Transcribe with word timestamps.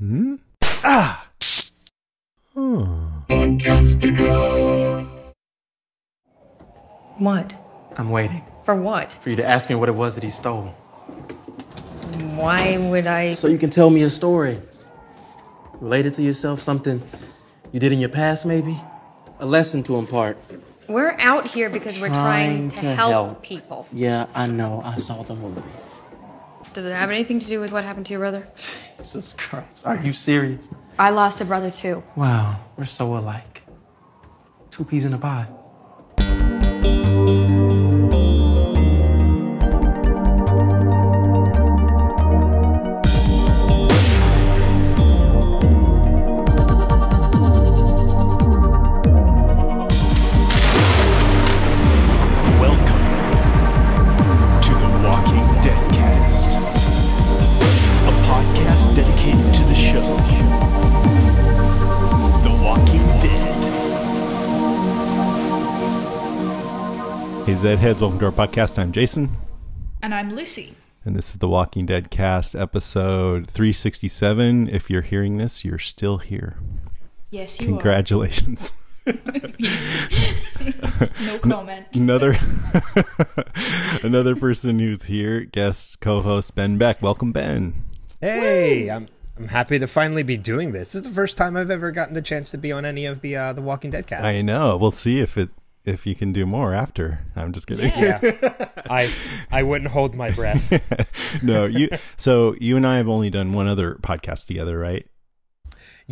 Hmm? 0.00 0.36
Ah! 0.82 1.28
Oh. 2.56 2.86
What? 7.18 7.52
I'm 7.98 8.08
waiting 8.08 8.42
For 8.64 8.74
what? 8.74 9.12
for 9.12 9.28
you 9.28 9.36
to 9.36 9.46
ask 9.46 9.68
me 9.68 9.76
what 9.76 9.90
it 9.90 9.94
was 9.94 10.14
that 10.14 10.24
he 10.24 10.30
stole. 10.30 10.68
Why 12.40 12.78
would 12.78 13.06
I? 13.06 13.34
So 13.34 13.46
you 13.46 13.58
can 13.58 13.68
tell 13.68 13.90
me 13.90 14.00
a 14.00 14.08
story. 14.08 14.58
Related 15.80 16.14
to 16.14 16.22
yourself, 16.22 16.62
something 16.62 17.02
you 17.70 17.78
did 17.78 17.92
in 17.92 18.00
your 18.00 18.08
past, 18.08 18.46
maybe? 18.46 18.80
A 19.40 19.44
lesson 19.44 19.82
to 19.82 19.96
impart. 19.96 20.38
We're 20.88 21.14
out 21.18 21.46
here 21.46 21.68
because 21.68 22.00
we're 22.00 22.08
trying, 22.08 22.70
to, 22.70 22.86
help, 22.86 23.42
people. 23.42 23.86
Yeah, 23.92 24.28
I 24.34 24.46
know. 24.46 24.80
I 24.82 24.96
saw 24.96 25.22
the 25.24 25.34
movie. 25.34 25.60
Does 26.72 26.84
it 26.84 26.92
have 26.92 27.10
anything 27.10 27.38
to 27.40 27.46
do 27.46 27.60
with 27.60 27.72
what 27.72 27.84
happened 27.84 28.06
to 28.06 28.12
your 28.12 28.20
brother? 28.20 28.46
Jesus 28.96 29.34
Christ. 29.36 29.86
Are 29.86 29.96
you 29.96 30.12
serious? 30.12 30.70
I 30.98 31.10
lost 31.10 31.40
a 31.40 31.44
brother 31.44 31.70
too. 31.70 32.02
Wow, 32.16 32.60
we're 32.76 32.84
so 32.84 33.16
alike. 33.16 33.62
Two 34.70 34.84
peas 34.84 35.04
in 35.04 35.12
a 35.12 35.18
pod. 35.18 35.48
Hey, 67.60 67.76
Zedheads, 67.76 68.00
welcome 68.00 68.18
to 68.20 68.26
our 68.26 68.32
podcast. 68.32 68.78
I'm 68.78 68.90
Jason, 68.90 69.28
And 70.00 70.14
I'm 70.14 70.34
Lucy. 70.34 70.74
and 71.04 71.14
this 71.14 71.30
is 71.30 71.36
the 71.38 71.48
Walking 71.48 71.84
Dead 71.84 72.10
cast, 72.10 72.54
episode 72.54 73.50
367. 73.50 74.68
If 74.68 74.88
you're 74.88 75.02
hearing 75.02 75.36
this, 75.36 75.62
you're 75.64 75.78
still 75.78 76.18
here. 76.18 76.56
Yes, 77.30 77.60
you 77.60 77.66
Congratulations. 77.66 78.72
are. 79.06 79.12
No 81.24 81.38
comment. 81.38 81.86
another 81.94 82.34
another 84.02 84.36
person 84.36 84.78
who's 84.78 85.04
here, 85.04 85.40
guest 85.44 86.00
co-host 86.00 86.54
Ben 86.54 86.78
Beck. 86.78 87.02
Welcome, 87.02 87.32
Ben. 87.32 87.84
Hey, 88.20 88.90
I'm 88.90 89.08
I'm 89.36 89.48
happy 89.48 89.78
to 89.78 89.86
finally 89.86 90.22
be 90.22 90.36
doing 90.36 90.72
this. 90.72 90.92
This 90.92 91.02
is 91.02 91.08
the 91.08 91.14
first 91.14 91.36
time 91.36 91.56
I've 91.56 91.70
ever 91.70 91.90
gotten 91.90 92.14
the 92.14 92.22
chance 92.22 92.50
to 92.52 92.58
be 92.58 92.72
on 92.72 92.84
any 92.84 93.06
of 93.06 93.20
the 93.20 93.36
uh, 93.36 93.52
the 93.52 93.62
Walking 93.62 93.90
Dead 93.90 94.06
cast. 94.06 94.24
I 94.24 94.40
know. 94.42 94.76
We'll 94.76 94.90
see 94.90 95.20
if 95.20 95.36
it 95.38 95.50
if 95.84 96.06
you 96.06 96.14
can 96.14 96.32
do 96.32 96.46
more 96.46 96.74
after. 96.74 97.20
I'm 97.36 97.52
just 97.52 97.66
kidding. 97.66 97.92
Yeah. 97.96 98.20
I 98.90 99.12
I 99.50 99.62
wouldn't 99.62 99.90
hold 99.90 100.14
my 100.14 100.30
breath. 100.30 101.42
no, 101.42 101.64
you. 101.64 101.88
So 102.16 102.54
you 102.60 102.76
and 102.76 102.86
I 102.86 102.96
have 102.98 103.08
only 103.08 103.30
done 103.30 103.52
one 103.52 103.66
other 103.66 103.94
podcast 103.96 104.46
together, 104.46 104.78
right? 104.78 105.06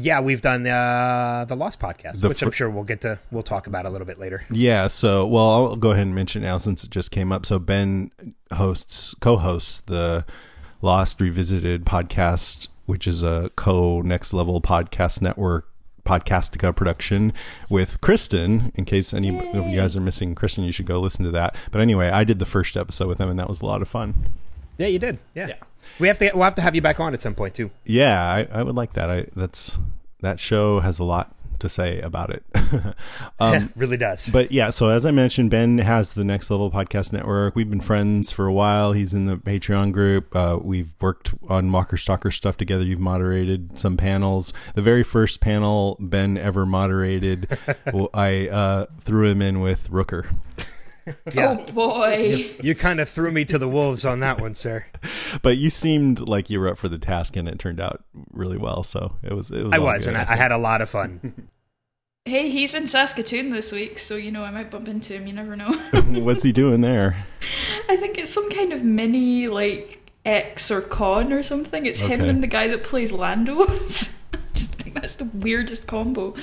yeah, 0.01 0.21
we've 0.21 0.41
done 0.41 0.65
uh, 0.65 1.45
the 1.49 1.57
Lost 1.57 1.81
podcast, 1.81 2.21
The 2.21 2.29
which 2.29 2.39
fir- 2.39 2.47
I'm 2.47 2.53
sure 2.53 2.71
we'll 2.71 2.85
get 2.85 3.01
to. 3.01 3.19
We'll 3.33 3.43
talk 3.43 3.67
about 3.67 3.85
a 3.85 3.91
little 3.91 4.07
bit 4.07 4.17
later. 4.17 4.45
Yeah. 4.49 4.87
So, 4.87 5.27
well, 5.27 5.51
I'll 5.51 5.77
go 5.77 5.91
ahead 5.91 6.07
and 6.07 6.15
mention 6.15 6.43
now 6.43 6.57
since 6.59 6.85
it 6.85 6.91
just 6.91 7.11
came 7.11 7.33
up. 7.33 7.45
So 7.45 7.59
Ben 7.59 8.13
hosts, 8.53 9.15
co-hosts 9.15 9.81
the 9.81 10.25
Lost 10.83 11.21
Revisited 11.21 11.85
podcast, 11.85 12.69
which 12.87 13.09
is 13.09 13.25
a 13.25 13.51
co 13.57 14.01
Next 14.01 14.33
Level 14.33 14.61
Podcast 14.61 15.21
Network 15.21 15.69
podcastica 16.09 16.75
production 16.75 17.35
with 17.69 18.01
Kristen. 18.01 18.73
In 18.75 18.87
case 18.87 19.13
any 19.13 19.29
of 19.29 19.69
you 19.69 19.77
guys 19.77 19.95
are 19.95 20.01
missing 20.01 20.35
Kristen, 20.35 20.65
you 20.65 20.73
should 20.73 20.87
go 20.87 21.01
listen 21.01 21.25
to 21.27 21.31
that. 21.33 21.55
But 21.71 21.83
anyway, 21.83 22.09
I 22.09 22.25
did 22.25 22.39
the 22.39 22.47
first 22.47 22.77
episode 22.77 23.09
with 23.09 23.19
them, 23.19 23.29
and 23.29 23.39
that 23.39 23.49
was 23.49 23.61
a 23.61 23.67
lot 23.67 23.83
of 23.83 23.89
fun. 23.89 24.29
Yeah, 24.79 24.87
you 24.87 24.99
did. 24.99 25.19
Yeah. 25.35 25.57
We 25.99 26.09
have 26.09 26.19
to 26.19 26.31
we'll 26.35 26.45
have 26.45 26.55
to 26.55 26.63
have 26.63 26.75
you 26.75 26.81
back 26.81 26.99
on 26.99 27.13
at 27.13 27.21
some 27.21 27.35
point 27.35 27.55
too. 27.55 27.71
Yeah, 27.85 28.21
I, 28.21 28.49
I 28.51 28.63
would 28.63 28.75
like 28.75 28.95
that. 28.95 29.11
I 29.11 29.27
that's 29.37 29.79
that 30.21 30.41
show 30.41 30.81
has 30.81 30.99
a 30.99 31.05
lot 31.05 31.35
to 31.61 31.69
say 31.69 32.01
about 32.01 32.31
it. 32.31 32.45
um, 33.41 33.71
really 33.77 33.97
does. 33.97 34.29
But 34.29 34.53
yeah, 34.53 34.71
so 34.71 34.89
as 34.89 35.07
I 35.07 35.11
mentioned, 35.11 35.51
Ben 35.51 35.79
has 35.79 36.15
the 36.15 36.25
Next 36.25 36.51
Level 36.51 36.71
Podcast 36.71 37.13
Network. 37.13 37.57
We've 37.57 37.69
been 37.69 37.81
friends 37.81 38.31
for 38.31 38.47
a 38.47 38.53
while. 38.53 38.93
He's 38.93 39.15
in 39.15 39.27
the 39.27 39.37
Patreon 39.37 39.93
group. 39.93 40.35
Uh, 40.35 40.59
we've 40.61 40.95
worked 41.01 41.35
on 41.49 41.71
Walker 41.71 41.97
Stalker 41.97 42.31
stuff 42.31 42.57
together. 42.57 42.85
You've 42.85 43.01
moderated 43.01 43.79
some 43.79 43.97
panels. 43.97 44.53
The 44.75 44.83
very 44.83 45.03
first 45.03 45.41
panel 45.41 45.97
Ben 46.01 46.37
ever 46.37 46.67
moderated, 46.67 47.49
I 48.15 48.49
uh, 48.49 48.87
threw 49.01 49.29
him 49.29 49.43
in 49.43 49.61
with 49.61 49.91
Rooker. 49.91 50.29
Yeah, 51.33 51.57
Oh 51.59 51.73
boy. 51.73 52.55
you 52.63 52.75
kind 52.75 53.01
of 53.01 53.09
threw 53.09 53.31
me 53.31 53.45
to 53.47 53.59
the 53.59 53.69
wolves 53.69 54.05
on 54.05 54.21
that 54.21 54.41
one, 54.41 54.55
sir. 54.55 54.87
But 55.43 55.57
you 55.59 55.71
seemed 55.71 56.21
like 56.21 56.51
you 56.51 56.61
were 56.61 56.69
up 56.69 56.79
for 56.79 56.89
the 56.89 56.99
task, 56.99 57.37
and 57.37 57.49
it 57.49 57.59
turned 57.59 57.81
out 57.81 58.05
really 58.33 58.59
well. 58.59 58.83
So 58.85 59.17
it 59.23 59.33
was. 59.33 59.51
It 59.51 59.65
was. 59.65 59.73
I 59.73 59.79
was, 59.79 60.05
good, 60.05 60.15
and 60.15 60.19
I, 60.19 60.23
I 60.23 60.27
think. 60.27 60.39
had 60.39 60.53
a 60.53 60.59
lot 60.59 60.81
of 60.81 60.91
fun. 60.91 61.49
Hey, 62.25 62.51
he's 62.51 62.75
in 62.75 62.89
Saskatoon 62.89 63.49
this 63.49 63.73
week, 63.73 63.99
so 63.99 64.15
you 64.15 64.31
know 64.31 64.45
I 64.45 64.51
might 64.51 64.71
bump 64.71 64.87
into 64.87 65.15
him. 65.15 65.27
You 65.27 65.33
never 65.33 65.57
know. 65.57 65.73
What's 66.09 66.45
he 66.45 66.53
doing 66.53 66.83
there? 66.83 67.25
I 67.89 67.97
think 67.97 68.19
it's 68.19 68.31
some 68.31 68.51
kind 68.51 68.75
of 68.75 68.85
mini 68.85 69.49
like 69.49 70.13
X 70.27 70.71
or 70.71 70.83
con 70.83 71.33
or 71.33 71.43
something. 71.43 71.87
It's 71.87 72.01
him 72.01 72.21
and 72.21 72.43
the 72.43 72.47
guy 72.47 72.69
that 72.69 72.85
plays 72.85 73.13
Lando. 73.13 73.65
I 74.97 75.01
just 75.01 75.19
think 75.19 75.31
that's 75.31 75.33
the 75.33 75.39
weirdest 75.39 75.87
combo. 75.87 76.35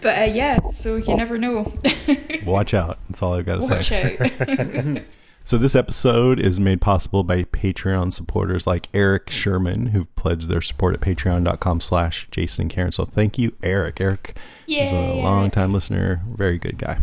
But 0.00 0.18
uh, 0.18 0.24
yeah, 0.24 0.58
so 0.70 0.96
you 0.96 1.16
never 1.16 1.38
know. 1.38 1.72
Watch 2.44 2.74
out. 2.74 2.98
That's 3.08 3.22
all 3.22 3.34
I've 3.34 3.46
got 3.46 3.56
to 3.56 3.62
say. 3.62 3.76
Watch 3.76 3.88
say. 3.88 4.96
out. 4.96 5.02
So 5.46 5.58
this 5.58 5.76
episode 5.76 6.40
is 6.40 6.58
made 6.58 6.80
possible 6.80 7.22
by 7.22 7.44
Patreon 7.44 8.14
supporters 8.14 8.66
like 8.66 8.88
Eric 8.94 9.28
Sherman, 9.28 9.88
who've 9.88 10.16
pledged 10.16 10.48
their 10.48 10.62
support 10.62 10.94
at 10.94 11.02
patreon.com 11.02 11.82
slash 11.82 12.26
Jason 12.30 12.62
and 12.62 12.70
Karen. 12.70 12.92
So 12.92 13.04
thank 13.04 13.36
you, 13.38 13.54
Eric. 13.62 14.00
Eric 14.00 14.38
is 14.66 14.90
a 14.90 15.20
long 15.20 15.42
Eric. 15.42 15.52
time 15.52 15.74
listener, 15.74 16.22
very 16.34 16.56
good 16.56 16.78
guy. 16.78 16.96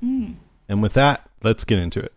Mm. 0.00 0.36
And 0.68 0.82
with 0.82 0.92
that, 0.92 1.28
let's 1.42 1.64
get 1.64 1.80
into 1.80 1.98
it. 1.98 2.12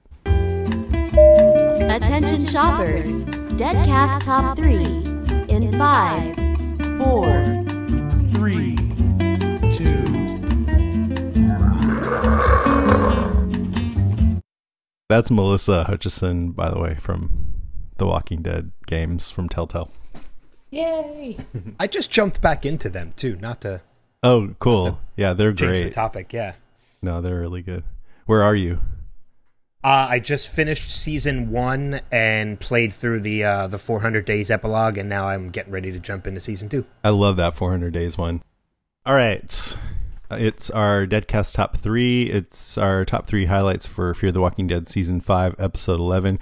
Attention 1.90 2.46
shoppers. 2.46 3.10
Deadcast 3.56 4.26
Top 4.26 4.58
3 4.58 4.76
in 5.48 5.72
5, 5.78 6.36
4, 6.98 7.75
Three, 8.46 8.76
two, 9.74 10.06
That's 15.10 15.32
Melissa 15.32 15.86
Hutchison, 15.86 16.52
by 16.52 16.70
the 16.70 16.80
way, 16.80 16.94
from 16.94 17.32
the 17.98 18.06
Walking 18.06 18.44
Dead 18.44 18.72
games 18.86 19.32
from 19.32 19.50
Telltale. 19.50 19.90
Yay. 20.70 21.38
I 21.80 21.88
just 21.88 22.12
jumped 22.12 22.40
back 22.40 22.68
into 22.68 22.88
them 22.88 23.14
too, 23.16 23.36
not 23.38 23.62
to 23.62 23.82
Oh, 24.22 24.54
cool. 24.60 25.00
Yeah, 25.16 25.34
they're 25.34 25.52
great. 25.52 25.74
change 25.78 25.84
the 25.86 25.90
topic. 25.90 26.32
Yeah. 26.32 26.54
No, 27.02 27.22
they're 27.22 27.40
really 27.40 27.64
good. 27.64 27.84
Where 28.28 28.44
are 28.44 28.56
you? 28.56 28.80
Uh, 29.86 30.08
I 30.10 30.18
just 30.18 30.50
finished 30.50 30.90
season 30.90 31.52
one 31.52 32.02
and 32.12 32.60
played 32.60 32.92
through 32.92 33.20
the 33.20 33.44
uh, 33.44 33.68
the 33.68 33.78
400 33.78 34.26
days 34.26 34.50
epilogue, 34.50 34.98
and 34.98 35.08
now 35.08 35.28
I'm 35.28 35.52
getting 35.52 35.72
ready 35.72 35.92
to 35.92 36.00
jump 36.00 36.26
into 36.26 36.40
season 36.40 36.70
two. 36.70 36.88
I 37.04 37.10
love 37.10 37.38
that 37.38 37.54
400 37.54 37.94
days 37.94 38.18
one. 38.18 38.42
All 39.06 39.14
right. 39.14 39.78
It's 40.32 40.72
our 40.72 41.06
Deadcast 41.06 41.54
top 41.54 41.78
three. 41.78 42.24
It's 42.32 42.80
our 42.80 43.06
top 43.06 43.28
three 43.28 43.46
highlights 43.46 43.86
for 43.86 44.16
Fear 44.16 44.32
the 44.32 44.42
Walking 44.42 44.66
Dead 44.66 44.90
season 44.90 45.22
five, 45.22 45.54
episode 45.60 46.00
11. 46.00 46.40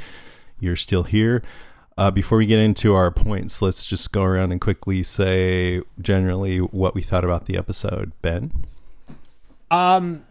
You're 0.62 0.78
still 0.78 1.04
here. 1.04 1.44
Uh, 1.98 2.12
before 2.12 2.38
we 2.38 2.46
get 2.46 2.60
into 2.60 2.94
our 2.94 3.12
points, 3.12 3.62
let's 3.62 3.86
just 3.86 4.14
go 4.14 4.24
around 4.24 4.54
and 4.54 4.62
quickly 4.62 5.04
say 5.04 5.82
generally 6.00 6.60
what 6.60 6.96
we 6.96 7.02
thought 7.02 7.26
about 7.26 7.48
the 7.48 7.58
episode. 7.58 8.14
Ben? 8.22 8.54
Um, 9.70 10.24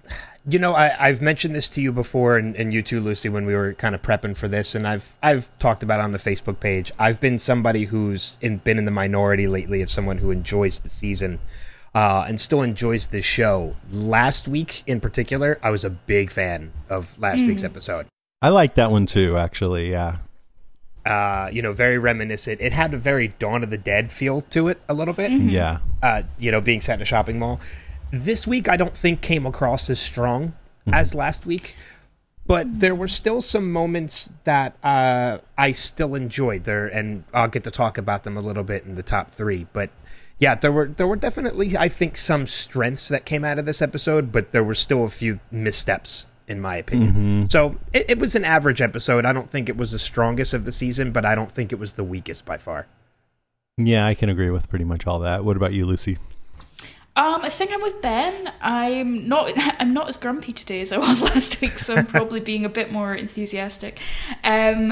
you 0.46 0.58
know, 0.58 0.74
I, 0.74 1.08
I've 1.08 1.22
mentioned 1.22 1.54
this 1.54 1.68
to 1.70 1.80
you 1.80 1.92
before, 1.92 2.36
and, 2.36 2.56
and 2.56 2.72
you 2.72 2.82
too, 2.82 3.00
Lucy, 3.00 3.28
when 3.28 3.46
we 3.46 3.54
were 3.54 3.74
kind 3.74 3.94
of 3.94 4.02
prepping 4.02 4.36
for 4.36 4.48
this, 4.48 4.74
and 4.74 4.86
I've 4.86 5.16
I've 5.22 5.56
talked 5.58 5.82
about 5.82 6.00
it 6.00 6.02
on 6.02 6.12
the 6.12 6.18
Facebook 6.18 6.58
page. 6.58 6.92
I've 6.98 7.20
been 7.20 7.38
somebody 7.38 7.84
who's 7.84 8.36
in, 8.40 8.58
been 8.58 8.78
in 8.78 8.84
the 8.84 8.90
minority 8.90 9.46
lately 9.46 9.82
of 9.82 9.90
someone 9.90 10.18
who 10.18 10.30
enjoys 10.30 10.80
the 10.80 10.88
season. 10.88 11.38
Uh, 11.94 12.24
and 12.26 12.40
still 12.40 12.62
enjoys 12.62 13.08
this 13.08 13.26
show. 13.26 13.76
Last 13.90 14.48
week, 14.48 14.82
in 14.86 14.98
particular, 14.98 15.58
I 15.62 15.70
was 15.70 15.84
a 15.84 15.90
big 15.90 16.30
fan 16.30 16.72
of 16.88 17.18
last 17.18 17.44
week's 17.44 17.64
episode. 17.64 18.06
I 18.40 18.48
like 18.48 18.72
that 18.74 18.90
one 18.90 19.04
too, 19.04 19.36
actually. 19.36 19.90
Yeah. 19.90 20.16
Uh, 21.04 21.50
you 21.52 21.60
know, 21.60 21.74
very 21.74 21.98
reminiscent. 21.98 22.62
It 22.62 22.72
had 22.72 22.94
a 22.94 22.96
very 22.96 23.28
Dawn 23.38 23.62
of 23.62 23.68
the 23.68 23.76
Dead 23.76 24.10
feel 24.10 24.40
to 24.40 24.68
it, 24.68 24.80
a 24.88 24.94
little 24.94 25.12
bit. 25.12 25.32
Yeah. 25.32 25.80
uh, 26.02 26.22
you 26.38 26.50
know, 26.50 26.62
being 26.62 26.80
set 26.80 26.94
in 26.94 27.02
a 27.02 27.04
shopping 27.04 27.38
mall. 27.38 27.60
This 28.12 28.46
week, 28.46 28.68
I 28.68 28.76
don't 28.76 28.94
think 28.94 29.22
came 29.22 29.46
across 29.46 29.88
as 29.88 29.98
strong 29.98 30.52
as 30.92 31.14
last 31.14 31.46
week, 31.46 31.74
but 32.46 32.80
there 32.80 32.94
were 32.94 33.08
still 33.08 33.40
some 33.40 33.72
moments 33.72 34.34
that 34.44 34.76
uh, 34.84 35.38
I 35.56 35.72
still 35.72 36.14
enjoyed 36.14 36.64
there, 36.64 36.86
and 36.86 37.24
I'll 37.32 37.48
get 37.48 37.64
to 37.64 37.70
talk 37.70 37.96
about 37.96 38.24
them 38.24 38.36
a 38.36 38.42
little 38.42 38.64
bit 38.64 38.84
in 38.84 38.96
the 38.96 39.02
top 39.02 39.30
three. 39.30 39.66
But 39.72 39.88
yeah, 40.38 40.54
there 40.54 40.70
were 40.70 40.88
there 40.88 41.06
were 41.06 41.16
definitely 41.16 41.74
I 41.76 41.88
think 41.88 42.18
some 42.18 42.46
strengths 42.46 43.08
that 43.08 43.24
came 43.24 43.44
out 43.44 43.58
of 43.58 43.64
this 43.64 43.80
episode, 43.80 44.30
but 44.30 44.52
there 44.52 44.62
were 44.62 44.74
still 44.74 45.04
a 45.04 45.10
few 45.10 45.40
missteps 45.50 46.26
in 46.48 46.60
my 46.60 46.76
opinion. 46.76 47.12
So 47.48 47.76
it, 47.94 48.10
it 48.10 48.18
was 48.18 48.34
an 48.34 48.44
average 48.44 48.82
episode. 48.82 49.24
I 49.24 49.32
don't 49.32 49.48
think 49.48 49.70
it 49.70 49.76
was 49.76 49.90
the 49.90 49.98
strongest 49.98 50.52
of 50.52 50.66
the 50.66 50.72
season, 50.72 51.12
but 51.12 51.24
I 51.24 51.34
don't 51.34 51.50
think 51.50 51.72
it 51.72 51.78
was 51.78 51.94
the 51.94 52.04
weakest 52.04 52.44
by 52.44 52.58
far. 52.58 52.86
Yeah, 53.78 54.04
I 54.04 54.14
can 54.14 54.28
agree 54.28 54.50
with 54.50 54.68
pretty 54.68 54.84
much 54.84 55.06
all 55.06 55.20
that. 55.20 55.44
What 55.44 55.56
about 55.56 55.72
you, 55.72 55.86
Lucy? 55.86 56.18
Um, 57.14 57.42
I 57.42 57.50
think 57.50 57.72
I'm 57.72 57.82
with 57.82 58.00
Ben. 58.00 58.52
I'm 58.60 59.28
not. 59.28 59.52
I'm 59.56 59.92
not 59.92 60.08
as 60.08 60.16
grumpy 60.16 60.52
today 60.52 60.80
as 60.80 60.92
I 60.92 60.98
was 60.98 61.20
last 61.22 61.60
week, 61.60 61.78
so 61.78 61.94
I'm 61.96 62.06
probably 62.06 62.40
being 62.50 62.64
a 62.64 62.68
bit 62.70 62.90
more 62.90 63.14
enthusiastic. 63.14 63.98
Um, 64.44 64.90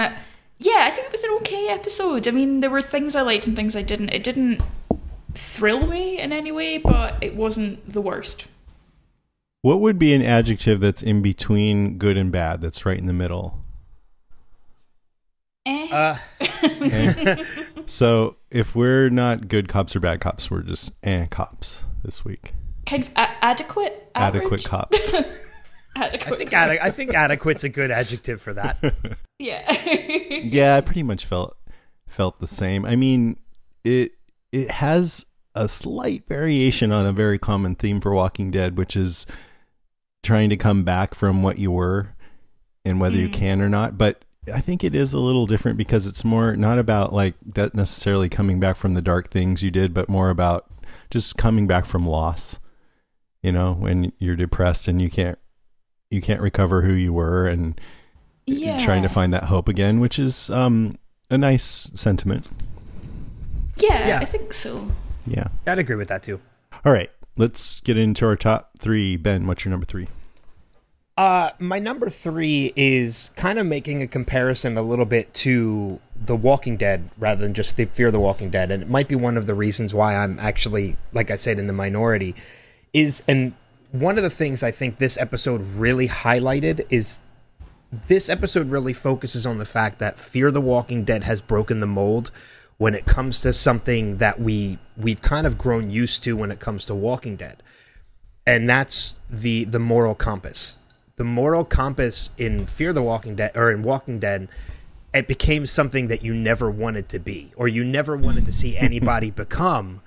yeah, 0.59 0.85
I 0.87 0.91
think 0.91 1.07
it 1.07 1.13
was 1.13 1.25
an 1.25 1.31
okay 1.41 1.69
episode. 1.69 2.29
I 2.29 2.33
mean, 2.33 2.61
there 2.61 2.69
were 2.71 2.83
things 2.83 3.17
I 3.17 3.23
liked 3.23 3.47
and 3.47 3.57
things 3.57 3.75
I 3.75 3.83
didn't. 3.83 4.11
It 4.11 4.23
didn't 4.23 4.61
thrill 5.33 5.87
me 5.87 6.19
in 6.19 6.33
any 6.33 6.53
way, 6.53 6.77
but 6.77 7.17
it 7.23 7.35
wasn't 7.35 7.91
the 7.91 8.03
worst. 8.03 8.45
What 9.63 9.81
would 9.81 9.99
be 9.99 10.13
an 10.15 10.23
adjective 10.23 10.81
that's 10.81 11.03
in 11.03 11.23
between 11.23 11.97
good 11.99 12.17
and 12.19 12.31
bad, 12.33 12.61
that's 12.61 12.85
right 12.85 12.99
in 12.99 13.07
the 13.07 13.13
middle? 13.15 13.59
Eh. 15.67 15.89
Uh, 15.91 16.19
Okay. 16.63 17.45
so 17.87 18.37
if 18.51 18.75
we're 18.75 19.09
not 19.11 19.49
good 19.49 19.69
cops 19.69 19.95
or 19.97 20.01
bad 20.01 20.21
cops, 20.21 20.51
we're 20.51 20.63
just 20.63 20.93
eh 21.03 21.27
cops 21.27 21.85
this 22.02 22.25
week. 22.25 22.52
kind 22.87 23.02
of 23.05 23.11
a- 23.11 23.44
adequate. 23.44 24.11
Adequate 24.14 24.47
average? 24.47 24.64
cops. 24.64 25.12
adequate. 25.97 26.32
I 26.32 26.37
think 26.37 26.52
ade- 26.52 26.79
I 26.81 26.91
think 26.91 27.14
adequate's 27.14 27.64
a 27.64 27.69
good 27.69 27.91
adjective 27.91 28.41
for 28.41 28.52
that. 28.55 28.79
yeah. 29.38 29.70
yeah, 30.43 30.76
I 30.76 30.81
pretty 30.81 31.02
much 31.02 31.25
felt 31.25 31.56
felt 32.06 32.38
the 32.41 32.47
same. 32.47 32.85
I 32.85 32.97
mean, 32.97 33.37
it 33.85 34.12
it 34.52 34.70
has 34.70 35.26
a 35.55 35.69
slight 35.69 36.26
variation 36.29 36.93
on 36.93 37.06
a 37.06 37.12
very 37.12 37.38
common 37.38 37.75
theme 37.75 38.00
for 38.00 38.14
Walking 38.14 38.50
Dead, 38.50 38.79
which 38.79 38.97
is 38.97 39.26
trying 40.23 40.50
to 40.50 40.56
come 40.56 40.85
back 40.85 41.14
from 41.14 41.43
what 41.43 41.58
you 41.58 41.70
were 41.70 42.14
and 42.85 43.00
whether 43.00 43.17
you 43.17 43.29
mm. 43.29 43.32
can 43.32 43.61
or 43.61 43.69
not. 43.69 43.99
But 43.99 44.25
I 44.52 44.61
think 44.61 44.85
it 44.85 44.94
is 44.94 45.12
a 45.12 45.19
little 45.19 45.47
different 45.47 45.79
because 45.79 46.06
it's 46.06 46.25
more 46.25 46.56
not 46.56 46.79
about 46.79 47.12
like 47.12 47.35
necessarily 47.75 48.29
coming 48.29 48.61
back 48.61 48.76
from 48.76 48.94
the 48.94 49.02
dark 49.02 49.31
things 49.31 49.62
you 49.62 49.70
did, 49.70 49.93
but 49.93 50.08
more 50.08 50.31
about 50.31 50.67
just 51.11 51.37
coming 51.37 51.67
back 51.67 51.85
from 51.85 52.07
loss. 52.07 52.59
You 53.43 53.53
know, 53.53 53.73
when 53.73 54.12
you're 54.19 54.37
depressed 54.37 54.87
and 54.87 55.01
you 55.01 55.11
can't 55.11 55.39
you 56.11 56.21
can't 56.21 56.41
recover 56.41 56.83
who 56.83 56.93
you 56.93 57.12
were 57.12 57.47
and 57.47 57.81
yeah. 58.47 58.79
trying 58.79 59.03
to 59.03 59.09
find 59.09 59.33
that 59.33 59.45
hope 59.45 59.69
again, 59.69 60.01
which 60.01 60.19
is 60.19 60.51
um, 60.51 60.99
a 61.31 61.39
nice 61.39 61.91
sentiment. 61.95 62.49
Yeah, 63.77 64.09
Yeah. 64.09 64.19
I 64.19 64.25
think 64.25 64.53
so. 64.53 64.89
Yeah. 65.27 65.49
I'd 65.67 65.79
agree 65.79 65.97
with 65.97 66.09
that 66.09 66.23
too. 66.23 66.41
All 66.85 66.93
right, 66.93 67.11
let's 67.37 67.81
get 67.81 67.97
into 67.97 68.27
our 68.27 68.37
top 68.37 68.73
three. 68.79 69.17
Ben, 69.17 69.47
what's 69.47 69.65
your 69.65 69.71
number 69.71 69.87
three? 69.87 70.09
Uh, 71.21 71.51
my 71.59 71.79
number 71.79 72.09
three 72.09 72.73
is 72.77 73.31
kind 73.37 73.59
of 73.59 73.67
making 73.67 74.01
a 74.01 74.07
comparison 74.07 74.79
a 74.79 74.83
little 74.83 75.05
bit 75.05 75.35
to 75.35 76.01
The 76.17 76.35
Walking 76.35 76.79
Dead 76.79 77.11
rather 77.19 77.43
than 77.43 77.53
just 77.53 77.77
the 77.77 77.85
Fear 77.85 78.11
the 78.11 78.19
Walking 78.19 78.49
Dead, 78.49 78.71
and 78.71 78.83
it 78.83 78.89
might 78.89 79.07
be 79.07 79.17
one 79.17 79.37
of 79.37 79.47
the 79.47 79.55
reasons 79.55 79.93
why 79.93 80.17
I'm 80.17 80.39
actually, 80.39 80.97
like 81.13 81.31
I 81.31 81.37
said, 81.37 81.59
in 81.59 81.67
the 81.67 81.75
minority. 81.75 82.35
Is 82.95 83.23
and 83.29 83.53
one 83.93 84.17
of 84.17 84.23
the 84.23 84.31
things 84.31 84.63
I 84.63 84.71
think 84.71 84.97
this 84.97 85.19
episode 85.19 85.61
really 85.61 86.09
highlighted 86.09 86.87
is 86.89 87.21
this 87.93 88.31
episode 88.31 88.71
really 88.71 88.95
focuses 88.95 89.45
on 89.45 89.59
the 89.59 89.67
fact 89.67 89.99
that 89.99 90.19
Fear 90.19 90.51
the 90.51 90.63
Walking 90.63 91.05
Dead 91.05 91.25
has 91.25 91.43
broken 91.43 91.81
the 91.81 91.87
mold 91.87 92.31
when 92.79 92.95
it 92.95 93.05
comes 93.05 93.43
to 93.43 93.53
something 93.53 94.17
that 94.17 94.41
we 94.41 94.79
we've 94.97 95.21
kind 95.21 95.47
of 95.47 95.59
grown 95.59 95.91
used 95.91 96.25
to 96.25 96.35
when 96.35 96.51
it 96.51 96.61
comes 96.61 96.87
to 96.87 96.95
Walking 96.95 97.37
Dead 97.37 97.63
and 98.47 98.67
that's 98.67 99.21
the 99.29 99.65
the 99.65 99.79
moral 99.79 100.15
compass. 100.15 100.79
The 101.21 101.25
moral 101.25 101.67
compass 101.67 102.31
in 102.39 102.65
Fear 102.65 102.95
the 102.95 103.03
Walking 103.03 103.37
Dead 103.37 103.55
or 103.55 103.71
in 103.71 103.83
Walking 103.83 104.19
Dead, 104.19 104.49
it 105.13 105.29
became 105.29 105.67
something 105.67 106.09
that 106.09 106.25
you 106.25 106.33
never 106.33 106.71
wanted 106.71 107.11
to 107.11 107.19
be 107.19 107.53
or 107.57 107.69
you 107.69 107.85
never 107.85 108.17
wanted 108.17 108.47
to 108.47 108.53
see 108.53 108.75
anybody 108.75 109.31
become 109.45 110.01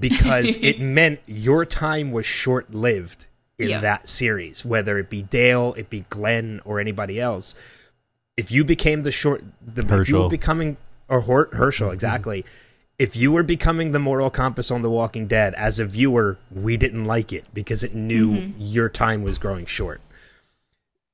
because 0.00 0.56
it 0.60 0.80
meant 0.98 1.20
your 1.24 1.64
time 1.64 2.10
was 2.10 2.26
short 2.26 2.74
lived 2.74 3.28
in 3.60 3.68
Yeah. 3.68 3.80
that 3.80 4.08
series, 4.08 4.64
whether 4.64 4.98
it 4.98 5.08
be 5.08 5.22
Dale, 5.22 5.72
it 5.74 5.88
be 5.88 6.04
Glenn, 6.08 6.60
or 6.64 6.80
anybody 6.80 7.20
else. 7.20 7.54
If 8.36 8.50
you 8.50 8.64
became 8.64 9.02
the 9.02 9.12
short, 9.12 9.44
the 9.64 10.00
if 10.00 10.08
you 10.08 10.18
were 10.18 10.28
becoming 10.28 10.78
or 11.08 11.20
Hor- 11.20 11.50
Hershel 11.52 11.86
mm-hmm. 11.86 11.94
exactly. 11.94 12.44
If 12.98 13.14
you 13.14 13.30
were 13.30 13.44
becoming 13.44 13.92
the 13.92 14.00
moral 14.00 14.30
compass 14.30 14.72
on 14.72 14.82
The 14.82 14.90
Walking 14.90 15.28
Dead, 15.28 15.54
as 15.54 15.78
a 15.78 15.84
viewer, 15.84 16.38
we 16.50 16.76
didn't 16.76 17.04
like 17.04 17.32
it 17.32 17.44
because 17.54 17.84
it 17.84 17.94
knew 17.94 18.32
mm-hmm. 18.32 18.60
your 18.60 18.88
time 18.88 19.22
was 19.22 19.38
growing 19.38 19.64
short. 19.64 20.00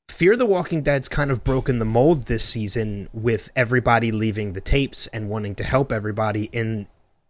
Fear 0.09 0.37
the 0.37 0.47
Walking 0.47 0.83
Dead's 0.83 1.09
kind 1.09 1.31
of 1.31 1.45
broken 1.45 1.79
the 1.79 1.85
mold 1.85 2.25
this 2.27 2.45
season 2.45 3.09
with 3.13 3.51
everybody 3.55 4.13
leaving 4.13 4.53
the 4.53 4.61
tapes 4.61 5.07
and 5.09 5.29
wanting 5.29 5.55
to 5.57 5.65
help 5.65 5.93
everybody 5.93 6.45
in 6.53 6.87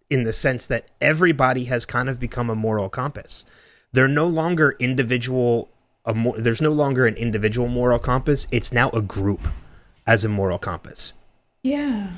in 0.08 0.22
the 0.22 0.32
sense 0.32 0.68
that 0.68 0.86
everybody 1.00 1.64
has 1.64 1.84
kind 1.84 2.08
of 2.08 2.20
become 2.20 2.48
a 2.48 2.54
moral 2.54 2.88
compass. 2.88 3.44
They're 3.92 4.06
no 4.06 4.28
longer 4.28 4.76
individual 4.78 5.68
a 6.06 6.14
mo- 6.14 6.36
there's 6.38 6.62
no 6.62 6.72
longer 6.72 7.06
an 7.06 7.16
individual 7.16 7.68
moral 7.68 7.98
compass, 7.98 8.46
it's 8.52 8.72
now 8.72 8.88
a 8.90 9.02
group 9.02 9.48
as 10.06 10.24
a 10.24 10.28
moral 10.28 10.58
compass. 10.58 11.12
Yeah. 11.62 12.12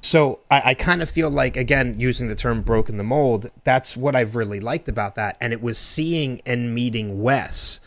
So 0.00 0.40
I, 0.50 0.62
I 0.70 0.74
kind 0.74 1.02
of 1.02 1.08
feel 1.08 1.30
like, 1.30 1.56
again, 1.56 1.98
using 1.98 2.28
the 2.28 2.34
term 2.34 2.62
broken 2.62 2.96
the 2.96 3.04
mold, 3.04 3.50
that's 3.64 3.96
what 3.96 4.16
I've 4.16 4.36
really 4.36 4.60
liked 4.60 4.88
about 4.88 5.14
that. 5.14 5.36
And 5.40 5.52
it 5.52 5.62
was 5.62 5.78
seeing 5.78 6.40
and 6.44 6.74
meeting 6.74 7.22
Wes, 7.22 7.80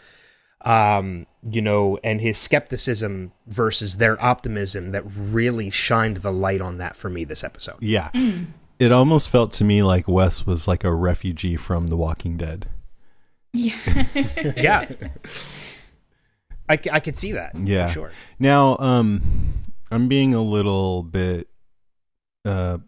um, 0.64 1.26
you 1.50 1.62
know, 1.62 1.98
and 2.04 2.22
his 2.22 2.38
skepticism 2.38 3.32
versus 3.48 3.98
their 3.98 4.22
optimism 4.24 4.92
that 4.92 5.04
really 5.06 5.70
shined 5.70 6.18
the 6.18 6.32
light 6.32 6.62
on 6.62 6.78
that 6.78 6.96
for 6.96 7.10
me 7.10 7.24
this 7.24 7.44
episode. 7.44 7.78
Yeah. 7.80 8.12
It 8.80 8.92
almost 8.92 9.30
felt 9.30 9.52
to 9.54 9.64
me 9.64 9.84
like 9.84 10.08
Wes 10.08 10.46
was 10.46 10.68
like 10.68 10.84
a 10.84 10.94
refugee 10.94 11.56
from 11.56 11.88
The 11.88 11.98
Walking 11.98 12.38
Dead. 12.38 12.68
Yeah. 13.54 13.76
yeah. 14.58 14.90
I, 16.70 16.80
I 16.92 17.00
could 17.00 17.18
see 17.18 17.34
that. 17.34 17.54
Yeah. 17.56 17.88
For 17.88 17.94
sure. 17.94 18.12
Now, 18.40 18.78
um, 18.78 19.22
I'm 19.92 20.08
being 20.08 20.34
a 20.34 20.42
little 20.42 21.04
bit. 21.04 21.48
Uh, 22.46 22.80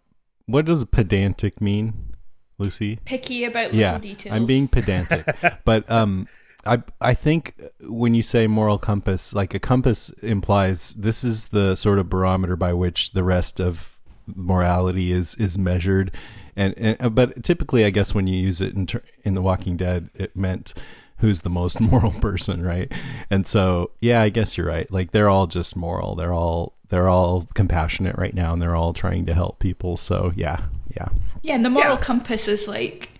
what 0.46 0.64
does 0.64 0.84
pedantic 0.84 1.60
mean, 1.60 2.14
Lucy? 2.58 2.98
Picky 3.04 3.44
about 3.44 3.66
little 3.66 3.80
yeah, 3.80 3.98
details. 3.98 4.34
I'm 4.34 4.46
being 4.46 4.68
pedantic, 4.68 5.24
but 5.64 5.90
um, 5.90 6.28
I 6.66 6.82
I 7.00 7.14
think 7.14 7.54
when 7.80 8.14
you 8.14 8.22
say 8.22 8.46
moral 8.46 8.78
compass, 8.78 9.34
like 9.34 9.54
a 9.54 9.58
compass 9.58 10.10
implies 10.22 10.94
this 10.94 11.24
is 11.24 11.48
the 11.48 11.74
sort 11.74 11.98
of 11.98 12.08
barometer 12.08 12.56
by 12.56 12.72
which 12.72 13.12
the 13.12 13.24
rest 13.24 13.60
of 13.60 14.00
morality 14.26 15.12
is 15.12 15.34
is 15.36 15.58
measured, 15.58 16.10
and, 16.56 16.74
and 16.78 16.96
uh, 17.00 17.08
but 17.10 17.42
typically, 17.44 17.84
I 17.84 17.90
guess 17.90 18.14
when 18.14 18.26
you 18.26 18.38
use 18.38 18.60
it 18.60 18.74
in 18.74 18.86
ter- 18.86 19.02
in 19.22 19.34
The 19.34 19.42
Walking 19.42 19.76
Dead, 19.76 20.10
it 20.14 20.36
meant 20.36 20.74
who's 21.18 21.40
the 21.42 21.50
most 21.50 21.80
moral 21.92 22.12
person, 22.12 22.62
right? 22.62 22.90
And 23.30 23.46
so, 23.46 23.92
yeah, 24.00 24.20
I 24.22 24.28
guess 24.30 24.56
you're 24.56 24.66
right. 24.66 24.90
Like 24.90 25.12
they're 25.12 25.28
all 25.28 25.46
just 25.46 25.76
moral. 25.76 26.14
They're 26.14 26.32
all 26.32 26.74
they're 26.88 27.08
all 27.08 27.46
compassionate 27.54 28.16
right 28.18 28.34
now, 28.34 28.52
and 28.52 28.60
they're 28.62 28.76
all 28.76 28.92
trying 28.92 29.26
to 29.26 29.34
help 29.34 29.58
people. 29.58 29.96
So, 29.96 30.32
yeah, 30.36 30.62
yeah. 30.96 31.08
Yeah, 31.42 31.54
and 31.56 31.64
the 31.64 31.70
moral 31.70 31.94
Yeah. 31.94 32.00
compass 32.00 32.48
is 32.48 32.66
like 32.68 33.10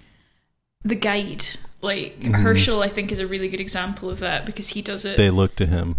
the 0.85 0.95
guide. 0.95 1.47
Like 1.85 2.19
Mm-hmm. 2.21 2.35
Hershel, 2.35 2.83
I 2.83 2.89
think, 2.89 3.13
is 3.13 3.19
a 3.21 3.27
really 3.27 3.49
good 3.49 3.61
example 3.61 4.11
of 4.11 4.19
that 4.21 4.47
because 4.47 4.69
he 4.71 4.83
does 4.83 5.05
it. 5.05 5.17
They 5.17 5.31
look 5.31 5.55
to 5.57 5.67
him. 5.67 5.97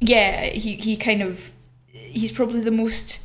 yeah, 0.00 0.46
he 0.46 0.76
he 0.76 0.96
kind 0.96 1.22
of 1.22 1.50
he's 1.92 2.30
probably 2.32 2.60
the 2.60 2.70
most 2.70 3.20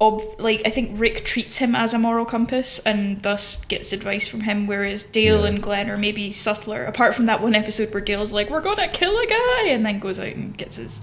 ob- 0.00 0.40
like 0.40 0.62
I 0.66 0.70
think 0.70 0.98
Rick 0.98 1.24
treats 1.24 1.58
him 1.58 1.74
as 1.74 1.94
a 1.94 1.98
moral 1.98 2.24
compass 2.24 2.78
and 2.80 3.20
thus 3.22 3.64
gets 3.66 3.92
advice 3.92 4.26
from 4.28 4.40
him, 4.42 4.66
whereas 4.66 5.04
Dale 5.04 5.44
and 5.44 5.62
Glenn 5.62 5.88
are 5.90 5.96
maybe 5.96 6.32
subtler. 6.32 6.84
Apart 6.84 7.14
from 7.14 7.26
that 7.26 7.40
one 7.42 7.54
episode 7.54 7.92
where 7.94 8.02
Dale's 8.02 8.32
like, 8.32 8.50
"We're 8.50 8.60
gonna 8.62 8.88
kill 8.88 9.16
a 9.18 9.26
guy," 9.26 9.68
and 9.68 9.84
then 9.86 9.98
goes 9.98 10.18
out 10.18 10.26
and 10.34 10.56
gets 10.56 10.76
his 10.76 11.00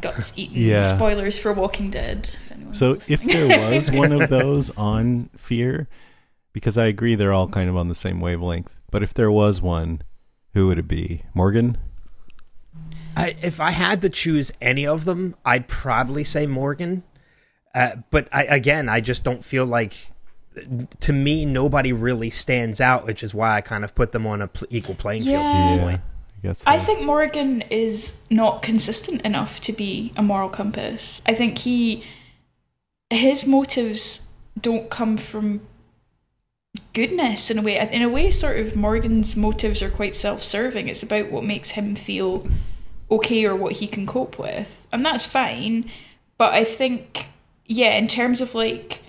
guts 0.00 0.32
eaten. 0.36 0.56
Yeah. 0.56 0.84
Spoilers 0.96 1.38
for 1.38 1.52
Walking 1.52 1.90
Dead. 1.90 2.36
If 2.50 2.76
So 2.76 2.98
if 3.08 3.22
there 3.22 3.70
was 3.70 3.90
one 4.02 4.12
of 4.12 4.28
those 4.30 4.70
on 4.76 5.30
Fear, 5.36 5.88
because 6.52 6.76
I 6.78 6.86
agree 6.86 7.14
they're 7.14 7.32
all 7.32 7.48
kind 7.48 7.68
of 7.70 7.76
on 7.76 7.88
the 7.88 7.94
same 7.94 8.20
wavelength, 8.20 8.74
but 8.92 9.02
if 9.02 9.12
there 9.12 9.30
was 9.32 9.60
one, 9.60 10.02
who 10.54 10.68
would 10.68 10.78
it 10.78 10.86
be? 10.86 11.24
Morgan? 11.34 11.78
I, 13.16 13.34
if 13.42 13.58
I 13.60 13.72
had 13.72 14.00
to 14.02 14.08
choose 14.08 14.52
any 14.60 14.86
of 14.86 15.04
them, 15.04 15.34
I'd 15.44 15.66
probably 15.66 16.22
say 16.24 16.46
Morgan. 16.46 17.02
Uh, 17.74 17.96
but 18.10 18.28
I, 18.32 18.44
again, 18.44 18.88
I 18.88 19.00
just 19.00 19.24
don't 19.24 19.44
feel 19.44 19.66
like, 19.66 20.12
to 21.00 21.12
me, 21.12 21.44
nobody 21.44 21.92
really 21.92 22.30
stands 22.30 22.80
out, 22.80 23.04
which 23.06 23.22
is 23.22 23.34
why 23.34 23.56
I 23.56 23.60
kind 23.60 23.82
of 23.84 23.94
put 23.94 24.12
them 24.12 24.26
on 24.26 24.40
a 24.40 24.46
pl- 24.48 24.68
equal 24.70 24.94
playing 24.94 25.22
field 25.22 25.34
Yeah. 25.34 25.70
this 25.76 25.80
point. 25.82 26.00
guess. 26.42 26.64
I 26.66 26.78
think 26.78 27.02
Morgan 27.02 27.62
is 27.70 28.22
not 28.30 28.62
consistent 28.62 29.22
enough 29.22 29.60
to 29.62 29.72
be 29.72 30.12
a 30.16 30.22
moral 30.22 30.48
compass. 30.48 31.22
I 31.26 31.34
think 31.34 31.58
he 31.58 32.04
his 33.10 33.46
motives 33.46 34.22
don't 34.58 34.88
come 34.90 35.16
from 35.18 35.60
goodness 36.92 37.50
in 37.50 37.58
a 37.58 37.62
way. 37.62 37.78
In 37.90 38.02
a 38.02 38.08
way, 38.08 38.30
sort 38.30 38.58
of 38.58 38.76
Morgan's 38.76 39.36
motives 39.36 39.82
are 39.82 39.90
quite 39.90 40.14
self-serving. 40.14 40.88
It's 40.88 41.02
about 41.02 41.30
what 41.30 41.44
makes 41.44 41.70
him 41.72 41.94
feel 41.94 42.46
okay 43.10 43.44
or 43.44 43.54
what 43.54 43.74
he 43.74 43.86
can 43.86 44.06
cope 44.06 44.38
with, 44.38 44.86
and 44.92 45.04
that's 45.04 45.26
fine. 45.26 45.90
But 46.38 46.54
I 46.54 46.64
think, 46.64 47.26
yeah, 47.66 47.96
in 47.96 48.08
terms 48.08 48.40
of 48.40 48.54
like 48.54 49.00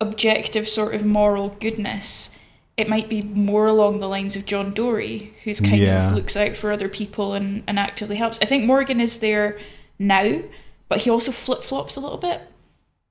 objective 0.00 0.68
sort 0.68 0.94
of 0.94 1.04
moral 1.04 1.50
goodness, 1.60 2.30
it 2.76 2.88
might 2.88 3.08
be 3.08 3.22
more 3.22 3.66
along 3.66 3.98
the 3.98 4.08
lines 4.08 4.36
of 4.36 4.46
John 4.46 4.72
Dorie, 4.72 5.34
who's 5.42 5.60
kind 5.60 5.78
Yeah. 5.78 6.08
of 6.08 6.14
looks 6.14 6.36
out 6.36 6.54
for 6.54 6.70
other 6.70 6.88
people 6.88 7.34
and, 7.34 7.64
and 7.66 7.78
actively 7.78 8.16
helps. 8.16 8.38
I 8.40 8.44
think 8.44 8.64
Morgan 8.64 9.00
is 9.00 9.18
there 9.18 9.58
now, 9.98 10.42
but 10.88 11.00
he 11.00 11.10
also 11.10 11.32
flip 11.32 11.62
flops 11.64 11.96
a 11.96 12.00
little 12.00 12.18
bit. 12.18 12.42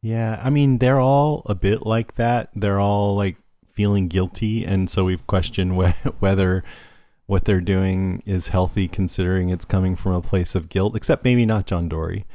Yeah, 0.02 0.40
I 0.42 0.50
mean, 0.50 0.78
they're 0.78 1.02
all 1.02 1.42
a 1.48 1.56
bit 1.56 1.86
like 1.86 2.16
that. 2.16 2.50
They're 2.56 2.80
all 2.80 3.16
like 3.18 3.36
feeling 3.78 4.08
guilty, 4.08 4.66
and 4.66 4.90
so 4.90 5.06
we've 5.06 5.26
questioned 5.28 5.76
wh- 5.80 5.94
whether 6.20 6.64
what 7.28 7.46
they're 7.46 7.62
doing 7.62 8.24
is 8.26 8.48
healthy, 8.50 8.88
considering 8.88 9.50
it's 9.50 9.66
coming 9.66 9.96
from 9.96 10.14
a 10.14 10.22
place 10.22 10.56
of 10.56 10.68
guilt. 10.70 10.96
Except 10.96 11.24
maybe 11.24 11.46
not 11.46 11.68
John 11.68 11.88
Dorie, 11.88 12.26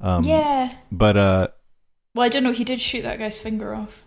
Um, 0.00 0.22
yeah. 0.24 0.70
but 0.92 1.16
uh, 1.16 1.48
Well, 2.14 2.24
I 2.24 2.28
don't 2.28 2.44
know. 2.44 2.52
He 2.52 2.62
did 2.64 2.80
shoot 2.80 3.02
that 3.02 3.18
guy's 3.18 3.38
finger 3.40 3.74
off. 3.74 4.04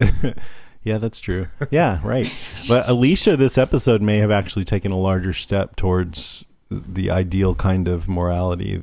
yeah, 0.82 0.98
that's 0.98 1.18
true. 1.20 1.46
Yeah, 1.70 2.00
right. 2.04 2.30
But 2.68 2.88
Alicia, 2.88 3.36
this 3.36 3.56
episode 3.56 4.02
may 4.02 4.18
have 4.18 4.30
actually 4.30 4.64
taken 4.64 4.92
a 4.92 4.98
larger 4.98 5.32
step 5.32 5.76
towards 5.76 6.44
the 6.70 7.10
ideal 7.10 7.54
kind 7.54 7.88
of 7.88 8.08
morality. 8.08 8.82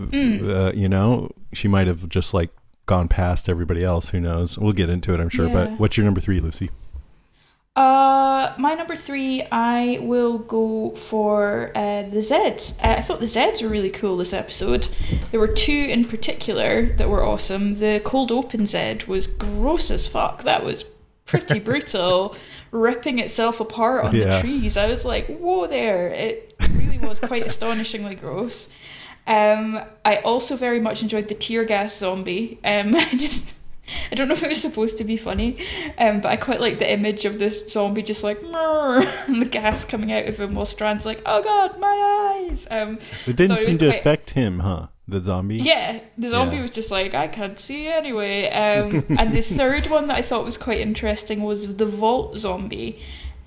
Uh, 0.00 0.72
you 0.74 0.88
know, 0.88 1.30
she 1.52 1.68
might 1.68 1.86
have 1.86 2.08
just 2.08 2.32
like 2.34 2.50
gone 2.92 3.08
past 3.08 3.48
everybody 3.48 3.82
else. 3.82 4.10
Who 4.10 4.20
knows? 4.20 4.58
We'll 4.58 4.74
get 4.74 4.90
into 4.90 5.14
it, 5.14 5.20
I'm 5.20 5.30
sure. 5.30 5.46
Yeah. 5.46 5.52
But 5.54 5.70
what's 5.80 5.96
your 5.96 6.04
number 6.04 6.20
three, 6.20 6.40
Lucy? 6.40 6.68
Uh, 7.74 8.52
my 8.58 8.74
number 8.74 8.94
three, 8.94 9.42
I 9.50 9.98
will 10.02 10.36
go 10.38 10.90
for 10.90 11.72
uh, 11.74 12.02
the 12.02 12.18
Zeds. 12.18 12.78
Uh, 12.84 12.96
I 12.98 13.02
thought 13.02 13.20
the 13.20 13.26
Zeds 13.26 13.62
were 13.62 13.68
really 13.70 13.88
cool 13.88 14.18
this 14.18 14.34
episode. 14.34 14.88
There 15.30 15.40
were 15.40 15.48
two 15.48 15.72
in 15.88 16.04
particular 16.04 16.94
that 16.96 17.08
were 17.08 17.24
awesome. 17.24 17.78
The 17.78 18.02
cold 18.04 18.30
open 18.30 18.66
Zed 18.66 19.04
was 19.04 19.26
gross 19.26 19.90
as 19.90 20.06
fuck. 20.06 20.42
That 20.42 20.62
was 20.62 20.84
pretty 21.24 21.60
brutal, 21.68 22.36
ripping 22.72 23.20
itself 23.20 23.58
apart 23.60 24.04
on 24.04 24.14
Yeah. 24.14 24.36
the 24.36 24.40
trees. 24.42 24.76
I 24.76 24.84
was 24.86 25.06
like, 25.06 25.28
whoa 25.38 25.66
there. 25.66 26.08
It 26.08 26.54
really 26.72 26.98
was 26.98 27.20
quite 27.20 27.46
astonishingly 27.52 28.16
gross. 28.16 28.68
Um, 29.26 29.80
I 30.04 30.16
also 30.16 30.56
very 30.56 30.80
much 30.80 31.02
enjoyed 31.02 31.28
the 31.28 31.34
tear 31.34 31.64
gas 31.64 31.96
zombie. 31.96 32.58
Um, 32.64 32.94
I 32.96 33.10
just, 33.12 33.54
I 34.10 34.14
don't 34.14 34.28
know 34.28 34.34
if 34.34 34.42
it 34.42 34.48
was 34.48 34.60
supposed 34.60 34.98
to 34.98 35.04
be 35.04 35.16
funny, 35.16 35.64
um, 35.98 36.20
but 36.20 36.28
I 36.30 36.36
quite 36.36 36.60
like 36.60 36.78
the 36.78 36.90
image 36.92 37.24
of 37.24 37.38
this 37.38 37.68
zombie 37.70 38.02
just 38.02 38.22
like, 38.24 38.40
and 38.42 39.40
the 39.42 39.48
gas 39.50 39.84
coming 39.84 40.12
out 40.12 40.26
of 40.26 40.38
him 40.40 40.54
while 40.54 40.66
Strand's 40.66 41.06
like, 41.06 41.22
oh 41.26 41.42
god, 41.42 41.78
my 41.78 42.46
eyes. 42.48 42.66
Um, 42.70 42.98
It 43.26 43.36
didn't 43.36 43.58
thought 43.58 43.60
seem 43.60 43.78
to 43.78 43.88
quite- 43.88 43.98
affect 44.00 44.30
him, 44.30 44.60
huh? 44.60 44.86
The 45.08 45.22
zombie. 45.22 45.56
yeah, 45.56 45.98
the 46.16 46.28
zombie 46.28 46.56
Yeah. 46.56 46.62
was 46.62 46.70
just 46.70 46.90
like, 46.92 47.12
I 47.12 47.26
can't 47.26 47.58
see 47.58 47.88
anyway. 47.88 48.48
Um, 48.50 49.04
and 49.18 49.34
the 49.34 49.40
third 49.58 49.88
one 49.88 50.06
that 50.06 50.16
I 50.16 50.22
thought 50.22 50.44
was 50.44 50.56
quite 50.56 50.78
interesting 50.80 51.42
was 51.42 51.76
the 51.76 51.84
Vault 51.86 52.38
zombie, 52.38 53.00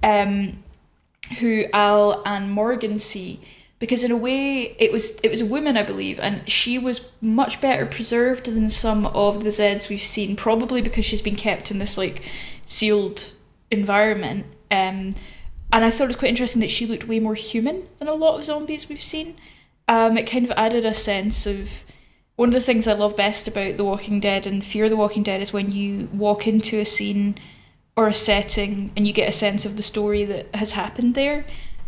um, 0.04 0.62
who 1.40 1.64
Al 1.74 2.22
and 2.26 2.52
Morgan 2.52 3.00
see. 3.00 3.40
Because 3.86 4.04
in 4.04 4.10
a 4.10 4.18
way, 4.18 4.76
it 4.80 4.92
was 4.92 5.12
it 5.22 5.30
was 5.30 5.42
a 5.42 5.46
woman, 5.46 5.78
I 5.78 5.84
believe, 5.84 6.20
and 6.20 6.50
she 6.50 6.80
was 6.80 7.08
much 7.22 7.62
better 7.62 7.86
preserved 7.86 8.46
than 8.46 8.68
some 8.68 9.06
of 9.06 9.44
the 9.44 9.52
Zeds 9.52 9.90
we've 9.90 10.02
seen. 10.02 10.36
Probably 10.36 10.82
because 10.82 11.06
she's 11.06 11.22
been 11.22 11.36
kept 11.36 11.70
in 11.70 11.78
this 11.78 11.96
like 11.96 12.24
sealed 12.66 13.34
environment. 13.70 14.48
Um, 14.72 15.14
and 15.72 15.86
I 15.86 15.92
thought 15.92 16.06
it 16.06 16.08
was 16.08 16.16
quite 16.16 16.30
interesting 16.30 16.62
that 16.62 16.72
she 16.72 16.88
looked 16.88 17.08
way 17.08 17.20
more 17.20 17.36
human 17.36 17.88
than 18.00 18.08
a 18.08 18.14
lot 18.14 18.40
of 18.40 18.44
zombies 18.44 18.90
we've 18.90 19.00
seen. 19.00 19.36
Um, 19.88 20.18
it 20.18 20.24
kind 20.24 20.46
of 20.46 20.52
added 20.58 20.84
a 20.84 20.96
sense 20.96 21.46
of 21.46 21.84
one 22.38 22.50
of 22.50 22.54
the 22.54 22.62
things 22.62 22.88
I 22.88 22.94
love 22.94 23.16
best 23.16 23.48
about 23.48 23.78
The 23.78 23.86
Walking 23.86 24.20
Dead 24.20 24.48
and 24.48 24.66
Fear 24.66 24.86
of 24.86 24.90
the 24.90 24.98
Walking 24.98 25.22
Dead 25.22 25.42
is 25.42 25.54
when 25.54 25.72
you 25.72 26.10
walk 26.12 26.48
into 26.48 26.80
a 26.80 26.86
scene 26.86 27.38
or 27.96 28.08
a 28.08 28.14
setting 28.16 28.92
and 28.98 29.06
you 29.08 29.14
get 29.14 29.30
a 29.30 29.32
sense 29.32 29.64
of 29.64 29.78
the 29.78 29.84
story 29.84 30.26
that 30.26 30.54
has 30.56 30.72
happened 30.72 31.14
there. 31.14 31.46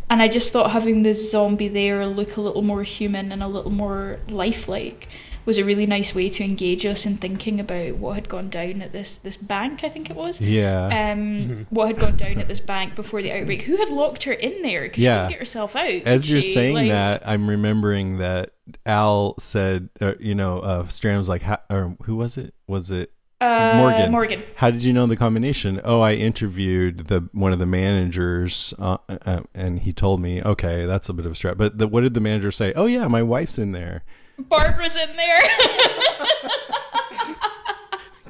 And 0.10 0.22
I 0.22 0.28
just 0.30 0.54
thought 0.54 0.72
having 0.72 1.04
the 1.04 1.14
zombie 1.14 1.68
there 1.68 2.06
look 2.06 2.38
a 2.38 2.42
little 2.42 2.62
more 2.62 2.84
human 2.84 3.32
and 3.32 3.44
a 3.44 3.48
little 3.48 3.72
more 3.72 4.20
lifelike 4.30 5.08
was 5.46 5.58
a 5.58 5.64
really 5.64 5.86
nice 5.86 6.14
way 6.14 6.30
to 6.30 6.44
engage 6.44 6.86
us 6.86 7.06
in 7.06 7.16
thinking 7.18 7.58
about 7.60 7.96
what 7.96 8.16
had 8.16 8.28
gone 8.28 8.50
down 8.50 8.82
at 8.82 8.92
this 8.92 9.16
this 9.18 9.38
bank, 9.38 9.82
I 9.84 9.88
think 9.90 10.10
it 10.10 10.16
was. 10.16 10.42
Yeah. 10.42 11.12
Um, 11.12 11.66
what 11.70 11.88
had 11.88 12.00
gone 12.00 12.18
down 12.18 12.40
at 12.40 12.48
this 12.50 12.60
bank 12.60 12.96
before 12.96 13.22
the 13.22 13.32
outbreak? 13.32 13.62
Who 13.64 13.78
had 13.78 13.90
locked 13.90 14.24
her 14.24 14.34
in 14.34 14.62
there? 14.62 14.84
Because 14.84 14.98
she 14.98 15.04
Yeah. 15.04 15.16
couldn't 15.20 15.30
get 15.32 15.40
herself 15.40 15.76
out. 15.76 16.02
As 16.06 16.30
you're 16.30 16.42
she? 16.42 16.52
saying 16.54 16.76
Like- 16.76 16.90
that, 16.92 17.24
I'm 17.26 17.50
remembering 17.50 18.18
that 18.18 18.50
Al 18.86 19.36
said, 19.40 19.88
uh, 20.02 20.14
you 20.20 20.36
know, 20.36 20.60
uh, 20.60 20.88
Strand 20.90 21.18
was 21.18 21.30
like, 21.30 21.44
"Ha- 21.44 21.62
or 21.70 21.96
who 22.04 22.18
was 22.18 22.38
it? 22.38 22.54
Was 22.68 22.92
it 22.92 23.12
Uh, 23.40 23.74
Morgan? 23.78 24.12
Morgan. 24.12 24.44
How 24.56 24.72
did 24.72 24.84
you 24.84 24.94
know 24.94 25.06
the 25.06 25.16
combination? 25.16 25.80
Oh, 25.84 26.02
I 26.02 26.14
interviewed 26.14 27.08
the 27.08 27.30
one 27.34 27.52
of 27.52 27.60
the 27.60 27.68
managers, 27.68 28.74
uh, 28.80 28.98
uh, 29.08 29.42
and 29.54 29.80
he 29.80 29.94
told 29.94 30.22
me, 30.22 30.42
okay, 30.42 30.86
that's 30.86 31.08
a 31.08 31.14
bit 31.14 31.26
of 31.28 31.34
a 31.34 31.36
stretch. 31.36 31.58
But 31.58 31.78
the, 31.78 31.88
what 31.88 32.02
did 32.02 32.16
the 32.16 32.20
manager 32.20 32.52
say? 32.52 32.74
Oh 32.74 32.88
yeah, 32.88 33.08
my 33.08 33.22
wife's 33.22 33.60
in 33.60 33.74
there. 33.74 34.04
Barbara's 34.40 34.96
in 34.96 35.16
there. 35.16 35.40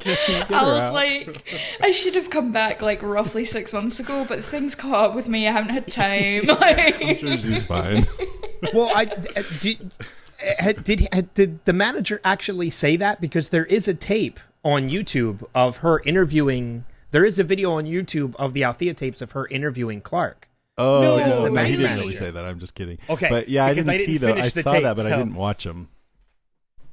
I 0.09 0.63
was 0.63 0.85
out. 0.85 0.93
like, 0.93 1.53
I 1.81 1.91
should 1.91 2.15
have 2.15 2.29
come 2.29 2.51
back 2.51 2.81
like 2.81 3.01
roughly 3.01 3.45
six 3.45 3.73
months 3.73 3.99
ago, 3.99 4.25
but 4.27 4.43
things 4.43 4.75
caught 4.75 5.09
up 5.09 5.15
with 5.15 5.27
me. 5.27 5.47
I 5.47 5.51
haven't 5.51 5.71
had 5.71 5.91
time. 5.91 6.43
Like, 6.47 7.01
I'm 7.03 7.17
sure 7.17 7.37
she's 7.37 7.63
fine. 7.63 8.07
well, 8.73 8.89
I 8.93 9.05
uh, 9.35 9.43
did, 10.83 10.83
did 10.83 11.33
did 11.33 11.65
the 11.65 11.73
manager 11.73 12.21
actually 12.23 12.69
say 12.69 12.95
that 12.97 13.21
because 13.21 13.49
there 13.49 13.65
is 13.65 13.87
a 13.87 13.93
tape 13.93 14.39
on 14.63 14.89
YouTube 14.89 15.43
of 15.55 15.77
her 15.77 16.01
interviewing. 16.01 16.85
There 17.11 17.25
is 17.25 17.39
a 17.39 17.43
video 17.43 17.71
on 17.71 17.85
YouTube 17.85 18.35
of 18.35 18.53
the 18.53 18.63
Althea 18.63 18.93
tapes 18.93 19.21
of 19.21 19.31
her 19.31 19.47
interviewing 19.47 20.01
Clark. 20.01 20.49
Oh 20.77 21.01
No, 21.01 21.17
no, 21.17 21.43
the 21.43 21.49
no, 21.49 21.55
bank 21.55 21.69
he 21.69 21.77
didn't 21.77 21.97
really 21.97 22.13
say 22.13 22.29
that. 22.29 22.45
I'm 22.45 22.59
just 22.59 22.75
kidding. 22.75 22.99
Okay, 23.09 23.29
but 23.29 23.49
yeah, 23.49 23.65
I 23.65 23.73
didn't, 23.73 23.89
I 23.89 23.93
didn't 23.93 24.05
see 24.05 24.17
the. 24.17 24.33
I 24.35 24.49
saw 24.49 24.73
that, 24.73 24.81
tape, 24.81 24.95
but 24.97 25.11
I 25.11 25.17
didn't 25.17 25.35
watch 25.35 25.63
them. 25.63 25.89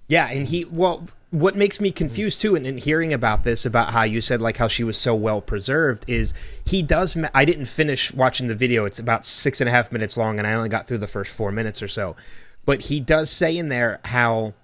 Yeah, 0.08 0.28
and 0.28 0.46
he 0.46 0.64
well, 0.64 1.06
what 1.30 1.56
makes 1.56 1.80
me 1.80 1.90
confused 1.90 2.40
too, 2.40 2.54
and 2.54 2.66
in 2.66 2.78
hearing 2.78 3.12
about 3.12 3.44
this, 3.44 3.66
about 3.66 3.92
how 3.92 4.02
you 4.02 4.20
said 4.20 4.40
like 4.40 4.56
how 4.56 4.68
she 4.68 4.84
was 4.84 4.96
so 4.96 5.14
well 5.14 5.40
preserved, 5.40 6.04
is 6.08 6.32
he 6.64 6.82
does. 6.82 7.16
ma- 7.16 7.28
I 7.34 7.44
didn't 7.44 7.66
finish 7.66 8.12
watching 8.14 8.48
the 8.48 8.54
video; 8.54 8.84
it's 8.84 8.98
about 8.98 9.26
six 9.26 9.60
and 9.60 9.68
a 9.68 9.72
half 9.72 9.90
minutes 9.90 10.16
long, 10.16 10.38
and 10.38 10.46
I 10.46 10.54
only 10.54 10.68
got 10.68 10.86
through 10.86 10.98
the 10.98 11.06
first 11.06 11.32
four 11.32 11.50
minutes 11.50 11.82
or 11.82 11.88
so. 11.88 12.16
But 12.64 12.82
he 12.82 13.00
does 13.00 13.30
say 13.30 13.56
in 13.56 13.68
there 13.68 14.00
how 14.04 14.54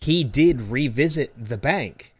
he 0.00 0.24
did 0.24 0.62
revisit 0.62 1.32
the 1.36 1.56
bank 1.56 2.14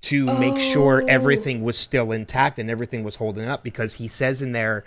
to 0.00 0.26
make 0.26 0.58
sure 0.58 1.02
oh. 1.02 1.06
everything 1.06 1.62
was 1.62 1.76
still 1.76 2.12
intact 2.12 2.58
and 2.58 2.70
everything 2.70 3.02
was 3.02 3.16
holding 3.16 3.46
up 3.46 3.62
because 3.62 3.94
he 3.94 4.08
says 4.08 4.40
in 4.40 4.52
there 4.52 4.84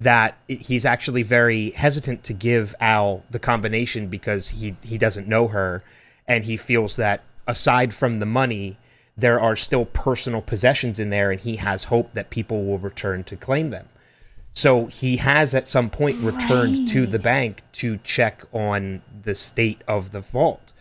that 0.00 0.36
he's 0.48 0.84
actually 0.84 1.22
very 1.22 1.70
hesitant 1.70 2.22
to 2.24 2.32
give 2.32 2.74
Al 2.80 3.24
the 3.30 3.38
combination 3.38 4.08
because 4.08 4.50
he 4.50 4.76
he 4.82 4.98
doesn't 4.98 5.28
know 5.28 5.48
her 5.48 5.82
and 6.26 6.44
he 6.44 6.56
feels 6.56 6.96
that 6.96 7.22
aside 7.46 7.94
from 7.94 8.18
the 8.18 8.26
money 8.26 8.78
there 9.16 9.40
are 9.40 9.56
still 9.56 9.86
personal 9.86 10.42
possessions 10.42 10.98
in 10.98 11.10
there 11.10 11.30
and 11.30 11.40
he 11.40 11.56
has 11.56 11.84
hope 11.84 12.12
that 12.12 12.28
people 12.28 12.64
will 12.64 12.78
return 12.78 13.24
to 13.24 13.36
claim 13.36 13.70
them. 13.70 13.88
So 14.56 14.86
he 14.86 15.18
has 15.18 15.54
at 15.54 15.68
some 15.68 15.90
point 15.90 16.18
returned 16.22 16.88
to 16.88 17.06
the 17.06 17.18
bank 17.18 17.62
to 17.72 17.98
check 17.98 18.42
on 18.54 19.02
the 19.22 19.34
state 19.34 19.82
of 19.86 20.12
the 20.12 20.20
vault. 20.20 20.72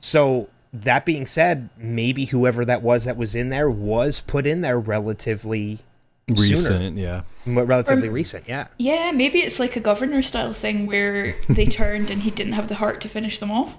So 0.00 0.48
that 0.72 1.04
being 1.04 1.26
said, 1.26 1.68
maybe 1.76 2.24
whoever 2.24 2.64
that 2.64 2.80
was 2.80 3.04
that 3.04 3.18
was 3.18 3.34
in 3.34 3.50
there 3.50 3.68
was 3.68 4.22
put 4.22 4.46
in 4.46 4.62
there 4.62 4.80
relatively 4.80 5.80
Recent, 6.26 6.98
yeah. 6.98 7.22
sooner, 7.44 7.64
relatively 7.64 8.08
recent. 8.08 8.48
Yeah. 8.48 8.68
yeah, 8.76 9.12
maybe 9.12 9.40
it's 9.40 9.58
like 9.58 9.76
a 9.76 9.80
governor 9.80 10.20
style 10.22 10.52
thing 10.54 10.86
where 10.86 11.34
they 11.48 11.64
turned 11.80 12.10
and 12.10 12.22
he 12.22 12.30
didn't 12.30 12.52
have 12.52 12.68
the 12.68 12.76
heart 12.76 13.00
to 13.02 13.08
finish 13.08 13.38
them 13.38 13.50
off. 13.50 13.78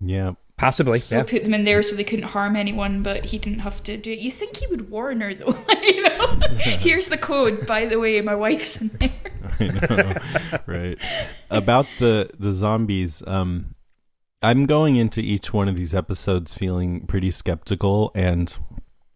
Yeah. 0.00 0.32
Possibly. 0.62 1.00
So 1.00 1.16
yeah. 1.16 1.22
put 1.24 1.42
them 1.42 1.54
in 1.54 1.64
there 1.64 1.82
so 1.82 1.96
they 1.96 2.04
couldn't 2.04 2.26
harm 2.26 2.54
anyone, 2.54 3.02
but 3.02 3.24
he 3.24 3.36
didn't 3.36 3.58
have 3.58 3.82
to 3.82 3.96
do 3.96 4.12
it. 4.12 4.20
You 4.20 4.30
think 4.30 4.58
he 4.58 4.68
would 4.68 4.90
warn 4.90 5.20
her 5.20 5.34
though? 5.34 5.58
you 5.82 6.02
know, 6.02 6.38
here's 6.60 7.08
the 7.08 7.18
code. 7.18 7.66
By 7.66 7.86
the 7.86 7.98
way, 7.98 8.20
my 8.20 8.36
wife's 8.36 8.80
in 8.80 8.86
there. 9.00 9.10
I 9.58 9.66
know, 9.66 10.60
right? 10.66 10.98
About 11.50 11.86
the 11.98 12.30
the 12.38 12.52
zombies, 12.52 13.24
um, 13.26 13.74
I'm 14.40 14.62
going 14.62 14.94
into 14.94 15.20
each 15.20 15.52
one 15.52 15.66
of 15.66 15.74
these 15.74 15.96
episodes 15.96 16.54
feeling 16.54 17.08
pretty 17.08 17.32
skeptical, 17.32 18.12
and 18.14 18.56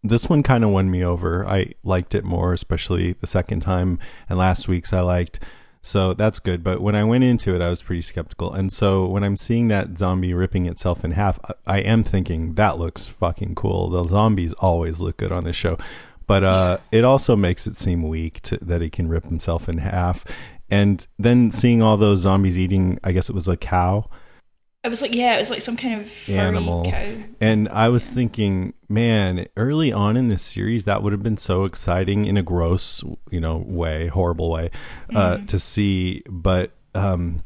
this 0.03 0.27
one 0.27 0.43
kind 0.43 0.65
of 0.65 0.71
won 0.71 0.91
me 0.91 1.01
over. 1.01 1.47
I 1.47 1.71
liked 1.81 2.13
it 2.13 2.25
more, 2.25 2.51
especially 2.51 3.13
the 3.13 3.25
second 3.25 3.61
time, 3.61 3.99
and 4.27 4.37
last 4.37 4.67
week's 4.67 4.91
I 4.91 4.99
liked. 4.99 5.39
So 5.81 6.13
that's 6.13 6.39
good. 6.39 6.63
But 6.63 6.81
when 6.81 6.95
I 6.95 7.03
went 7.03 7.23
into 7.23 7.55
it, 7.55 7.61
I 7.61 7.69
was 7.69 7.81
pretty 7.81 8.01
skeptical. 8.01 8.53
And 8.53 8.71
so 8.71 9.07
when 9.07 9.23
I'm 9.23 9.37
seeing 9.37 9.67
that 9.69 9.97
zombie 9.97 10.33
ripping 10.33 10.65
itself 10.65 11.05
in 11.05 11.11
half, 11.11 11.39
I- 11.45 11.77
I 11.77 11.79
am 11.79 12.03
thinking 12.03 12.55
that 12.55 12.77
looks 12.77 13.05
fucking 13.05 13.55
cool. 13.55 13.89
The 13.89 14.03
zombies 14.07 14.53
always 14.53 14.99
look 14.99 15.17
good 15.17 15.31
on 15.31 15.43
this 15.45 15.55
show. 15.55 15.77
But 16.25 16.43
uh, 16.43 16.77
it 16.91 17.05
also 17.05 17.35
makes 17.37 17.67
it 17.67 17.77
seem 17.77 18.03
weak 18.07 18.41
to, 18.41 18.57
that 18.57 18.81
he 18.81 18.89
can 18.89 19.07
rip 19.07 19.25
himself 19.25 19.69
in 19.69 19.77
half. 19.77 20.25
And 20.69 21.07
then 21.17 21.51
seeing 21.51 21.81
all 21.81 21.95
those 21.95 22.19
zombies 22.19 22.57
eating, 22.57 22.99
I 23.03 23.13
guess 23.13 23.29
it 23.29 23.35
was 23.35 23.47
a 23.47 23.55
cow 23.55 24.09
It 24.83 24.89
was 24.89 25.01
like 25.01 25.13
yeah, 25.13 25.35
it 25.35 25.39
was 25.39 25.49
like 25.49 25.61
some 25.61 25.75
kind 25.75 26.01
of 26.01 26.29
animal. 26.29 26.85
cow. 26.85 27.13
And 27.41 27.67
I 27.69 27.89
was 27.89 28.09
thinking, 28.09 28.73
man, 28.87 29.47
early 29.57 29.91
on 29.91 30.15
in 30.15 30.29
this 30.29 30.43
series, 30.43 30.85
that 30.85 31.03
would 31.03 31.11
have 31.11 31.23
been 31.23 31.37
so 31.37 31.65
exciting 31.65 32.25
in 32.25 32.37
a 32.37 32.43
gross, 32.43 33.03
you 33.29 33.39
know, 33.41 33.57
way, 33.57 34.07
horrible 34.07 34.49
way, 34.49 34.71
uh, 35.13 35.37
to 35.47 35.59
see. 35.59 36.23
But 36.29 36.71
um, 36.95 37.39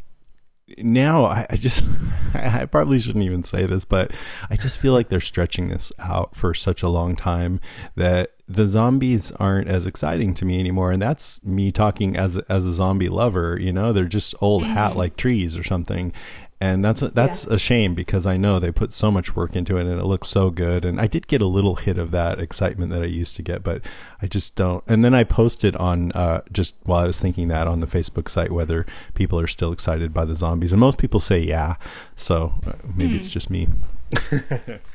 now 0.77 1.25
I, 1.25 1.47
I 1.49 1.55
just, 1.55 1.87
I 2.33 2.65
probably 2.65 2.99
shouldn't 2.99 3.25
even 3.25 3.43
say 3.43 3.65
this, 3.65 3.85
but 3.85 4.11
I 4.49 4.55
just 4.55 4.77
feel 4.77 4.93
like 4.93 5.09
they're 5.09 5.21
stretching 5.21 5.69
this 5.69 5.91
out 5.99 6.35
for 6.35 6.53
such 6.53 6.83
a 6.83 6.89
long 6.89 7.15
time 7.15 7.59
that 7.95 8.33
the 8.47 8.67
zombies 8.67 9.31
aren't 9.33 9.69
as 9.69 9.87
exciting 9.87 10.33
to 10.35 10.45
me 10.45 10.59
anymore. 10.59 10.91
And 10.91 11.01
that's 11.01 11.43
me 11.43 11.71
talking 11.71 12.17
as 12.17 12.37
as 12.37 12.65
a 12.65 12.73
zombie 12.73 13.09
lover. 13.09 13.57
You 13.59 13.73
know, 13.73 13.93
they're 13.93 14.05
just 14.05 14.35
old 14.41 14.65
hat 14.65 14.95
like 14.95 15.15
trees 15.15 15.57
or 15.57 15.63
something. 15.63 16.13
And 16.61 16.85
that's 16.85 17.01
a, 17.01 17.09
that's 17.09 17.47
a 17.47 17.57
shame 17.57 17.95
because 17.95 18.27
I 18.27 18.37
know 18.37 18.59
they 18.59 18.71
put 18.71 18.93
so 18.93 19.09
much 19.09 19.35
work 19.35 19.55
into 19.55 19.77
it 19.77 19.87
and 19.87 19.99
it 19.99 20.05
looks 20.05 20.27
so 20.27 20.51
good. 20.51 20.85
And 20.85 21.01
I 21.01 21.07
did 21.07 21.25
get 21.25 21.41
a 21.41 21.47
little 21.47 21.73
hit 21.73 21.97
of 21.97 22.11
that 22.11 22.39
excitement 22.39 22.91
that 22.91 23.01
I 23.01 23.07
used 23.07 23.35
to 23.37 23.41
get, 23.41 23.63
but 23.63 23.81
I 24.21 24.27
just 24.27 24.55
don't. 24.55 24.83
And 24.87 25.03
then 25.03 25.15
I 25.15 25.23
posted 25.23 25.75
on 25.77 26.11
uh, 26.11 26.41
just 26.51 26.75
while 26.83 26.99
I 26.99 27.07
was 27.07 27.19
thinking 27.19 27.47
that 27.47 27.65
on 27.65 27.79
the 27.79 27.87
Facebook 27.87 28.29
site 28.29 28.51
whether 28.51 28.85
people 29.15 29.39
are 29.39 29.47
still 29.47 29.71
excited 29.71 30.13
by 30.13 30.23
the 30.23 30.35
zombies, 30.35 30.71
and 30.71 30.79
most 30.79 30.99
people 30.99 31.19
say 31.19 31.39
yeah. 31.39 31.77
So 32.15 32.53
uh, 32.67 32.73
maybe 32.95 33.15
it's 33.15 33.31
just 33.31 33.49
me. 33.49 33.67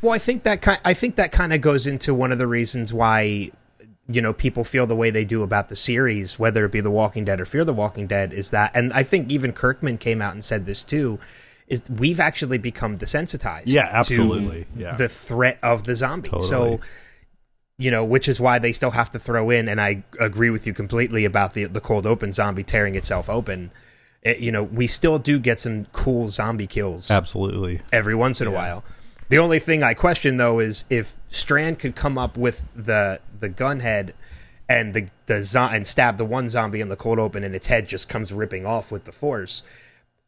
Well, 0.02 0.12
I 0.12 0.18
think 0.18 0.44
that 0.44 0.62
ki- 0.62 0.80
I 0.85 0.94
think 0.94 1.16
that 1.16 1.32
kind 1.32 1.52
of 1.52 1.61
goes 1.61 1.87
into 1.87 2.14
one 2.14 2.30
of 2.30 2.38
the 2.38 2.46
reasons 2.46 2.92
why 2.92 3.50
you 4.08 4.20
know 4.20 4.32
people 4.32 4.62
feel 4.62 4.87
the 4.87 4.94
way 4.94 5.11
they 5.11 5.25
do 5.25 5.42
about 5.42 5.68
the 5.68 5.75
series, 5.75 6.38
whether 6.38 6.64
it 6.64 6.70
be 6.70 6.80
The 6.80 6.92
Walking 6.92 7.25
Dead 7.25 7.40
or 7.40 7.44
Fear 7.44 7.64
the 7.64 7.75
Walking 7.75 8.06
Dead, 8.06 8.32
is 8.32 8.50
that, 8.50 8.70
and 8.76 8.92
I 8.92 9.02
think 9.02 9.32
even 9.32 9.52
Kirkman 9.52 9.99
came 9.99 10.23
out 10.23 10.32
and 10.35 10.44
said 10.44 10.66
this 10.66 10.85
too, 10.85 11.18
is 11.68 11.82
we've 11.90 12.20
actually 12.20 12.58
become 12.58 12.96
desensitized. 12.99 13.62
Yeah, 13.66 13.88
to 13.88 13.96
absolutely. 13.96 14.66
Yeah. 14.76 14.94
the 14.96 15.08
threat 15.08 15.58
of 15.62 15.85
the 15.85 15.94
zombie. 15.94 16.28
Totally. 16.28 16.49
So. 16.49 16.80
You 17.78 17.90
know, 17.90 18.04
which 18.06 18.26
is 18.26 18.40
why 18.40 18.58
they 18.58 18.73
still 18.73 18.92
have 18.92 19.11
to 19.11 19.18
throw 19.18 19.50
in, 19.50 19.68
and 19.68 19.78
I 19.78 20.02
agree 20.18 20.49
with 20.49 20.66
you 20.66 20.73
completely 20.73 21.26
about 21.26 21.52
the 21.52 21.64
the 21.64 21.80
cold 21.82 22.06
open 22.06 22.32
zombie 22.32 22.62
tearing 22.62 22.94
itself 22.94 23.28
open. 23.28 23.70
It- 24.23 24.38
you 24.38 24.50
know, 24.50 24.62
we 24.62 24.87
still 24.87 25.18
do 25.18 25.38
get 25.38 25.61
some 25.61 25.85
cool 25.92 26.28
zombie 26.28 26.66
kills 26.66 27.11
Absolutely. 27.11 27.82
every 27.92 28.14
once 28.14 28.40
in 28.40 28.46
a 28.46 28.50
while. 28.50 28.82
The 29.28 29.37
only 29.37 29.58
thing 29.58 29.82
I 29.82 29.92
question 29.92 30.38
though 30.38 30.58
is 30.58 30.87
if 30.88 31.16
Strand 31.28 31.78
could 31.78 31.94
come 31.94 32.16
up 32.16 32.38
with 32.38 32.66
the 32.75 33.20
the 33.38 33.50
gun 33.50 33.80
head 33.80 34.14
and 34.70 34.94
the 34.94 35.08
the 35.26 35.42
zo- 35.42 35.68
and 35.70 35.87
stab 35.87 36.16
the 36.16 36.25
one 36.25 36.49
zombie 36.49 36.80
in 36.80 36.88
the 36.88 36.96
cold 36.96 37.18
open 37.18 37.44
and 37.44 37.54
its 37.54 37.66
head 37.66 37.88
just 37.88 38.08
comes 38.08 38.32
ripping 38.32 38.64
off 38.64 38.90
with 38.90 39.04
the 39.04 39.12
force. 39.12 39.62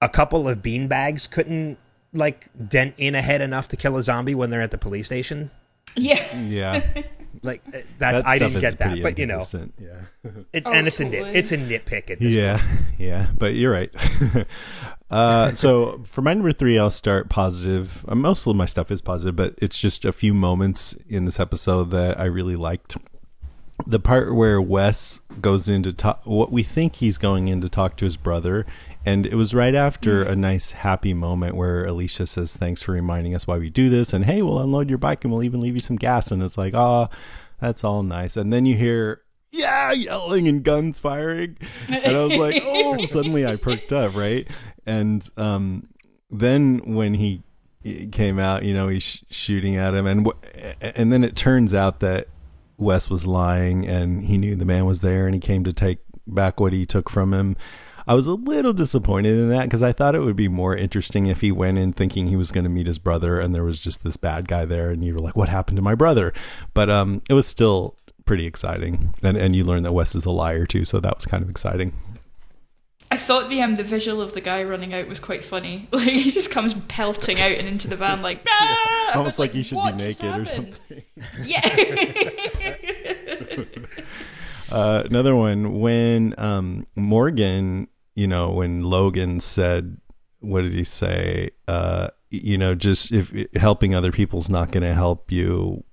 A 0.01 0.09
couple 0.09 0.49
of 0.49 0.63
bean 0.63 0.87
bags 0.89 1.27
couldn't 1.27 1.79
like 2.13 2.49
dent 2.69 2.95
in 2.99 3.15
a 3.15 3.23
head 3.23 3.41
enough 3.41 3.69
to 3.69 3.77
kill 3.77 3.97
a 3.97 4.03
zombie 4.03 4.35
when 4.35 4.51
they're 4.51 4.63
at 4.63 4.71
the 4.71 4.79
police 4.79 5.07
station. 5.07 5.51
Yeah. 5.97 6.39
Yeah. 6.41 7.03
Like 7.43 7.63
uh, 7.69 7.73
that, 7.73 7.85
That 7.99 8.27
I 8.27 8.39
didn't 8.39 8.61
get 8.61 8.79
that, 8.79 9.03
but 9.03 9.19
you 9.19 9.27
know. 9.27 9.43
Yeah. 9.79 10.01
it, 10.53 10.63
Oh, 10.67 10.73
and 10.73 10.89
it's 10.89 10.99
a 10.99 11.05
nit, 11.05 11.37
it's 11.37 11.53
a 11.53 11.59
nitpick 11.59 12.11
at 12.11 12.19
this 12.19 12.35
Yeah, 12.35 12.57
point. 12.59 12.81
yeah, 12.99 13.29
but 13.37 13.55
you're 13.55 13.71
right. 13.71 13.91
uh, 15.11 15.53
so 15.53 16.03
for 16.11 16.23
my 16.23 16.35
number 16.35 16.53
three, 16.53 16.79
I'll 16.79 16.91
start 16.91 17.29
positive. 17.29 18.05
Uh, 18.09 18.15
most 18.15 18.47
of 18.47 18.57
my 18.57 18.65
stuff 18.67 18.91
is 18.91 19.01
positive, 19.03 19.37
but 19.37 19.55
it's 19.59 19.79
just 19.81 20.05
a 20.05 20.13
few 20.13 20.35
moments 20.35 20.95
in 21.09 21.27
this 21.27 21.39
episode 21.39 21.91
that 21.91 22.19
I 22.19 22.25
really 22.25 22.57
liked. 22.57 22.97
The 23.87 24.01
part 24.01 24.35
where 24.35 24.61
Wes 24.61 25.21
goes 25.41 25.69
in 25.69 25.83
to 25.85 25.93
talk, 25.93 26.23
what 26.25 26.51
we 26.51 26.63
think 26.63 26.97
he's 26.97 27.19
going 27.19 27.47
in 27.49 27.61
to 27.61 27.69
talk 27.69 27.97
to 27.99 28.05
his 28.05 28.17
brother, 28.17 28.67
and 29.05 29.27
it 29.27 29.35
was 29.35 29.55
right 29.55 29.75
after 29.75 30.23
a 30.23 30.37
nice 30.37 30.73
happy 30.73 31.15
moment 31.15 31.57
where 31.57 31.85
Alicia 31.85 32.27
says, 32.27 32.57
"Thanks 32.57 32.83
for 32.83 32.93
reminding 32.93 33.35
us 33.35 33.47
why 33.47 33.59
we 33.59 33.71
do 33.71 33.89
this," 33.89 34.13
and 34.13 34.25
hey, 34.25 34.43
we'll 34.43 34.59
unload 34.59 34.89
your 34.89 34.99
bike 34.99 35.25
and 35.25 35.33
we'll 35.33 35.45
even 35.45 35.61
leave 35.61 35.75
you 35.75 35.81
some 35.81 35.97
gas, 35.97 36.31
and 36.31 36.43
it's 36.43 36.59
like, 36.59 36.75
ah, 36.75 37.09
that's 37.61 37.85
all 37.85 38.03
nice. 38.03 38.37
And 38.37 38.53
then 38.53 38.67
you 38.67 38.77
hear 38.77 39.23
yeah, 39.51 39.93
yelling 39.93 40.47
and 40.47 40.63
guns 40.63 40.99
firing. 40.99 41.57
And 41.89 42.17
I 42.17 42.25
was 42.25 42.37
like, 42.37 42.63
oh, 42.67 43.07
suddenly 43.07 43.47
I 43.47 43.57
perked 43.57 43.93
up, 43.93 44.15
right? 44.15 44.49
And 44.87 45.27
um, 45.37 45.89
then 46.31 46.95
when 46.95 47.15
he 47.15 47.43
came 48.13 48.39
out, 48.39 48.65
you 48.65 48.75
know, 48.75 48.89
he's 48.89 49.03
sh- 49.03 49.23
shooting 49.31 49.77
at 49.77 49.95
him, 49.95 50.07
and 50.07 50.25
w- 50.25 50.75
and 50.81 51.13
then 51.13 51.25
it 51.25 51.37
turns 51.37 51.75
out 51.75 52.01
that 52.01 52.29
Wes 52.77 53.09
was 53.09 53.27
lying, 53.27 53.87
and 53.87 54.25
he 54.25 54.37
knew 54.39 54.55
the 54.55 54.67
man 54.67 54.85
was 54.85 55.01
there, 55.01 55.27
and 55.27 55.35
he 55.35 55.41
came 55.41 55.65
to 55.65 55.73
take 55.73 55.99
back 56.27 56.61
what 56.61 56.73
he 56.73 56.85
took 56.85 57.09
from 57.09 57.33
him. 57.33 57.57
I 58.09 58.15
was 58.15 58.27
a 58.27 58.33
little 58.33 58.73
disappointed 58.73 59.35
in 59.35 59.51
that 59.51 59.65
because 59.65 59.83
I 59.83 59.93
thought 59.93 60.15
it 60.15 60.21
would 60.21 60.35
be 60.35 60.49
more 60.49 60.75
interesting 60.75 61.27
if 61.27 61.43
he 61.43 61.53
went 61.53 61.77
in 61.77 61.93
thinking 61.93 62.29
he 62.29 62.37
was 62.37 62.51
going 62.51 62.65
to 62.65 62.71
meet 62.71 62.87
his 62.87 62.99
brother, 62.99 63.39
and 63.39 63.55
there 63.55 63.65
was 63.65 63.79
just 63.79 64.03
this 64.03 64.17
bad 64.17 64.49
guy 64.49 64.65
there, 64.65 64.91
and 64.91 65.05
you 65.05 65.13
were 65.13 65.21
like, 65.21 65.37
"What 65.37 65.51
happened 65.51 65.77
to 65.77 65.83
my 65.83 65.95
brother?" 65.95 66.33
But 66.73 66.89
um, 66.89 67.21
it 67.29 67.35
was 67.35 67.47
still 67.47 67.97
pretty 68.25 68.47
exciting, 68.47 69.13
and 69.23 69.37
and 69.37 69.55
you 69.55 69.65
learn 69.65 69.83
that 69.83 69.93
Wes 69.93 70.15
is 70.15 70.25
a 70.25 70.31
liar 70.31 70.65
too, 70.65 70.87
so 70.87 71.01
that 71.01 71.15
was 71.15 71.27
kind 71.27 71.43
of 71.43 71.51
exciting. 71.51 71.93
I 73.11 73.19
thought 73.19 73.51
the 73.51 73.61
um 73.61 73.77
the 73.77 73.83
visual 73.83 74.23
of 74.23 74.33
the 74.33 74.41
guy 74.41 74.63
running 74.63 74.95
out 74.95 75.07
was 75.07 75.21
quite 75.21 75.45
funny. 75.45 75.87
Like 75.93 76.09
he 76.09 76.31
just 76.31 76.51
comes 76.51 76.73
pelting 76.89 77.39
out 77.41 77.53
and 77.53 77.69
into 77.69 77.89
the 77.89 77.97
van 77.97 78.23
like 78.23 78.41
ah! 78.49 79.11
I 79.11 79.13
Almost 79.17 79.35
was 79.35 79.39
like 79.39 79.53
he 79.53 79.63
should 79.63 79.83
be 79.83 79.93
naked 79.93 80.35
or 80.35 80.47
something. 80.47 81.03
Yeah. 81.45 83.65
Uh, 84.71 85.03
another 85.07 85.35
one 85.35 85.81
when 85.81 86.35
um, 86.37 86.87
Morgan, 86.95 87.89
you 88.19 88.27
know, 88.27 88.51
when 88.51 88.83
Logan 88.83 89.39
said, 89.39 89.99
"What 90.41 90.63
did 90.63 90.75
he 90.75 90.85
say?" 90.85 91.51
Uh, 91.69 92.09
you 92.31 92.59
know, 92.59 92.75
just 92.75 93.13
if 93.13 93.33
helping 93.55 93.95
other 93.95 94.11
people's 94.11 94.51
not 94.51 94.73
going 94.73 94.83
to 94.83 94.93
help 94.93 95.31
you 95.31 95.85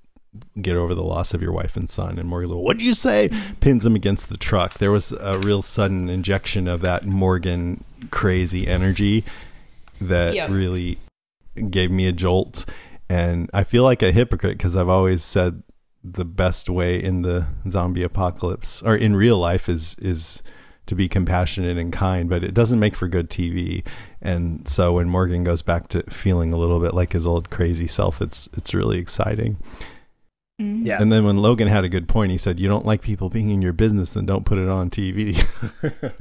get 0.61 0.75
over 0.75 0.93
the 0.95 1.03
loss 1.03 1.33
of 1.33 1.41
your 1.41 1.53
wife 1.53 1.77
and 1.77 1.87
son. 1.89 2.17
And 2.17 2.27
Morgan, 2.27 2.49
"What 2.57 2.77
do 2.79 2.83
you 2.85 2.95
say?" 2.95 3.29
Pins 3.59 3.85
him 3.85 3.95
against 3.95 4.29
the 4.29 4.37
truck. 4.37 4.79
There 4.79 4.91
was 4.91 5.11
a 5.11 5.37
real 5.37 5.61
sudden 5.61 6.09
injection 6.09 6.67
of 6.67 6.81
that 6.81 7.05
Morgan 7.05 7.83
crazy 8.09 8.67
energy 8.67 9.23
that 10.01 10.33
Yep. 10.33 10.49
really 10.49 10.97
gave 11.69 11.91
me 11.91 12.07
a 12.07 12.11
jolt. 12.11 12.65
And 13.07 13.49
I 13.53 13.63
feel 13.63 13.83
like 13.83 14.01
a 14.01 14.11
hypocrite 14.11 14.57
because 14.57 14.75
I've 14.75 14.89
always 14.89 15.23
said 15.23 15.61
the 16.03 16.25
best 16.25 16.69
way 16.69 17.01
in 17.01 17.21
the 17.21 17.45
zombie 17.69 18.03
apocalypse 18.03 18.81
or 18.81 18.95
in 18.95 19.15
real 19.15 19.37
life 19.37 19.69
is 19.69 19.95
is 19.99 20.43
to 20.85 20.95
be 20.95 21.07
compassionate 21.07 21.77
and 21.77 21.91
kind, 21.91 22.29
but 22.29 22.43
it 22.43 22.53
doesn't 22.53 22.79
make 22.79 22.95
for 22.95 23.07
good 23.07 23.29
TV. 23.29 23.85
And 24.21 24.67
so 24.67 24.93
when 24.93 25.09
Morgan 25.09 25.43
goes 25.43 25.61
back 25.61 25.87
to 25.89 26.03
feeling 26.03 26.53
a 26.53 26.57
little 26.57 26.79
bit 26.79 26.93
like 26.93 27.13
his 27.13 27.25
old 27.25 27.49
crazy 27.49 27.87
self, 27.87 28.21
it's 28.21 28.47
it's 28.53 28.73
really 28.73 28.97
exciting. 28.97 29.57
Yeah. 30.57 31.01
And 31.01 31.11
then 31.11 31.25
when 31.25 31.37
Logan 31.37 31.67
had 31.67 31.83
a 31.83 31.89
good 31.89 32.07
point, 32.07 32.31
he 32.31 32.37
said, 32.37 32.61
"You 32.61 32.69
don't 32.69 32.85
like 32.85 33.01
people 33.01 33.29
being 33.29 33.49
in 33.49 33.61
your 33.61 33.73
business, 33.73 34.13
then 34.13 34.25
don't 34.25 34.45
put 34.45 34.57
it 34.57 34.69
on 34.69 34.89
TV." 34.89 35.35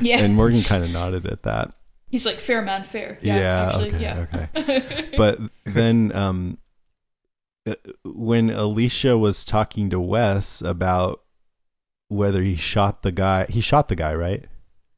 Yeah. 0.00 0.18
and 0.18 0.34
Morgan 0.34 0.60
kind 0.62 0.82
of 0.82 0.90
nodded 0.90 1.24
at 1.24 1.44
that. 1.44 1.72
He's 2.10 2.26
like 2.26 2.38
fair 2.38 2.62
man, 2.62 2.82
fair. 2.84 3.16
Yeah. 3.22 3.68
actually, 3.68 3.94
okay, 3.94 4.00
yeah. 4.00 4.26
okay. 4.56 5.10
but 5.16 5.38
then 5.64 6.10
um 6.14 6.58
uh, 7.66 7.74
when 8.04 8.50
Alicia 8.50 9.16
was 9.16 9.44
talking 9.44 9.90
to 9.90 10.00
Wes 10.00 10.60
about 10.60 11.23
whether 12.14 12.42
he 12.42 12.56
shot 12.56 13.02
the 13.02 13.12
guy, 13.12 13.46
he 13.48 13.60
shot 13.60 13.88
the 13.88 13.96
guy, 13.96 14.14
right? 14.14 14.44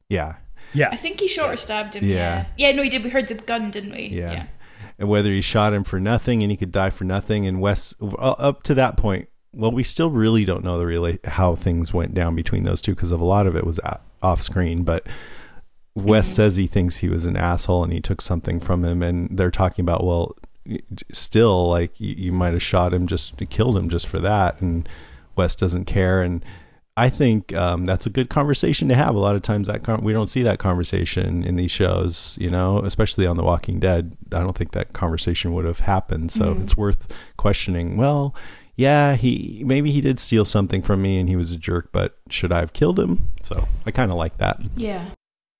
Yeah. 0.09 0.35
Yeah. 0.73 0.89
I 0.91 0.95
think 0.95 1.19
he 1.19 1.27
shot 1.27 1.53
or 1.53 1.57
stabbed 1.57 1.95
him. 1.95 2.03
Yeah. 2.03 2.45
Yeah. 2.57 2.69
yeah. 2.69 2.75
no, 2.75 2.83
he 2.83 2.89
did. 2.89 3.03
We 3.03 3.09
heard 3.09 3.27
the 3.27 3.35
gun, 3.35 3.71
didn't 3.71 3.91
we? 3.91 4.07
Yeah. 4.07 4.47
And 4.99 5.09
whether 5.09 5.29
he 5.29 5.41
shot 5.41 5.73
him 5.73 5.83
for 5.83 5.99
nothing 5.99 6.41
and 6.41 6.51
he 6.51 6.57
could 6.57 6.71
die 6.71 6.89
for 6.89 7.03
nothing 7.03 7.45
and 7.45 7.61
Wes 7.61 7.93
uh, 8.01 8.35
up 8.37 8.63
to 8.63 8.73
that 8.73 8.97
point, 8.97 9.29
well, 9.53 9.71
we 9.71 9.83
still 9.83 10.09
really 10.09 10.45
don't 10.45 10.63
know 10.63 10.77
the 10.77 10.85
really 10.85 11.19
how 11.23 11.55
things 11.55 11.93
went 11.93 12.13
down 12.13 12.35
between 12.35 12.63
those 12.63 12.81
two 12.81 12.93
because 12.93 13.11
of 13.11 13.19
a 13.19 13.25
lot 13.25 13.47
of 13.47 13.55
it 13.55 13.65
was 13.65 13.79
off 14.21 14.41
screen, 14.41 14.83
but 14.83 15.07
Wes 15.95 16.27
says 16.27 16.57
he 16.57 16.67
thinks 16.67 16.97
he 16.97 17.09
was 17.09 17.25
an 17.25 17.35
asshole 17.35 17.83
and 17.83 17.91
he 17.91 17.99
took 17.99 18.21
something 18.21 18.59
from 18.59 18.85
him, 18.85 19.01
and 19.01 19.35
they're 19.35 19.49
talking 19.49 19.83
about 19.83 20.03
well, 20.03 20.35
still 21.11 21.69
like 21.69 21.99
you, 21.99 22.13
you 22.17 22.31
might 22.31 22.53
have 22.53 22.61
shot 22.61 22.93
him 22.93 23.07
just 23.07 23.37
killed 23.49 23.77
him 23.77 23.89
just 23.89 24.05
for 24.05 24.19
that, 24.19 24.61
and 24.61 24.87
Wes 25.35 25.55
doesn't 25.55 25.85
care, 25.85 26.21
and 26.21 26.45
I 26.97 27.09
think 27.09 27.53
um, 27.53 27.85
that's 27.85 28.07
a 28.07 28.09
good 28.09 28.29
conversation 28.29 28.89
to 28.89 28.95
have. 28.95 29.13
A 29.15 29.19
lot 29.19 29.35
of 29.35 29.43
times 29.43 29.67
that 29.67 29.83
con- 29.83 30.03
we 30.03 30.11
don't 30.11 30.27
see 30.27 30.41
that 30.43 30.57
conversation 30.57 31.43
in 31.43 31.55
these 31.55 31.71
shows, 31.71 32.37
you 32.41 32.49
know, 32.49 32.79
especially 32.79 33.27
on 33.27 33.37
The 33.37 33.43
Walking 33.43 33.79
Dead. 33.79 34.17
I 34.33 34.39
don't 34.39 34.57
think 34.57 34.71
that 34.71 34.93
conversation 34.93 35.53
would 35.53 35.65
have 35.65 35.81
happened, 35.81 36.31
so 36.31 36.57
it's 36.61 36.75
worth 36.75 37.15
questioning. 37.37 37.95
Well. 37.95 38.35
Yeah, 38.79 39.15
he 39.15 39.63
maybe 39.65 39.91
he 39.91 40.01
did 40.01 40.19
steal 40.19 40.45
something 40.45 40.83
from 40.83 41.01
me 41.01 41.19
and 41.19 41.27
he 41.27 41.35
was 41.35 41.51
a 41.51 41.57
jerk, 41.57 41.89
but 41.91 42.19
should 42.29 42.51
I 42.51 42.59
have 42.59 42.73
killed 42.73 42.99
him? 42.99 43.31
So 43.41 43.67
I 43.87 43.89
kind 43.89 44.11
of 44.11 44.17
like 44.17 44.37
that. 44.37 44.61
Yeah. 44.75 45.09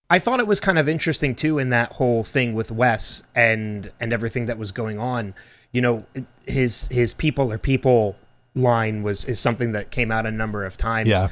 I 0.10 0.20
thought 0.20 0.40
it 0.40 0.46
was 0.46 0.60
kind 0.60 0.78
of 0.78 0.88
interesting 0.88 1.34
too 1.34 1.58
in 1.58 1.72
that 1.72 1.94
whole 1.94 2.24
thing 2.24 2.54
with 2.54 2.72
Wes 2.72 3.24
and 3.36 3.92
and 4.00 4.14
everything 4.14 4.46
that 4.46 4.60
was 4.60 4.72
going 4.72 5.00
on. 5.00 5.34
You 5.72 5.82
know, 5.82 6.06
his 6.46 6.88
his 6.90 7.16
people 7.16 7.52
or 7.52 7.58
people 7.58 8.16
line 8.58 9.04
was 9.04 9.24
is 9.26 9.40
something 9.40 9.72
that 9.74 9.92
came 9.92 10.12
out 10.12 10.26
a 10.26 10.32
number 10.32 10.66
of 10.66 10.76
times. 10.78 11.10
Yeah. 11.10 11.30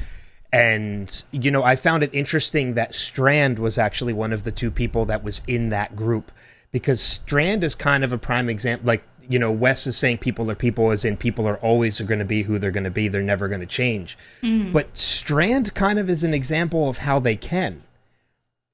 And 0.53 1.23
you 1.31 1.51
know, 1.51 1.63
I 1.63 1.75
found 1.75 2.03
it 2.03 2.09
interesting 2.13 2.75
that 2.75 2.95
Strand 2.95 3.59
was 3.59 3.77
actually 3.77 4.13
one 4.13 4.31
of 4.31 4.43
the 4.43 4.51
two 4.51 4.71
people 4.71 5.05
that 5.05 5.23
was 5.23 5.41
in 5.47 5.69
that 5.69 5.95
group 5.95 6.31
because 6.71 7.01
Strand 7.01 7.63
is 7.63 7.75
kind 7.75 8.03
of 8.03 8.13
a 8.13 8.17
prime 8.17 8.49
example 8.49 8.87
like 8.87 9.03
you 9.27 9.39
know, 9.39 9.51
Wes 9.51 9.87
is 9.87 9.97
saying 9.97 10.19
people 10.19 10.51
are 10.51 10.55
people, 10.55 10.91
as 10.91 11.03
in 11.03 11.17
people 11.17 11.47
are 11.47 11.57
always 11.57 11.99
going 11.99 12.19
to 12.19 12.25
be 12.25 12.43
who 12.43 12.59
they're 12.59 12.69
going 12.69 12.83
to 12.83 12.91
be. 12.91 13.07
They're 13.07 13.23
never 13.23 13.47
going 13.47 13.61
to 13.61 13.65
change. 13.65 14.15
But 14.43 14.95
Strand 14.95 15.73
kind 15.73 15.97
of 15.97 16.11
is 16.11 16.23
an 16.23 16.31
example 16.35 16.87
of 16.89 16.99
how 16.99 17.17
they 17.17 17.35
can. 17.35 17.81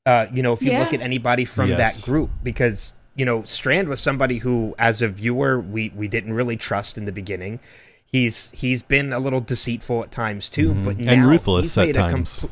Uh, 0.06 0.26
you 0.34 0.44
know, 0.44 0.52
if 0.52 0.62
you 0.62 0.72
Yeah. 0.72 0.80
look 0.80 0.94
at 0.94 1.00
anybody 1.00 1.46
from 1.46 1.70
Yes. 1.70 2.02
that 2.02 2.06
group, 2.06 2.32
because 2.44 2.96
you 3.16 3.24
know, 3.26 3.44
Strand 3.44 3.88
was 3.88 4.02
somebody 4.02 4.40
who, 4.40 4.74
as 4.78 5.02
a 5.02 5.08
viewer, 5.08 5.58
we 5.60 5.92
we 5.96 6.08
didn't 6.10 6.34
really 6.34 6.58
trust 6.58 6.98
in 6.98 7.06
the 7.06 7.12
beginning. 7.14 7.60
He's 8.12 8.52
he's 8.52 8.82
been 8.82 9.14
a 9.14 9.20
little 9.20 9.40
deceitful 9.40 10.04
at 10.04 10.12
times 10.12 10.50
too, 10.50 10.70
mm-hmm. 10.70 10.84
but 10.84 10.98
now 10.98 11.12
And 11.14 11.28
ruthless 11.28 11.76
he's 11.76 11.78
at 11.78 11.86
made 11.88 11.98
a 11.98 12.00
times. 12.00 12.46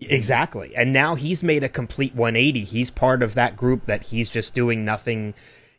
Exactly. 0.00 0.74
And 0.74 0.92
now 0.92 1.14
he's 1.14 1.42
made 1.42 1.62
a 1.62 1.68
complete 1.68 2.14
180. 2.14 2.64
He's 2.64 2.90
part 2.90 3.22
of 3.22 3.34
that 3.34 3.56
group 3.56 3.86
that 3.86 4.04
he's 4.04 4.30
just 4.30 4.54
doing 4.54 4.84
nothing. 4.84 5.34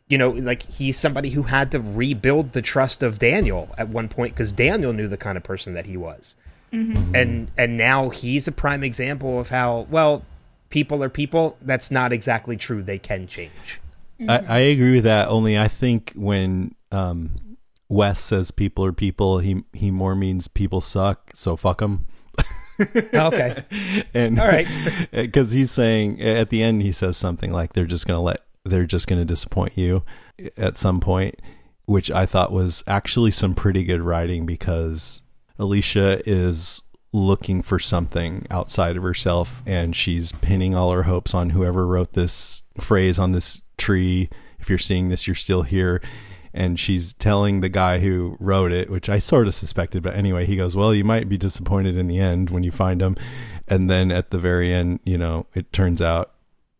You 0.08 0.16
know, 0.16 0.30
like 0.30 0.62
he's 0.62 0.98
somebody 0.98 1.30
who 1.30 1.44
had 1.44 1.72
to 1.72 1.80
rebuild 1.80 2.52
the 2.52 2.62
trust 2.62 3.02
of 3.02 3.18
Daniel 3.18 3.74
at 3.76 3.88
one 3.88 4.08
point 4.08 4.34
because 4.34 4.52
Daniel 4.52 4.92
knew 4.92 5.08
the 5.08 5.16
kind 5.16 5.36
of 5.36 5.42
person 5.42 5.74
that 5.74 5.86
he 5.86 5.96
was. 5.96 6.34
Mm-hmm. 6.72 6.92
Mm-hmm. 6.92 7.14
And 7.14 7.50
and 7.58 7.76
now 7.76 8.08
he's 8.08 8.48
a 8.48 8.52
prime 8.52 8.82
example 8.82 9.38
of 9.38 9.50
how 9.50 9.86
well 9.90 10.24
people 10.70 11.02
are 11.02 11.10
people. 11.10 11.58
That's 11.60 11.90
not 11.90 12.12
exactly 12.12 12.56
true. 12.56 12.82
They 12.82 12.98
can 12.98 13.26
change. 13.26 13.80
I, 14.26 14.38
I 14.38 14.58
agree 14.58 14.94
with 14.94 15.04
that. 15.04 15.28
Only 15.28 15.58
I 15.58 15.68
think 15.68 16.12
when 16.14 16.74
um, 16.90 17.32
Wes 17.92 18.22
says 18.22 18.50
people 18.50 18.86
are 18.86 18.92
people, 18.92 19.38
he 19.38 19.64
he 19.74 19.90
more 19.90 20.14
means 20.14 20.48
people 20.48 20.80
suck. 20.80 21.30
So 21.34 21.56
fuck 21.56 21.78
them. 21.78 22.06
Okay. 23.14 23.64
and 24.14 24.40
All 24.40 24.48
right. 24.48 24.66
because 25.12 25.52
he's 25.52 25.70
saying 25.70 26.20
at 26.20 26.48
the 26.48 26.62
end 26.62 26.82
he 26.82 26.90
says 26.90 27.16
something 27.16 27.52
like 27.52 27.74
they're 27.74 27.84
just 27.84 28.08
gonna 28.08 28.22
let 28.22 28.40
they're 28.64 28.86
just 28.86 29.06
gonna 29.06 29.26
disappoint 29.26 29.76
you 29.76 30.02
at 30.56 30.76
some 30.76 30.98
point 30.98 31.38
which 31.84 32.10
i 32.10 32.24
thought 32.24 32.50
was 32.50 32.82
actually 32.86 33.30
some 33.30 33.54
pretty 33.54 33.84
good 33.84 34.00
writing 34.00 34.46
because 34.46 35.20
alicia 35.58 36.22
is 36.26 36.82
looking 37.12 37.60
for 37.60 37.78
something 37.78 38.46
outside 38.50 38.96
of 38.96 39.02
herself 39.02 39.62
and 39.66 39.94
she's 39.94 40.32
pinning 40.32 40.74
all 40.74 40.90
her 40.90 41.02
hopes 41.04 41.34
on 41.34 41.50
whoever 41.50 41.86
wrote 41.86 42.14
this 42.14 42.62
phrase 42.80 43.18
on 43.18 43.32
this 43.32 43.60
tree 43.76 44.30
if 44.58 44.68
you're 44.70 44.78
seeing 44.78 45.08
this 45.08 45.26
you're 45.26 45.34
still 45.36 45.62
here 45.62 46.00
and 46.54 46.78
she's 46.78 47.12
telling 47.14 47.60
the 47.60 47.68
guy 47.68 47.98
who 47.98 48.36
wrote 48.38 48.72
it, 48.72 48.90
which 48.90 49.08
I 49.08 49.18
sort 49.18 49.46
of 49.46 49.54
suspected, 49.54 50.02
but 50.02 50.14
anyway, 50.14 50.44
he 50.46 50.56
goes, 50.56 50.76
"Well, 50.76 50.94
you 50.94 51.04
might 51.04 51.28
be 51.28 51.38
disappointed 51.38 51.96
in 51.96 52.08
the 52.08 52.18
end 52.18 52.50
when 52.50 52.62
you 52.62 52.70
find 52.70 53.00
him." 53.00 53.16
And 53.68 53.88
then 53.88 54.10
at 54.10 54.30
the 54.30 54.38
very 54.38 54.72
end, 54.72 55.00
you 55.04 55.16
know, 55.16 55.46
it 55.54 55.72
turns 55.72 56.02
out, 56.02 56.32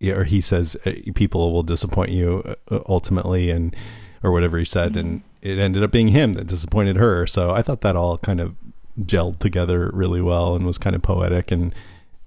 or 0.05 0.25
he 0.25 0.41
says, 0.41 0.77
uh, 0.85 0.93
"People 1.15 1.53
will 1.53 1.63
disappoint 1.63 2.11
you 2.11 2.43
uh, 2.71 2.81
ultimately," 2.89 3.51
and 3.51 3.75
or 4.23 4.31
whatever 4.31 4.59
he 4.59 4.65
said, 4.65 4.97
and 4.97 5.23
it 5.41 5.59
ended 5.59 5.83
up 5.83 5.91
being 5.91 6.09
him 6.09 6.35
that 6.35 6.47
disappointed 6.47 6.97
her. 6.97 7.27
So 7.27 7.53
I 7.53 7.63
thought 7.63 7.81
that 7.81 7.97
all 7.97 8.19
kind 8.19 8.41
of 8.41 8.55
gelled 9.01 9.39
together 9.39 9.91
really 9.93 10.21
well 10.21 10.55
and 10.55 10.65
was 10.67 10.79
kind 10.79 10.95
of 10.95 11.03
poetic, 11.03 11.51
and 11.51 11.75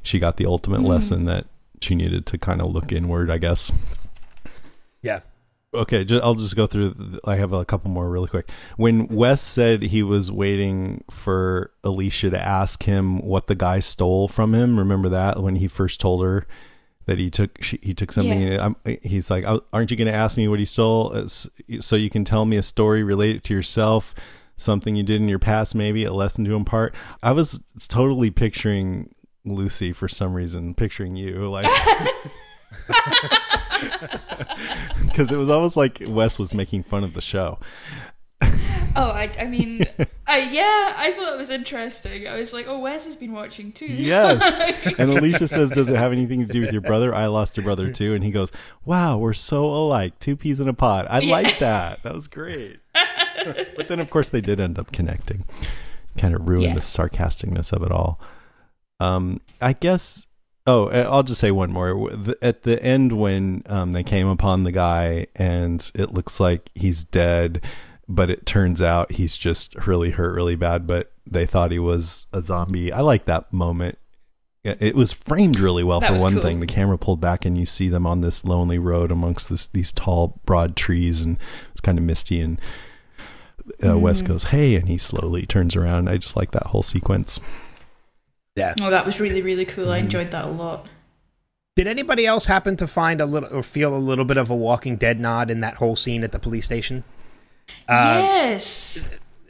she 0.01 0.19
got 0.19 0.37
the 0.37 0.45
ultimate 0.45 0.81
lesson 0.81 1.25
that 1.25 1.45
she 1.81 1.95
needed 1.95 2.25
to 2.25 2.37
kind 2.37 2.61
of 2.61 2.71
look 2.71 2.91
inward, 2.91 3.29
I 3.29 3.37
guess. 3.37 3.71
Yeah. 5.01 5.21
Okay, 5.81 6.05
ju- 6.05 6.19
I'll 6.23 6.35
just 6.35 6.55
go 6.55 6.67
through. 6.67 6.93
th- 6.93 7.19
I 7.25 7.35
have 7.35 7.51
a 7.53 7.65
couple 7.65 7.91
more 7.91 8.09
really 8.09 8.27
quick. 8.27 8.49
When 8.77 9.07
Wes 9.07 9.41
said 9.41 9.83
he 9.83 10.03
was 10.03 10.31
waiting 10.31 11.03
for 11.09 11.71
Alicia 11.83 12.29
to 12.31 12.39
ask 12.41 12.83
him 12.83 13.19
what 13.19 13.47
the 13.47 13.55
guy 13.55 13.79
stole 13.79 14.27
from 14.27 14.53
him, 14.55 14.77
remember 14.79 15.09
that 15.09 15.41
when 15.41 15.57
he 15.57 15.67
first 15.67 15.99
told 15.99 16.23
her 16.23 16.45
that 17.05 17.19
he 17.19 17.29
took 17.29 17.61
she, 17.63 17.79
he 17.83 17.93
took 17.93 18.11
something. 18.11 18.41
Yeah. 18.41 18.65
I'm, 18.65 18.75
um, 18.85 18.97
he's 19.03 19.29
like, 19.29 19.43
"Oh, 19.47 19.61
"Aren't 19.71 19.91
you 19.91 19.97
going 19.97 20.07
to 20.07 20.13
ask 20.13 20.37
me 20.37 20.47
what 20.47 20.59
he 20.59 20.65
stole, 20.65 21.27
so 21.27 21.95
you 21.95 22.09
can 22.09 22.25
tell 22.25 22.45
me 22.45 22.57
a 22.57 22.63
story 22.63 23.03
related 23.03 23.43
to 23.45 23.53
yourself, 23.53 24.15
something 24.57 24.95
you 24.95 25.03
did 25.03 25.21
in 25.21 25.29
your 25.29 25.39
past, 25.39 25.75
maybe 25.75 26.03
a 26.03 26.13
lesson 26.13 26.45
to 26.45 26.55
impart?" 26.55 26.95
I 27.21 27.31
was 27.31 27.63
totally 27.87 28.31
picturing 28.31 29.13
Lucy 29.45 29.93
for 29.93 30.07
some 30.07 30.33
reason, 30.33 30.73
picturing 30.73 31.15
you 31.15 31.49
like. 31.49 31.67
because 35.05 35.31
it 35.31 35.37
was 35.37 35.49
almost 35.49 35.77
like 35.77 36.01
Wes 36.05 36.39
was 36.39 36.53
making 36.53 36.83
fun 36.83 37.03
of 37.03 37.13
the 37.13 37.21
show. 37.21 37.59
Oh, 38.97 39.09
I, 39.09 39.29
I 39.37 39.43
mean, 39.45 39.85
I, 40.25 40.37
yeah, 40.39 40.93
I 40.95 41.11
thought 41.17 41.33
it 41.33 41.37
was 41.37 41.49
interesting. 41.49 42.29
I 42.29 42.37
was 42.37 42.53
like, 42.53 42.65
oh, 42.69 42.79
Wes 42.79 43.03
has 43.03 43.13
been 43.13 43.33
watching 43.33 43.73
too. 43.73 43.87
Yes. 43.87 44.57
and 44.97 45.11
Alicia 45.11 45.49
says, 45.49 45.69
Does 45.71 45.89
it 45.89 45.97
have 45.97 46.13
anything 46.13 46.39
to 46.39 46.45
do 46.45 46.61
with 46.61 46.71
your 46.71 46.81
brother? 46.81 47.13
I 47.13 47.25
lost 47.25 47.57
your 47.57 47.65
brother 47.65 47.91
too. 47.91 48.13
And 48.13 48.23
he 48.23 48.31
goes, 48.31 48.53
Wow, 48.85 49.17
we're 49.17 49.33
so 49.33 49.65
alike. 49.65 50.17
Two 50.19 50.37
peas 50.37 50.61
in 50.61 50.69
a 50.69 50.73
pod. 50.73 51.07
I 51.09 51.19
like 51.19 51.59
that. 51.59 52.03
That 52.03 52.15
was 52.15 52.29
great. 52.29 52.79
but 53.75 53.89
then, 53.89 53.99
of 53.99 54.09
course, 54.09 54.29
they 54.29 54.39
did 54.39 54.61
end 54.61 54.79
up 54.79 54.93
connecting. 54.93 55.43
Kind 56.17 56.33
of 56.33 56.47
ruined 56.47 56.63
Yeah. 56.63 56.73
the 56.75 56.79
sarcasticness 56.79 57.73
of 57.73 57.83
it 57.83 57.91
all. 57.91 58.17
Um, 59.01 59.41
I 59.61 59.73
guess. 59.73 60.25
Oh, 60.67 60.87
uh, 60.89 61.07
I'll 61.11 61.23
just 61.23 61.39
say 61.41 61.51
one 61.51 61.71
more. 61.71 62.09
At 62.41 62.63
the 62.63 62.81
end, 62.83 63.11
when 63.19 63.61
um, 63.67 63.91
they 63.91 64.03
came 64.03 64.27
upon 64.27 64.63
the 64.63 64.71
guy 64.71 65.27
and 65.35 65.91
it 65.93 66.11
looks 66.11 66.39
like 66.39 66.69
he's 66.73 67.03
dead, 67.03 67.63
but 68.07 68.29
it 68.31 68.45
turns 68.47 68.81
out 68.81 69.11
he's 69.13 69.37
just 69.37 69.75
really 69.87 70.09
hurt 70.11 70.33
really 70.33 70.55
bad, 70.55 70.87
but 70.87 71.11
they 71.25 71.45
thought 71.45 71.71
he 71.71 71.77
was 71.79 72.25
a 72.33 72.41
zombie. 72.41 72.91
I 72.91 73.01
like 73.01 73.25
that 73.25 73.53
moment. 73.53 73.97
It 74.63 74.95
was 74.95 75.13
framed 75.13 75.59
really 75.59 75.83
well 75.83 75.99
That 75.99 76.15
for 76.15 76.19
one 76.23 76.33
cool. 76.33 76.41
thing. 76.41 76.59
The 76.59 76.65
camera 76.65 76.97
pulled 76.97 77.21
back 77.21 77.45
and 77.45 77.55
you 77.55 77.67
see 77.67 77.87
them 77.87 78.07
on 78.07 78.21
this 78.21 78.43
lonely 78.43 78.79
road 78.79 79.11
amongst 79.11 79.47
this, 79.47 79.67
these 79.67 79.91
tall, 79.91 80.39
broad 80.45 80.75
trees, 80.75 81.21
and 81.21 81.37
it's 81.71 81.81
kind 81.81 81.99
of 81.99 82.03
misty. 82.03 82.41
And 82.41 82.59
uh, 83.85 83.99
Wes 83.99 84.23
Mm. 84.23 84.27
goes, 84.27 84.45
"Hey," 84.45 84.73
and 84.75 84.87
he 84.89 84.97
slowly 84.97 85.45
turns 85.45 85.75
around. 85.75 86.09
I 86.09 86.17
just 86.17 86.35
like 86.35 86.49
that 86.51 86.65
whole 86.67 86.81
sequence. 86.81 87.39
Yeah. 88.55 88.73
Oh, 88.81 88.89
that 88.89 89.05
was 89.05 89.19
really, 89.19 89.41
really 89.41 89.65
cool. 89.65 89.91
I 89.91 89.97
enjoyed 89.97 90.31
that 90.31 90.45
a 90.45 90.49
lot. 90.49 90.87
Did 91.75 91.87
anybody 91.87 92.25
else 92.25 92.45
happen 92.45 92.77
to 92.77 92.87
find 92.87 93.19
a 93.19 93.25
little 93.25 93.49
or 93.53 93.61
feel 93.61 93.93
a 93.95 93.99
little 93.99 94.23
bit 94.23 94.37
of 94.37 94.49
a 94.49 94.55
Walking 94.55 94.95
Dead 94.95 95.19
nod 95.19 95.51
in 95.51 95.59
that 95.59 95.75
whole 95.75 95.97
scene 95.97 96.23
at 96.23 96.31
the 96.31 96.39
police 96.39 96.63
station? 96.65 97.03
Uh, 97.89 98.19
yes. 98.23 98.97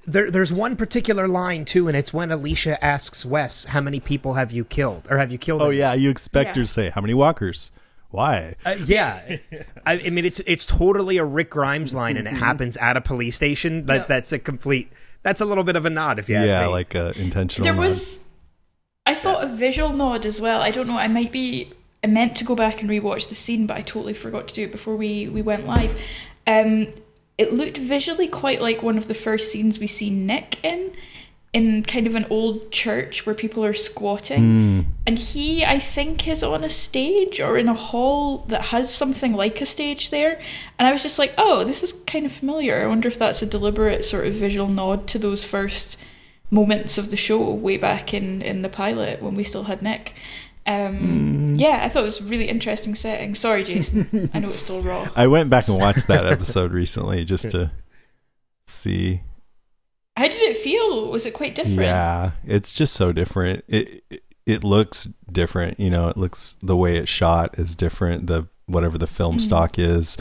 There, 0.07 0.31
there's 0.31 0.51
one 0.51 0.75
particular 0.75 1.27
line 1.27 1.65
too, 1.65 1.87
and 1.87 1.95
it's 1.95 2.13
when 2.13 2.31
Alicia 2.31 2.83
asks 2.83 3.25
Wes, 3.25 3.65
"How 3.65 3.81
many 3.81 3.99
people 3.99 4.33
have 4.33 4.51
you 4.51 4.63
killed, 4.65 5.07
or 5.09 5.17
have 5.17 5.31
you 5.31 5.37
killed?" 5.37 5.61
Oh 5.61 5.69
any?" 5.69 5.77
yeah, 5.79 5.93
you 5.93 6.09
expect 6.09 6.49
Yeah. 6.49 6.53
her 6.55 6.61
to 6.63 6.67
say, 6.67 6.89
"How 6.91 7.01
many 7.01 7.13
walkers? 7.13 7.71
Why?" 8.09 8.55
Uh, 8.65 8.75
yeah. 8.85 9.37
I, 9.85 9.93
I 9.93 10.09
mean, 10.09 10.25
it's 10.25 10.39
it's 10.41 10.65
totally 10.65 11.17
a 11.17 11.25
Rick 11.25 11.49
Grimes 11.51 11.93
line, 11.93 12.17
and 12.17 12.27
it 12.27 12.33
happens 12.47 12.77
at 12.77 12.97
a 12.97 13.01
police 13.01 13.35
station. 13.35 13.85
That 13.87 13.95
Yep. 14.01 14.07
that's 14.07 14.31
a 14.31 14.39
complete. 14.39 14.91
That's 15.23 15.41
a 15.41 15.45
little 15.45 15.63
bit 15.63 15.75
of 15.75 15.85
a 15.85 15.89
nod, 15.89 16.17
if 16.19 16.29
you 16.29 16.35
ask 16.35 16.47
yeah, 16.47 16.65
me. 16.65 16.71
like 16.71 16.95
uh, 16.95 17.13
intentional. 17.15 17.63
There 17.63 17.73
nod. 17.73 17.81
was, 17.87 18.17
I 18.17 18.21
thought 19.25 19.43
a 19.43 19.47
visual 19.47 19.91
nod 19.91 20.25
as 20.25 20.39
well. 20.39 20.61
I 20.61 20.71
don't 20.71 20.87
know. 20.87 20.97
I 20.97 21.07
might 21.07 21.31
be. 21.31 21.71
I 22.03 22.07
meant 22.07 22.37
to 22.37 22.43
go 22.43 22.55
back 22.55 22.81
and 22.81 22.89
rewatch 22.89 23.29
the 23.29 23.35
scene, 23.35 23.65
but 23.65 23.77
I 23.77 23.81
totally 23.81 24.13
forgot 24.13 24.47
to 24.49 24.53
do 24.53 24.63
it 24.63 24.71
before 24.71 24.95
we 24.95 25.27
we 25.27 25.41
went 25.41 25.65
live. 25.65 25.99
Um, 26.45 26.87
it 27.37 27.51
looked 27.51 27.77
visually 27.77 28.27
quite 28.27 28.61
like 28.61 28.83
one 28.83 28.97
of 28.97 29.07
the 29.07 29.13
first 29.13 29.51
scenes 29.51 29.79
we 29.79 29.87
see 29.87 30.09
Nick 30.09 30.63
in, 30.63 30.93
in 31.51 31.83
kind 31.83 32.07
of 32.07 32.15
an 32.15 32.25
old 32.29 32.71
church 32.71 33.25
where 33.25 33.35
people 33.35 33.65
are 33.65 33.73
squatting, 33.73 34.85
and 35.07 35.17
he, 35.17 35.65
I 35.65 35.79
think, 35.79 36.27
is 36.27 36.43
on 36.43 36.63
a 36.63 36.69
stage 36.69 37.41
or 37.41 37.57
in 37.57 37.67
a 37.67 37.73
hall 37.73 38.45
that 38.49 38.61
has 38.65 38.93
something 38.93 39.33
like 39.33 39.59
a 39.59 39.65
stage 39.65 40.11
there. 40.11 40.39
And 40.77 40.87
I 40.87 40.91
was 40.91 41.01
just 41.01 41.19
like, 41.19 41.33
oh, 41.37 41.63
this 41.63 41.81
is 41.83 41.93
kind 42.05 42.25
of 42.25 42.31
familiar. 42.31 42.83
I 42.83 42.87
wonder 42.87 43.07
if 43.07 43.17
that's 43.17 43.41
a 43.41 43.45
deliberate 43.47 44.05
sort 44.05 44.27
of 44.27 44.33
visual 44.33 44.67
nod 44.67 45.07
to 45.07 45.19
those 45.19 45.43
first 45.43 45.97
moments 46.51 46.97
of 46.97 47.11
the 47.11 47.17
show 47.17 47.51
way 47.51 47.77
back 47.77 48.13
in 48.13 48.41
in 48.41 48.61
the 48.61 48.69
pilot 48.69 49.21
when 49.21 49.35
we 49.35 49.43
still 49.43 49.63
had 49.63 49.81
Nick. 49.81 50.13
Um, 50.67 51.55
Yeah, 51.55 51.81
I 51.83 51.89
thought 51.89 52.01
it 52.01 52.05
was 52.05 52.21
a 52.21 52.23
really 52.23 52.49
interesting 52.49 52.95
setting. 52.95 53.35
Sorry, 53.35 53.63
Jason. 53.63 54.29
I 54.33 54.39
know 54.39 54.49
it's 54.49 54.59
still 54.59 54.81
raw. 54.81 55.09
I 55.15 55.27
went 55.27 55.49
back 55.49 55.67
and 55.67 55.77
watched 55.77 56.07
that 56.07 56.25
episode 56.25 56.71
recently 56.71 57.23
just 57.25 57.51
to 57.51 57.71
see. 58.67 59.21
How 60.17 60.27
did 60.27 60.41
it 60.41 60.57
feel? 60.57 61.11
Was 61.11 61.25
it 61.25 61.33
quite 61.33 61.55
different? 61.55 61.81
Yeah, 61.81 62.31
it's 62.45 62.73
just 62.73 62.93
so 62.93 63.11
different. 63.11 63.63
It, 63.67 64.03
it 64.09 64.23
it 64.45 64.63
looks 64.63 65.05
different. 65.31 65.79
You 65.79 65.89
know, 65.89 66.07
it 66.07 66.17
looks 66.17 66.57
the 66.61 66.77
way 66.77 66.97
it's 66.97 67.11
shot 67.11 67.59
is 67.59 67.75
different. 67.75 68.27
The 68.27 68.47
whatever 68.65 68.97
the 68.97 69.07
film 69.07 69.37
stock 69.39 69.77
is, 69.77 70.17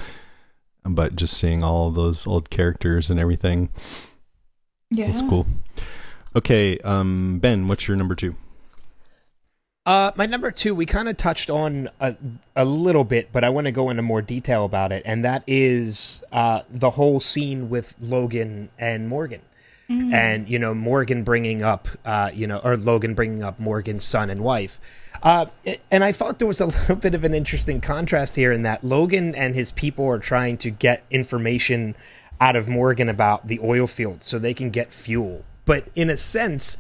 but 0.85 1.17
just 1.17 1.37
seeing 1.37 1.65
all 1.65 1.89
of 1.89 1.95
those 1.95 2.27
old 2.27 2.51
characters 2.51 3.09
and 3.09 3.19
everything 3.19 3.71
yeah. 4.95 5.07
it's 5.07 5.21
cool. 5.23 5.47
Okay, 6.37 6.79
um, 6.79 7.39
Ben, 7.39 7.69
what's 7.69 7.87
your 7.87 7.97
number 7.97 8.15
two? 8.15 8.35
Uh, 9.87 10.11
my 10.17 10.27
number 10.27 10.51
two, 10.51 10.75
we 10.75 10.87
kind 10.87 11.09
of 11.09 11.17
touched 11.17 11.51
on 11.51 11.91
a, 12.01 12.17
a 12.57 12.65
little 12.65 13.05
bit, 13.05 13.31
but 13.33 13.45
I 13.45 13.51
want 13.51 13.67
to 13.67 13.71
go 13.71 13.91
into 13.91 14.03
more 14.03 14.23
detail 14.23 14.65
about 14.65 14.93
it, 14.93 15.03
and 15.05 15.25
that 15.25 15.45
is 15.47 16.25
uh, 16.33 16.63
the 16.71 16.91
whole 16.91 17.21
scene 17.21 17.69
with 17.69 17.95
Logan 18.01 18.71
and 18.79 19.09
Morgan, 19.09 19.43
and 19.89 20.49
you 20.49 20.59
know 20.59 20.73
Morgan 20.73 21.23
bringing 21.23 21.63
up, 21.63 21.87
uh, 22.07 22.31
you 22.33 22.47
know, 22.47 22.59
or 22.65 22.79
Logan 22.79 23.15
bringing 23.15 23.43
up 23.43 23.61
Morgan's 23.61 24.05
son 24.05 24.31
and 24.31 24.41
wife. 24.41 24.81
Uh, 25.23 25.47
and 25.91 26.03
I 26.03 26.13
thought 26.13 26.39
there 26.39 26.49
was 26.49 26.61
a 26.61 26.67
little 26.67 26.97
bit 26.97 27.15
of 27.15 27.23
an 27.23 27.35
interesting 27.35 27.83
contrast 27.83 28.37
here 28.37 28.53
in 28.53 28.63
that 28.63 28.83
Logan 28.83 29.35
and 29.35 29.55
his 29.55 29.71
people 29.71 30.07
are 30.07 30.19
trying 30.19 30.57
to 30.59 30.71
get 30.71 31.05
information 31.11 31.95
out 32.41 32.57
of 32.57 32.67
Morgan 32.67 33.11
about 33.11 33.47
the 33.47 33.61
oil 33.61 33.87
field 33.87 34.25
so 34.25 34.39
they 34.39 34.55
can 34.55 34.71
get 34.71 34.93
fuel. 34.93 35.45
But 35.65 35.89
in 35.95 36.11
a 36.11 36.17
sense, 36.17 36.77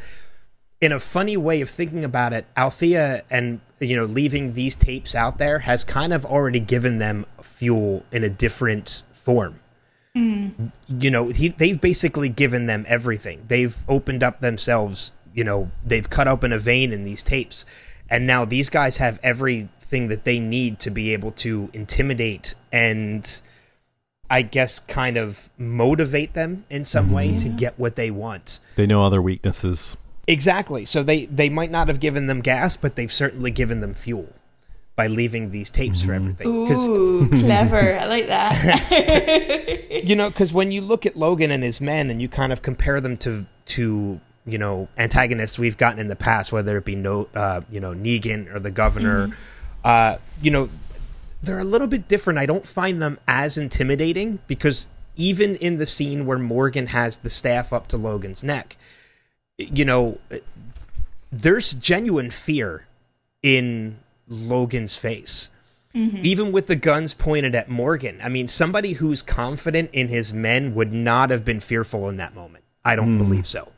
in 0.81 0.93
a 0.93 1.01
funny 1.01 1.37
way 1.37 1.61
of 1.61 1.71
thinking 1.71 2.05
about 2.05 2.33
it, 2.33 2.47
Althea 2.57 3.23
and 3.31 3.61
you 3.81 3.97
know 3.97 4.05
leaving 4.05 4.55
these 4.55 4.77
tapes 4.77 5.15
out 5.15 5.39
there 5.39 5.61
has 5.61 5.85
kind 5.85 6.13
of 6.13 6.25
already 6.27 6.61
given 6.61 6.99
them 6.99 7.27
fuel 7.43 8.05
in 8.13 8.25
a 8.25 8.29
different 8.29 9.03
form. 9.13 9.61
Mm. 10.17 10.73
You 10.87 11.11
know, 11.11 11.29
he, 11.29 11.49
they've 11.49 11.81
basically 11.81 12.29
given 12.29 12.67
them 12.67 12.85
everything. 12.87 13.45
They've 13.49 13.77
opened 13.89 14.23
up 14.23 14.41
themselves. 14.41 15.15
You 15.33 15.43
know, 15.43 15.71
they've 15.85 16.09
cut 16.09 16.29
open 16.29 16.53
a 16.53 16.59
vein 16.59 16.93
in 16.93 17.05
these 17.05 17.23
tapes, 17.23 17.65
and 18.09 18.27
now 18.27 18.45
these 18.45 18.71
guys 18.71 18.99
have 18.99 19.19
everything 19.23 20.09
that 20.09 20.25
they 20.25 20.39
need 20.39 20.79
to 20.81 20.91
be 20.91 21.13
able 21.13 21.33
to 21.33 21.71
intimidate 21.73 22.55
and. 22.73 23.41
I 24.31 24.43
guess 24.43 24.81
kind 24.81 25.17
of 25.17 25.51
motivate 25.59 26.35
them 26.35 26.65
in 26.71 26.85
some 26.85 27.13
way 27.13 27.39
to 27.39 27.49
get 27.49 27.79
what 27.79 27.97
they 27.97 28.11
want. 28.11 28.59
They 28.77 28.87
know 28.87 29.03
other 29.03 29.21
weaknesses. 29.21 29.97
Exactly. 30.27 30.85
So 30.85 31.03
they 31.03 31.27
they 31.27 31.49
might 31.49 31.71
not 31.71 31.89
have 31.89 32.01
given 32.01 32.27
them 32.27 32.41
gas, 32.41 32.77
but 32.77 32.97
they've 32.97 33.13
certainly 33.13 33.51
given 33.51 33.81
them 33.81 33.95
fuel 33.95 34.33
by 34.97 35.09
leaving 35.09 35.51
these 35.51 35.71
tapes 35.71 36.03
for 36.03 36.15
everything. 36.15 36.47
Ooh, 36.47 37.29
clever. 37.29 37.99
I 37.99 38.05
like 38.07 38.29
that. 38.29 39.91
you 40.09 40.17
know, 40.17 40.31
because 40.31 40.53
when 40.53 40.73
you 40.73 40.81
look 40.81 41.05
at 41.05 41.17
Logan 41.17 41.51
and 41.51 41.63
his 41.63 41.81
men, 41.81 42.11
and 42.11 42.23
you 42.23 42.29
kind 42.29 42.53
of 42.53 42.63
compare 42.63 43.01
them 43.01 43.17
to 43.19 43.47
to 43.67 44.21
you 44.47 44.59
know 44.59 44.89
antagonists 44.97 45.59
we've 45.59 45.77
gotten 45.77 45.99
in 45.99 46.09
the 46.09 46.17
past, 46.17 46.53
whether 46.53 46.77
it 46.79 46.85
be 46.85 46.95
no 46.95 47.29
uh, 47.35 47.61
you 47.71 47.81
know 47.81 47.93
Negan 47.93 48.53
or 48.55 48.61
the 48.61 48.71
Governor, 48.71 49.37
uh, 49.85 50.17
you 50.41 50.51
know, 50.51 50.69
they're 51.45 51.59
a 51.59 51.65
little 51.65 51.87
bit 51.87 52.09
different. 52.09 52.39
I 52.39 52.47
don't 52.47 52.67
find 52.67 53.01
them 53.01 53.19
as 53.29 53.57
intimidating 53.57 54.41
because 54.47 54.89
even 55.17 55.57
in 55.57 55.79
the 55.79 55.87
scene 55.87 56.27
where 56.27 56.39
Morgan 56.39 56.89
has 56.89 57.19
the 57.19 57.31
staff 57.31 57.73
up 57.73 57.87
to 57.89 57.97
Logan's 57.97 58.43
neck, 58.43 58.77
you 59.59 59.85
know, 59.85 60.19
there's 61.31 61.75
genuine 61.75 62.31
fear 62.31 62.87
in 63.43 63.99
Logan's 64.29 64.97
face. 64.97 65.51
Mm-hmm. 65.95 66.21
Even 66.23 66.51
with 66.51 66.67
the 66.67 66.75
guns 66.75 67.15
pointed 67.15 67.55
at 67.55 67.69
Morgan. 67.69 68.19
I 68.21 68.29
mean, 68.29 68.49
somebody 68.49 68.95
who's 68.95 69.23
confident 69.23 69.91
in 69.93 70.09
his 70.09 70.33
men 70.33 70.75
would 70.75 70.93
not 70.93 71.31
have 71.31 71.45
been 71.45 71.61
fearful 71.61 72.09
in 72.09 72.17
that 72.17 72.35
moment. 72.35 72.65
I 72.85 72.97
don't 72.97 73.17
hmm. 73.17 73.19
believe 73.19 73.47
so. 73.47 73.71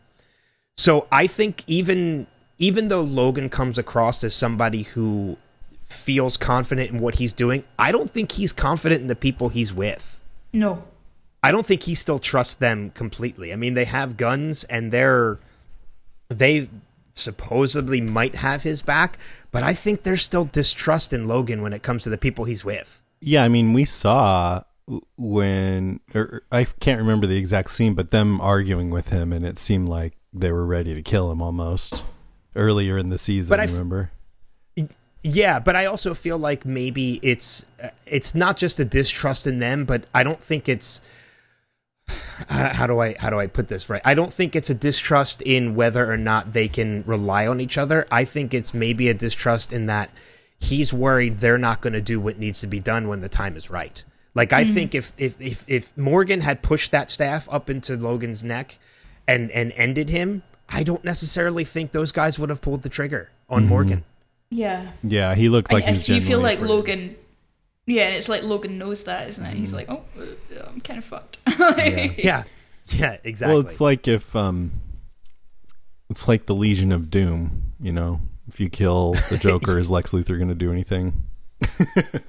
So 0.78 1.06
I 1.12 1.26
think 1.26 1.62
even 1.66 2.26
even 2.58 2.88
though 2.88 3.02
Logan 3.02 3.50
comes 3.50 3.76
across 3.76 4.24
as 4.24 4.34
somebody 4.34 4.82
who 4.82 5.36
feels 5.86 6.36
confident 6.36 6.90
in 6.90 6.98
what 6.98 7.16
he's 7.16 7.32
doing, 7.32 7.64
I 7.78 7.92
don't 7.92 8.10
think 8.10 8.32
he's 8.32 8.52
confident 8.52 9.00
in 9.00 9.06
the 9.06 9.16
people 9.16 9.48
he's 9.48 9.72
with. 9.72 10.20
no. 10.52 10.84
I 11.42 11.52
don't 11.52 11.64
think 11.66 11.84
he 11.84 11.94
still 11.94 12.18
trusts 12.18 12.56
them 12.56 12.90
completely. 12.90 13.52
I 13.52 13.56
mean, 13.56 13.74
they 13.74 13.84
have 13.84 14.16
guns 14.16 14.64
and 14.64 14.90
they're 14.90 15.38
they 16.28 16.68
supposedly 17.14 18.00
might 18.00 18.34
have 18.36 18.64
his 18.64 18.82
back, 18.82 19.16
but 19.52 19.62
I 19.62 19.72
think 19.72 20.02
there's 20.02 20.22
still 20.22 20.46
distrust 20.46 21.12
in 21.12 21.28
Logan 21.28 21.62
when 21.62 21.72
it 21.72 21.84
comes 21.84 22.02
to 22.02 22.10
the 22.10 22.18
people 22.18 22.46
he's 22.46 22.64
with. 22.64 23.00
Yeah, 23.20 23.44
I 23.44 23.48
mean, 23.48 23.74
we 23.74 23.84
saw 23.84 24.62
when 25.16 26.00
or 26.14 26.42
I 26.50 26.64
can't 26.64 26.98
remember 27.00 27.28
the 27.28 27.36
exact 27.38 27.70
scene, 27.70 27.94
but 27.94 28.10
them 28.10 28.40
arguing 28.40 28.90
with 28.90 29.10
him, 29.10 29.32
and 29.32 29.44
it 29.46 29.58
seemed 29.60 29.88
like 29.88 30.14
they 30.32 30.50
were 30.50 30.66
ready 30.66 30.94
to 30.94 31.02
kill 31.02 31.30
him 31.30 31.40
almost 31.40 32.02
earlier 32.56 32.98
in 32.98 33.10
the 33.10 33.18
season. 33.18 33.52
But 33.52 33.60
I 33.60 33.64
f- 33.64 33.72
remember? 33.72 34.10
Yeah, 35.26 35.58
but 35.58 35.74
I 35.74 35.86
also 35.86 36.14
feel 36.14 36.38
like 36.38 36.64
maybe 36.64 37.18
it's 37.20 37.66
uh, 37.82 37.88
it's 38.06 38.32
not 38.32 38.56
just 38.56 38.78
a 38.78 38.84
distrust 38.84 39.44
in 39.44 39.58
them, 39.58 39.84
but 39.84 40.04
I 40.14 40.22
don't 40.22 40.40
think 40.40 40.68
it's 40.68 41.02
how, 42.48 42.68
how 42.68 42.86
do 42.86 43.00
I 43.00 43.16
how 43.18 43.30
do 43.30 43.40
I 43.40 43.48
put 43.48 43.66
this 43.66 43.90
right? 43.90 44.00
I 44.04 44.14
don't 44.14 44.32
think 44.32 44.54
it's 44.54 44.70
a 44.70 44.74
distrust 44.74 45.42
in 45.42 45.74
whether 45.74 46.08
or 46.08 46.16
not 46.16 46.52
they 46.52 46.68
can 46.68 47.02
rely 47.06 47.44
on 47.44 47.60
each 47.60 47.76
other. 47.76 48.06
I 48.08 48.24
think 48.24 48.54
it's 48.54 48.72
maybe 48.72 49.08
a 49.08 49.14
distrust 49.14 49.72
in 49.72 49.86
that 49.86 50.10
he's 50.60 50.92
worried 50.92 51.38
they're 51.38 51.58
not 51.58 51.80
going 51.80 51.94
to 51.94 52.00
do 52.00 52.20
what 52.20 52.38
needs 52.38 52.60
to 52.60 52.68
be 52.68 52.78
done 52.78 53.08
when 53.08 53.20
the 53.20 53.28
time 53.28 53.56
is 53.56 53.68
right. 53.68 54.04
Like 54.36 54.52
I 54.52 54.64
think 54.64 54.94
if, 54.94 55.12
if 55.18 55.40
if 55.40 55.64
if 55.68 55.96
Morgan 55.98 56.42
had 56.42 56.62
pushed 56.62 56.92
that 56.92 57.10
staff 57.10 57.48
up 57.50 57.68
into 57.68 57.96
Logan's 57.96 58.44
neck 58.44 58.78
and 59.26 59.50
and 59.50 59.72
ended 59.72 60.08
him, 60.08 60.44
I 60.68 60.84
don't 60.84 61.04
necessarily 61.04 61.64
think 61.64 61.90
those 61.90 62.12
guys 62.12 62.38
would 62.38 62.50
have 62.50 62.60
pulled 62.60 62.82
the 62.82 62.88
trigger 62.88 63.30
on 63.48 63.66
Morgan. 63.66 64.04
Yeah. 64.56 64.90
Yeah, 65.02 65.34
he 65.34 65.48
looked 65.50 65.70
like 65.70 65.84
I, 65.84 65.88
I 65.88 65.90
he 65.90 65.96
was 65.98 66.06
do 66.06 66.20
feel 66.22 66.40
like 66.40 66.56
afraid. 66.58 66.70
Logan. 66.70 67.16
Yeah, 67.84 68.08
it's 68.08 68.28
like 68.28 68.42
Logan 68.42 68.78
knows 68.78 69.04
that, 69.04 69.28
isn't 69.28 69.44
it? 69.44 69.50
Mm-hmm. 69.50 69.58
He's 69.58 69.72
like, 69.74 69.90
oh, 69.90 70.02
uh, 70.18 70.62
I'm 70.66 70.80
kind 70.80 70.98
of 70.98 71.04
fucked. 71.04 71.38
Yeah. 72.18 72.44
Yeah, 72.88 73.16
exactly. 73.24 73.52
Well, 73.52 73.66
it's 73.66 73.80
like 73.80 74.06
if 74.08 74.34
um, 74.34 74.72
it's 76.08 76.28
like 76.28 76.46
the 76.46 76.54
Legion 76.54 76.92
of 76.92 77.10
Doom. 77.10 77.62
You 77.80 77.92
know, 77.92 78.20
if 78.48 78.60
you 78.60 78.70
kill 78.70 79.14
the 79.28 79.36
Joker, 79.36 79.78
is 79.78 79.90
Lex 79.90 80.12
Luthor 80.12 80.36
going 80.36 80.48
to 80.48 80.54
do 80.54 80.72
anything? 80.72 81.24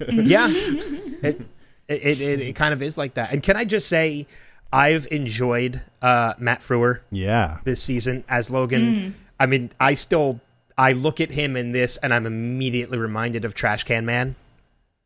yeah, 0.09 0.47
it, 0.49 1.41
it, 1.87 2.21
it 2.21 2.41
it 2.41 2.55
kind 2.55 2.73
of 2.73 2.81
is 2.81 2.97
like 2.97 3.13
that. 3.13 3.31
And 3.31 3.41
can 3.43 3.55
I 3.55 3.65
just 3.65 3.87
say, 3.87 4.25
I've 4.73 5.07
enjoyed 5.11 5.81
uh, 6.01 6.33
Matt 6.39 6.61
Frewer 6.61 7.01
Yeah, 7.11 7.59
this 7.63 7.81
season 7.81 8.25
as 8.27 8.49
Logan. 8.49 9.15
I 9.39 9.45
mean, 9.45 9.71
I 9.79 9.93
still 9.93 10.41
I 10.77 10.91
look 10.91 11.19
at 11.19 11.31
him 11.31 11.55
in 11.57 11.71
this, 11.71 11.97
and 11.97 12.13
I'm 12.13 12.25
immediately 12.25 12.97
reminded 12.97 13.43
of 13.45 13.53
Trash 13.55 13.83
Can 13.83 14.05
Man 14.05 14.35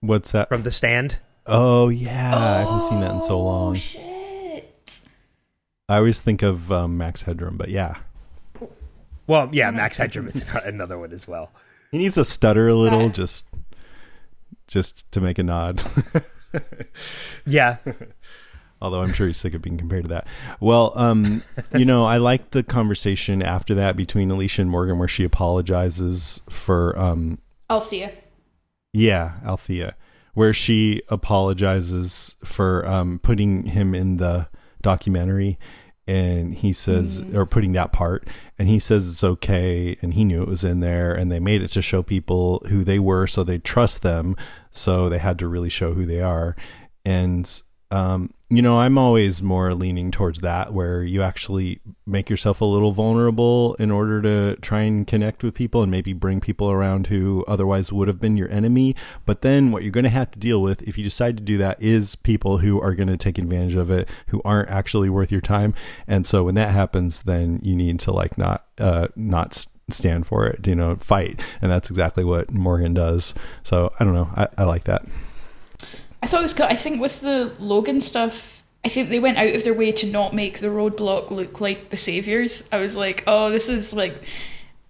what's 0.02 0.32
that? 0.34 0.50
from 0.50 0.64
The 0.64 0.72
Stand. 0.72 1.20
Oh 1.48 1.90
yeah, 1.90 2.36
I 2.38 2.60
haven't 2.60 2.82
seen 2.84 3.00
that 3.02 3.12
in 3.14 3.22
so 3.22 3.40
long. 3.42 3.76
Shit. 3.76 4.78
I 5.90 5.98
always 5.98 6.22
think 6.22 6.42
of 6.42 6.72
um, 6.72 6.98
Max 6.98 7.24
Headroom, 7.24 7.58
but 7.58 7.70
yeah, 7.70 7.96
Well, 9.28 9.50
yeah, 9.52 9.72
Max 9.72 9.98
Headroom 9.98 10.28
is 10.28 10.46
another 10.66 10.98
one 11.00 11.12
as 11.12 11.28
well. 11.28 11.52
he 11.92 11.98
needs 11.98 12.16
to 12.16 12.24
stutter 12.26 12.68
a 12.70 12.76
little, 12.76 13.06
Right. 13.06 13.14
just 13.14 13.48
just 14.68 15.12
to 15.14 15.22
make 15.22 15.38
a 15.40 15.44
nod. 15.44 15.82
Yeah, 17.46 17.78
Although 18.82 19.04
I'm 19.04 19.13
sure 19.13 19.28
he's 19.28 19.38
sick 19.38 19.54
of 19.54 19.62
being 19.62 19.78
compared 19.78 20.06
to 20.06 20.10
that. 20.10 20.28
Well, 20.60 20.94
um, 20.96 21.44
you 21.78 21.86
know, 21.86 22.06
I 22.06 22.17
like 22.17 22.52
the 22.52 22.63
conversation 22.63 23.44
after 23.44 23.76
that 23.76 23.96
between 23.96 24.32
Alicia 24.32 24.63
and 24.63 24.72
Morgan, 24.72 24.98
where 24.98 25.08
she 25.08 25.24
apologizes 25.24 26.41
for 26.50 26.98
um, 26.98 27.38
Althea. 27.70 28.12
Yeah, 28.94 29.34
Althea, 29.46 29.96
where 30.34 30.54
she 30.54 31.02
apologizes 31.10 32.38
for 32.44 32.86
um, 32.88 33.20
putting 33.20 33.67
him 33.67 33.94
in 33.94 34.17
the 34.17 34.48
documentary, 34.82 35.60
and 36.08 36.56
he 36.56 36.74
says, 36.74 37.24
or 37.34 37.46
putting 37.46 37.74
that 37.74 37.94
part, 37.94 38.28
and 38.58 38.67
he 38.67 38.80
says 38.80 39.08
it's 39.08 39.24
okay, 39.24 39.96
and 40.02 40.15
he 40.15 40.26
knew 40.26 40.41
it 40.41 40.48
was 40.48 40.63
in 40.63 40.80
there, 40.80 41.13
and 41.13 41.32
they 41.32 41.39
made 41.39 41.62
it 41.62 41.70
to 41.70 41.82
show 41.82 42.02
people 42.02 42.65
who 42.67 42.84
they 42.84 43.00
were, 43.00 43.28
so 43.28 43.44
they 43.44 43.60
trust 43.60 44.02
them, 44.02 44.36
so 44.72 45.08
they 45.08 45.20
had 45.20 45.38
to 45.39 45.48
really 45.48 45.70
show 45.70 45.94
who 45.94 46.06
they 46.06 46.20
are, 46.20 46.56
and 47.06 47.62
um, 47.92 48.34
you 48.50 48.62
know, 48.62 48.80
I'm 48.80 48.98
always 48.98 49.42
more 49.42 49.74
leaning 49.74 50.12
towards 50.12 50.42
that, 50.42 50.74
where 50.74 51.04
you 51.04 51.22
actually 51.22 51.80
make 52.06 52.30
yourself 52.30 52.60
a 52.60 52.66
little 52.66 52.92
vulnerable 52.92 53.76
in 53.76 53.92
order 53.92 54.22
to 54.22 54.60
try 54.60 54.82
and 54.82 55.08
connect 55.08 55.42
with 55.42 55.54
people 55.54 55.84
and 55.84 55.90
maybe 55.90 56.12
bring 56.12 56.42
people 56.42 56.70
around 56.70 57.08
who 57.08 57.46
otherwise 57.48 57.94
would 57.94 58.10
have 58.10 58.20
been 58.20 58.36
your 58.36 58.50
enemy. 58.50 58.94
But 59.26 59.42
then 59.42 59.72
what 59.72 59.84
you're 59.84 59.92
going 59.92 60.04
to 60.04 60.10
have 60.10 60.32
to 60.32 60.40
deal 60.40 60.62
with 60.62 60.82
if 60.82 60.98
you 60.98 61.04
decide 61.04 61.38
to 61.38 61.44
do 61.44 61.58
that 61.60 61.82
is 61.82 62.16
people 62.16 62.58
who 62.58 62.82
are 62.82 62.94
going 62.94 63.08
to 63.08 63.16
take 63.16 63.38
advantage 63.38 63.76
of 63.76 63.90
it, 63.90 64.10
who 64.28 64.42
aren't 64.44 64.70
actually 64.70 65.10
worth 65.10 65.32
your 65.32 65.40
time. 65.40 65.74
And 66.06 66.28
so 66.28 66.44
when 66.44 66.56
that 66.56 66.72
happens, 66.72 67.22
then 67.22 67.62
you 67.64 67.76
need 67.76 68.02
to 68.02 68.12
like 68.12 68.38
not, 68.38 68.66
uh, 68.80 69.08
not 69.16 69.54
s- 69.54 69.68
stand 69.90 70.28
for 70.28 70.46
it, 70.48 70.68
you 70.68 70.76
know, 70.76 70.98
fight. 70.98 71.42
And 71.62 71.72
that's 71.72 71.90
exactly 71.90 72.26
what 72.26 72.52
Morgan 72.52 72.94
does. 72.94 73.34
So 73.64 73.94
I 73.98 74.04
don't 74.04 74.14
know. 74.14 74.30
I, 74.36 74.50
I 74.58 74.64
like 74.66 74.84
that. 74.86 75.06
I 76.22 76.28
thought 76.28 76.40
it 76.42 76.44
was. 76.44 76.54
co- 76.54 76.66
I 76.66 76.76
think 76.76 77.02
with 77.02 77.22
the 77.22 77.54
Logan 77.60 78.02
stuff, 78.02 78.64
I 78.86 78.90
think 78.90 79.10
they 79.10 79.20
went 79.20 79.38
out 79.38 79.54
of 79.56 79.64
their 79.64 79.74
way 79.74 79.92
to 79.92 80.06
not 80.12 80.34
make 80.34 80.60
the 80.60 80.68
roadblock 80.68 81.32
look 81.32 81.60
like 81.62 81.90
the 81.90 81.98
saviors. 81.98 82.64
I 82.72 82.80
was 82.80 82.96
like, 82.96 83.24
oh, 83.28 83.50
this 83.52 83.70
is 83.70 83.94
like. 83.94 84.16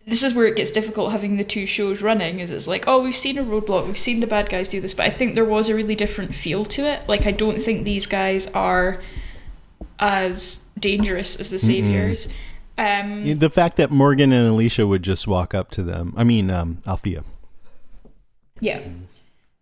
This 0.08 0.24
is 0.24 0.34
where 0.34 0.48
it 0.48 0.56
gets 0.56 0.72
difficult 0.72 1.12
having 1.12 1.38
the 1.38 1.44
two 1.44 1.68
shows 1.68 2.02
running. 2.02 2.40
Is 2.40 2.50
it's 2.50 2.66
like, 2.66 2.86
oh, 2.88 3.04
we've 3.04 3.16
seen 3.16 3.38
a 3.38 3.44
roadblock, 3.44 3.86
we've 3.86 3.98
seen 4.00 4.20
the 4.20 4.26
bad 4.26 4.50
guys 4.50 4.68
do 4.68 4.82
this, 4.82 4.96
but 4.96 5.06
I 5.06 5.12
think 5.12 5.36
there 5.36 5.46
was 5.46 5.70
a 5.70 5.76
really 5.76 5.94
different 5.94 6.34
feel 6.34 6.66
to 6.66 6.82
it. 6.82 7.08
Like, 7.08 7.28
I 7.28 7.32
don't 7.32 7.62
think 7.62 7.86
these 7.86 8.08
guys 8.08 8.48
are 8.48 9.00
as 10.00 10.64
dangerous 10.80 11.36
as 11.36 11.52
the 11.52 11.60
saviors. 11.60 12.28
Um, 12.80 13.38
The 13.38 13.50
fact 13.52 13.78
that 13.78 13.92
Morgan 13.92 14.34
and 14.34 14.48
Alicia 14.48 14.88
would 14.88 15.04
just 15.04 15.28
walk 15.28 15.54
up 15.54 15.70
to 15.72 15.84
them. 15.84 16.16
I 16.18 16.24
mean, 16.24 16.50
um, 16.50 16.80
Althea. 16.88 17.24
Yeah. 18.60 18.82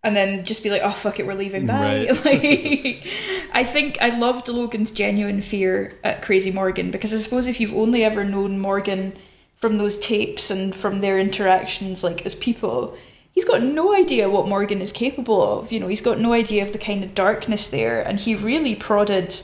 And 0.02 0.16
then 0.16 0.44
just 0.44 0.62
be 0.62 0.70
like, 0.70 0.82
oh, 0.82 0.90
fuck 0.90 1.20
it, 1.20 1.26
we're 1.26 1.34
leaving. 1.34 1.66
Bye. 1.68 2.08
Right. 2.24 3.02
Like, 3.04 3.06
I 3.52 3.64
think 3.64 4.00
I 4.00 4.16
loved 4.16 4.48
Logan's 4.48 4.90
genuine 4.90 5.42
fear 5.42 5.98
at 6.04 6.22
Crazy 6.22 6.50
Morgan 6.50 6.90
because 6.90 7.12
I 7.12 7.18
suppose 7.18 7.46
if 7.46 7.60
you've 7.60 7.74
only 7.74 8.04
ever 8.04 8.24
known 8.24 8.58
Morgan 8.58 9.12
from 9.56 9.76
those 9.76 9.98
tapes 9.98 10.50
and 10.50 10.74
from 10.74 11.00
their 11.00 11.18
interactions, 11.18 12.02
like 12.02 12.24
as 12.24 12.34
people, 12.34 12.96
he's 13.32 13.44
got 13.44 13.62
no 13.62 13.94
idea 13.94 14.30
what 14.30 14.48
Morgan 14.48 14.80
is 14.80 14.92
capable 14.92 15.42
of. 15.42 15.72
You 15.72 15.80
know, 15.80 15.88
he's 15.88 16.00
got 16.00 16.18
no 16.18 16.32
idea 16.32 16.62
of 16.62 16.72
the 16.72 16.78
kind 16.78 17.04
of 17.04 17.14
darkness 17.14 17.66
there. 17.66 18.00
And 18.00 18.18
he 18.18 18.34
really 18.34 18.74
prodded, 18.74 19.40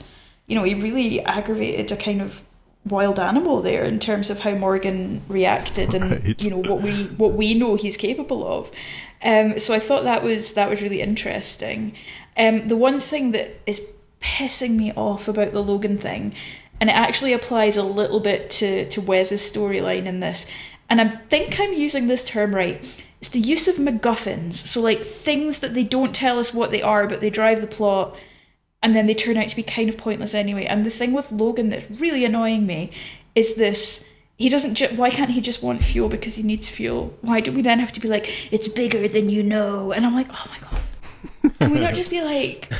you 0.46 0.54
know, 0.54 0.62
he 0.62 0.74
really 0.74 1.22
aggravated 1.24 1.92
a 1.92 1.96
kind 1.96 2.22
of 2.22 2.42
wild 2.86 3.18
animal 3.18 3.60
there 3.62 3.84
in 3.84 3.98
terms 3.98 4.30
of 4.30 4.40
how 4.40 4.54
Morgan 4.54 5.22
reacted 5.28 5.94
and 5.94 6.10
Right. 6.12 6.42
you 6.42 6.50
know 6.50 6.58
what 6.58 6.82
we 6.82 7.04
what 7.16 7.32
we 7.32 7.54
know 7.54 7.74
he's 7.74 7.96
capable 7.96 8.46
of. 8.46 8.70
Um, 9.22 9.58
so 9.58 9.74
I 9.74 9.78
thought 9.78 10.04
that 10.04 10.22
was 10.22 10.52
that 10.52 10.70
was 10.70 10.82
really 10.82 11.00
interesting. 11.00 11.94
Um, 12.36 12.68
the 12.68 12.76
one 12.76 13.00
thing 13.00 13.32
that 13.32 13.56
is 13.66 13.80
pissing 14.20 14.76
me 14.76 14.92
off 14.92 15.28
about 15.28 15.52
the 15.52 15.62
Logan 15.62 15.98
thing, 15.98 16.34
and 16.80 16.90
it 16.90 16.96
actually 16.96 17.32
applies 17.32 17.76
a 17.76 17.82
little 17.82 18.20
bit 18.20 18.50
to 18.50 18.88
to 18.90 19.00
Wes's 19.00 19.40
storyline 19.42 20.06
in 20.06 20.20
this, 20.20 20.46
and 20.88 21.00
I 21.00 21.08
think 21.08 21.58
I'm 21.58 21.72
using 21.72 22.06
this 22.06 22.24
term 22.24 22.54
right. 22.54 23.02
It's 23.20 23.30
the 23.30 23.40
use 23.40 23.66
of 23.66 23.76
MacGuffins. 23.76 24.52
So 24.54 24.80
like 24.80 25.00
things 25.00 25.60
that 25.60 25.72
they 25.74 25.84
don't 25.84 26.14
tell 26.14 26.38
us 26.38 26.52
what 26.52 26.70
they 26.70 26.82
are, 26.82 27.06
but 27.08 27.20
they 27.20 27.30
drive 27.30 27.62
the 27.62 27.66
plot 27.66 28.14
and 28.82 28.94
then 28.94 29.06
they 29.06 29.14
turn 29.14 29.36
out 29.36 29.48
to 29.48 29.56
be 29.56 29.62
kind 29.62 29.88
of 29.88 29.96
pointless 29.96 30.34
anyway. 30.34 30.64
And 30.64 30.84
the 30.84 30.90
thing 30.90 31.12
with 31.12 31.32
Logan 31.32 31.70
that's 31.70 31.90
really 32.00 32.24
annoying 32.24 32.66
me 32.66 32.90
is 33.34 33.54
this. 33.54 34.04
He 34.36 34.48
doesn't. 34.48 34.74
Ju- 34.74 34.94
why 34.96 35.10
can't 35.10 35.30
he 35.30 35.40
just 35.40 35.62
want 35.62 35.82
fuel 35.82 36.08
because 36.08 36.34
he 36.34 36.42
needs 36.42 36.68
fuel? 36.68 37.16
Why 37.22 37.40
do 37.40 37.52
we 37.52 37.62
then 37.62 37.78
have 37.78 37.92
to 37.92 38.00
be 38.00 38.08
like, 38.08 38.52
it's 38.52 38.68
bigger 38.68 39.08
than 39.08 39.30
you 39.30 39.42
know? 39.42 39.92
And 39.92 40.04
I'm 40.04 40.14
like, 40.14 40.28
oh 40.30 40.46
my 40.50 40.58
god. 40.58 41.52
Can 41.58 41.70
we 41.70 41.80
not 41.80 41.94
just 41.94 42.10
be 42.10 42.22
like, 42.22 42.70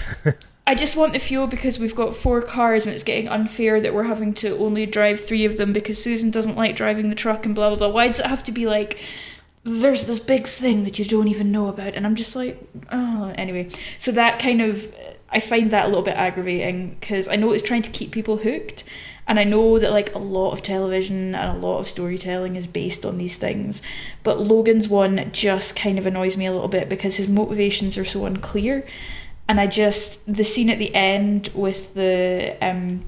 I 0.66 0.74
just 0.74 0.96
want 0.96 1.12
the 1.12 1.18
fuel 1.18 1.46
because 1.46 1.78
we've 1.78 1.94
got 1.94 2.14
four 2.14 2.42
cars 2.42 2.86
and 2.86 2.94
it's 2.94 3.04
getting 3.04 3.28
unfair 3.28 3.80
that 3.80 3.94
we're 3.94 4.02
having 4.02 4.34
to 4.34 4.56
only 4.58 4.84
drive 4.84 5.20
three 5.20 5.44
of 5.44 5.56
them 5.56 5.72
because 5.72 6.02
Susan 6.02 6.30
doesn't 6.30 6.56
like 6.56 6.76
driving 6.76 7.08
the 7.08 7.14
truck 7.14 7.46
and 7.46 7.54
blah 7.54 7.70
blah 7.70 7.78
blah. 7.78 7.88
Why 7.88 8.08
does 8.08 8.20
it 8.20 8.26
have 8.26 8.44
to 8.44 8.52
be 8.52 8.66
like 8.66 8.98
there's 9.64 10.06
this 10.06 10.20
big 10.20 10.46
thing 10.46 10.84
that 10.84 10.98
you 10.98 11.04
don't 11.04 11.28
even 11.28 11.50
know 11.50 11.68
about? 11.68 11.94
And 11.94 12.06
I'm 12.06 12.14
just 12.14 12.36
like, 12.36 12.60
oh, 12.92 13.32
anyway. 13.36 13.68
So 13.98 14.12
that 14.12 14.38
kind 14.38 14.60
of 14.60 14.92
I 15.30 15.40
find 15.40 15.70
that 15.70 15.84
a 15.84 15.88
little 15.88 16.02
bit 16.02 16.16
aggravating 16.16 16.96
because 17.00 17.28
I 17.28 17.36
know 17.36 17.52
it's 17.52 17.62
trying 17.62 17.82
to 17.82 17.90
keep 17.90 18.12
people 18.12 18.38
hooked. 18.38 18.84
And 19.28 19.40
I 19.40 19.44
know 19.44 19.78
that 19.80 19.90
like 19.90 20.14
a 20.14 20.18
lot 20.18 20.52
of 20.52 20.62
television 20.62 21.34
and 21.34 21.56
a 21.56 21.60
lot 21.60 21.80
of 21.80 21.88
storytelling 21.88 22.54
is 22.54 22.66
based 22.68 23.04
on 23.04 23.18
these 23.18 23.36
things. 23.36 23.82
But 24.22 24.40
Logan's 24.40 24.88
one 24.88 25.30
just 25.32 25.74
kind 25.74 25.98
of 25.98 26.06
annoys 26.06 26.36
me 26.36 26.46
a 26.46 26.52
little 26.52 26.68
bit 26.68 26.88
because 26.88 27.16
his 27.16 27.26
motivations 27.26 27.98
are 27.98 28.04
so 28.04 28.24
unclear. 28.24 28.86
And 29.48 29.60
I 29.60 29.66
just 29.66 30.20
the 30.32 30.44
scene 30.44 30.70
at 30.70 30.78
the 30.78 30.94
end 30.94 31.50
with 31.54 31.92
the 31.94 32.56
um 32.60 33.04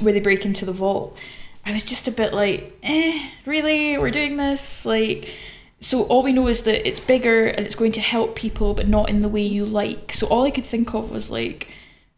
where 0.00 0.12
they 0.12 0.20
break 0.20 0.44
into 0.44 0.64
the 0.64 0.72
vault, 0.72 1.16
I 1.64 1.72
was 1.72 1.84
just 1.84 2.08
a 2.08 2.12
bit 2.12 2.32
like, 2.32 2.76
eh, 2.82 3.30
really? 3.46 3.96
We're 3.96 4.10
doing 4.10 4.36
this? 4.38 4.84
Like 4.84 5.28
so 5.80 6.02
all 6.04 6.22
we 6.22 6.32
know 6.32 6.48
is 6.48 6.62
that 6.62 6.86
it's 6.86 7.00
bigger 7.00 7.46
and 7.46 7.64
it's 7.66 7.74
going 7.76 7.92
to 7.92 8.00
help 8.00 8.34
people 8.34 8.74
but 8.74 8.88
not 8.88 9.08
in 9.08 9.22
the 9.22 9.28
way 9.28 9.42
you 9.42 9.64
like. 9.64 10.12
So 10.12 10.26
all 10.26 10.44
I 10.44 10.50
could 10.50 10.64
think 10.66 10.92
of 10.94 11.10
was 11.10 11.30
like 11.30 11.68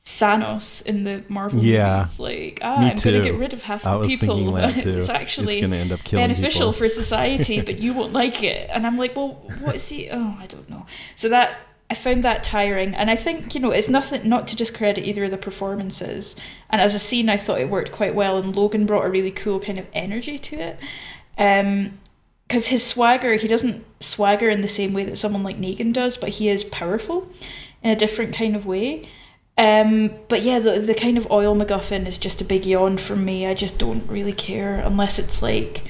Thanos 0.05 0.85
in 0.87 1.05
the 1.05 1.23
Marvel 1.29 1.63
Yeah. 1.63 1.99
movies. 2.01 2.19
Like, 2.19 2.59
ah, 2.63 2.77
I'm 2.77 2.81
going 2.83 2.97
to 2.97 3.23
get 3.23 3.35
rid 3.35 3.53
of 3.53 3.63
half 3.63 3.87
I 3.87 3.93
the 3.93 3.99
was 3.99 4.17
people. 4.17 4.37
too. 4.57 4.57
It's 4.57 4.87
It's 4.87 5.09
actually 5.09 5.61
gonna 5.61 5.77
end 5.77 5.93
up 5.93 6.03
killing 6.05 6.27
beneficial 6.27 6.73
people. 6.73 6.73
for 6.73 6.89
society, 6.89 7.61
but 7.69 7.79
you 7.79 7.93
won't 7.93 8.13
like 8.13 8.43
it. 8.43 8.69
And 8.73 8.87
I'm 8.87 8.97
like, 8.97 9.15
well, 9.15 9.43
what 9.61 9.75
is 9.77 9.89
he? 9.89 10.09
Oh, 10.11 10.37
I 10.39 10.47
don't 10.47 10.69
know. 10.69 10.87
So 11.15 11.29
that 11.29 11.59
I 11.91 11.95
found 11.95 12.25
that 12.25 12.45
tiring, 12.45 12.95
and 12.95 13.11
I 13.11 13.17
think 13.17 13.55
you 13.55 13.61
know 13.61 13.73
it's 13.73 13.89
nothing 13.89 14.29
not 14.29 14.47
to 14.49 14.57
discredit 14.57 15.05
either 15.05 15.25
of 15.25 15.31
the 15.33 15.37
performances. 15.39 16.35
And 16.71 16.81
as 16.81 16.95
a 16.95 16.99
scene, 17.01 17.29
I 17.29 17.37
thought 17.37 17.61
it 17.61 17.69
worked 17.69 17.93
quite 17.93 18.15
well, 18.15 18.39
and 18.39 18.55
Logan 18.57 18.87
brought 18.87 19.05
a 19.05 19.11
really 19.11 19.33
cool 19.33 19.59
kind 19.61 19.77
of 19.79 19.87
energy 19.93 20.39
to 20.39 20.57
it. 20.57 20.79
Um, 21.37 21.99
because 22.51 22.67
his 22.67 22.85
swagger, 22.85 23.35
he 23.37 23.47
doesn't 23.47 23.85
swagger 24.01 24.51
in 24.51 24.61
the 24.61 24.67
same 24.67 24.93
way 24.93 25.05
that 25.05 25.17
someone 25.17 25.45
like 25.45 25.61
Negan 25.61 25.93
does, 25.93 26.17
but 26.17 26.31
he 26.31 26.49
is 26.49 26.65
powerful 26.65 27.31
in 27.81 27.91
a 27.93 27.97
different 27.97 28.35
kind 28.35 28.57
of 28.57 28.67
way. 28.67 29.09
Um, 29.57 30.11
but 30.27 30.43
yeah, 30.43 30.59
the 30.59 30.81
the 30.81 30.95
kind 30.95 31.17
of 31.17 31.31
oil 31.31 31.55
MacGuffin 31.55 32.09
is 32.09 32.19
just 32.19 32.41
a 32.41 32.45
big 32.45 32.67
yawn 32.67 32.99
for 32.99 33.15
me. 33.15 33.47
I 33.47 33.55
just 33.55 33.79
don't 33.79 34.05
really 34.09 34.33
care 34.33 34.81
unless 34.81 35.21
it's 35.21 35.43
like, 35.43 35.85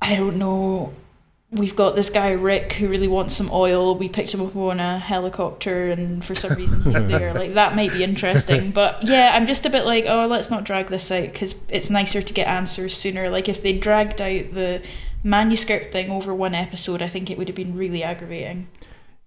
I 0.00 0.14
don't 0.14 0.36
know. 0.36 0.94
We've 1.50 1.74
got 1.74 1.96
this 1.96 2.08
guy 2.08 2.30
Rick 2.30 2.74
who 2.74 2.86
really 2.86 3.08
wants 3.08 3.36
some 3.36 3.50
oil. 3.52 3.98
We 3.98 4.08
picked 4.08 4.32
him 4.32 4.42
up 4.42 4.54
on 4.54 4.78
a 4.78 5.00
helicopter, 5.00 5.90
and 5.90 6.24
for 6.24 6.36
some 6.36 6.54
reason 6.54 6.82
he's 6.82 7.06
there. 7.08 7.34
Like 7.34 7.54
that 7.54 7.74
might 7.74 7.92
be 7.92 8.04
interesting, 8.04 8.70
but 8.70 9.02
yeah, 9.08 9.32
I'm 9.34 9.46
just 9.48 9.66
a 9.66 9.70
bit 9.70 9.86
like, 9.86 10.04
oh, 10.06 10.28
let's 10.28 10.50
not 10.50 10.62
drag 10.62 10.86
this 10.86 11.10
out 11.10 11.32
because 11.32 11.56
it's 11.68 11.90
nicer 11.90 12.22
to 12.22 12.32
get 12.32 12.46
answers 12.46 12.96
sooner. 12.96 13.28
Like 13.28 13.48
if 13.48 13.60
they 13.60 13.72
dragged 13.72 14.20
out 14.20 14.54
the 14.54 14.82
manuscript 15.22 15.92
thing 15.92 16.10
over 16.10 16.34
one 16.34 16.54
episode, 16.54 17.02
I 17.02 17.08
think 17.08 17.30
it 17.30 17.38
would 17.38 17.48
have 17.48 17.56
been 17.56 17.76
really 17.76 18.02
aggravating. 18.02 18.68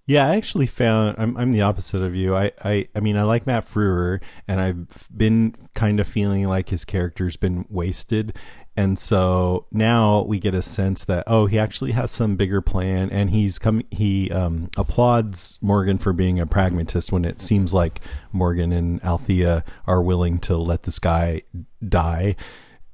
Yeah, 0.08 0.28
I 0.28 0.36
actually 0.36 0.66
found 0.66 1.16
I'm 1.18 1.36
I'm 1.36 1.50
the 1.50 1.62
opposite 1.62 2.00
of 2.00 2.14
you. 2.14 2.36
I 2.36 2.52
I, 2.62 2.88
I 2.94 3.00
mean 3.00 3.16
I 3.16 3.24
like 3.24 3.44
Matt 3.44 3.66
Frewer, 3.66 4.22
and 4.46 4.60
I've 4.60 5.08
been 5.14 5.56
kind 5.74 5.98
of 5.98 6.06
feeling 6.06 6.46
like 6.46 6.68
his 6.68 6.84
character's 6.84 7.36
been 7.36 7.66
wasted, 7.68 8.32
and 8.76 9.00
so 9.00 9.66
now 9.72 10.22
we 10.22 10.38
get 10.38 10.54
a 10.54 10.62
sense 10.62 11.02
that 11.04 11.24
oh 11.26 11.46
he 11.46 11.58
actually 11.58 11.90
has 11.92 12.12
some 12.12 12.36
bigger 12.36 12.60
plan, 12.60 13.10
and 13.10 13.30
he's 13.30 13.58
come 13.58 13.82
he 13.90 14.30
um, 14.30 14.70
applauds 14.76 15.58
Morgan 15.60 15.98
for 15.98 16.12
being 16.12 16.38
a 16.38 16.46
pragmatist 16.46 17.10
when 17.10 17.24
it 17.24 17.40
seems 17.40 17.74
like 17.74 18.00
Morgan 18.30 18.70
and 18.70 19.02
Althea 19.02 19.64
are 19.88 20.00
willing 20.00 20.38
to 20.38 20.56
let 20.56 20.84
this 20.84 21.00
guy 21.00 21.42
die, 21.86 22.36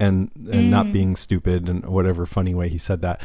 and 0.03 0.31
and 0.51 0.71
not 0.71 0.87
mm. 0.87 0.93
being 0.93 1.17
stupid 1.17 1.69
and 1.69 1.87
whatever 1.87 2.27
funny 2.27 2.55
way 2.55 2.69
he 2.69 2.79
said 2.79 3.01
that. 3.03 3.21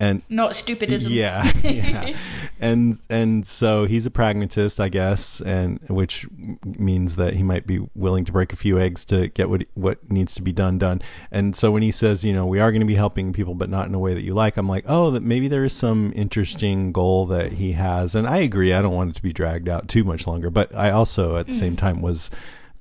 And 0.00 0.22
Not 0.28 0.52
stupidism. 0.52 1.06
yeah, 1.08 1.52
yeah. 1.62 2.18
and 2.58 3.00
and 3.08 3.46
so 3.46 3.84
he's 3.84 4.06
a 4.06 4.10
pragmatist, 4.10 4.80
I 4.80 4.88
guess, 4.88 5.40
and 5.40 5.78
which 5.88 6.26
means 6.64 7.14
that 7.14 7.34
he 7.34 7.44
might 7.44 7.64
be 7.64 7.86
willing 7.94 8.24
to 8.24 8.32
break 8.32 8.52
a 8.52 8.56
few 8.56 8.76
eggs 8.76 9.04
to 9.06 9.28
get 9.28 9.48
what 9.48 9.66
what 9.74 10.10
needs 10.10 10.34
to 10.34 10.42
be 10.42 10.50
done 10.50 10.78
done. 10.78 11.00
And 11.30 11.54
so 11.54 11.70
when 11.70 11.82
he 11.82 11.92
says, 11.92 12.24
you 12.24 12.32
know, 12.32 12.44
we 12.44 12.58
are 12.58 12.72
going 12.72 12.80
to 12.80 12.86
be 12.86 12.96
helping 12.96 13.32
people, 13.32 13.54
but 13.54 13.70
not 13.70 13.86
in 13.86 13.94
a 13.94 14.00
way 14.00 14.14
that 14.14 14.22
you 14.22 14.34
like, 14.34 14.56
I'm 14.56 14.68
like, 14.68 14.84
oh, 14.88 15.12
that 15.12 15.22
maybe 15.22 15.46
there 15.46 15.64
is 15.64 15.72
some 15.72 16.12
interesting 16.16 16.90
goal 16.90 17.26
that 17.26 17.52
he 17.52 17.72
has. 17.72 18.16
And 18.16 18.26
I 18.26 18.38
agree, 18.38 18.72
I 18.72 18.82
don't 18.82 18.94
want 18.94 19.10
it 19.10 19.16
to 19.16 19.22
be 19.22 19.32
dragged 19.32 19.68
out 19.68 19.86
too 19.86 20.02
much 20.02 20.26
longer, 20.26 20.50
but 20.50 20.74
I 20.74 20.90
also 20.90 21.36
at 21.36 21.46
the 21.46 21.54
same 21.54 21.74
mm. 21.74 21.78
time 21.78 22.02
was 22.02 22.30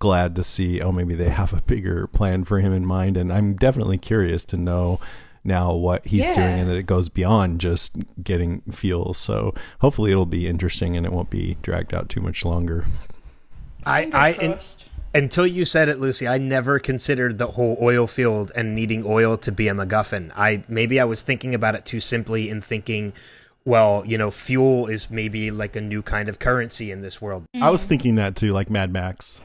glad 0.03 0.35
to 0.35 0.43
see, 0.43 0.81
oh, 0.81 0.91
maybe 0.91 1.15
they 1.15 1.29
have 1.29 1.53
a 1.53 1.61
bigger 1.61 2.07
plan 2.07 2.43
for 2.43 2.59
him 2.59 2.73
in 2.73 2.85
mind, 2.85 3.15
and 3.15 3.31
I'm 3.31 3.55
definitely 3.55 3.97
curious 3.97 4.43
to 4.45 4.57
know 4.57 4.99
now 5.45 5.73
what 5.73 6.05
he's 6.05 6.25
Yeah. 6.25 6.33
doing 6.33 6.59
and 6.59 6.69
that 6.69 6.75
it 6.75 6.85
goes 6.85 7.07
beyond 7.07 7.61
just 7.61 7.95
getting 8.21 8.61
fuel. 8.69 9.13
So 9.13 9.53
hopefully 9.79 10.11
it'll 10.11 10.25
be 10.25 10.45
interesting 10.47 10.97
and 10.97 11.05
it 11.05 11.11
won't 11.13 11.29
be 11.29 11.55
dragged 11.61 11.93
out 11.93 12.09
too 12.09 12.19
much 12.21 12.43
longer. 12.45 12.85
I, 13.85 14.09
I 14.13 14.29
in, 14.33 14.59
until 15.13 15.45
you 15.47 15.63
said 15.65 15.87
it, 15.89 15.99
Lucy, 15.99 16.27
I 16.27 16.37
never 16.37 16.79
considered 16.79 17.37
the 17.37 17.47
whole 17.47 17.77
oil 17.81 18.07
field 18.07 18.51
and 18.55 18.73
needing 18.75 19.03
oil 19.05 19.37
to 19.37 19.51
be 19.51 19.67
a 19.67 19.73
MacGuffin. 19.73 20.31
I 20.35 20.63
maybe 20.67 20.99
I 20.99 21.03
was 21.05 21.21
thinking 21.21 21.53
about 21.55 21.75
it 21.75 21.85
too 21.85 21.99
simply 21.99 22.49
in 22.49 22.61
thinking, 22.61 23.11
well, 23.65 24.03
you 24.05 24.17
know, 24.17 24.31
fuel 24.31 24.87
is 24.87 25.09
maybe 25.09 25.51
like 25.51 25.75
a 25.75 25.81
new 25.81 26.01
kind 26.01 26.29
of 26.29 26.39
currency 26.39 26.89
in 26.91 27.01
this 27.01 27.21
world. 27.21 27.43
I 27.61 27.69
was 27.69 27.83
thinking 27.83 28.15
that 28.15 28.35
too, 28.37 28.51
like 28.53 28.69
Mad 28.69 28.91
Max. 28.93 29.41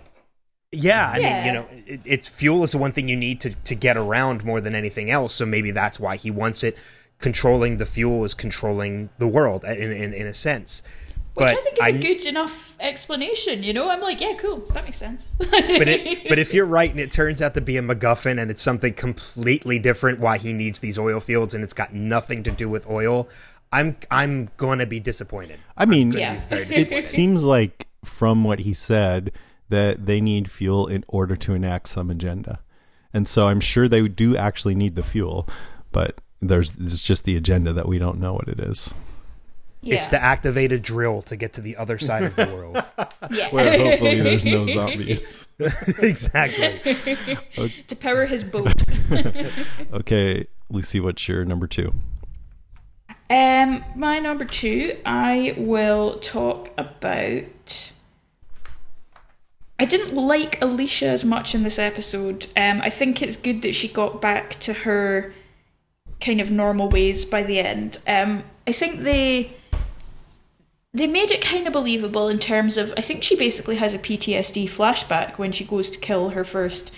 Yeah, 0.73 1.11
I 1.15 1.19
Yeah. 1.19 1.37
mean, 1.37 1.47
you 1.47 1.53
know, 1.53 1.67
it, 1.87 2.01
it's 2.05 2.29
fuel 2.29 2.63
is 2.65 2.73
the 2.73 2.79
one 2.79 2.93
thing 2.93 3.09
you 3.09 3.17
need 3.17 3.41
to 3.41 3.51
to 3.55 3.75
get 3.75 3.97
around 3.97 4.45
more 4.45 4.61
than 4.61 4.75
anything 4.75 5.11
else. 5.11 5.35
So 5.35 5.47
maybe 5.47 5.71
that's 5.71 5.99
why 5.99 6.17
he 6.17 6.31
wants 6.31 6.63
it. 6.63 6.77
Controlling 7.19 7.79
the 7.79 7.87
fuel 7.87 8.25
is 8.25 8.35
controlling 8.35 9.09
the 9.19 9.27
world 9.27 9.65
uh, 9.65 9.69
in 9.69 9.93
in, 9.93 10.13
in 10.13 10.27
a 10.27 10.35
sense. 10.35 10.83
Which 11.35 11.45
but 11.45 11.49
I 11.49 11.55
think 11.55 11.75
is 11.75 11.85
I- 11.85 11.89
a 11.89 11.99
good 12.17 12.27
enough 12.27 12.75
explanation, 12.81 13.63
you 13.63 13.73
know? 13.73 13.89
I'm 13.89 14.01
like, 14.01 14.21
yeah, 14.21 14.35
cool, 14.39 14.59
that 14.75 14.85
makes 14.85 14.97
sense. 14.99 15.23
but 15.39 15.49
it, 15.89 16.27
but 16.29 16.39
if 16.39 16.53
you're 16.53 16.67
right 16.67 16.91
and 16.91 16.99
it 16.99 17.13
turns 17.13 17.41
out 17.41 17.55
to 17.55 17.61
be 17.61 17.77
a 17.77 17.81
MacGuffin 17.83 18.41
and 18.41 18.51
it's 18.51 18.61
something 18.63 18.93
completely 18.93 19.79
different, 19.79 20.19
why 20.19 20.37
he 20.39 20.53
needs 20.53 20.81
these 20.81 20.99
oil 20.99 21.21
fields 21.21 21.55
and 21.55 21.63
it's 21.63 21.73
got 21.73 21.95
nothing 21.95 22.43
to 22.43 22.51
do 22.51 22.69
with 22.69 22.89
oil, 22.91 23.29
I'm 23.73 23.97
I'm 24.11 24.51
going 24.57 24.81
to 24.81 24.87
be 24.87 24.99
disappointed. 25.01 25.61
I 25.77 25.87
mean, 25.87 26.13
Yeah. 26.13 26.41
Very 26.49 26.67
it 26.77 27.07
seems 27.07 27.45
like 27.45 27.87
from 28.05 28.43
what 28.45 28.59
he 28.61 28.75
said 28.75 29.31
that 29.69 30.07
they 30.07 30.21
need 30.21 30.51
fuel 30.51 30.87
in 30.87 31.05
order 31.09 31.37
to 31.37 31.55
enact 31.55 31.89
some 31.89 32.11
agenda. 32.11 32.61
And 33.13 33.27
so 33.27 33.49
I'm 33.49 33.61
sure 33.61 33.89
they 33.89 34.07
do 34.09 34.37
actually 34.37 34.75
need 34.75 34.95
the 34.95 35.03
fuel, 35.03 35.49
but 35.93 36.21
there's 36.41 36.75
it's 36.79 37.03
just 37.03 37.25
the 37.25 37.37
agenda 37.37 37.73
that 37.73 37.89
we 37.89 37.99
don't 37.99 38.19
know 38.19 38.35
what 38.35 38.49
it 38.49 38.61
is. 38.61 38.95
Yeah. 39.81 39.95
It's 39.97 40.09
to 40.09 40.21
activate 40.23 40.73
a 40.73 40.79
drill 40.79 41.23
to 41.23 41.37
get 41.37 41.53
to 41.55 41.61
the 41.61 41.77
other 41.77 41.99
side 41.99 42.25
of 42.25 42.35
the 42.37 42.47
world. 42.55 42.83
yeah. 43.31 43.49
Where 43.51 43.79
hopefully 43.79 44.21
there's 44.21 44.45
no 44.45 44.67
zombies. 44.75 45.49
exactly. 46.01 46.81
to 47.87 47.97
power 47.97 48.27
his 48.27 48.43
boat. 48.45 48.75
Okay, 49.93 50.47
Lucy, 50.69 51.01
what's 51.01 51.29
your 51.29 51.45
number 51.45 51.67
two? 51.67 51.95
Um, 53.31 53.85
my 53.95 54.19
number 54.19 54.45
two, 54.45 54.99
I 55.05 55.55
will 55.57 56.19
talk 56.19 56.71
about. 56.79 57.93
I 59.79 59.85
didn't 59.85 60.15
like 60.15 60.61
Alicia 60.61 61.07
as 61.07 61.25
much 61.25 61.55
in 61.55 61.63
this 61.63 61.79
episode. 61.79 62.47
Um, 62.57 62.81
I 62.81 62.91
think 62.91 63.23
it's 63.23 63.37
good 63.37 63.63
that 63.63 63.75
she 63.75 63.89
got 63.89 64.21
back 64.21 64.59
to 64.61 64.73
her 64.73 65.33
kind 66.21 66.41
of 66.41 66.51
normal 66.51 66.89
ways 66.89 67.25
by 67.25 67.45
the 67.45 67.61
end. 67.61 67.99
Um, 68.07 68.43
I 68.67 68.73
think 68.73 69.03
they 69.03 69.57
they 70.93 71.07
made 71.07 71.31
it 71.31 71.41
kind 71.41 71.67
of 71.67 71.73
believable 71.73 72.29
in 72.29 72.39
terms 72.39 72.77
of 72.77 72.93
I 72.97 73.03
think 73.03 73.23
she 73.23 73.37
basically 73.37 73.77
has 73.77 73.95
a 73.95 73.99
PTSD 73.99 74.69
flashback 74.69 75.39
when 75.39 75.53
she 75.53 75.65
goes 75.65 75.91
to 75.91 75.99
kill 75.99 76.31
her 76.31 76.45
first 76.45 76.91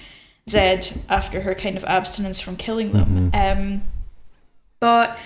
Zed 0.48 1.02
after 1.08 1.42
her 1.42 1.54
kind 1.54 1.76
of 1.76 1.84
abstinence 1.84 2.40
from 2.40 2.56
killing 2.56 2.92
them. 2.92 3.30
Um, 3.34 3.82
but 4.80 5.18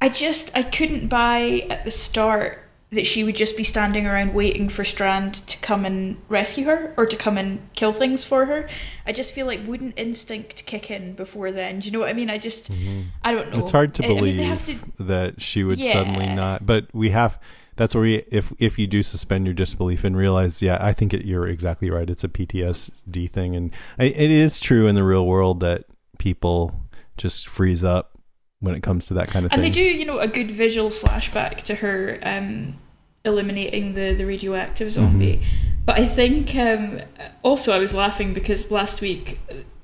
I 0.00 0.10
just 0.10 0.54
I 0.54 0.62
couldn't 0.62 1.08
buy 1.08 1.66
at 1.70 1.84
the 1.84 1.90
start 1.90 2.67
that 2.90 3.04
she 3.04 3.22
would 3.22 3.36
just 3.36 3.56
be 3.56 3.64
standing 3.64 4.06
around 4.06 4.32
waiting 4.32 4.68
for 4.68 4.82
Strand 4.84 5.34
to 5.46 5.58
come 5.58 5.84
and 5.84 6.16
rescue 6.28 6.64
her 6.64 6.94
or 6.96 7.04
to 7.04 7.16
come 7.16 7.36
and 7.36 7.60
kill 7.74 7.92
things 7.92 8.24
for 8.24 8.46
her. 8.46 8.68
I 9.06 9.12
just 9.12 9.34
feel 9.34 9.46
like 9.46 9.66
wouldn't 9.66 9.98
instinct 9.98 10.64
kick 10.64 10.90
in 10.90 11.12
before 11.12 11.52
then? 11.52 11.80
Do 11.80 11.86
you 11.86 11.92
know 11.92 11.98
what 12.00 12.08
I 12.08 12.14
mean? 12.14 12.30
I 12.30 12.38
just 12.38 12.72
mm-hmm. 12.72 13.02
I 13.22 13.34
don't 13.34 13.52
know. 13.54 13.60
It's 13.60 13.70
hard 13.70 13.94
to 13.94 14.04
I- 14.04 14.06
I 14.06 14.08
mean, 14.08 14.18
believe 14.18 14.64
to- 14.64 15.04
that 15.04 15.42
she 15.42 15.64
would 15.64 15.84
suddenly 15.84 16.26
not. 16.26 16.64
But 16.64 16.86
we 16.92 17.10
have. 17.10 17.38
That's 17.76 17.94
where 17.94 18.02
we, 18.02 18.14
if 18.32 18.52
if 18.58 18.76
you 18.76 18.88
do 18.88 19.04
suspend 19.04 19.46
your 19.46 19.54
disbelief 19.54 20.02
and 20.02 20.16
realize, 20.16 20.60
yeah, 20.60 20.78
I 20.80 20.92
think 20.92 21.14
it, 21.14 21.24
you're 21.24 21.46
exactly 21.46 21.90
right. 21.90 22.10
It's 22.10 22.24
a 22.24 22.28
PTSD 22.28 23.30
thing, 23.30 23.54
and 23.54 23.72
I, 24.00 24.06
it 24.06 24.30
is 24.32 24.58
true 24.58 24.88
in 24.88 24.96
the 24.96 25.04
real 25.04 25.24
world 25.24 25.60
that 25.60 25.84
people 26.18 26.80
just 27.16 27.46
freeze 27.46 27.84
up 27.84 28.17
when 28.60 28.74
it 28.74 28.82
comes 28.82 29.06
to 29.06 29.14
that 29.14 29.28
kind 29.28 29.46
of 29.46 29.52
and 29.52 29.62
thing. 29.62 29.70
they 29.70 29.74
do, 29.74 29.82
you 29.82 30.04
know, 30.04 30.18
a 30.18 30.28
good 30.28 30.50
visual 30.50 30.90
flashback 30.90 31.62
to 31.62 31.76
her 31.76 32.18
um, 32.22 32.76
eliminating 33.24 33.94
the 33.94 34.14
the 34.14 34.24
radioactive 34.24 34.92
zombie. 34.92 35.36
Mm-hmm. 35.36 35.84
But 35.86 35.98
I 36.00 36.06
think 36.06 36.54
um, 36.56 36.98
also 37.42 37.72
I 37.72 37.78
was 37.78 37.94
laughing 37.94 38.34
because 38.34 38.70
last 38.70 39.00
week 39.00 39.40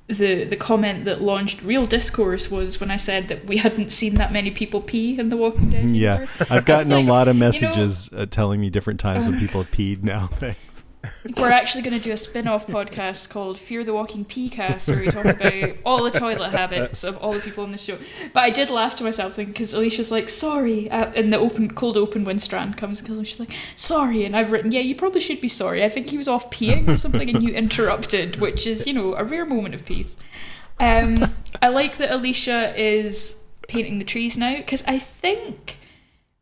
the 0.07 0.43
the 0.43 0.55
comment 0.55 1.05
that 1.05 1.21
launched 1.21 1.63
real 1.63 1.85
discourse 1.87 2.51
was 2.51 2.79
when 2.79 2.91
I 2.91 2.97
said 2.97 3.27
that 3.29 3.45
we 3.45 3.57
hadn't 3.57 3.91
seen 3.91 4.15
that 4.15 4.31
many 4.31 4.51
people 4.51 4.81
pee 4.81 5.17
in 5.17 5.29
The 5.29 5.37
Walking 5.37 5.69
Dead. 5.71 5.85
Yeah. 5.95 6.25
I've 6.49 6.65
gotten 6.65 6.81
It's 6.81 6.89
like, 6.91 7.05
a 7.05 7.09
lot 7.09 7.27
of 7.27 7.35
you 7.35 7.39
know- 7.39 7.47
messages 7.47 8.09
uh, 8.13 8.25
telling 8.27 8.61
me 8.61 8.69
different 8.69 8.99
times 8.99 9.27
when 9.27 9.39
people 9.39 9.63
have 9.63 9.71
peed 9.71 10.03
now. 10.13 10.27
Thanks. 10.27 10.84
We're 11.37 11.51
actually 11.51 11.81
going 11.83 11.93
to 11.93 11.99
do 11.99 12.11
a 12.11 12.17
spin-off 12.17 12.67
podcast 12.67 13.29
called 13.29 13.57
Fear 13.59 13.83
the 13.83 13.93
Walking 13.93 14.25
Peacast, 14.25 14.87
where 14.87 14.99
we 14.99 15.07
talk 15.07 15.25
about 15.25 15.77
all 15.85 16.03
the 16.03 16.11
toilet 16.17 16.51
habits 16.51 17.03
of 17.03 17.17
all 17.17 17.33
the 17.33 17.39
people 17.39 17.63
on 17.63 17.71
the 17.71 17.77
show. 17.77 17.97
But 18.33 18.43
I 18.43 18.49
did 18.49 18.69
laugh 18.69 18.95
to 18.95 19.03
myself 19.03 19.35
thinking 19.35 19.53
because 19.53 19.73
Alicia's 19.73 20.11
like, 20.11 20.29
"Sorry," 20.29 20.87
in 20.87 21.29
the 21.29 21.37
open, 21.37 21.73
cold 21.73 21.97
open 21.97 22.23
when 22.25 22.39
Strand 22.39 22.77
comes 22.77 23.01
him. 23.01 23.23
She's 23.23 23.39
like, 23.39 23.53
"Sorry," 23.75 24.25
and 24.25 24.35
I've 24.35 24.51
written, 24.51 24.71
"Yeah, 24.71 24.81
you 24.81 24.95
probably 24.95 25.21
should 25.21 25.41
be 25.41 25.47
sorry. 25.47 25.83
I 25.83 25.89
think 25.89 26.09
he 26.09 26.17
was 26.17 26.27
off 26.27 26.49
peeing 26.51 26.87
or 26.87 26.97
something, 26.97 27.29
and 27.29 27.43
you 27.43 27.53
interrupted, 27.53 28.37
which 28.37 28.65
is, 28.67 28.87
you 28.87 28.93
know, 28.93 29.15
a 29.15 29.23
rare 29.23 29.45
moment 29.45 29.75
of 29.75 29.85
peace." 29.85 30.15
Um, 30.79 31.31
I 31.61 31.69
like 31.69 31.97
that 31.97 32.11
Alicia 32.11 32.73
is 32.75 33.37
painting 33.67 33.99
the 33.99 34.05
trees 34.05 34.37
now 34.37 34.57
because 34.57 34.83
I 34.87 34.99
think 34.99 35.77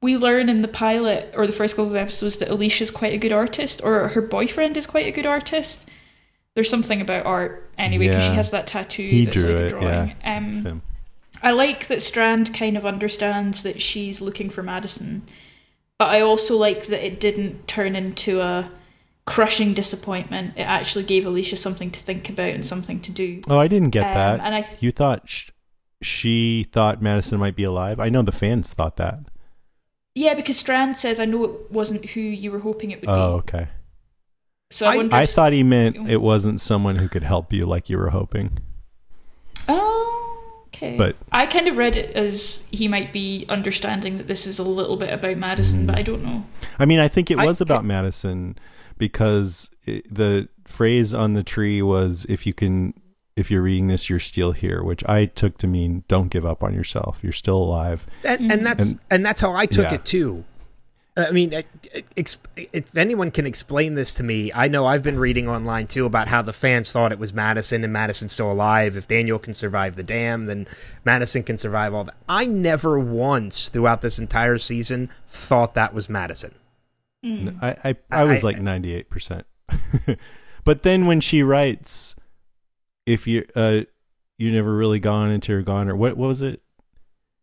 we 0.04 0.18
learn 0.18 0.50
in 0.50 0.62
the 0.62 0.68
pilot 0.68 1.34
or 1.36 1.48
the 1.48 1.54
first 1.54 1.76
couple 1.76 1.90
of 1.90 1.96
episodes 1.96 2.38
that 2.38 2.50
Alicia's 2.50 2.92
quite 2.92 3.14
a 3.14 3.18
good 3.18 3.32
artist, 3.32 3.82
or 3.84 4.10
her 4.10 4.22
boyfriend 4.22 4.78
is 4.78 4.86
quite 4.86 5.08
a 5.08 5.12
good 5.12 5.26
artist. 5.26 5.88
There's 6.54 6.70
something 6.70 7.02
about 7.02 7.26
art 7.26 7.72
anyway 7.80 8.10
because 8.10 8.24
she 8.26 8.34
has 8.34 8.52
that 8.52 8.68
tattoo. 8.68 9.02
He 9.08 9.26
that's 9.26 9.38
drew 9.38 9.54
like 9.56 9.62
it. 9.64 9.70
drawing. 9.70 9.86
Yeah, 10.22 10.38
Um. 10.68 10.82
I 11.42 11.52
like 11.52 11.88
that 11.88 12.02
Strand 12.02 12.54
kind 12.54 12.78
of 12.78 12.86
understands 12.86 13.64
that 13.64 13.82
she's 13.82 14.22
looking 14.22 14.50
for 14.50 14.62
Madison, 14.64 15.24
but 15.98 16.10
I 16.10 16.22
also 16.22 16.56
like 16.56 16.86
that 16.88 17.06
it 17.06 17.20
didn't 17.20 17.68
turn 17.68 17.96
into 17.96 18.40
a 18.40 18.70
crushing 19.26 19.74
disappointment. 19.74 20.54
It 20.56 20.62
actually 20.64 21.04
gave 21.06 21.26
Alicia 21.26 21.58
something 21.58 21.92
to 21.92 22.00
think 22.00 22.30
about 22.30 22.50
and 22.50 22.66
something 22.66 23.00
to 23.02 23.12
do. 23.12 23.42
Oh, 23.50 23.60
I 23.60 23.68
didn't 23.68 23.90
get 23.90 24.06
Um, 24.08 24.14
that. 24.14 24.40
and 24.46 24.54
I 24.56 24.62
th- 24.62 24.78
you 24.82 24.92
thought 24.92 25.30
sh- 25.30 25.50
she 26.02 26.68
thought 26.72 27.02
Madison 27.02 27.40
might 27.40 27.56
be 27.56 27.64
alive. 27.64 28.00
I 28.00 28.10
know 28.10 28.22
the 28.22 28.32
fans 28.32 28.72
thought 28.74 28.98
that. 28.98 29.20
Yeah, 30.16 30.34
because 30.36 30.58
Strand 30.58 30.96
says, 30.98 31.20
"I 31.20 31.26
know 31.26 31.44
it 31.44 31.72
wasn't 31.72 32.06
who 32.12 32.20
you 32.22 32.52
were 32.52 32.60
hoping 32.60 32.92
it 32.92 33.02
would 33.02 33.08
be. 33.08 33.12
Oh, 33.12 33.38
be." 33.38 33.56
okay. 33.56 33.68
So 34.72 34.86
I, 34.88 34.98
wonder. 34.98 35.16
I 35.16 35.24
if- 35.24 35.32
thought 35.32 35.54
he 35.54 35.64
meant 35.64 36.10
it 36.10 36.22
wasn't 36.22 36.62
someone 36.62 36.96
who 36.98 37.08
could 37.10 37.24
help 37.24 37.52
you 37.54 37.66
like 37.66 37.90
you 37.90 37.98
were 37.98 38.10
hoping. 38.10 38.60
Oh, 39.68 40.62
okay. 40.68 40.98
But- 40.98 41.16
I 41.32 41.46
kind 41.46 41.68
of 41.68 41.78
read 41.78 41.96
it 41.96 42.16
as 42.16 42.64
he 42.72 42.88
might 42.88 43.14
be 43.14 43.46
understanding 43.50 44.18
that 44.18 44.28
this 44.28 44.46
is 44.48 44.60
a 44.60 44.64
little 44.64 44.98
bit 44.98 45.12
about 45.14 45.38
Madison, 45.38 45.80
Mm-hmm. 45.80 45.88
but 45.88 45.96
I 45.98 46.02
don't 46.02 46.24
know. 46.24 46.46
I 46.80 46.86
mean, 46.86 47.00
I 47.00 47.08
think 47.08 47.32
it 47.32 47.38
I 47.38 47.46
was 47.46 47.60
ca- 47.60 47.64
about 47.64 47.86
Madison 47.86 48.58
because 48.98 49.70
it, 49.86 50.14
the 50.14 50.50
phrase 50.66 51.14
on 51.14 51.34
the 51.34 51.44
tree 51.44 51.82
was 51.82 52.26
if 52.30 52.46
you 52.46 52.54
can 52.54 52.94
if 53.36 53.50
you're 53.50 53.62
reading 53.64 53.88
this 53.88 54.10
you're 54.10 54.20
still 54.20 54.52
here, 54.52 54.84
which 54.84 55.04
I 55.08 55.26
took 55.26 55.58
to 55.60 55.68
mean 55.68 56.04
don't 56.08 56.30
give 56.30 56.46
up 56.46 56.64
on 56.64 56.74
yourself. 56.74 57.22
You're 57.24 57.34
still 57.34 57.58
alive. 57.58 58.06
and, 58.24 58.40
and 58.42 58.52
mm-hmm. 58.52 58.64
that's 58.64 58.92
And- 58.92 59.00
and, 59.10 59.26
that's 59.26 59.42
how 59.42 59.54
I 59.56 59.66
took 59.66 59.86
Yeah. 59.86 59.96
it 59.96 60.06
too. 60.06 60.44
Uh, 61.16 61.26
I 61.30 61.32
mean, 61.32 61.54
it- 61.54 61.68
it- 61.94 62.06
ex- 62.18 62.40
if 62.56 62.96
anyone 62.98 63.30
can 63.32 63.46
explain 63.46 63.94
this 63.96 64.14
to 64.16 64.24
me, 64.24 64.52
I 64.54 64.68
know 64.68 64.86
I've 64.88 65.04
been 65.04 65.20
reading 65.20 65.48
online 65.48 65.86
too 65.88 66.06
about 66.08 66.28
how 66.28 66.42
the 66.42 66.54
fans 66.54 66.92
thought 66.92 67.12
it 67.12 67.20
was 67.20 67.34
Madison 67.34 67.84
and 67.84 67.94
Madison's 67.94 68.34
still 68.34 68.52
alive. 68.52 68.98
If 68.98 69.08
Daniel 69.08 69.38
can 69.40 69.54
survive 69.54 69.96
the 69.96 70.02
dam, 70.04 70.46
then 70.48 70.68
Madison 71.06 71.44
can 71.44 71.58
survive 71.58 71.94
all 71.94 72.04
that. 72.06 72.16
I 72.28 72.46
never 72.48 73.00
once 73.00 73.70
throughout 73.70 74.02
this 74.02 74.18
entire 74.20 74.58
season 74.58 75.10
thought 75.28 75.76
that 75.76 75.94
was 75.94 76.10
Madison. 76.10 76.56
N- 77.24 77.58
I 77.62 77.70
I, 77.84 77.96
I 78.12 78.24
was 78.24 78.30
I- 78.30 78.32
was 78.32 78.44
like 78.44 78.58
98%. 78.58 79.44
but 80.64 80.84
then 80.84 81.06
when 81.06 81.20
she 81.22 81.44
writes 81.44 82.16
if 83.06 83.28
you 83.28 83.46
uh 83.56 83.82
you're 84.38 84.54
never 84.54 84.76
really 84.76 85.00
gone 85.00 85.30
until 85.30 85.54
you're 85.54 85.62
gone 85.62 85.90
or 85.90 85.96
what, 85.96 86.18
what 86.18 86.28
was 86.28 86.42
it? 86.42 86.62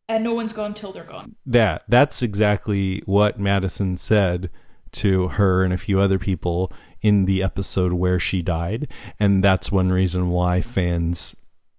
And 0.08 0.24
no 0.24 0.34
one's 0.34 0.52
gone 0.52 0.74
till 0.74 0.92
they're 0.92 1.04
gone. 1.04 1.36
that 1.46 1.84
that's 1.88 2.20
exactly 2.22 3.02
what 3.06 3.38
Madison 3.38 3.96
said 3.96 4.50
to 4.92 5.28
her 5.28 5.62
and 5.62 5.72
a 5.72 5.78
few 5.78 6.00
other 6.00 6.18
people 6.18 6.72
in 7.00 7.24
the 7.26 7.42
episode 7.42 7.92
where 7.92 8.18
she 8.18 8.42
died 8.42 8.88
and 9.20 9.42
that's 9.42 9.70
one 9.70 9.90
reason 9.92 10.30
why 10.30 10.61
fans 10.61 11.36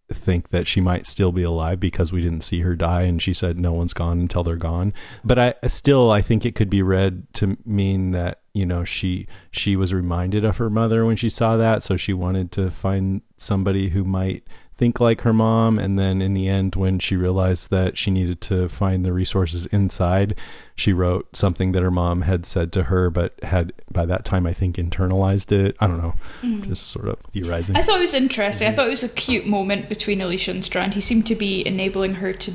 think 0.09 0.49
that 0.49 0.65
she 0.65 0.79
might 0.82 1.05
still 1.05 1.32
be 1.32 1.43
alive 1.43 1.79
because 1.79 2.11
we 2.11 2.21
didn't 2.21 2.41
see 2.41 2.61
her 2.61 2.75
die 2.75 3.03
and 3.03 3.21
she 3.21 3.34
said 3.34 3.57
no 3.57 3.71
one's 3.73 3.93
gone 3.93 4.19
until 4.19 4.43
they're 4.43 4.55
gone 4.55 4.93
but 5.23 5.38
i 5.38 5.53
still 5.67 6.09
i 6.09 6.21
think 6.21 6.45
it 6.45 6.55
could 6.55 6.69
be 6.69 6.82
read 6.82 7.27
to 7.34 7.57
mean 7.65 8.11
that 8.11 8.40
you 8.54 8.66
know 8.66 8.84
she 8.84 9.28
she 9.52 9.76
was 9.76 9.93
reminded 9.93 10.43
of 10.43 10.58
her 10.58 10.70
mother 10.70 11.06
when 11.06 11.16
she 11.16 11.30
saw 11.30 11.58
that. 11.58 11.84
So 11.84 11.97
she 11.97 12.14
wanted 12.14 12.52
to 12.54 12.70
find 12.72 13.22
somebody 13.38 13.89
who 13.89 14.04
might 14.04 14.43
think 14.76 14.99
like 14.99 15.22
her 15.22 15.34
mom. 15.34 15.78
And 15.78 15.99
then 15.99 16.22
in 16.22 16.34
the 16.34 16.47
end 16.47 16.76
when 16.76 16.97
she 16.99 17.16
realized 17.16 17.70
that 17.70 17.97
she 17.97 18.10
needed 18.10 18.41
to 18.41 18.68
find 18.68 19.06
the 19.06 19.14
resources 19.14 19.68
inside 19.68 20.36
she 20.76 20.91
wrote 20.91 21.36
something 21.36 21.72
that 21.74 21.84
her 21.84 21.91
mom 21.91 22.24
had 22.24 22.45
said 22.45 22.72
to 22.74 22.84
her 22.84 23.12
but 23.12 23.36
had 23.43 23.72
by 23.91 24.08
that 24.08 24.26
time 24.26 24.47
i 24.47 24.54
think 24.54 24.78
internalized 24.78 25.52
it. 25.52 25.76
I 25.80 25.88
don't 25.88 26.02
know. 26.02 26.16
Mm. 26.41 26.68
Just 26.68 26.88
sort 26.88 27.08
of 27.08 27.20
theorizing. 27.32 27.76
I 27.76 27.84
thought 27.84 27.97
it 27.97 28.02
was 28.02 28.14
interesting. 28.14 28.68
I 28.68 28.72
mm. 28.72 28.76
thought 28.76 28.88
it 28.88 28.91
was 28.91 29.04
a 29.04 29.10
cute 29.10 29.45
moment 29.45 29.88
between 29.88 30.20
Alicia 30.20 30.52
and 30.52 30.66
Strand. 30.66 30.95
He 30.95 31.02
seemed 31.02 31.28
to 31.28 31.36
be 31.36 31.66
enabling 31.66 32.16
her 32.16 32.34
to 32.34 32.54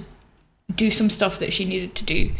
do 0.74 0.90
some 0.90 1.10
stuff 1.10 1.38
that 1.38 1.52
she 1.52 1.64
needed 1.64 1.94
to 1.94 2.04
do. 2.04 2.32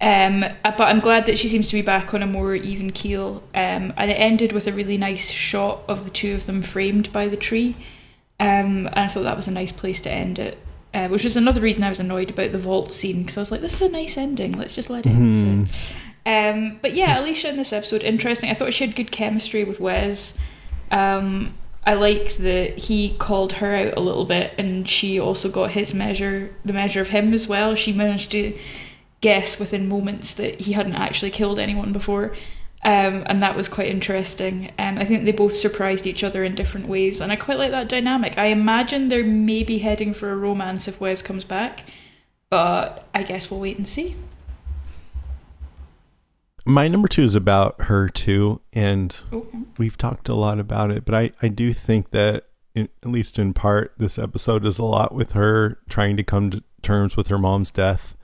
Um, 0.00 0.44
uh, 0.44 0.72
but 0.76 0.84
I'm 0.84 1.00
glad 1.00 1.26
that 1.26 1.38
she 1.38 1.48
seems 1.48 1.68
to 1.68 1.74
be 1.74 1.82
back 1.82 2.14
on 2.14 2.22
a 2.22 2.26
more 2.26 2.54
even 2.54 2.90
keel. 2.90 3.42
Um, 3.54 3.92
and 3.96 4.10
it 4.10 4.14
ended 4.14 4.52
with 4.52 4.66
a 4.66 4.72
really 4.72 4.96
nice 4.96 5.30
shot 5.30 5.82
of 5.88 6.04
the 6.04 6.10
two 6.10 6.34
of 6.34 6.46
them 6.46 6.62
framed 6.62 7.12
by 7.12 7.28
the 7.28 7.36
tree. 7.36 7.74
Um, 8.40 8.86
and 8.86 8.94
I 8.94 9.08
thought 9.08 9.24
that 9.24 9.36
was 9.36 9.48
a 9.48 9.52
nice 9.52 9.72
place 9.72 10.00
to 10.02 10.10
end 10.10 10.38
it. 10.38 10.58
Uh, 10.94 11.06
which 11.08 11.24
was 11.24 11.36
another 11.36 11.60
reason 11.60 11.84
I 11.84 11.90
was 11.90 12.00
annoyed 12.00 12.30
about 12.30 12.52
the 12.52 12.58
vault 12.58 12.94
scene 12.94 13.22
because 13.22 13.36
I 13.36 13.40
was 13.40 13.50
like, 13.50 13.60
"This 13.60 13.74
is 13.74 13.82
a 13.82 13.90
nice 13.90 14.16
ending. 14.16 14.52
Let's 14.52 14.74
just 14.74 14.88
let 14.88 15.04
it 15.04 15.66
sit." 15.68 15.68
Um, 16.24 16.78
but 16.80 16.94
yeah, 16.94 17.20
Alicia 17.20 17.50
in 17.50 17.56
this 17.58 17.74
episode 17.74 18.02
interesting. 18.02 18.48
I 18.48 18.54
thought 18.54 18.72
she 18.72 18.86
had 18.86 18.96
good 18.96 19.12
chemistry 19.12 19.64
with 19.64 19.80
Wes. 19.80 20.32
Um, 20.90 21.54
I 21.84 21.94
like 21.94 22.36
that 22.36 22.78
he 22.78 23.14
called 23.14 23.54
her 23.54 23.74
out 23.74 23.94
a 23.96 24.00
little 24.00 24.24
bit, 24.24 24.54
and 24.56 24.88
she 24.88 25.20
also 25.20 25.50
got 25.50 25.72
his 25.72 25.92
measure, 25.92 26.54
the 26.64 26.72
measure 26.72 27.02
of 27.02 27.08
him 27.10 27.34
as 27.34 27.48
well. 27.48 27.74
She 27.74 27.92
managed 27.92 28.30
to 28.32 28.56
guess 29.20 29.58
within 29.58 29.88
moments 29.88 30.34
that 30.34 30.60
he 30.60 30.72
hadn't 30.72 30.94
actually 30.94 31.30
killed 31.30 31.58
anyone 31.58 31.92
before, 31.92 32.34
um, 32.84 33.24
and 33.26 33.42
that 33.42 33.56
was 33.56 33.68
quite 33.68 33.88
interesting. 33.88 34.70
Um, 34.78 34.98
I 34.98 35.04
think 35.04 35.24
they 35.24 35.32
both 35.32 35.52
surprised 35.52 36.06
each 36.06 36.22
other 36.22 36.44
in 36.44 36.54
different 36.54 36.86
ways, 36.86 37.20
and 37.20 37.32
I 37.32 37.36
quite 37.36 37.58
like 37.58 37.72
that 37.72 37.88
dynamic. 37.88 38.38
I 38.38 38.46
imagine 38.46 39.08
they're 39.08 39.24
maybe 39.24 39.78
heading 39.78 40.14
for 40.14 40.30
a 40.30 40.36
romance 40.36 40.86
if 40.86 41.00
Wes 41.00 41.20
comes 41.20 41.44
back, 41.44 41.84
but 42.50 43.08
I 43.14 43.24
guess 43.24 43.50
we'll 43.50 43.60
wait 43.60 43.78
and 43.78 43.88
see. 43.88 44.14
My 46.64 46.86
number 46.86 47.08
two 47.08 47.22
is 47.22 47.34
about 47.34 47.82
her 47.82 48.08
too, 48.08 48.60
and 48.74 49.20
Okay. 49.32 49.58
we've 49.78 49.96
talked 49.96 50.28
a 50.28 50.34
lot 50.34 50.60
about 50.60 50.90
it, 50.90 51.04
but 51.04 51.14
I, 51.14 51.30
I 51.42 51.48
do 51.48 51.72
think 51.72 52.10
that, 52.10 52.44
in, 52.74 52.90
at 53.02 53.08
least 53.10 53.38
in 53.38 53.54
part, 53.54 53.94
this 53.96 54.18
episode 54.18 54.66
is 54.66 54.78
a 54.78 54.84
lot 54.84 55.14
with 55.14 55.32
her 55.32 55.78
trying 55.88 56.16
to 56.18 56.22
come 56.22 56.50
to 56.50 56.62
terms 56.82 57.16
with 57.16 57.28
her 57.28 57.38
mom's 57.38 57.70
death 57.70 58.14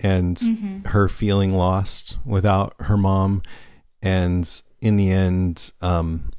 and 0.00 0.82
her 0.86 1.08
feeling 1.08 1.56
lost 1.56 2.18
without 2.24 2.74
her 2.80 2.96
mom. 2.96 3.42
And 4.02 4.50
in 4.80 4.96
the 4.96 5.10
end, 5.10 5.72
um, 5.80 6.30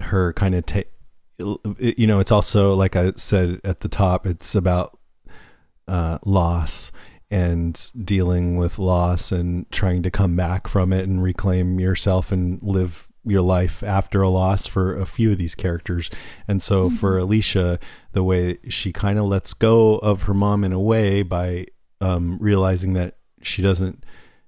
her 0.00 0.32
kind 0.32 0.54
of 0.54 0.66
take, 0.66 0.90
you 1.38 2.06
know, 2.06 2.20
it's 2.20 2.32
also, 2.32 2.74
like 2.74 2.96
I 2.96 3.12
said 3.12 3.60
at 3.64 3.80
the 3.80 3.88
top, 3.88 4.26
it's 4.26 4.54
about 4.54 4.98
uh, 5.88 6.18
loss 6.24 6.92
and 7.30 7.90
dealing 8.04 8.56
with 8.56 8.78
loss 8.78 9.32
and 9.32 9.70
trying 9.70 10.02
to 10.02 10.10
come 10.10 10.36
back 10.36 10.66
from 10.66 10.92
it 10.92 11.08
and 11.08 11.22
reclaim 11.22 11.78
yourself 11.78 12.32
and 12.32 12.60
live 12.62 13.08
your 13.24 13.42
life 13.42 13.82
after 13.82 14.22
a 14.22 14.28
loss 14.28 14.66
for 14.66 14.98
a 14.98 15.06
few 15.06 15.30
of 15.32 15.38
these 15.38 15.54
characters. 15.54 16.10
And 16.48 16.60
so 16.62 16.90
for 16.90 17.18
Alicia, 17.18 17.78
the 18.12 18.24
way 18.24 18.58
she 18.68 18.92
kind 18.92 19.18
of 19.18 19.26
lets 19.26 19.54
go 19.54 19.98
of 19.98 20.24
her 20.24 20.34
mom 20.34 20.64
in 20.64 20.72
a 20.72 20.80
way 20.80 21.22
by 21.22 21.66
um, 22.00 22.38
realizing 22.40 22.94
that 22.94 23.16
she 23.42 23.62
doesn't 23.62 24.02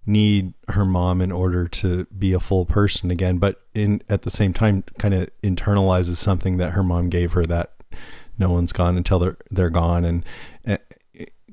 need 0.04 0.52
her 0.68 0.84
mom 0.84 1.20
in 1.20 1.30
order 1.30 1.68
to 1.68 2.04
be 2.06 2.32
a 2.32 2.40
full 2.40 2.66
person 2.66 3.10
again, 3.10 3.38
but 3.38 3.62
in 3.74 4.02
at 4.08 4.22
the 4.22 4.30
same 4.30 4.52
time 4.52 4.82
kind 4.98 5.14
of 5.14 5.28
internalizes 5.42 6.16
something 6.16 6.56
that 6.56 6.72
her 6.72 6.82
mom 6.82 7.08
gave 7.08 7.32
her 7.32 7.44
that 7.44 7.72
no 8.38 8.50
one's 8.50 8.72
gone 8.72 8.96
until 8.96 9.18
they're 9.18 9.36
they're 9.50 9.70
gone 9.70 10.04
and 10.04 10.24
uh, 10.66 10.76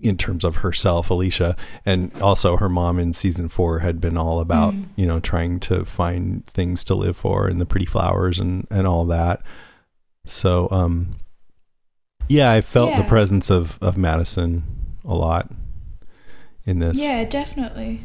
in 0.01 0.17
terms 0.17 0.43
of 0.45 0.57
herself 0.57 1.09
alicia 1.09 1.55
and 1.85 2.11
also 2.21 2.55
her 2.55 2.69
mom 2.69 2.97
in 2.97 3.11
season 3.13 3.49
four 3.49 3.79
had 3.79 3.99
been 3.99 4.17
all 4.17 4.39
about 4.39 4.73
you 4.95 5.05
know 5.05 5.19
trying 5.19 5.59
to 5.59 5.83
find 5.85 6.45
things 6.47 6.83
to 6.83 6.95
live 6.95 7.17
for 7.17 7.47
and 7.47 7.59
the 7.59 7.65
pretty 7.65 7.85
flowers 7.85 8.39
and 8.39 8.65
and 8.71 8.87
all 8.87 9.05
that. 9.05 9.41
So 10.25 10.67
um 10.71 11.13
yeah 12.27 12.51
i 12.51 12.61
felt 12.61 12.95
the 12.95 13.03
presence 13.03 13.49
of 13.49 13.77
of 13.81 13.97
madison 13.97 14.63
a 15.03 15.15
lot 15.15 15.51
in 16.69 16.79
this 16.79 16.97
Yeah, 16.99 17.23
definitely. 17.25 18.03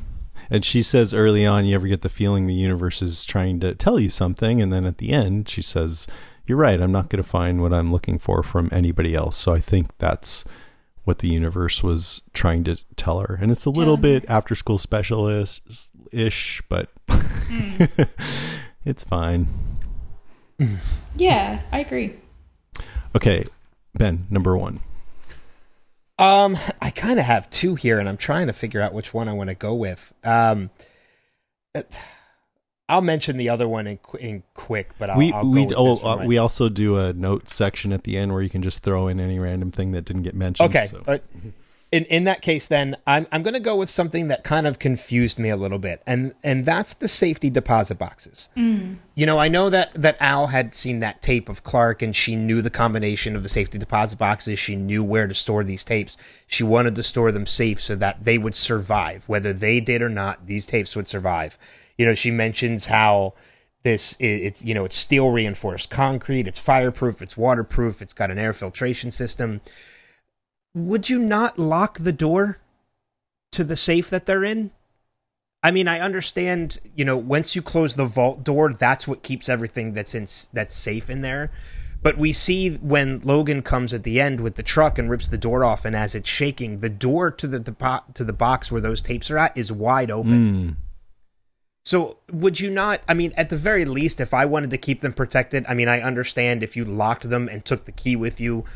and 0.51 0.65
she 0.65 0.83
says 0.83 1.12
early 1.15 1.45
on, 1.47 1.65
you 1.67 1.75
ever 1.75 1.87
get 1.87 2.01
the 2.03 2.09
feeling 2.09 2.47
the 2.47 2.55
universe 2.55 3.03
is 3.03 3.25
trying 3.25 3.61
to 3.61 3.75
tell 3.75 4.01
you 4.01 4.09
something. 4.11 4.61
And 4.62 4.73
then 4.73 4.85
at 4.85 4.99
the 4.99 5.11
end, 5.12 5.49
she 5.49 5.62
says, 5.62 6.07
You're 6.47 6.59
right. 6.59 6.81
I'm 6.81 6.93
not 6.93 7.09
going 7.09 7.23
to 7.23 7.29
find 7.29 7.61
what 7.62 7.73
I'm 7.73 7.91
looking 7.93 8.19
for 8.19 8.43
from 8.43 8.69
anybody 8.73 9.15
else. 9.15 9.37
So 9.37 9.53
I 9.55 9.61
think 9.61 9.97
that's 9.99 10.45
what 11.05 11.19
the 11.19 11.29
universe 11.29 11.83
was 11.83 12.23
trying 12.33 12.65
to 12.65 12.77
tell 12.97 13.21
her. 13.21 13.39
And 13.41 13.51
it's 13.53 13.67
a 13.67 13.71
little 13.71 13.95
Yeah. 13.97 14.01
bit 14.21 14.25
after 14.29 14.55
school 14.55 14.79
specialist 14.79 15.62
ish, 16.12 16.62
but 16.69 16.89
it's 18.85 19.05
fine. 19.05 19.49
Mm. 20.59 20.79
Yeah, 21.17 21.61
I 21.73 21.81
agree. 21.81 22.15
Okay. 23.17 23.45
Ben, 23.95 24.27
number 24.31 24.57
one. 24.57 24.81
Um, 26.19 26.57
I 26.81 26.91
kind 26.91 27.19
of 27.19 27.25
have 27.25 27.51
two 27.51 27.75
here, 27.75 27.99
and 27.99 28.09
I'm 28.09 28.17
trying 28.17 28.47
to 28.47 28.53
figure 28.53 28.81
out 28.81 28.93
which 28.93 29.12
one 29.12 29.29
I 29.29 29.33
want 29.33 29.49
to 29.51 29.55
go 29.55 29.75
with. 29.75 30.12
Um, 30.23 30.71
I'll 32.89 33.03
mention 33.03 33.37
the 33.37 33.49
other 33.49 33.67
one 33.67 33.87
in, 33.87 33.99
in 34.21 34.43
quick, 34.55 34.91
but 34.99 35.11
I'll, 35.11 35.19
we 35.19 35.33
I'll 35.33 35.45
we 35.49 35.65
with 35.65 35.75
oh, 35.77 35.97
uh, 36.07 36.25
we 36.25 36.39
also 36.39 36.69
do 36.69 36.99
a 36.99 37.12
note 37.12 37.49
section 37.49 37.93
at 37.93 38.05
the 38.05 38.17
end 38.17 38.33
where 38.33 38.43
you 38.43 38.51
can 38.51 38.62
just 38.62 38.83
throw 38.83 39.09
in 39.09 39.19
any 39.19 39.39
random 39.39 39.71
thing 39.73 39.93
that 39.93 40.05
didn't 40.05 40.23
get 40.23 40.35
mentioned. 40.35 40.71
Okay. 40.71 40.87
so- 40.87 41.03
uh, 41.07 41.19
in 41.95 42.07
in 42.07 42.25
that 42.25 42.43
case, 42.43 42.67
then 42.67 42.97
I'm 43.07 43.29
I'm 43.31 43.45
going 43.45 43.55
to 43.55 43.61
go 43.61 43.77
with 43.77 43.89
something 43.89 44.27
that 44.27 44.43
kind 44.43 44.67
of 44.67 44.81
confused 44.81 45.39
me 45.39 45.49
a 45.49 45.57
little 45.57 45.79
bit, 45.79 46.03
and 46.09 46.35
and 46.43 46.67
that's 46.67 46.93
the 46.93 47.07
safety 47.07 47.51
deposit 47.51 47.99
boxes. 47.99 48.49
Mm. 48.57 48.97
You 49.15 49.27
know, 49.27 49.39
I 49.39 49.47
know 49.47 49.71
that 49.71 49.95
that 49.95 50.17
Al 50.19 50.49
had 50.49 50.75
seen 50.75 50.99
that 51.01 51.23
tape 51.23 51.49
of 51.49 51.63
Clark, 51.63 52.03
and 52.03 52.15
she 52.15 52.35
knew 52.35 52.63
the 52.63 52.71
combination 52.71 53.37
of 53.37 53.45
the 53.45 53.49
safety 53.49 53.79
deposit 53.79 54.19
boxes. 54.19 54.59
She 54.59 54.75
knew 54.75 55.05
where 55.05 55.29
to 55.29 55.35
store 55.35 55.63
these 55.63 55.85
tapes. 55.85 56.17
She 56.49 56.65
wanted 56.65 56.97
to 56.97 57.05
store 57.05 57.31
them 57.31 57.47
safe 57.47 57.81
so 57.81 57.95
that 57.95 58.25
they 58.25 58.39
would 58.39 58.57
survive, 58.57 59.29
whether 59.29 59.53
they 59.53 59.79
did 59.79 60.03
or 60.03 60.11
not. 60.11 60.47
These 60.47 60.67
tapes 60.67 60.97
would 60.97 61.07
survive. 61.07 61.57
You 61.97 62.07
know, 62.07 62.15
she 62.15 62.33
mentions 62.33 62.87
how 62.87 63.35
this 63.85 64.17
it's 64.19 64.65
you 64.65 64.75
know 64.75 64.85
it's 64.85 64.97
steel 64.97 65.29
reinforced 65.29 65.91
concrete 65.91 66.49
it's 66.49 66.59
fireproof 66.59 67.21
it's 67.21 67.37
waterproof 67.37 68.01
it's 68.01 68.15
got 68.15 68.31
an 68.31 68.39
air 68.39 68.55
filtration 68.55 69.11
system 69.11 69.61
would 70.75 71.09
you 71.09 71.18
not 71.18 71.59
lock 71.59 71.99
the 71.99 72.12
door 72.12 72.59
to 73.53 73.64
the 73.64 73.77
safe 73.77 74.11
that 74.11 74.27
they're 74.27 74.45
in? 74.45 74.70
I 75.62 75.70
mean 75.70 75.89
i 75.89 75.99
understand 75.99 76.79
you 76.95 77.07
know 77.07 77.16
once 77.16 77.57
you 77.57 77.62
close 77.62 77.95
the 77.95 78.05
vault 78.05 78.45
door 78.45 78.75
that's 78.75 79.09
what 79.09 79.22
keeps 79.22 79.49
everything 79.49 79.95
that's 79.95 80.14
in 80.14 80.27
that's 80.53 80.75
safe 80.75 81.09
in 81.09 81.22
there. 81.22 81.51
But 82.03 82.18
we 82.18 82.35
see 82.35 82.75
when 82.77 83.20
logan 83.20 83.62
comes 83.62 83.95
at 83.95 84.03
the 84.03 84.20
end 84.20 84.43
with 84.43 84.57
the 84.57 84.62
truck 84.62 84.99
and 84.99 85.09
rips 85.09 85.27
the 85.27 85.39
door 85.39 85.64
off 85.64 85.87
and 85.87 85.97
as 85.97 86.14
it's 86.14 86.29
shaking 86.29 86.81
the 86.81 86.91
door 86.91 87.31
to 87.31 87.47
the 87.47 87.59
depo- 87.59 88.12
to 88.12 88.25
the 88.25 88.35
box 88.35 88.70
where 88.70 88.83
those 88.83 89.01
tapes 89.01 89.31
are 89.31 89.39
at 89.39 89.57
is 89.57 89.72
wide 89.72 90.11
open. 90.11 90.53
Hmm. 90.53 90.70
So 91.87 92.18
would 92.31 92.61
you 92.61 92.70
not 92.70 93.01
I 93.09 93.14
mean 93.14 93.33
at 93.39 93.49
the 93.49 93.57
very 93.57 93.87
least 93.87 94.20
if 94.20 94.35
I 94.35 94.45
wanted 94.45 94.68
to 94.70 94.79
keep 94.79 95.01
them 95.01 95.14
protected, 95.14 95.64
I 95.66 95.72
mean 95.72 95.89
I 95.89 96.03
understand 96.03 96.62
if 96.62 96.77
you 96.77 96.85
locked 96.85 97.31
them 97.31 97.49
and 97.49 97.64
took 97.64 97.87
the 97.87 97.93
key 97.93 98.16
with 98.16 98.39
you, 98.39 98.66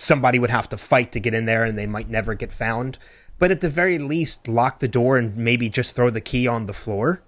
somebody 0.00 0.38
would 0.38 0.50
have 0.50 0.68
to 0.70 0.76
fight 0.76 1.12
to 1.12 1.20
get 1.20 1.34
in 1.34 1.44
there 1.44 1.64
and 1.64 1.76
they 1.76 1.86
might 1.86 2.08
never 2.08 2.34
get 2.34 2.52
found. 2.52 2.98
But 3.38 3.50
at 3.50 3.60
the 3.60 3.68
very 3.68 3.98
least 3.98 4.48
lock 4.48 4.80
the 4.80 4.88
door 4.88 5.16
and 5.16 5.36
maybe 5.36 5.68
just 5.68 5.94
throw 5.94 6.10
the 6.10 6.20
key 6.20 6.46
on 6.46 6.66
the 6.66 6.72
floor 6.72 7.22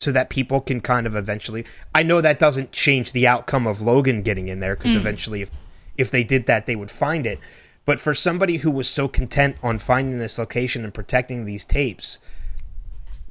so 0.00 0.12
that 0.12 0.28
people 0.28 0.60
can 0.60 0.80
kind 0.80 1.06
of 1.06 1.14
eventually 1.14 1.64
I 1.94 2.02
know 2.02 2.20
that 2.20 2.38
doesn't 2.38 2.72
change 2.72 3.12
the 3.12 3.26
outcome 3.26 3.66
of 3.66 3.80
Logan 3.80 4.22
getting 4.22 4.48
in 4.48 4.60
there 4.60 4.76
because 4.76 4.92
hmm. 4.92 4.98
eventually 4.98 5.42
if 5.42 5.50
if 5.96 6.10
they 6.10 6.24
did 6.24 6.46
that 6.46 6.66
they 6.66 6.76
would 6.76 6.90
find 6.90 7.26
it. 7.26 7.38
But 7.84 8.00
for 8.00 8.14
somebody 8.14 8.58
who 8.58 8.70
was 8.70 8.88
so 8.88 9.08
content 9.08 9.56
on 9.62 9.78
finding 9.78 10.18
this 10.18 10.38
location 10.38 10.84
and 10.84 10.94
protecting 10.94 11.44
these 11.44 11.64
tapes, 11.64 12.18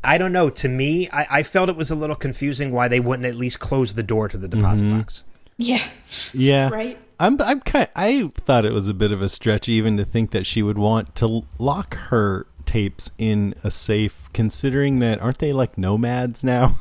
I 0.03 0.17
don't 0.17 0.31
know. 0.31 0.49
To 0.51 0.69
me, 0.69 1.09
I, 1.09 1.27
I 1.29 1.43
felt 1.43 1.69
it 1.69 1.75
was 1.75 1.89
a 1.89 1.95
little 1.95 2.15
confusing 2.15 2.71
why 2.71 2.87
they 2.87 2.99
wouldn't 2.99 3.25
at 3.25 3.35
least 3.35 3.59
close 3.59 3.95
the 3.95 4.03
door 4.03 4.27
to 4.27 4.37
the 4.37 4.47
deposit 4.47 4.83
mm-hmm. 4.83 4.99
box. 4.99 5.25
Yeah. 5.57 5.83
Yeah. 6.33 6.69
Right. 6.69 6.99
I'm 7.19 7.41
I'm 7.41 7.61
kind 7.61 7.87
I 7.95 8.31
thought 8.35 8.65
it 8.65 8.73
was 8.73 8.87
a 8.87 8.93
bit 8.93 9.11
of 9.11 9.21
a 9.21 9.29
stretch 9.29 9.69
even 9.69 9.97
to 9.97 10.05
think 10.05 10.31
that 10.31 10.45
she 10.45 10.61
would 10.61 10.77
want 10.77 11.15
to 11.15 11.43
lock 11.59 11.95
her 11.95 12.47
tapes 12.65 13.11
in 13.17 13.53
a 13.63 13.71
safe 13.71 14.29
considering 14.33 14.99
that 14.99 15.21
aren't 15.21 15.39
they 15.39 15.53
like 15.53 15.77
nomads 15.77 16.43
now? 16.43 16.77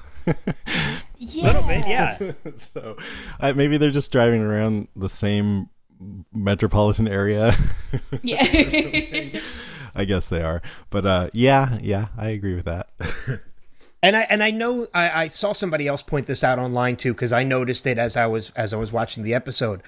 Yeah. 1.24 1.46
little 1.46 1.62
bit, 1.62 1.86
yeah. 1.86 2.32
so 2.56 2.96
uh, 3.38 3.52
maybe 3.54 3.76
they're 3.76 3.90
just 3.92 4.10
driving 4.10 4.40
around 4.40 4.88
the 4.96 5.08
same 5.08 5.68
metropolitan 6.32 7.06
area. 7.08 7.54
Yeah. 8.22 8.42
I 9.94 10.04
guess 10.06 10.28
they 10.28 10.42
are. 10.42 10.62
But 10.90 11.06
uh 11.06 11.30
yeah, 11.32 11.78
yeah, 11.82 12.08
I 12.16 12.30
agree 12.30 12.54
with 12.54 12.64
that. 12.64 12.88
And 14.02 14.16
I 14.16 14.22
and 14.22 14.42
I 14.42 14.50
know 14.50 14.88
I, 14.94 15.24
I 15.24 15.28
saw 15.28 15.52
somebody 15.52 15.86
else 15.86 16.02
point 16.02 16.26
this 16.26 16.42
out 16.42 16.58
online 16.58 16.96
too 16.96 17.12
because 17.12 17.32
I 17.32 17.44
noticed 17.44 17.86
it 17.86 17.98
as 17.98 18.16
I 18.16 18.26
was 18.26 18.50
as 18.52 18.72
I 18.72 18.76
was 18.76 18.92
watching 18.92 19.22
the 19.22 19.34
episode, 19.34 19.82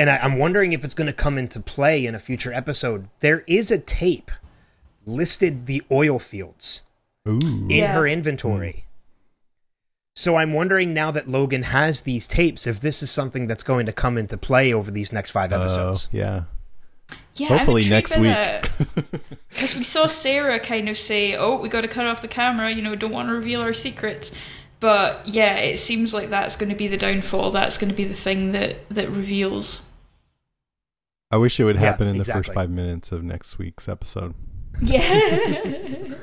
and 0.00 0.08
I, 0.08 0.16
I'm 0.16 0.38
wondering 0.38 0.72
if 0.72 0.82
it's 0.82 0.94
going 0.94 1.08
to 1.08 1.12
come 1.12 1.36
into 1.36 1.60
play 1.60 2.06
in 2.06 2.14
a 2.14 2.18
future 2.18 2.52
episode. 2.54 3.08
There 3.20 3.44
is 3.46 3.70
a 3.70 3.76
tape 3.78 4.30
listed 5.04 5.66
the 5.66 5.82
oil 5.92 6.18
fields 6.18 6.80
Ooh. 7.28 7.38
in 7.38 7.68
Yeah. 7.70 7.92
her 7.92 8.06
inventory. 8.06 8.72
Hmm. 8.72 8.86
So 10.14 10.36
I'm 10.36 10.54
wondering 10.54 10.94
now 10.94 11.10
that 11.10 11.28
Logan 11.28 11.64
has 11.64 12.00
these 12.00 12.26
tapes 12.26 12.66
if 12.66 12.80
this 12.80 13.02
is 13.02 13.10
something 13.10 13.46
that's 13.46 13.62
going 13.62 13.84
to 13.84 13.92
come 13.92 14.16
into 14.16 14.38
play 14.38 14.72
over 14.72 14.90
these 14.90 15.12
next 15.12 15.32
five 15.32 15.52
oh, 15.52 15.60
episodes. 15.60 16.08
yeah. 16.10 16.44
Yeah, 17.36 17.48
Hopefully 17.48 17.86
next 17.88 18.16
week. 18.16 18.34
Uh, 18.34 18.62
because 19.50 19.76
we 19.76 19.84
saw 19.84 20.06
Sarah 20.06 20.60
kind 20.60 20.88
of 20.88 20.96
say, 20.96 21.36
"Oh, 21.36 21.56
we 21.56 21.68
got 21.68 21.80
to 21.80 21.88
cut 21.88 22.06
off 22.06 22.22
the 22.22 22.28
camera. 22.28 22.70
You 22.70 22.82
know, 22.82 22.94
don't 22.94 23.10
want 23.12 23.28
to 23.28 23.34
reveal 23.34 23.60
our 23.62 23.72
secrets." 23.72 24.30
But 24.78 25.26
yeah, 25.26 25.56
it 25.56 25.78
seems 25.78 26.14
like 26.14 26.30
that's 26.30 26.56
going 26.56 26.70
to 26.70 26.76
be 26.76 26.86
the 26.88 26.96
downfall. 26.96 27.50
That's 27.50 27.78
going 27.78 27.90
to 27.90 27.96
be 27.96 28.04
the 28.04 28.14
thing 28.14 28.52
that 28.52 28.88
that 28.90 29.10
reveals. 29.10 29.82
I 31.30 31.36
wish 31.36 31.60
it 31.60 31.64
would 31.64 31.76
Yeah, 31.76 31.82
happen 31.82 32.08
in 32.08 32.16
the 32.16 32.22
exactly. 32.22 32.42
first 32.44 32.54
5 32.54 32.70
minutes 32.70 33.12
of 33.12 33.22
next 33.22 33.58
week's 33.58 33.88
episode. 33.88 34.34
Yeah. 34.80 35.38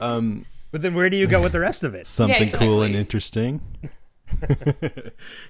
Um 0.00 0.46
But 0.72 0.82
then 0.82 0.94
where 0.94 1.08
do 1.08 1.16
you 1.16 1.26
go 1.28 1.40
with 1.40 1.52
the 1.52 1.60
rest 1.60 1.84
of 1.84 1.94
it? 1.94 2.06
something 2.20 2.50
cool 2.50 2.82
and 2.82 2.94
interesting. 2.94 3.60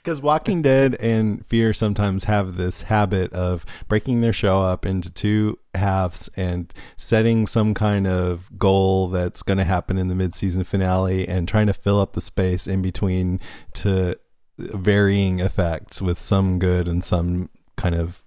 Because 0.03 0.21
Walking 0.21 0.61
Dead 0.61 0.97
and 1.01 1.47
Fear 1.47 1.73
sometimes 1.73 2.25
have 2.25 2.57
this 2.57 2.83
habit 2.83 3.33
of 3.33 3.65
breaking 3.89 4.21
their 4.21 4.33
show 4.33 4.61
up 4.61 4.85
into 4.85 5.09
two 5.11 5.59
halves 5.75 6.29
and 6.37 6.73
setting 6.97 7.47
some 7.47 7.75
kind 7.75 8.07
of 8.07 8.51
goal 8.59 9.09
that's 9.09 9.43
going 9.43 9.59
to 9.59 9.65
happen 9.65 9.97
in 9.99 10.09
the 10.09 10.15
mid-season 10.17 10.65
finale 10.65 11.27
and 11.29 11.47
trying 11.49 11.69
to 11.69 11.73
fill 11.73 12.01
up 12.01 12.13
the 12.15 12.21
space 12.21 12.67
in 12.67 12.83
between 12.83 13.39
to 13.75 14.17
varying 14.59 15.39
effects 15.41 16.03
with 16.03 16.19
some 16.21 16.59
good 16.59 16.89
and 16.89 17.03
some 17.05 17.49
kind 17.77 17.95
of 17.95 18.21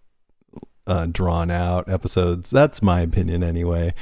uh, 0.87 1.05
drawn 1.07 1.49
out 1.51 1.87
episodes. 1.89 2.49
That's 2.49 2.81
my 2.81 3.01
opinion 3.01 3.43
anyway. 3.43 3.93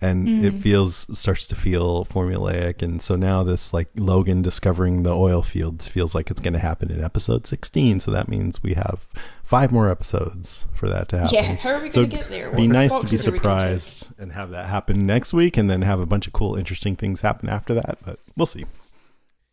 and 0.00 0.26
Mm. 0.26 0.42
it 0.44 0.54
feels 0.60 1.06
starts 1.16 1.46
to 1.46 1.54
feel 1.54 2.04
formulaic 2.04 2.82
and 2.82 3.00
so 3.00 3.14
now 3.14 3.44
this 3.44 3.72
like 3.72 3.88
logan 3.94 4.42
discovering 4.42 5.04
the 5.04 5.12
oil 5.14 5.40
fields 5.40 5.86
feels 5.88 6.14
like 6.16 6.30
it's 6.32 6.40
going 6.40 6.52
to 6.52 6.58
happen 6.58 6.90
in 6.90 7.02
episode 7.02 7.46
16 7.46 8.00
so 8.00 8.10
that 8.10 8.28
means 8.28 8.60
we 8.62 8.74
have 8.74 9.06
five 9.44 9.70
more 9.70 9.88
episodes 9.88 10.66
for 10.74 10.88
that 10.88 11.08
to 11.08 11.18
happen 11.20 11.34
Yeah, 11.36 11.54
how 11.54 11.70
are 11.76 11.82
we 11.82 11.90
so 11.90 12.04
gonna 12.04 12.16
get 12.20 12.28
there? 12.28 12.50
be 12.50 12.66
nice 12.66 12.90
to 12.92 12.98
be 12.98 13.02
boxes 13.02 13.28
are 13.28 13.30
we 13.30 13.38
gonna 13.38 13.54
check? 13.54 13.78
surprised 13.78 14.20
and 14.20 14.32
have 14.32 14.50
that 14.50 14.66
happen 14.66 15.06
next 15.06 15.32
week 15.32 15.56
and 15.56 15.70
then 15.70 15.82
have 15.82 16.00
a 16.00 16.06
bunch 16.06 16.26
of 16.26 16.32
cool 16.32 16.56
interesting 16.56 16.96
things 16.96 17.20
happen 17.22 17.48
after 17.48 17.72
that 17.72 17.96
but 18.04 18.18
we'll 18.36 18.46
see 18.46 18.64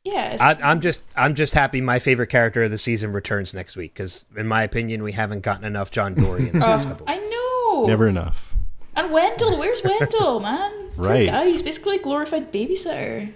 Yeah, 0.03 0.37
I, 0.39 0.53
I'm 0.71 0.81
just 0.81 1.03
I'm 1.15 1.35
just 1.35 1.53
happy 1.53 1.79
my 1.79 1.99
favorite 1.99 2.27
character 2.27 2.63
of 2.63 2.71
the 2.71 2.77
season 2.79 3.13
returns 3.13 3.53
next 3.53 3.75
week 3.75 3.93
because 3.93 4.25
in 4.35 4.47
my 4.47 4.63
opinion 4.63 5.03
we 5.03 5.11
haven't 5.11 5.41
gotten 5.41 5.63
enough 5.63 5.91
John 5.91 6.15
Dorie 6.15 6.49
in 6.49 6.59
the 6.59 6.65
past 6.65 6.87
Oh, 6.87 6.91
couple. 6.91 7.05
I 7.07 7.17
know. 7.17 7.85
never 7.85 8.07
enough 8.07 8.55
And 8.95 9.11
Wendell, 9.11 9.59
where's 9.59 9.83
Wendell, 9.83 10.39
man? 10.47 10.89
Right. 10.97 11.27
guy, 11.27 11.45
he's 11.45 11.61
basically 11.61 11.97
a 11.97 12.01
glorified 12.01 12.51
babysitter. 12.51 13.29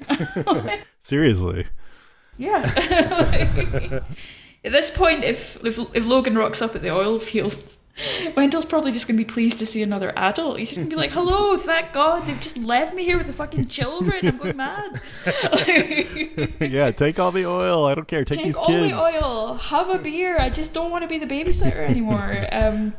seriously 0.99 1.67
yeah. 2.37 2.63
at 4.65 4.71
this 4.71 4.89
point, 4.89 5.23
if, 5.23 5.63
if 5.63 5.77
if 5.95 6.05
Logan 6.05 6.35
rocks 6.37 6.61
up 6.61 6.75
at 6.75 6.81
the 6.81 6.89
oil 6.89 7.19
fields, 7.19 7.77
Wendell's 8.35 8.65
probably 8.65 8.91
just 8.91 9.07
going 9.07 9.17
to 9.17 9.23
be 9.23 9.29
pleased 9.29 9.59
to 9.59 9.65
see 9.65 9.81
another 9.81 10.11
adult. 10.17 10.59
He's 10.59 10.69
just 10.69 10.77
going 10.77 10.89
to 10.89 10.95
be 10.95 10.99
like, 10.99 11.11
"Hello, 11.11 11.57
thank 11.57 11.93
God 11.93 12.23
they've 12.25 12.39
just 12.41 12.57
left 12.57 12.93
me 12.93 13.05
here 13.05 13.17
with 13.17 13.27
the 13.27 13.33
fucking 13.33 13.67
children. 13.67 14.27
I'm 14.27 14.37
going 14.37 14.57
mad." 14.57 15.01
yeah 16.59 16.91
take 16.91 17.19
all 17.19 17.31
the 17.31 17.45
oil 17.45 17.85
i 17.85 17.95
don't 17.95 18.07
care 18.07 18.25
take, 18.25 18.37
Take 18.37 18.45
these 18.45 18.57
all 18.57 18.67
kids 18.67 19.13
the 19.13 19.23
oil. 19.23 19.53
Have 19.55 19.89
a 19.89 19.97
beer. 19.97 20.37
I 20.39 20.49
just 20.49 20.73
don't 20.73 20.91
want 20.91 21.03
to 21.03 21.07
be 21.07 21.17
the 21.17 21.25
babysitter 21.25 21.77
anymore. 21.77 22.47
um, 22.51 22.93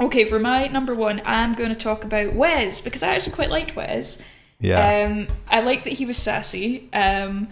okay, 0.00 0.24
for 0.24 0.38
my 0.38 0.68
number 0.68 0.94
one, 0.94 1.22
I'm 1.24 1.54
going 1.54 1.70
to 1.70 1.76
talk 1.76 2.04
about 2.04 2.34
Wes 2.34 2.80
because 2.80 3.02
I 3.02 3.14
actually 3.14 3.32
quite 3.32 3.50
liked 3.50 3.74
Wes. 3.74 4.18
yeah 4.60 5.06
Um, 5.06 5.28
I 5.48 5.60
like 5.60 5.84
that 5.84 5.94
he 5.94 6.04
was 6.06 6.16
sassy. 6.16 6.88
Um, 6.92 7.48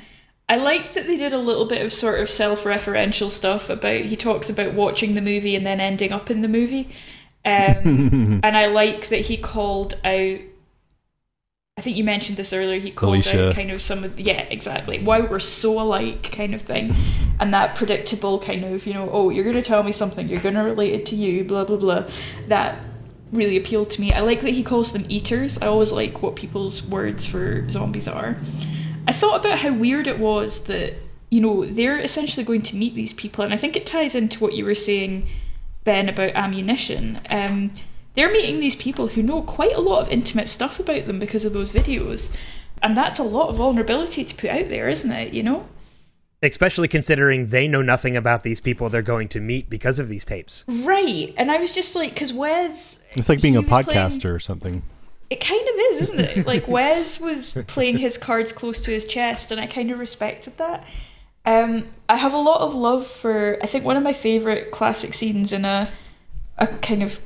I 0.49 0.57
like 0.57 0.93
that 0.93 1.07
they 1.07 1.17
did 1.17 1.33
a 1.33 1.39
little 1.39 1.65
bit 1.65 1.83
of 1.83 1.93
sort 1.93 2.21
of 2.21 2.29
self-referential 2.29 3.31
stuff 3.31 3.71
about. 3.71 4.01
He 4.03 4.17
talks 4.17 4.51
about 4.51 4.75
watching 4.75 5.15
the 5.15 5.23
movie 5.23 5.57
and 5.57 5.65
then 5.65 5.81
ending 5.81 6.13
up 6.13 6.31
in 6.31 6.43
the 6.43 6.49
movie, 6.49 6.91
um, 7.45 8.41
and 8.45 8.57
I 8.57 8.67
like 8.67 9.09
that 9.09 9.21
he 9.21 9.37
called 9.37 9.95
out. 10.05 10.39
I 11.77 11.81
think 11.81 11.97
you 11.97 12.05
mentioned 12.05 12.37
this 12.37 12.53
earlier. 12.53 12.79
He 12.79 12.91
called 12.91 13.15
Alicia. 13.15 13.49
out 13.49 13.55
kind 13.55 13.71
of 13.71 13.81
some 13.81 14.05
of 14.05 14.21
yeah, 14.21 14.43
exactly 14.43 15.03
why 15.03 15.21
we're 15.21 15.41
so 15.41 15.81
alike 15.81 16.31
kind 16.31 16.55
of 16.55 16.61
thing, 16.61 16.95
and 17.41 17.55
that 17.55 17.75
predictable 17.75 18.39
kind 18.39 18.65
of 18.65 18.87
you 18.87 18.93
know 18.93 19.09
oh 19.11 19.31
you're 19.31 19.45
going 19.45 19.57
to 19.57 19.63
tell 19.63 19.83
me 19.83 19.93
something 19.93 20.29
you're 20.29 20.41
going 20.41 20.55
to 20.55 20.63
relate 20.63 20.93
it 20.93 21.07
to 21.07 21.17
you 21.17 21.43
blah 21.43 21.65
blah 21.65 21.77
blah 21.77 22.05
that 22.49 22.79
really 23.33 23.57
appealed 23.57 23.91
to 23.91 24.01
me. 24.01 24.13
I 24.13 24.21
like 24.21 24.41
that 24.41 24.51
he 24.51 24.63
calls 24.63 24.93
them 24.93 25.07
eaters. 25.09 25.59
I 25.59 25.67
always 25.67 25.91
like 25.91 26.23
what 26.23 26.37
people's 26.37 26.85
words 26.85 27.27
for 27.27 27.69
zombies 27.69 28.09
are. 28.09 28.37
I 29.07 29.13
thought 29.13 29.45
about 29.45 29.59
how 29.59 29.73
weird 29.73 30.07
it 30.07 30.19
was 30.19 30.65
that, 30.65 30.95
you 31.31 31.41
know, 31.41 31.65
they're 31.65 31.99
essentially 31.99 32.45
going 32.45 32.63
to 32.63 32.77
meet 32.77 32.95
these 32.95 33.13
people, 33.13 33.45
and 33.45 33.53
I 33.53 33.57
think 33.57 33.77
it 33.77 33.87
ties 33.87 34.15
into 34.15 34.41
what 34.41 34.55
you 34.55 34.65
were 34.65 34.75
saying, 34.75 35.27
Ben, 35.85 36.09
about 36.09 36.35
ammunition. 36.35 37.21
Um, 37.29 37.73
they're 38.15 38.33
meeting 38.33 38.61
these 38.61 38.77
people 38.77 39.09
who 39.09 39.23
know 39.23 39.43
quite 39.43 39.75
a 39.75 39.81
lot 39.81 40.01
of 40.01 40.09
intimate 40.09 40.49
stuff 40.49 40.79
about 40.79 41.07
them 41.07 41.19
because 41.19 41.45
of 41.45 41.53
those 41.53 41.73
videos. 41.73 42.35
And 42.83 42.97
that's 42.97 43.19
a 43.19 43.25
lot 43.25 43.49
of 43.49 43.57
vulnerability 43.57 44.25
to 44.25 44.35
put 44.35 44.51
out 44.51 44.69
there, 44.69 44.89
isn't 44.89 45.11
it? 45.11 45.33
You 45.33 45.43
know? 45.43 45.67
Especially 46.43 46.87
considering 46.87 47.49
they 47.49 47.67
know 47.67 47.83
nothing 47.83 48.17
about 48.17 48.43
these 48.43 48.61
people 48.61 48.89
they're 48.89 49.03
going 49.03 49.29
to 49.29 49.41
meet 49.41 49.71
because 49.71 49.99
of 49.99 50.09
these 50.09 50.25
tapes. 50.25 50.65
Right. 50.69 51.35
And 51.37 51.51
I 51.51 51.57
was 51.57 51.75
just 51.75 51.95
like, 51.95 52.11
because 52.11 52.33
Wes. 52.33 53.01
it's 53.13 53.29
like 53.29 53.41
being 53.41 53.57
a 53.57 53.63
was 53.63 53.69
playing- 53.69 53.87
podcaster 53.87 54.35
or 54.35 54.39
something 54.39 54.83
It 55.31 55.41
kind 55.41 55.69
of 55.69 55.75
is, 55.77 56.03
isn't 56.03 56.21
it? 56.21 56.47
Like 56.47 56.69
Wes 56.69 57.21
was 57.21 57.57
playing 57.67 57.99
his 57.99 58.19
cards 58.19 58.53
close 58.53 58.81
to 58.83 58.91
his 58.91 59.05
chest, 59.05 59.51
and 59.51 59.61
I 59.61 59.67
kind 59.67 59.91
of 59.91 59.99
respected 59.99 60.57
that. 60.59 60.85
Um, 61.47 61.87
I 62.09 62.17
have 62.17 62.33
a 62.33 62.39
lot 62.39 62.61
of 62.61 62.75
love 62.75 63.07
for. 63.07 63.59
I 63.63 63.67
think 63.67 63.85
one 63.85 63.97
of 63.97 64.03
my 64.03 64.13
favorite 64.13 64.71
classic 64.71 65.15
scenes 65.15 65.53
in 65.53 65.65
a 65.65 65.89
a 66.59 66.67
kind 66.67 67.03
of 67.03 67.21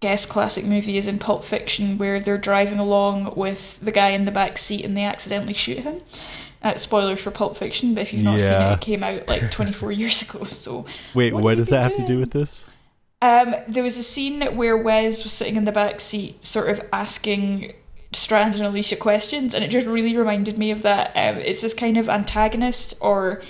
guest 0.00 0.28
classic 0.28 0.64
movie 0.64 0.98
is 0.98 1.08
in 1.08 1.18
Pulp 1.18 1.44
Fiction, 1.44 1.98
where 1.98 2.20
they're 2.20 2.38
driving 2.38 2.78
along 2.78 3.34
with 3.36 3.78
the 3.80 3.92
guy 3.92 4.10
in 4.10 4.24
the 4.24 4.30
back 4.30 4.58
seat 4.58 4.84
and 4.84 4.96
they 4.96 5.04
accidentally 5.04 5.54
shoot 5.54 5.78
him. 5.78 6.00
Uh, 6.62 6.76
spoilers 6.76 7.20
for 7.20 7.30
Pulp 7.30 7.56
Fiction, 7.56 7.94
but 7.94 8.02
if 8.02 8.12
you've 8.12 8.22
not 8.22 8.40
seen 8.40 8.52
it, 8.52 8.72
it 8.72 8.80
came 8.80 9.02
out 9.02 9.28
like 9.28 9.50
24 9.50 9.92
years 9.92 10.22
ago. 10.22 10.44
So 10.44 10.84
wait 11.14 11.32
What 11.32 11.42
what, 11.42 11.56
does 11.56 11.68
that 11.70 11.82
have 11.82 11.94
to 11.94 12.04
do 12.04 12.18
with 12.18 12.32
this 12.32 12.66
um, 13.22 13.54
there 13.66 13.82
was 13.82 13.96
a 13.96 14.02
scene 14.02 14.42
where 14.56 14.76
Wes 14.76 15.24
was 15.24 15.32
sitting 15.32 15.56
in 15.56 15.64
the 15.64 15.72
back 15.72 16.00
seat, 16.00 16.44
sort 16.44 16.68
of 16.68 16.80
asking 16.92 17.72
Strand 18.12 18.54
and 18.54 18.64
Alicia 18.64 18.96
questions, 18.96 19.54
and 19.54 19.64
it 19.64 19.68
just 19.68 19.86
really 19.86 20.16
reminded 20.16 20.58
me 20.58 20.70
of 20.70 20.82
that. 20.82 21.08
Um, 21.14 21.38
it's 21.38 21.62
this 21.62 21.74
kind 21.74 21.96
of 21.96 22.08
antagonist 22.08 22.94
or 23.00 23.42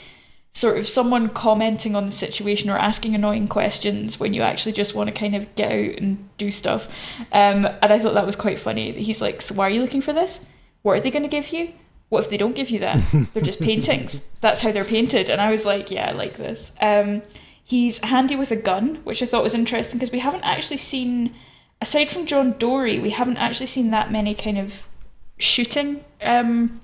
sort 0.52 0.78
of 0.78 0.88
someone 0.88 1.28
commenting 1.28 1.94
on 1.94 2.06
the 2.06 2.12
situation 2.12 2.70
or 2.70 2.78
asking 2.78 3.14
annoying 3.14 3.46
questions 3.46 4.18
when 4.18 4.32
you 4.32 4.40
actually 4.40 4.72
just 4.72 4.94
want 4.94 5.06
to 5.08 5.14
kind 5.14 5.36
of 5.36 5.54
get 5.54 5.70
out 5.70 5.98
and 5.98 6.28
do 6.38 6.50
stuff. 6.50 6.88
Um, 7.32 7.66
and 7.66 7.92
I 7.92 7.98
thought 7.98 8.14
that 8.14 8.24
was 8.24 8.36
quite 8.36 8.58
funny. 8.58 8.92
He's 8.92 9.20
like, 9.20 9.42
"So 9.42 9.54
why 9.54 9.66
are 9.66 9.70
you 9.70 9.82
looking 9.82 10.00
for 10.00 10.12
this? 10.12 10.40
What 10.82 10.96
are 10.96 11.00
they 11.00 11.10
going 11.10 11.24
to 11.24 11.28
give 11.28 11.50
you? 11.50 11.72
What 12.08 12.24
if 12.24 12.30
they 12.30 12.36
don't 12.36 12.54
give 12.54 12.70
you 12.70 12.78
that? 12.78 13.04
They're 13.34 13.42
just 13.42 13.60
paintings. 13.70 14.22
That's 14.40 14.60
how 14.60 14.72
they're 14.72 14.84
painted." 14.84 15.28
And 15.28 15.40
I 15.40 15.50
was 15.50 15.66
like, 15.66 15.90
"Yeah, 15.90 16.08
I 16.08 16.12
like 16.12 16.36
this." 16.36 16.72
Um, 16.80 17.22
he's 17.66 17.98
handy 17.98 18.36
with 18.36 18.52
a 18.52 18.56
gun, 18.56 19.00
which 19.02 19.20
I 19.22 19.26
thought 19.26 19.42
was 19.42 19.52
interesting 19.52 19.98
because 19.98 20.12
we 20.12 20.20
haven't 20.20 20.44
actually 20.44 20.76
seen, 20.76 21.34
aside 21.80 22.12
from 22.12 22.24
John 22.24 22.52
Dorie, 22.58 23.00
we 23.00 23.10
haven't 23.10 23.38
actually 23.38 23.66
seen 23.66 23.90
that 23.90 24.12
many 24.12 24.34
kind 24.34 24.56
of 24.56 24.88
shooting 25.36 26.04
um, 26.22 26.80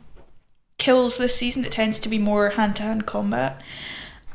kills 0.79 1.19
this 1.19 1.37
season. 1.37 1.65
It 1.65 1.71
tends 1.71 2.01
to 2.01 2.09
be 2.09 2.19
more 2.19 2.51
hand 2.51 2.77
to 2.77 2.83
hand 2.83 3.07
combat. 3.07 3.63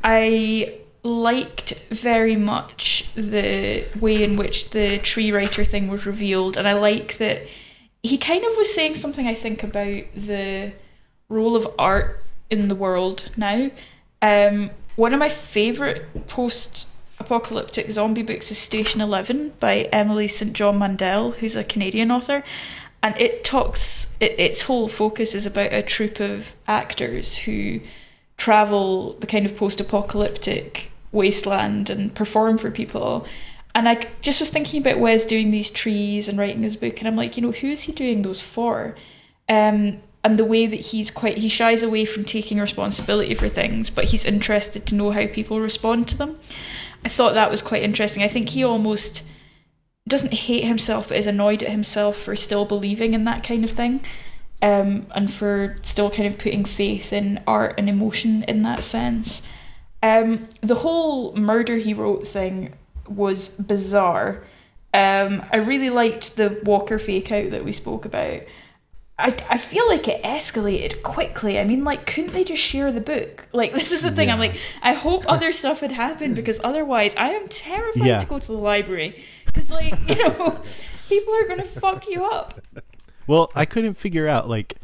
I 0.05 0.79
liked 1.03 1.73
very 1.91 2.37
much 2.37 3.09
the 3.15 3.83
way 3.99 4.23
in 4.23 4.37
which 4.37 4.69
the 4.69 4.99
tree 4.99 5.33
writer 5.33 5.65
thing 5.65 5.89
was 5.89 6.05
revealed, 6.05 6.55
and 6.55 6.65
I 6.65 6.73
like 6.73 7.17
that 7.17 7.45
he 8.03 8.17
kind 8.17 8.45
of 8.45 8.55
was 8.55 8.73
saying 8.73 8.95
something 8.95 9.27
I 9.27 9.35
think 9.35 9.63
about 9.63 10.03
the 10.15 10.71
role 11.27 11.57
of 11.57 11.67
art 11.77 12.23
in 12.49 12.69
the 12.69 12.75
world 12.75 13.31
now. 13.35 13.69
Um, 14.21 14.71
one 14.97 15.13
of 15.13 15.19
my 15.19 15.29
favourite 15.29 16.25
post 16.25 16.87
apocalyptic 17.19 17.89
zombie 17.91 18.23
books 18.23 18.51
is 18.51 18.57
Station 18.57 18.99
11 18.99 19.53
by 19.59 19.81
Emily 19.93 20.27
St. 20.27 20.53
John 20.53 20.79
Mandel, 20.79 21.31
who's 21.31 21.55
a 21.55 21.63
Canadian 21.63 22.11
author. 22.11 22.43
And 23.03 23.15
it 23.17 23.43
talks, 23.43 24.09
it, 24.19 24.39
its 24.39 24.63
whole 24.63 24.87
focus 24.87 25.35
is 25.35 25.45
about 25.45 25.71
a 25.71 25.83
troupe 25.83 26.19
of 26.19 26.55
actors 26.67 27.37
who 27.37 27.79
travel 28.37 29.13
the 29.19 29.27
kind 29.27 29.45
of 29.45 29.55
post 29.55 29.79
apocalyptic 29.79 30.91
wasteland 31.11 31.91
and 31.91 32.13
perform 32.13 32.57
for 32.57 32.71
people. 32.71 33.27
And 33.75 33.87
I 33.87 34.07
just 34.21 34.39
was 34.39 34.49
thinking 34.49 34.81
about 34.81 34.99
Wes 34.99 35.25
doing 35.25 35.51
these 35.51 35.69
trees 35.69 36.27
and 36.27 36.39
writing 36.39 36.63
his 36.63 36.75
book, 36.75 36.97
and 36.97 37.07
I'm 37.07 37.15
like, 37.15 37.37
you 37.37 37.43
know, 37.43 37.51
who's 37.51 37.81
he 37.81 37.91
doing 37.91 38.23
those 38.23 38.41
for? 38.41 38.95
Um, 39.47 40.01
and 40.27 40.37
the 40.37 40.43
way 40.43 40.67
that 40.67 40.87
he's 40.87 41.09
quite, 41.09 41.37
he 41.37 41.47
shies 41.47 41.83
away 41.83 42.03
from 42.03 42.25
taking 42.25 42.59
responsibility 42.59 43.33
for 43.33 43.47
things, 43.47 43.89
but 43.89 44.03
he's 44.03 44.25
interested 44.25 44.85
to 44.85 44.93
know 44.93 45.11
how 45.11 45.25
people 45.25 45.61
respond 45.61 46.05
to 46.09 46.17
them. 46.17 46.37
I 47.05 47.07
thought 47.07 47.33
that 47.35 47.49
was 47.49 47.61
quite 47.61 47.81
interesting. 47.81 48.23
I 48.23 48.27
think 48.27 48.49
he 48.49 48.61
almost 48.61 49.23
doesn't 50.05 50.33
hate 50.33 50.65
himself, 50.65 51.07
but 51.07 51.17
is 51.17 51.27
annoyed 51.27 51.63
at 51.63 51.69
himself 51.69 52.17
for 52.17 52.35
still 52.35 52.65
believing 52.65 53.13
in 53.13 53.23
that 53.23 53.41
kind 53.41 53.63
of 53.63 53.71
thing. 53.71 54.01
Um, 54.61 55.07
and 55.11 55.31
for 55.31 55.77
still 55.83 56.09
kind 56.09 56.27
of 56.27 56.37
putting 56.37 56.65
faith 56.65 57.13
in 57.13 57.41
art 57.47 57.75
and 57.77 57.87
emotion 57.87 58.43
in 58.43 58.63
that 58.63 58.83
sense. 58.83 59.41
Um, 60.03 60.49
the 60.59 60.75
whole 60.75 61.37
murder 61.37 61.77
he 61.77 61.93
wrote 61.93 62.27
thing 62.27 62.73
was 63.07 63.47
bizarre. 63.47 64.43
Um, 64.93 65.45
I 65.53 65.57
really 65.57 65.89
liked 65.89 66.35
the 66.35 66.59
Walker 66.63 66.99
fake 66.99 67.31
out 67.31 67.51
that 67.51 67.63
we 67.63 67.71
spoke 67.71 68.03
about. 68.03 68.41
I, 69.19 69.35
I 69.49 69.57
feel 69.57 69.87
like 69.87 70.07
it 70.07 70.21
escalated 70.23 71.01
quickly. 71.01 71.57
I 71.59 71.63
mean, 71.63 71.83
like, 71.83 72.05
couldn't 72.05 72.33
they 72.33 72.43
just 72.43 72.61
share 72.61 72.91
the 72.91 73.01
book? 73.01 73.47
Like, 73.51 73.73
this 73.75 73.91
is 73.91 74.01
the 74.03 74.11
thing. 74.11 74.29
I'm 74.29 74.37
like, 74.39 74.59
I 74.81 74.93
hope 74.93 75.25
other 75.27 75.51
stuff 75.51 75.79
had 75.79 75.91
happened 75.91 76.35
because 76.35 76.59
otherwise, 76.63 77.15
I 77.17 77.29
am 77.29 77.47
terrified 77.47 78.05
Yeah. 78.05 78.19
to 78.19 78.25
go 78.27 78.37
to 78.37 78.47
the 78.47 78.53
library 78.53 79.23
because, 79.45 79.71
like, 79.71 79.95
you 80.09 80.15
know, 80.15 80.61
people 81.09 81.33
are 81.33 81.47
going 81.47 81.59
to 81.59 81.65
fuck 81.65 82.07
you 82.07 82.25
up. 82.25 82.61
Well, 83.25 83.51
I 83.55 83.65
couldn't 83.65 83.95
figure 83.95 84.27
out 84.27 84.47
like 84.47 84.75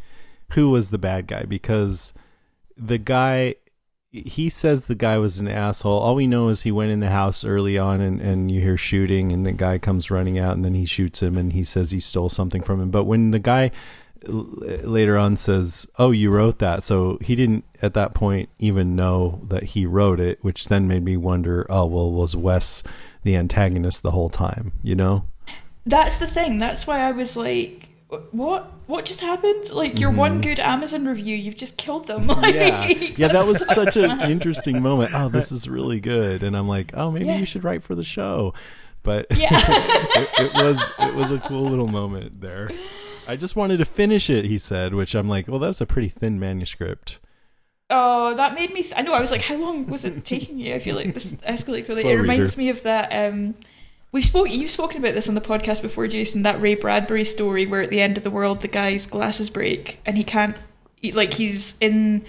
who 0.53 0.69
was 0.69 0.89
the 0.89 0.97
bad 0.97 1.27
guy 1.27 1.43
because 1.43 2.13
the 2.75 2.97
guy 2.97 3.55
he 4.11 4.47
says 4.49 4.83
the 4.85 4.93
guy 4.95 5.17
was 5.17 5.39
an 5.39 5.47
asshole. 5.47 5.97
All 5.99 6.13
we 6.13 6.27
know 6.27 6.49
is 6.49 6.61
he 6.63 6.71
went 6.71 6.91
in 6.91 6.99
the 6.99 7.09
house 7.09 7.43
early 7.43 7.77
on 7.79 7.99
and, 7.99 8.21
and 8.21 8.51
you 8.51 8.61
hear 8.61 8.77
shooting 8.77 9.31
and 9.31 9.43
the 9.45 9.53
guy 9.53 9.79
comes 9.79 10.11
running 10.11 10.37
out 10.37 10.53
and 10.55 10.63
then 10.63 10.75
he 10.75 10.85
shoots 10.85 11.23
him 11.23 11.35
and 11.35 11.53
he 11.53 11.63
says 11.63 11.89
he 11.89 11.99
stole 11.99 12.29
something 12.29 12.61
from 12.61 12.79
him. 12.79 12.91
But 12.91 13.05
when 13.05 13.31
the 13.31 13.39
guy 13.39 13.71
later 14.27 15.17
on 15.17 15.37
says, 15.37 15.87
"Oh, 15.99 16.11
you 16.11 16.31
wrote 16.31 16.59
that." 16.59 16.83
So 16.83 17.17
he 17.21 17.35
didn't 17.35 17.63
at 17.81 17.93
that 17.95 18.13
point 18.13 18.49
even 18.59 18.95
know 18.95 19.41
that 19.49 19.63
he 19.63 19.85
wrote 19.85 20.19
it, 20.19 20.39
which 20.41 20.67
then 20.67 20.87
made 20.87 21.03
me 21.03 21.17
wonder, 21.17 21.65
"Oh, 21.69 21.85
well, 21.85 22.11
was 22.11 22.35
Wes 22.35 22.83
the 23.23 23.35
antagonist 23.35 24.03
the 24.03 24.11
whole 24.11 24.29
time?" 24.29 24.73
You 24.83 24.95
know? 24.95 25.25
That's 25.85 26.17
the 26.17 26.27
thing. 26.27 26.59
That's 26.59 26.87
why 26.87 27.01
I 27.01 27.11
was 27.11 27.35
like, 27.35 27.89
what 28.31 28.71
what 28.87 29.03
just 29.05 29.19
happened? 29.21 29.69
Like 29.71 29.99
your 29.99 30.11
one 30.11 30.39
good 30.39 30.59
Amazon 30.59 31.05
review, 31.05 31.35
you've 31.35 31.57
just 31.57 31.77
killed 31.77 32.07
them. 32.07 32.27
Like, 32.27 32.55
Mm-hmm. 32.55 33.01
yeah, 33.01 33.13
yeah, 33.17 33.27
that 33.29 33.45
was 33.47 33.65
such 33.67 33.97
an 33.97 34.21
interesting 34.31 34.81
moment. 34.81 35.11
Oh, 35.13 35.27
this 35.29 35.51
is 35.51 35.67
really 35.67 35.99
good, 35.99 36.43
and 36.43 36.55
I'm 36.55 36.67
like, 36.67 36.91
oh, 36.95 37.11
maybe 37.11 37.25
Yeah. 37.25 37.37
you 37.37 37.45
should 37.45 37.63
write 37.65 37.83
for 37.83 37.95
the 37.95 38.03
show. 38.03 38.53
But 39.03 39.25
Yeah. 39.35 39.49
it, 39.67 40.29
it 40.39 40.53
was 40.53 40.91
it 40.99 41.13
was 41.15 41.31
a 41.31 41.39
cool 41.39 41.63
little 41.69 41.87
moment 41.87 42.39
there. 42.39 42.71
I 43.27 43.35
just 43.35 43.55
wanted 43.55 43.77
to 43.77 43.85
finish 43.85 44.29
it, 44.29 44.45
he 44.45 44.57
said, 44.57 44.93
which 44.93 45.15
I'm 45.15 45.27
like, 45.29 45.47
well, 45.47 45.59
that's 45.59 45.81
a 45.81 45.85
pretty 45.85 46.09
thin 46.09 46.39
manuscript. 46.39 47.19
Oh, 47.89 48.35
that 48.35 48.53
made 48.55 48.73
me. 48.73 48.81
Th- 48.83 48.93
I 48.95 49.01
know. 49.01 49.13
I 49.13 49.21
was 49.21 49.31
like, 49.31 49.41
how 49.41 49.55
long 49.55 49.87
was 49.87 50.03
it 50.05 50.25
taking 50.25 50.57
you? 50.57 50.73
I 50.73 50.79
feel 50.79 50.95
like 50.95 51.13
this 51.13 51.31
escalated 51.47 51.87
really. 51.89 52.09
It 52.09 52.15
reminds 52.15 52.57
reader. 52.57 52.59
me 52.65 52.69
of 52.69 52.83
that. 52.83 53.09
Um, 53.11 53.55
we 54.11 54.21
spoke. 54.21 54.49
You've 54.49 54.71
spoken 54.71 54.97
about 54.97 55.13
this 55.13 55.29
on 55.29 55.35
the 55.35 55.41
podcast 55.41 55.81
before, 55.81 56.07
Jason. 56.07 56.41
That 56.43 56.59
Ray 56.61 56.75
Bradbury 56.75 57.23
story 57.23 57.65
where 57.65 57.81
at 57.81 57.89
the 57.89 58.01
end 58.01 58.17
of 58.17 58.23
the 58.23 58.31
world 58.31 58.61
the 58.61 58.67
guy's 58.67 59.05
glasses 59.05 59.49
break 59.49 59.99
and 60.05 60.17
he 60.17 60.23
can't. 60.23 60.55
he- 61.01 61.11
Like 61.11 61.33
he's 61.33 61.75
in. 61.79 62.25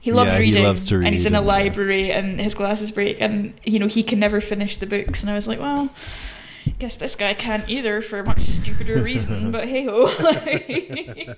He 0.00 0.12
loves 0.12 0.30
Yeah, 0.30 0.36
he 0.38 0.42
reading, 0.44 0.62
loves 0.62 0.84
to 0.90 0.96
and 0.96 1.08
he's 1.08 1.24
read 1.24 1.28
in 1.32 1.34
a 1.34 1.38
and, 1.38 1.46
yeah. 1.46 1.52
library, 1.52 2.12
and 2.12 2.40
his 2.40 2.54
glasses 2.54 2.90
break, 2.92 3.20
and 3.20 3.54
you 3.64 3.78
know 3.78 3.86
he 3.88 4.02
can 4.02 4.20
never 4.20 4.40
finish 4.40 4.76
the 4.76 4.86
books. 4.86 5.22
And 5.22 5.30
I 5.30 5.34
was 5.34 5.48
like, 5.48 5.58
well, 5.58 5.88
guess 6.78 6.96
this 6.96 7.14
guy 7.14 7.34
can't 7.34 7.68
either 7.68 8.00
for 8.02 8.20
a 8.20 8.24
much 8.26 8.40
stupider 8.40 9.02
reason. 9.02 9.50
but 9.52 9.68
hey 9.68 9.84
ho. 9.84 10.06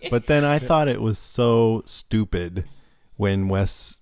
But 0.11 0.27
then 0.27 0.45
I 0.45 0.59
thought 0.59 0.89
it 0.89 1.01
was 1.03 1.19
so 1.19 1.83
stupid 1.85 2.65
when 3.17 3.49
Wes 3.49 3.99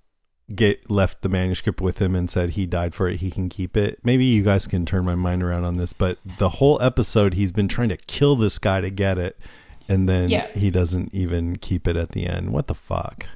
get 0.55 0.89
left 0.91 1.23
the 1.23 1.29
manuscript 1.29 1.81
with 1.81 2.01
him 2.01 2.15
and 2.15 2.31
said 2.31 2.51
he 2.51 2.67
died 2.67 2.95
for 2.95 3.09
it, 3.09 3.17
he 3.17 3.31
can 3.31 3.49
keep 3.49 3.77
it. 3.77 3.99
Maybe 4.05 4.25
you 4.25 4.45
guys 4.45 4.67
can 4.67 4.87
turn 4.87 5.05
my 5.05 5.17
mind 5.17 5.43
around 5.43 5.65
on 5.65 5.77
this, 5.77 5.93
but 5.93 6.19
the 6.39 6.49
whole 6.51 6.81
episode 6.81 7.35
he's 7.35 7.51
been 7.51 7.67
trying 7.67 7.89
to 7.89 7.97
kill 7.97 8.37
this 8.37 8.59
guy 8.59 8.81
to 8.81 8.91
get 8.91 9.19
it, 9.19 9.37
and 9.89 10.09
then 10.09 10.29
Yeah. 10.31 10.47
he 10.55 10.71
doesn't 10.71 11.13
even 11.13 11.57
keep 11.57 11.89
it 11.89 11.97
at 11.97 12.13
the 12.13 12.27
end. 12.27 12.53
What 12.53 12.69
the 12.69 12.75
fuck? 12.77 13.27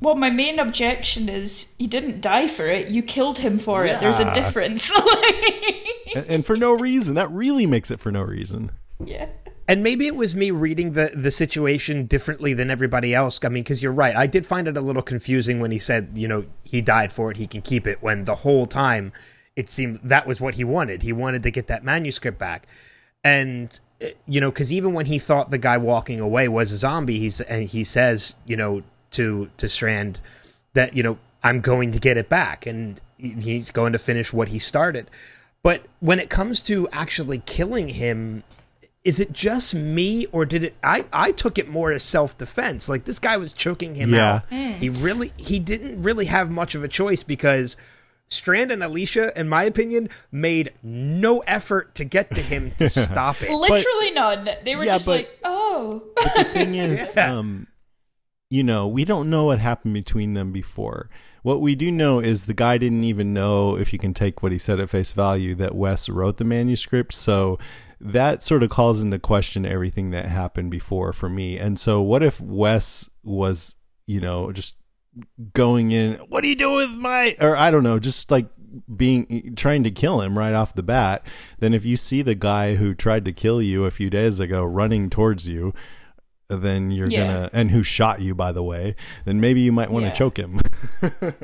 Well, 0.00 0.14
my 0.14 0.30
main 0.30 0.58
objection 0.58 1.28
is 1.28 1.68
he 1.78 1.86
didn't 1.86 2.20
die 2.20 2.46
for 2.48 2.66
it. 2.66 2.88
You 2.88 3.02
killed 3.02 3.38
him 3.38 3.58
for 3.58 3.84
it. 3.84 3.98
There's 4.00 4.20
a 4.20 4.32
difference. 4.34 4.92
And, 6.18 6.30
and 6.30 6.46
for 6.46 6.56
no 6.56 6.72
reason. 6.72 7.14
That 7.14 7.30
really 7.30 7.66
makes 7.66 7.90
it 7.90 8.00
for 8.00 8.10
no 8.10 8.22
reason. 8.22 8.70
yeah. 9.04 9.28
And 9.70 9.82
maybe 9.82 10.06
it 10.06 10.16
was 10.16 10.34
me 10.34 10.50
reading 10.50 10.92
the 10.92 11.10
the 11.14 11.30
situation 11.30 12.06
differently 12.06 12.54
than 12.54 12.70
everybody 12.70 13.14
else. 13.14 13.38
I 13.44 13.48
mean, 13.50 13.64
because 13.64 13.82
you're 13.82 13.92
right. 13.92 14.16
I 14.16 14.26
did 14.26 14.46
find 14.46 14.66
it 14.66 14.78
a 14.78 14.80
little 14.80 15.02
confusing 15.02 15.60
when 15.60 15.72
he 15.72 15.78
said, 15.78 16.12
you 16.14 16.26
know, 16.26 16.46
he 16.62 16.80
died 16.80 17.12
for 17.12 17.30
it, 17.30 17.36
he 17.36 17.46
can 17.46 17.60
keep 17.60 17.86
it. 17.86 18.02
When 18.02 18.24
the 18.24 18.36
whole 18.36 18.64
time 18.64 19.12
it 19.58 19.68
seemed 19.68 19.98
that 20.04 20.24
was 20.24 20.40
what 20.40 20.54
he 20.54 20.62
wanted. 20.62 21.02
He 21.02 21.12
wanted 21.12 21.42
to 21.42 21.50
get 21.50 21.66
that 21.66 21.82
manuscript 21.82 22.38
back, 22.38 22.68
and 23.24 23.78
uh, 24.00 24.06
you 24.24 24.40
know, 24.40 24.52
because 24.52 24.72
even 24.72 24.92
when 24.94 25.06
he 25.06 25.18
thought 25.18 25.50
the 25.50 25.58
guy 25.58 25.76
walking 25.76 26.20
away 26.20 26.46
was 26.46 26.70
a 26.70 26.76
zombie, 26.76 27.18
he's 27.18 27.40
and 27.40 27.64
he 27.64 27.82
says, 27.82 28.36
you 28.46 28.54
know, 28.54 28.84
to 29.10 29.50
to 29.56 29.68
Strand 29.68 30.20
that 30.74 30.94
you 30.94 31.02
know 31.02 31.18
I'm 31.42 31.60
going 31.60 31.90
to 31.90 31.98
get 31.98 32.16
it 32.16 32.28
back, 32.28 32.66
and 32.66 33.00
he's 33.18 33.72
going 33.72 33.92
to 33.92 33.98
finish 33.98 34.32
what 34.32 34.46
he 34.48 34.60
started. 34.60 35.10
But 35.62 35.82
when 36.00 36.18
it 36.20 36.30
comes 36.30 36.60
to 36.62 36.88
actually 36.92 37.38
killing 37.44 37.88
him, 37.88 38.42
is 39.04 39.20
it 39.20 39.32
just 39.32 39.74
me 39.74 40.26
or 40.26 40.44
did 40.44 40.64
it 40.64 40.74
I, 40.82 41.04
I 41.12 41.32
took 41.32 41.56
it 41.58 41.68
more 41.68 41.92
as 41.92 42.02
self-defense 42.02 42.88
like 42.88 43.04
this 43.04 43.18
guy 43.18 43.36
was 43.36 43.52
choking 43.52 43.94
him 43.94 44.12
Yeah. 44.12 44.42
out 44.50 44.52
he 44.52 44.88
really 44.90 45.32
he 45.36 45.58
didn't 45.60 46.02
really 46.02 46.26
have 46.26 46.50
much 46.50 46.74
of 46.74 46.82
a 46.84 46.88
choice 46.88 47.22
because 47.22 47.76
strand 48.28 48.70
and 48.72 48.82
alicia 48.82 49.32
in 49.38 49.48
my 49.48 49.62
opinion 49.62 50.10
made 50.32 50.72
no 50.82 51.38
effort 51.46 51.94
to 51.94 52.04
get 52.04 52.34
to 52.34 52.42
him 52.42 52.72
to 52.78 52.90
stop 52.90 53.40
it 53.40 53.50
Literally 53.50 54.10
none. 54.10 54.50
They 54.64 54.74
were 54.76 54.84
Yeah, 54.84 54.94
just 54.94 55.06
but- 55.06 55.12
like, 55.12 55.38
oh. 55.44 56.02
the 56.36 56.44
thing 56.52 56.74
is, 56.86 57.16
um, 57.16 57.68
you 58.50 58.62
know, 58.64 58.88
we 58.88 59.04
don't 59.06 59.30
know 59.30 59.44
what 59.44 59.60
happened 59.60 59.94
between 59.94 60.34
them 60.34 60.50
before. 60.52 61.08
What 61.48 61.62
we 61.62 61.74
do 61.74 61.90
know 61.90 62.20
is 62.20 62.44
the 62.44 62.52
guy 62.52 62.76
didn't 62.76 63.04
even 63.04 63.32
know, 63.32 63.74
if 63.74 63.94
you 63.94 63.98
can 63.98 64.12
take 64.12 64.42
what 64.42 64.52
he 64.52 64.58
said 64.58 64.78
at 64.80 64.90
face 64.90 65.12
value, 65.12 65.54
that 65.54 65.74
Wes 65.74 66.10
wrote 66.10 66.36
the 66.36 66.44
manuscript. 66.44 67.14
So 67.14 67.58
that 67.98 68.42
sort 68.42 68.62
of 68.62 68.68
calls 68.68 69.02
into 69.02 69.18
question 69.18 69.64
everything 69.64 70.10
that 70.10 70.26
happened 70.26 70.70
before 70.70 71.14
for 71.14 71.30
me. 71.30 71.56
And 71.56 71.80
so, 71.80 72.02
what 72.02 72.22
if 72.22 72.38
Wes 72.38 73.08
was, 73.22 73.76
you 74.06 74.20
know, 74.20 74.52
just 74.52 74.76
going 75.54 75.90
in, 75.90 76.16
what 76.28 76.42
do 76.42 76.48
you 76.48 76.54
do 76.54 76.74
with 76.74 76.90
my, 76.90 77.34
or 77.40 77.56
I 77.56 77.70
don't 77.70 77.82
know, 77.82 77.98
just 77.98 78.30
like 78.30 78.50
being 78.94 79.54
trying 79.56 79.84
to 79.84 79.90
kill 79.90 80.20
him 80.20 80.36
right 80.36 80.52
off 80.52 80.74
the 80.74 80.82
bat? 80.82 81.22
Then, 81.60 81.72
if 81.72 81.82
you 81.82 81.96
see 81.96 82.20
the 82.20 82.34
guy 82.34 82.74
who 82.74 82.92
tried 82.92 83.24
to 83.24 83.32
kill 83.32 83.62
you 83.62 83.86
a 83.86 83.90
few 83.90 84.10
days 84.10 84.38
ago 84.38 84.64
running 84.66 85.08
towards 85.08 85.48
you, 85.48 85.72
then 86.50 86.90
you're 86.90 87.10
Yeah. 87.10 87.26
gonna 87.26 87.50
and 87.52 87.70
who 87.70 87.82
shot 87.82 88.22
you 88.22 88.34
by 88.34 88.52
the 88.52 88.62
way 88.62 88.96
then 89.26 89.38
maybe 89.38 89.60
you 89.60 89.70
might 89.70 89.90
want 89.90 90.04
to 90.06 90.08
Yeah. 90.08 90.14
choke 90.14 90.38
him 90.38 90.60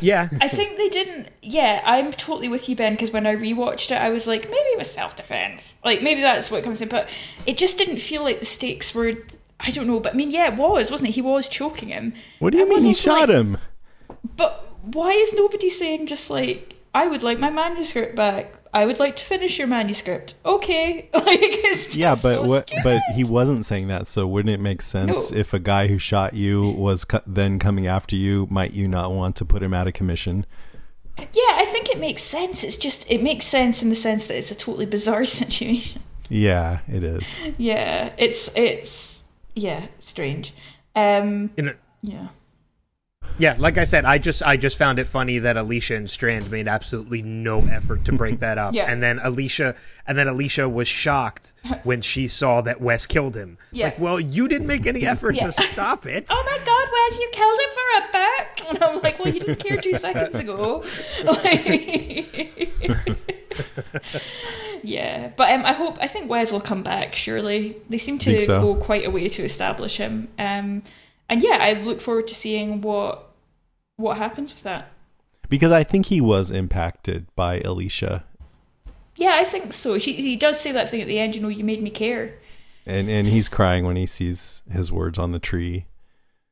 yeah 0.00 0.28
I 0.40 0.48
think 0.48 0.76
they 0.76 0.88
didn't. 0.88 1.28
Yeah, 1.42 1.80
I'm 1.84 2.10
totally 2.12 2.48
with 2.48 2.68
you, 2.68 2.76
Ben, 2.76 2.92
because 2.94 3.10
when 3.12 3.26
I 3.26 3.34
rewatched 3.36 3.90
it, 3.90 3.96
I 3.96 4.08
was 4.10 4.26
like, 4.26 4.42
maybe 4.44 4.54
it 4.56 4.78
was 4.78 4.90
self 4.90 5.16
defense. 5.16 5.74
Like, 5.84 6.02
maybe 6.02 6.20
that's 6.20 6.50
what 6.50 6.62
comes 6.64 6.80
in, 6.82 6.88
but 6.88 7.08
it 7.46 7.56
just 7.56 7.78
didn't 7.78 7.98
feel 7.98 8.22
like 8.22 8.40
the 8.40 8.46
stakes 8.46 8.94
were. 8.94 9.14
I 9.60 9.70
don't 9.70 9.86
know, 9.86 10.00
but 10.00 10.12
I 10.14 10.16
mean, 10.16 10.30
yeah, 10.30 10.52
it 10.52 10.56
was, 10.58 10.90
wasn't 10.90 11.10
it? 11.10 11.12
He 11.14 11.22
was 11.22 11.48
choking 11.48 11.88
him. 11.88 12.14
what 12.40 12.50
do 12.52 12.58
you 12.58 12.66
I 12.66 12.68
mean 12.68 12.82
he 12.84 12.94
shot 12.94 13.28
like- 13.28 13.38
him 13.38 13.58
But 14.36 14.66
why 14.82 15.10
is 15.12 15.32
nobody 15.34 15.70
saying 15.70 16.06
just 16.06 16.28
like, 16.30 16.74
I 16.94 17.06
would 17.06 17.22
like 17.22 17.38
my 17.38 17.50
manuscript 17.50 18.16
back? 18.16 18.54
I 18.74 18.84
would 18.86 18.98
like 18.98 19.14
to 19.16 19.24
finish 19.24 19.56
your 19.58 19.68
manuscript. 19.68 20.34
Okay, 20.44 21.08
like 21.14 21.38
it's 21.40 21.84
just 21.86 21.96
yeah 21.96 22.14
but 22.14 22.34
so 22.34 22.42
what 22.42 22.66
stupid. 22.68 22.82
but 22.84 23.02
he 23.14 23.22
wasn't 23.24 23.64
saying 23.64 23.88
that 23.88 24.06
so 24.08 24.26
wouldn't 24.26 24.52
it 24.54 24.60
make 24.60 24.82
sense 24.82 25.30
No. 25.30 25.38
if 25.38 25.54
a 25.54 25.58
guy 25.60 25.86
who 25.88 25.98
shot 25.98 26.34
you 26.34 26.70
was 26.70 27.04
cu- 27.04 27.20
then 27.26 27.58
coming 27.58 27.86
after 27.86 28.16
you 28.16 28.46
might 28.50 28.72
you 28.74 28.88
not 28.88 29.12
want 29.12 29.36
to 29.36 29.44
put 29.44 29.62
him 29.62 29.72
out 29.72 29.86
of 29.86 29.94
commission 29.94 30.44
Yeah, 31.16 31.52
I 31.62 31.66
think 31.72 31.88
it 31.88 31.98
makes 32.00 32.22
sense. 32.22 32.64
It's 32.64 32.76
just 32.76 33.08
it 33.10 33.22
makes 33.22 33.46
sense 33.46 33.80
in 33.82 33.88
the 33.90 33.96
sense 33.96 34.26
that 34.26 34.36
it's 34.36 34.50
a 34.50 34.54
totally 34.56 34.86
bizarre 34.86 35.24
situation. 35.40 36.02
yeah 36.28 36.80
it 36.88 37.04
is 37.04 37.40
yeah, 37.58 38.10
it's 38.18 38.50
it's 38.56 39.22
yeah, 39.54 39.86
strange. 40.00 40.52
Um 40.96 41.50
you 41.56 41.62
know, 41.64 41.74
yeah. 42.02 42.28
Yeah 43.38 43.56
like 43.58 43.76
i 43.78 43.84
said 43.84 44.04
i 44.04 44.16
just 44.16 44.42
i 44.44 44.56
just 44.56 44.78
found 44.78 44.98
it 44.98 45.06
funny 45.06 45.38
that 45.38 45.56
alicia 45.56 45.96
and 45.96 46.08
strand 46.10 46.50
made 46.50 46.68
absolutely 46.68 47.20
no 47.22 47.60
effort 47.62 48.04
to 48.04 48.12
break 48.12 48.38
that 48.40 48.58
up 48.58 48.72
Yeah. 48.74 48.84
and 48.90 49.02
then 49.02 49.18
alicia 49.22 49.74
and 50.06 50.16
then 50.16 50.28
alicia 50.28 50.68
was 50.68 50.86
shocked 50.86 51.52
when 51.84 52.00
she 52.00 52.28
saw 52.28 52.60
that 52.60 52.80
wes 52.80 53.06
killed 53.06 53.34
him 53.36 53.58
Yeah. 53.72 53.86
like 53.86 53.98
well 53.98 54.20
you 54.20 54.46
didn't 54.46 54.66
make 54.68 54.86
any 54.86 55.04
effort 55.04 55.34
Yeah. 55.34 55.46
to 55.46 55.52
stop 55.72 56.06
it 56.06 56.26
Oh 56.30 56.42
my 56.46 56.58
god, 56.64 56.88
Wes, 56.92 57.18
you 57.20 57.28
killed 57.32 57.58
him 57.60 57.70
for 57.74 57.98
a 57.98 58.12
buck. 58.12 58.70
And 58.74 58.84
I'm 58.84 59.02
like, 59.02 59.18
well, 59.18 59.32
you 59.32 59.40
didn't 59.40 59.56
care 59.62 59.78
two 59.80 59.94
seconds 59.94 60.36
ago. 60.36 60.82
Yeah, 64.82 65.30
but 65.36 65.50
um, 65.52 65.64
I 65.64 65.72
hope, 65.72 65.96
I 66.00 66.08
think 66.08 66.28
Wes 66.28 66.52
will 66.52 66.60
come 66.60 66.82
back, 66.82 67.14
surely. 67.14 67.76
They 67.88 67.98
seem 67.98 68.18
to 68.20 68.40
so? 68.40 68.60
go 68.60 68.74
quite 68.74 69.06
a 69.06 69.10
way 69.10 69.28
to 69.28 69.42
establish 69.42 69.96
him. 69.96 70.28
Um, 70.38 70.82
and 71.28 71.42
yeah, 71.42 71.58
I 71.60 71.72
look 71.74 72.00
forward 72.02 72.28
to 72.28 72.34
seeing 72.34 72.80
what 72.82 73.23
what 73.96 74.16
happens 74.16 74.52
with 74.52 74.62
that. 74.64 74.90
because 75.48 75.72
i 75.72 75.82
think 75.84 76.06
he 76.06 76.20
was 76.20 76.50
impacted 76.50 77.26
by 77.36 77.60
alicia 77.60 78.24
Yeah, 79.16 79.36
I 79.38 79.44
think 79.44 79.72
so. 79.72 79.94
He, 79.94 80.12
he 80.14 80.34
does 80.34 80.58
say 80.58 80.72
that 80.72 80.90
thing 80.90 81.00
at 81.00 81.06
the 81.06 81.20
end, 81.20 81.36
you 81.36 81.40
know, 81.40 81.46
you 81.48 81.62
made 81.62 81.80
me 81.80 81.90
care. 81.90 82.34
and 82.84 83.08
and 83.08 83.28
he's 83.28 83.48
crying 83.48 83.84
when 83.86 83.94
he 83.96 84.06
sees 84.06 84.62
his 84.70 84.90
words 84.90 85.18
on 85.18 85.30
the 85.30 85.38
tree 85.38 85.86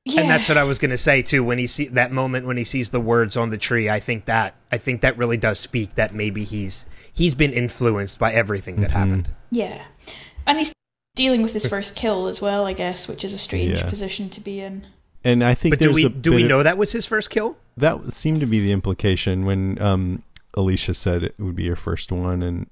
Yeah. 0.04 0.20
And 0.22 0.30
that's 0.30 0.48
what 0.48 0.58
I 0.58 0.64
was 0.64 0.78
going 0.78 0.90
to 0.92 0.98
say 0.98 1.22
too. 1.22 1.42
When 1.44 1.58
he 1.58 1.66
see 1.66 1.86
that 1.88 2.10
moment 2.12 2.46
when 2.46 2.56
he 2.56 2.64
sees 2.64 2.90
the 2.90 3.00
words 3.00 3.36
on 3.36 3.50
the 3.50 3.58
tree, 3.58 3.88
I 3.90 4.00
think 4.00 4.24
that 4.26 4.54
I 4.70 4.78
think 4.78 5.00
that 5.00 5.18
really 5.18 5.36
does 5.36 5.58
speak 5.60 5.94
that 5.96 6.14
maybe 6.14 6.44
he's 6.44 6.86
he's 7.12 7.34
been 7.34 7.52
influenced 7.52 8.18
by 8.18 8.32
everything 8.32 8.76
that 8.80 8.90
mm-hmm. 8.90 8.98
happened. 8.98 9.30
Yeah. 9.50 9.82
And 10.46 10.58
he's 10.58 10.72
dealing 11.16 11.42
with 11.42 11.52
his 11.54 11.66
first 11.66 11.94
kill 11.96 12.26
as 12.28 12.40
well, 12.40 12.64
I 12.66 12.72
guess, 12.74 13.06
which 13.08 13.24
is 13.24 13.32
a 13.32 13.38
strange 13.38 13.78
Yeah. 13.80 13.88
position 13.88 14.28
to 14.30 14.40
be 14.40 14.60
in. 14.60 14.86
And 15.24 15.42
i 15.44 15.54
think 15.54 15.72
But 15.72 15.78
do 15.80 15.90
we 15.92 16.04
a 16.06 16.08
do 16.08 16.30
we 16.30 16.36
bit 16.38 16.42
of- 16.44 16.48
know 16.48 16.62
that 16.62 16.78
was 16.78 16.92
his 16.92 17.06
first 17.06 17.30
kill? 17.30 17.56
that 17.76 18.12
seemed 18.12 18.40
to 18.40 18.46
be 18.46 18.60
the 18.60 18.72
implication 18.72 19.44
when 19.44 19.80
um 19.80 20.22
alicia 20.54 20.92
said 20.94 21.22
it 21.24 21.34
would 21.38 21.56
be 21.56 21.64
your 21.64 21.76
first 21.76 22.12
one 22.12 22.42
and 22.42 22.68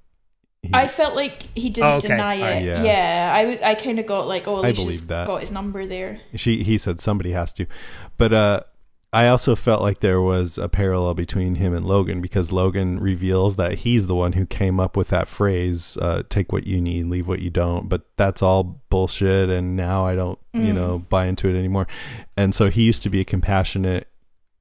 he, 0.63 0.69
I 0.75 0.89
felt 0.89 1.17
like 1.17 1.45
he 1.57 1.71
didn't 1.71 1.87
Oh, 1.91 1.97
okay. 1.97 2.09
deny 2.09 2.35
it. 2.35 2.43
Alright. 2.43 2.63
Yeah. 2.65 2.83
Yeah. 2.85 3.33
I 3.35 3.47
was 3.47 3.63
I 3.63 3.75
kind 3.75 3.99
of 3.99 4.05
got 4.05 4.29
like, 4.29 4.47
oh, 4.47 4.63
I 4.63 4.73
believe 4.73 5.07
that. 5.07 5.27
got 5.27 5.41
his 5.41 5.51
number 5.51 5.87
there. 5.87 6.21
she 6.35 6.63
he 6.63 6.77
said 6.77 7.01
somebody 7.01 7.31
has 7.33 7.55
to 7.55 7.65
but 8.19 8.35
uh 8.35 8.61
i 9.13 9.27
also 9.27 9.57
felt 9.57 9.83
like 9.83 10.01
there 10.01 10.21
was 10.21 10.57
a 10.59 10.69
parallel 10.69 11.15
between 11.15 11.57
him 11.57 11.75
and 11.75 11.85
logan 11.87 12.21
because 12.21 12.53
logan 12.53 12.99
reveals 13.01 13.57
that 13.57 13.79
he's 13.81 14.07
the 14.07 14.15
one 14.15 14.33
who 14.35 14.47
came 14.47 14.79
up 14.79 14.97
with 14.97 15.09
that 15.09 15.27
phrase 15.27 15.97
uh 15.99 16.23
take 16.29 16.53
what 16.53 16.67
you 16.67 16.81
need 16.81 17.07
leave 17.07 17.27
what 17.27 17.41
you 17.41 17.51
don't 17.51 17.89
but 17.89 18.03
that's 18.17 18.43
all 18.43 18.81
bullshit 18.89 19.49
and 19.51 19.77
now 19.77 20.05
i 20.05 20.15
don't 20.15 20.39
you 20.53 20.73
know 20.73 20.99
buy 21.09 21.27
into 21.27 21.49
it 21.49 21.57
anymore 21.59 21.87
and 22.37 22.55
so 22.55 22.71
he 22.71 22.83
used 22.85 23.03
to 23.03 23.11
be 23.11 23.21
a 23.21 23.25
compassionate 23.25 24.07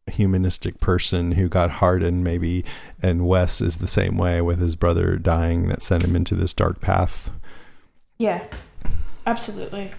humanistic 0.07 0.79
person 0.79 1.33
who 1.33 1.47
got 1.47 1.69
hardened 1.69 2.23
maybe 2.23 2.65
and 3.03 3.27
wes 3.27 3.61
is 3.61 3.77
the 3.77 3.87
same 3.87 4.17
way 4.17 4.41
with 4.41 4.59
his 4.59 4.75
brother 4.75 5.17
dying 5.17 5.67
that 5.67 5.83
sent 5.83 6.03
him 6.03 6.15
into 6.15 6.33
this 6.33 6.53
dark 6.53 6.81
path 6.81 7.31
Yeah. 8.17 8.43
Absolutely. 9.27 9.91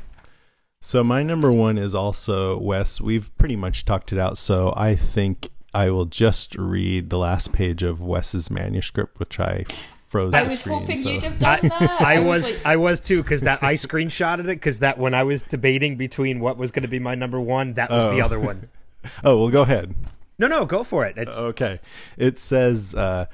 So 0.82 1.04
my 1.04 1.22
number 1.22 1.52
one 1.52 1.76
is 1.76 1.94
also 1.94 2.58
Wes. 2.58 3.02
We've 3.02 3.36
pretty 3.36 3.54
much 3.56 3.84
talked 3.84 4.14
it 4.14 4.18
out, 4.18 4.38
so 4.38 4.72
I 4.74 4.94
think 4.94 5.50
I 5.74 5.90
will 5.90 6.06
just 6.06 6.54
read 6.56 7.10
the 7.10 7.18
last 7.18 7.52
page 7.52 7.82
of 7.82 8.00
Wes's 8.00 8.50
manuscript, 8.50 9.20
which 9.20 9.38
I 9.38 9.66
froze 10.06 10.32
I 10.32 10.40
the 10.40 10.44
was 10.46 10.60
screen. 10.60 10.78
hoping 10.80 10.96
so- 10.96 11.10
you'd 11.10 11.22
have 11.22 11.44
I, 11.44 11.60
done 11.60 11.68
that. 11.68 12.00
I 12.00 12.18
was 12.20 12.52
like, 12.52 12.64
I 12.66 12.76
was 12.76 12.98
too 12.98 13.22
because 13.22 13.42
that 13.42 13.62
I 13.62 13.74
screenshotted 13.74 14.40
it 14.40 14.46
because 14.46 14.78
that 14.78 14.96
when 14.96 15.12
I 15.12 15.22
was 15.22 15.42
debating 15.42 15.96
between 15.96 16.40
what 16.40 16.56
was 16.56 16.70
going 16.70 16.82
to 16.84 16.88
be 16.88 16.98
my 16.98 17.14
number 17.14 17.38
one, 17.40 17.74
that 17.74 17.90
was 17.90 18.06
the 18.06 18.22
Oh. 18.22 18.24
other 18.24 18.40
one. 18.40 18.68
Oh, 19.24 19.38
well, 19.40 19.48
go 19.50 19.62
ahead. 19.62 19.94
No, 20.38 20.46
no, 20.46 20.66
go 20.66 20.82
for 20.84 21.06
it. 21.06 21.14
It's 21.16 21.38
Okay. 21.38 21.80
It 22.18 22.36
says 22.38 22.94
uh, 22.94 23.26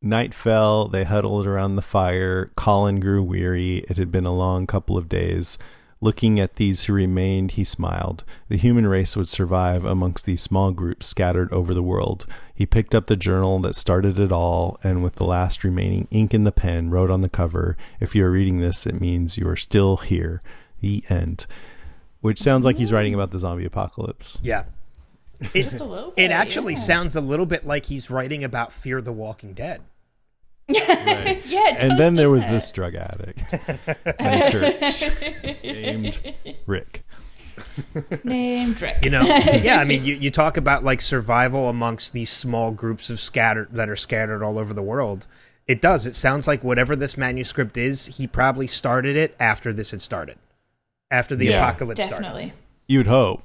night 0.00 0.32
fell. 0.32 0.86
They 0.86 1.02
huddled 1.02 1.44
around 1.44 1.74
the 1.74 1.82
fire. 1.82 2.50
Colin 2.56 3.00
grew 3.00 3.20
weary. 3.20 3.78
It 3.88 3.96
had 3.96 4.12
been 4.12 4.26
a 4.26 4.32
long 4.34 4.68
couple 4.68 4.96
of 4.96 5.08
days. 5.08 5.58
Looking 6.02 6.40
at 6.40 6.56
these 6.56 6.84
who 6.84 6.94
remained, 6.94 7.52
he 7.52 7.64
smiled. 7.64 8.24
The 8.48 8.56
human 8.56 8.86
race 8.86 9.16
would 9.16 9.28
survive 9.28 9.84
amongst 9.84 10.24
these 10.24 10.40
small 10.40 10.70
groups 10.70 11.06
scattered 11.06 11.52
over 11.52 11.74
the 11.74 11.82
world. 11.82 12.26
He 12.54 12.64
picked 12.64 12.94
up 12.94 13.06
the 13.06 13.16
journal 13.16 13.58
that 13.60 13.74
started 13.74 14.18
it 14.18 14.32
all, 14.32 14.78
and 14.82 15.02
with 15.02 15.16
the 15.16 15.26
last 15.26 15.62
remaining 15.62 16.08
ink 16.10 16.32
in 16.32 16.44
the 16.44 16.52
pen, 16.52 16.88
wrote 16.88 17.10
on 17.10 17.20
the 17.20 17.28
cover, 17.28 17.76
If 18.00 18.14
you 18.14 18.24
are 18.24 18.30
reading 18.30 18.60
this, 18.60 18.86
it 18.86 18.98
means 18.98 19.36
you 19.36 19.46
are 19.46 19.56
still 19.56 19.98
here. 19.98 20.40
The 20.80 21.04
end. 21.10 21.46
Which 22.22 22.38
sounds 22.40 22.64
like 22.64 22.78
he's 22.78 22.92
writing 22.92 23.12
about 23.12 23.30
the 23.30 23.38
zombie 23.38 23.66
apocalypse. 23.66 24.38
yeah. 24.42 24.64
It, 25.54 25.64
just 25.64 25.80
a 25.80 25.84
little 25.84 26.12
it 26.18 26.30
actually 26.30 26.74
yeah. 26.74 26.80
sounds 26.80 27.16
a 27.16 27.20
little 27.22 27.46
bit 27.46 27.66
like 27.66 27.86
he's 27.86 28.10
writing 28.10 28.44
about 28.44 28.74
Fear 28.74 29.00
the 29.00 29.12
Walking 29.12 29.54
Dead. 29.54 29.80
yeah, 31.46 31.76
and 31.78 31.98
then 31.98 32.14
there 32.14 32.30
was 32.30 32.46
it? 32.46 32.50
this 32.50 32.70
drug 32.70 32.94
addict 32.94 33.40
in 34.20 34.50
church 34.50 35.62
named 35.62 36.34
Rick. 36.66 37.04
named 38.24 38.80
Rick. 38.80 39.04
You 39.04 39.10
know, 39.10 39.22
yeah. 39.62 39.78
I 39.80 39.84
mean, 39.84 40.04
you, 40.04 40.14
you 40.14 40.30
talk 40.30 40.56
about 40.56 40.84
like 40.84 41.00
survival 41.00 41.68
amongst 41.68 42.12
these 42.12 42.30
small 42.30 42.70
groups 42.70 43.10
of 43.10 43.20
scattered 43.20 43.68
that 43.72 43.88
are 43.88 43.96
scattered 43.96 44.42
all 44.42 44.58
over 44.58 44.72
the 44.74 44.82
world. 44.82 45.26
It 45.66 45.80
does. 45.80 46.06
It 46.06 46.14
sounds 46.16 46.48
like 46.48 46.64
whatever 46.64 46.96
this 46.96 47.16
manuscript 47.16 47.76
is, 47.76 48.06
he 48.16 48.26
probably 48.26 48.66
started 48.66 49.14
it 49.16 49.36
after 49.38 49.72
this 49.72 49.92
had 49.92 50.02
started, 50.02 50.36
after 51.10 51.36
the 51.36 51.46
Yeah. 51.46 51.62
apocalypse 51.62 52.00
started. 52.00 52.22
Definitely. 52.22 52.52
You'd 52.88 53.06
hope. 53.06 53.42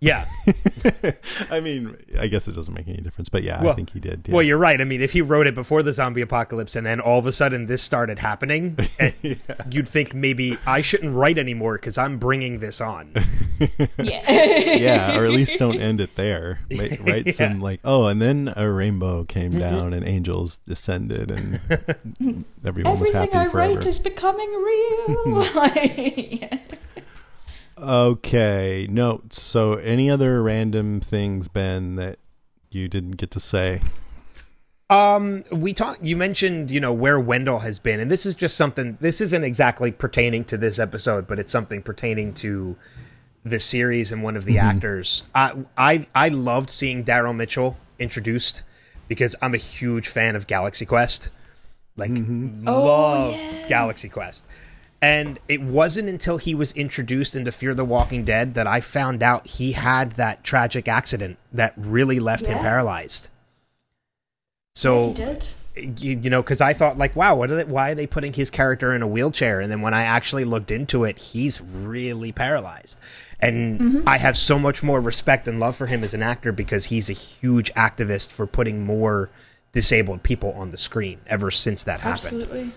Yeah. 0.00 0.26
I 1.50 1.58
mean, 1.60 1.96
I 2.20 2.28
guess 2.28 2.46
it 2.46 2.52
doesn't 2.54 2.72
make 2.72 2.86
any 2.86 2.98
difference, 2.98 3.28
but 3.28 3.42
yeah, 3.42 3.60
I 3.68 3.72
think 3.72 3.90
he 3.90 3.98
did. 3.98 4.26
yeah. 4.28 4.34
Well, 4.34 4.42
you're 4.44 4.56
right. 4.58 4.80
I 4.80 4.84
mean, 4.84 5.02
if 5.02 5.12
he 5.12 5.20
wrote 5.22 5.48
it 5.48 5.56
before 5.56 5.82
the 5.82 5.92
zombie 5.92 6.20
apocalypse 6.20 6.76
and 6.76 6.86
then 6.86 7.00
all 7.00 7.18
of 7.18 7.26
a 7.26 7.32
sudden 7.32 7.66
this 7.66 7.82
started 7.82 8.20
happening, 8.20 8.78
eh, 9.00 9.10
you'd 9.72 9.88
think 9.88 10.14
maybe 10.14 10.56
I 10.66 10.82
shouldn't 10.82 11.14
write 11.16 11.36
anymore 11.36 11.74
because 11.78 11.98
I'm 11.98 12.18
bringing 12.18 12.60
this 12.60 12.80
on. 12.80 13.12
Yeah. 13.98 14.30
yeah, 14.30 15.18
or 15.18 15.24
at 15.24 15.32
least 15.32 15.58
don't 15.58 15.80
end 15.80 16.00
it 16.00 16.14
there. 16.14 16.60
Ma- 16.70 16.84
Write 17.00 17.26
Yeah. 17.26 17.32
some 17.32 17.60
like, 17.60 17.80
oh, 17.84 18.06
and 18.06 18.22
then 18.22 18.52
a 18.56 18.70
rainbow 18.70 19.24
came 19.24 19.58
down 19.58 19.92
and 19.92 20.06
angels 20.06 20.58
descended 20.58 21.28
and 21.32 21.58
everyone 22.64 23.00
was 23.00 23.10
Everything 23.10 23.14
happy 23.14 23.48
I 23.48 23.50
forever. 23.50 23.74
write 23.74 23.84
is 23.86 23.98
becoming 23.98 24.48
real. 24.48 25.44
Like, 25.56 26.62
Okay, 27.80 28.86
notes. 28.90 29.40
So, 29.40 29.74
any 29.74 30.10
other 30.10 30.42
random 30.42 31.00
things, 31.00 31.48
Ben, 31.48 31.96
that 31.96 32.18
you 32.70 32.88
didn't 32.88 33.12
get 33.12 33.30
to 33.32 33.40
say? 33.40 33.80
Um, 34.90 35.44
we 35.52 35.72
talked. 35.72 36.02
You 36.02 36.16
mentioned, 36.16 36.70
you 36.70 36.80
know, 36.80 36.92
where 36.92 37.20
Wendell 37.20 37.60
has 37.60 37.78
been, 37.78 38.00
and 38.00 38.10
this 38.10 38.24
is 38.24 38.34
just 38.34 38.56
something. 38.56 38.96
This 39.00 39.20
isn't 39.20 39.44
exactly 39.44 39.92
pertaining 39.92 40.44
to 40.46 40.56
this 40.56 40.78
episode, 40.78 41.26
but 41.26 41.38
it's 41.38 41.52
something 41.52 41.82
pertaining 41.82 42.32
to 42.34 42.76
the 43.44 43.60
series 43.60 44.12
and 44.12 44.22
one 44.22 44.36
of 44.36 44.44
the 44.44 44.58
actors. 44.58 45.24
I 45.34 45.54
I 45.76 46.06
I 46.14 46.28
loved 46.28 46.70
seeing 46.70 47.04
Daryl 47.04 47.36
Mitchell 47.36 47.76
introduced 47.98 48.62
because 49.08 49.36
I'm 49.42 49.54
a 49.54 49.58
huge 49.58 50.08
fan 50.08 50.36
of 50.36 50.46
Galaxy 50.46 50.86
Quest. 50.86 51.30
Like, 51.96 52.12
love 52.14 53.34
Galaxy 53.68 54.08
Quest. 54.08 54.46
And 55.00 55.38
it 55.46 55.60
wasn't 55.60 56.08
until 56.08 56.38
he 56.38 56.54
was 56.54 56.72
introduced 56.72 57.36
into 57.36 57.52
Fear 57.52 57.74
the 57.74 57.84
Walking 57.84 58.24
Dead 58.24 58.54
that 58.54 58.66
I 58.66 58.80
found 58.80 59.22
out 59.22 59.46
he 59.46 59.72
had 59.72 60.12
that 60.12 60.42
tragic 60.42 60.88
accident 60.88 61.38
that 61.52 61.72
really 61.76 62.18
left 62.18 62.46
him 62.46 62.58
paralyzed. 62.58 63.28
So 64.74 65.08
he 65.08 65.14
did. 65.14 65.46
you, 65.76 66.18
you 66.18 66.30
know, 66.30 66.42
because 66.42 66.60
I 66.60 66.72
thought 66.72 66.98
like, 66.98 67.14
wow, 67.14 67.36
what 67.36 67.50
are 67.50 67.56
they, 67.56 67.64
why 67.64 67.92
are 67.92 67.94
they 67.94 68.06
putting 68.08 68.32
his 68.32 68.50
character 68.50 68.92
in 68.92 69.02
a 69.02 69.06
wheelchair? 69.06 69.60
And 69.60 69.70
then 69.70 69.82
when 69.82 69.94
I 69.94 70.02
actually 70.02 70.44
looked 70.44 70.72
into 70.72 71.04
it, 71.04 71.18
he's 71.18 71.60
really 71.60 72.32
paralyzed. 72.32 72.98
And 73.40 73.80
mm-hmm. 73.80 74.08
I 74.08 74.18
have 74.18 74.36
so 74.36 74.58
much 74.58 74.82
more 74.82 75.00
respect 75.00 75.46
and 75.46 75.60
love 75.60 75.76
for 75.76 75.86
him 75.86 76.02
as 76.02 76.12
an 76.12 76.24
actor 76.24 76.50
because 76.50 76.86
he's 76.86 77.08
a 77.08 77.12
huge 77.12 77.72
activist 77.74 78.32
for 78.32 78.48
putting 78.48 78.84
more 78.84 79.30
disabled 79.70 80.24
people 80.24 80.52
on 80.54 80.72
the 80.72 80.76
screen 80.76 81.20
ever 81.28 81.52
since 81.52 81.84
that 81.84 82.00
happened. 82.00 82.42
Absolutely. 82.42 82.72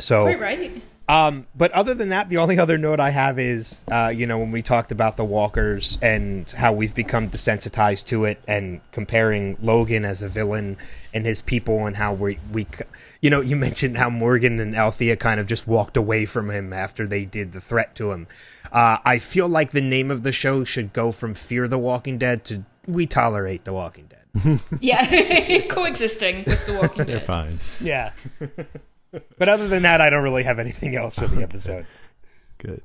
So 0.00 0.22
Quite 0.22 0.40
right. 0.40 0.82
Um, 1.08 1.46
but 1.56 1.72
other 1.72 1.94
than 1.94 2.10
that, 2.10 2.28
the 2.28 2.36
only 2.36 2.58
other 2.58 2.76
note 2.76 3.00
I 3.00 3.10
have 3.10 3.38
is, 3.38 3.84
uh, 3.90 4.12
you 4.14 4.26
know, 4.26 4.38
when 4.38 4.50
we 4.50 4.62
talked 4.62 4.92
about 4.92 5.16
the 5.16 5.24
walkers 5.24 5.98
and 6.02 6.50
how 6.50 6.72
we've 6.72 6.94
become 6.94 7.30
desensitized 7.30 8.06
to 8.08 8.24
it, 8.24 8.42
and 8.46 8.80
comparing 8.92 9.56
Logan 9.62 10.04
as 10.04 10.22
a 10.22 10.28
villain 10.28 10.76
and 11.14 11.24
his 11.24 11.40
people, 11.40 11.86
and 11.86 11.96
how 11.96 12.12
we, 12.12 12.38
we, 12.52 12.66
you 13.20 13.30
know, 13.30 13.40
you 13.40 13.56
mentioned 13.68 13.96
how 13.96 14.10
Morgan 14.10 14.60
and 14.60 14.76
Althea 14.76 15.16
kind 15.16 15.40
of 15.40 15.46
just 15.46 15.66
walked 15.66 15.96
away 15.96 16.26
from 16.26 16.50
him 16.50 16.72
after 16.72 17.06
they 17.06 17.24
did 17.24 17.52
the 17.52 17.60
threat 17.60 17.94
to 17.96 18.12
him. 18.12 18.26
Uh, 18.70 18.98
I 19.04 19.18
feel 19.18 19.48
like 19.48 19.70
the 19.70 19.80
name 19.80 20.10
of 20.10 20.22
the 20.24 20.32
show 20.32 20.62
should 20.64 20.92
go 20.92 21.10
from 21.10 21.32
Fear 21.34 21.68
the 21.68 21.78
Walking 21.78 22.18
Dead 22.18 22.44
to 22.44 22.64
We 22.86 23.06
Tolerate 23.06 23.64
the 23.64 23.72
Walking 23.72 24.06
Dead. 24.08 24.60
Yeah. 24.80 25.60
Coexisting 25.68 26.44
with 26.46 26.66
The 26.66 26.74
Walking 26.74 26.98
Dead. 26.98 27.06
They're 27.08 27.20
fine. 27.20 27.58
yeah. 27.80 28.12
But 29.38 29.48
other 29.48 29.68
than 29.68 29.82
that, 29.82 30.00
I 30.00 30.10
don't 30.10 30.22
really 30.22 30.42
have 30.44 30.58
anything 30.58 30.94
else 30.96 31.18
for 31.18 31.26
the 31.26 31.42
episode. 31.42 31.86
Good. 32.58 32.82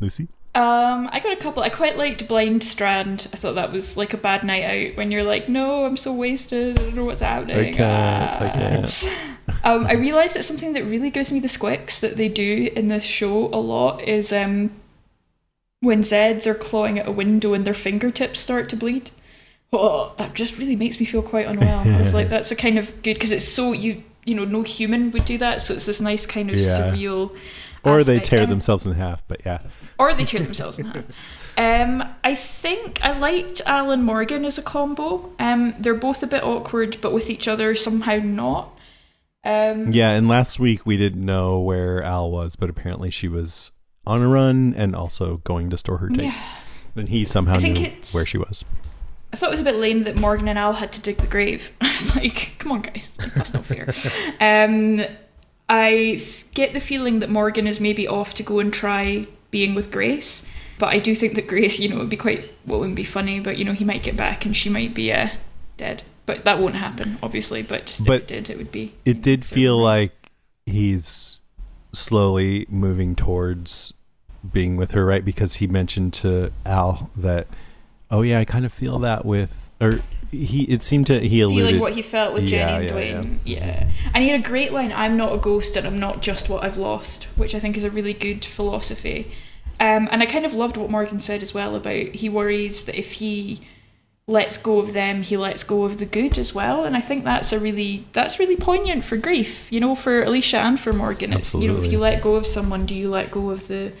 Lucy? 0.00 0.28
Um, 0.54 1.08
I 1.10 1.20
got 1.20 1.32
a 1.32 1.40
couple. 1.40 1.62
I 1.62 1.70
quite 1.70 1.96
liked 1.96 2.28
Blind 2.28 2.62
Strand. 2.62 3.26
I 3.32 3.36
thought 3.36 3.54
that 3.54 3.72
was 3.72 3.96
like 3.96 4.12
a 4.12 4.18
bad 4.18 4.44
night 4.44 4.64
out 4.90 4.96
when 4.98 5.10
you're 5.10 5.22
like, 5.22 5.48
no, 5.48 5.86
I'm 5.86 5.96
so 5.96 6.12
wasted. 6.12 6.78
I 6.78 6.82
don't 6.84 6.94
know 6.94 7.04
what's 7.06 7.20
happening. 7.20 7.56
I 7.56 7.70
can't. 7.72 8.36
I 8.40 8.48
Ah. 8.48 8.52
can't. 8.52 9.08
Um, 9.64 9.86
I 9.86 9.92
realised 9.92 10.34
that 10.34 10.44
something 10.44 10.72
that 10.72 10.84
really 10.84 11.10
gives 11.10 11.30
me 11.30 11.38
the 11.40 11.48
squicks 11.48 11.98
that 12.00 12.16
they 12.16 12.28
do 12.28 12.70
in 12.74 12.88
this 12.88 13.02
show 13.04 13.46
a 13.46 13.58
lot 13.58 14.02
is 14.02 14.32
um, 14.32 14.70
when 15.80 16.02
Zeds 16.02 16.46
are 16.46 16.54
clawing 16.54 16.98
at 16.98 17.06
a 17.08 17.12
window 17.12 17.52
and 17.54 17.64
their 17.64 17.74
fingertips 17.74 18.40
start 18.40 18.68
to 18.70 18.76
bleed. 18.76 19.10
Oh, 19.74 20.12
that 20.18 20.34
just 20.34 20.58
really 20.58 20.76
makes 20.76 21.00
me 21.00 21.06
feel 21.06 21.22
quite 21.22 21.46
unwell. 21.46 21.78
I 21.78 21.98
was 21.98 22.12
like, 22.12 22.28
that's 22.34 22.50
a 22.50 22.56
kind 22.56 22.78
of 22.78 22.90
good 23.02 23.14
because 23.14 23.30
it's 23.30 23.48
so 23.48 23.72
you 23.72 24.02
you 24.24 24.34
know 24.34 24.44
no 24.44 24.62
human 24.62 25.10
would 25.12 25.24
do 25.24 25.38
that, 25.38 25.62
so 25.62 25.74
it's 25.74 25.86
this 25.86 26.00
nice 26.00 26.26
kind 26.26 26.50
of 26.50 26.56
Yeah. 26.56 26.78
surreal. 26.92 27.36
Or 27.84 28.04
they 28.04 28.20
tear 28.20 28.44
Um, 28.44 28.50
themselves 28.50 28.86
in 28.86 28.92
half, 28.92 29.26
but 29.26 29.40
yeah. 29.44 29.58
or 29.98 30.14
they 30.14 30.24
tear 30.24 30.40
themselves 30.40 30.78
in 30.78 30.86
half. 30.86 31.04
Um, 31.58 32.02
I 32.24 32.34
think 32.34 32.98
I 33.04 33.18
liked 33.18 33.60
Al 33.66 33.90
and 33.90 34.02
Morgan 34.04 34.46
as 34.46 34.56
a 34.56 34.62
combo. 34.62 35.30
Um, 35.38 35.74
they're 35.78 35.92
both 35.92 36.22
a 36.22 36.26
bit 36.26 36.42
awkward, 36.42 36.96
but 37.02 37.12
with 37.12 37.28
each 37.28 37.46
other 37.46 37.76
somehow 37.76 38.16
not. 38.24 38.70
Um, 39.44 39.92
Yeah, 39.92 40.12
and 40.12 40.28
last 40.28 40.58
week 40.58 40.86
we 40.86 40.96
didn't 40.96 41.22
know 41.22 41.60
where 41.60 42.02
Al 42.02 42.30
was, 42.30 42.56
but 42.56 42.70
apparently 42.70 43.10
she 43.10 43.28
was 43.28 43.70
on 44.06 44.22
a 44.22 44.28
run 44.28 44.72
and 44.74 44.96
also 44.96 45.38
going 45.44 45.68
to 45.68 45.76
store 45.76 45.98
her 45.98 46.08
tapes. 46.08 46.48
And 46.96 47.10
he 47.10 47.24
somehow 47.26 47.58
knew 47.58 47.90
where 48.12 48.24
she 48.24 48.38
was. 48.38 48.64
I 49.32 49.36
thought 49.36 49.48
it 49.48 49.52
was 49.52 49.60
a 49.60 49.64
bit 49.64 49.76
lame 49.76 50.00
that 50.00 50.18
Morgan 50.18 50.48
and 50.48 50.58
Al 50.58 50.74
had 50.74 50.92
to 50.92 51.00
dig 51.00 51.16
the 51.16 51.26
grave. 51.26 51.70
I 51.80 51.92
was 51.92 52.14
like, 52.16 52.52
come 52.58 52.72
on, 52.72 52.82
guys, 52.82 53.08
like, 53.18 53.34
that's 53.34 53.54
not 53.54 53.64
fair. 53.64 53.94
um, 54.40 55.04
I 55.68 56.22
get 56.54 56.72
the 56.72 56.80
feeling 56.80 57.20
that 57.20 57.30
Morgan 57.30 57.66
is 57.66 57.80
maybe 57.80 58.06
off 58.06 58.34
to 58.34 58.42
go 58.42 58.58
and 58.58 58.72
try 58.72 59.26
being 59.50 59.74
with 59.74 59.90
Grace, 59.90 60.46
but 60.78 60.88
I 60.88 60.98
do 60.98 61.14
think 61.14 61.34
that 61.36 61.46
Grace, 61.46 61.78
you 61.78 61.88
know, 61.88 61.98
would 61.98 62.10
be 62.10 62.16
quite, 62.16 62.50
well, 62.66 62.80
wouldn't 62.80 62.96
be 62.96 63.04
funny, 63.04 63.40
but 63.40 63.56
you 63.56 63.64
know, 63.64 63.72
he 63.72 63.84
might 63.84 64.02
get 64.02 64.16
back 64.16 64.44
and 64.44 64.56
she 64.56 64.68
might 64.68 64.94
be 64.94 65.12
uh, 65.12 65.28
dead. 65.76 66.02
But 66.26 66.44
that 66.44 66.58
won't 66.58 66.76
happen, 66.76 67.18
obviously. 67.22 67.62
But 67.62 67.86
just 67.86 68.04
But 68.04 68.14
if 68.14 68.22
it 68.22 68.26
did, 68.28 68.50
it 68.50 68.58
would 68.58 68.72
be. 68.72 68.94
It 69.04 69.22
did 69.22 69.44
feel 69.44 69.76
like 69.76 70.12
he's 70.66 71.38
slowly 71.92 72.66
moving 72.68 73.14
towards 73.14 73.92
being 74.52 74.76
with 74.76 74.92
her, 74.92 75.04
right? 75.04 75.24
Because 75.24 75.56
he 75.56 75.66
mentioned 75.66 76.12
to 76.14 76.52
Al 76.64 77.10
that, 77.16 77.46
oh 78.12 78.22
yeah, 78.22 78.38
I 78.38 78.44
kind 78.44 78.64
of 78.64 78.72
feel 78.72 79.00
that 79.00 79.24
with, 79.24 79.70
or 79.80 80.00
he. 80.30 80.62
It 80.64 80.84
seemed 80.84 81.08
to 81.08 81.18
he 81.18 81.40
alluded 81.40 81.66
feeling 81.66 81.80
what 81.80 81.94
he 81.94 82.02
felt 82.02 82.34
with 82.34 82.44
Yeah, 82.44 82.50
Jenny 82.50 82.72
and 82.72 82.84
yeah, 82.84 82.90
Duane. 82.90 83.40
Yeah. 83.44 83.90
And 84.14 84.22
he 84.22 84.30
had 84.30 84.38
a 84.38 84.42
great 84.42 84.72
line, 84.72 84.92
I'm 84.92 85.16
not 85.16 85.34
a 85.34 85.38
ghost 85.38 85.76
and 85.76 85.86
I'm 85.86 85.98
not 85.98 86.22
just 86.22 86.48
what 86.48 86.62
I've 86.62 86.76
lost, 86.76 87.24
which 87.36 87.54
I 87.54 87.58
think 87.58 87.76
is 87.76 87.84
a 87.84 87.90
really 87.90 88.14
good 88.14 88.44
philosophy. 88.44 89.32
Um, 89.80 90.08
and 90.12 90.22
I 90.22 90.26
kind 90.26 90.44
of 90.44 90.54
loved 90.54 90.76
what 90.76 90.90
Morgan 90.90 91.18
said 91.18 91.42
as 91.42 91.52
well 91.52 91.74
about 91.74 92.14
he 92.14 92.28
worries 92.28 92.84
that 92.84 92.94
if 92.96 93.12
he 93.12 93.62
lets 94.28 94.56
go 94.56 94.78
of 94.78 94.92
them, 94.92 95.22
he 95.22 95.36
lets 95.36 95.64
go 95.64 95.84
of 95.84 95.98
the 95.98 96.06
good 96.06 96.38
as 96.38 96.54
well. 96.54 96.84
And 96.84 96.96
I 96.96 97.00
think 97.00 97.24
that's 97.24 97.52
a 97.52 97.58
really 97.58 98.06
that's 98.12 98.38
really 98.38 98.56
poignant 98.56 99.04
for 99.04 99.16
grief, 99.16 99.72
you 99.72 99.80
know, 99.80 99.96
for 99.96 100.22
Alicia 100.22 100.58
and 100.58 100.78
for 100.78 100.92
Morgan. 100.92 101.32
It's 101.32 101.54
you 101.54 101.68
know, 101.68 101.82
if 101.82 101.90
you 101.90 101.98
let 101.98 102.22
go 102.22 102.36
of 102.36 102.46
someone, 102.46 102.86
do 102.86 102.94
you 102.94 103.10
let 103.10 103.30
go 103.30 103.50
of 103.50 103.66
the 103.68 103.92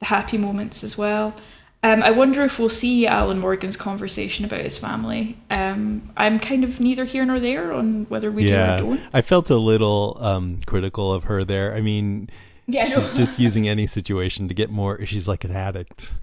the 0.00 0.06
happy 0.06 0.38
moments 0.38 0.84
as 0.84 0.96
well. 0.96 1.34
Um, 1.82 2.02
I 2.02 2.10
wonder 2.10 2.44
if 2.44 2.58
we'll 2.58 2.68
see 2.68 3.06
Al 3.06 3.30
and 3.30 3.40
Morgan's 3.40 3.76
conversation 3.76 4.44
about 4.44 4.62
his 4.62 4.76
family. 4.76 5.38
Um, 5.48 6.10
I'm 6.16 6.40
kind 6.40 6.64
of 6.64 6.80
neither 6.80 7.04
here 7.04 7.24
nor 7.24 7.38
there 7.38 7.72
on 7.72 8.06
whether 8.08 8.32
we 8.32 8.50
yeah, 8.50 8.78
do 8.78 8.84
or 8.84 8.96
don't. 8.96 9.08
I 9.12 9.20
felt 9.20 9.48
a 9.50 9.56
little 9.56 10.18
um, 10.20 10.58
critical 10.66 11.12
of 11.12 11.24
her 11.24 11.44
there. 11.44 11.74
I 11.74 11.80
mean, 11.80 12.30
Yeah, 12.66 12.84
she's 12.84 13.16
just 13.16 13.38
using 13.38 13.68
any 13.68 13.86
situation 13.86 14.48
to 14.48 14.54
get 14.54 14.70
more. 14.70 15.04
She's 15.06 15.28
like 15.28 15.44
an 15.44 15.52
addict. 15.52 16.14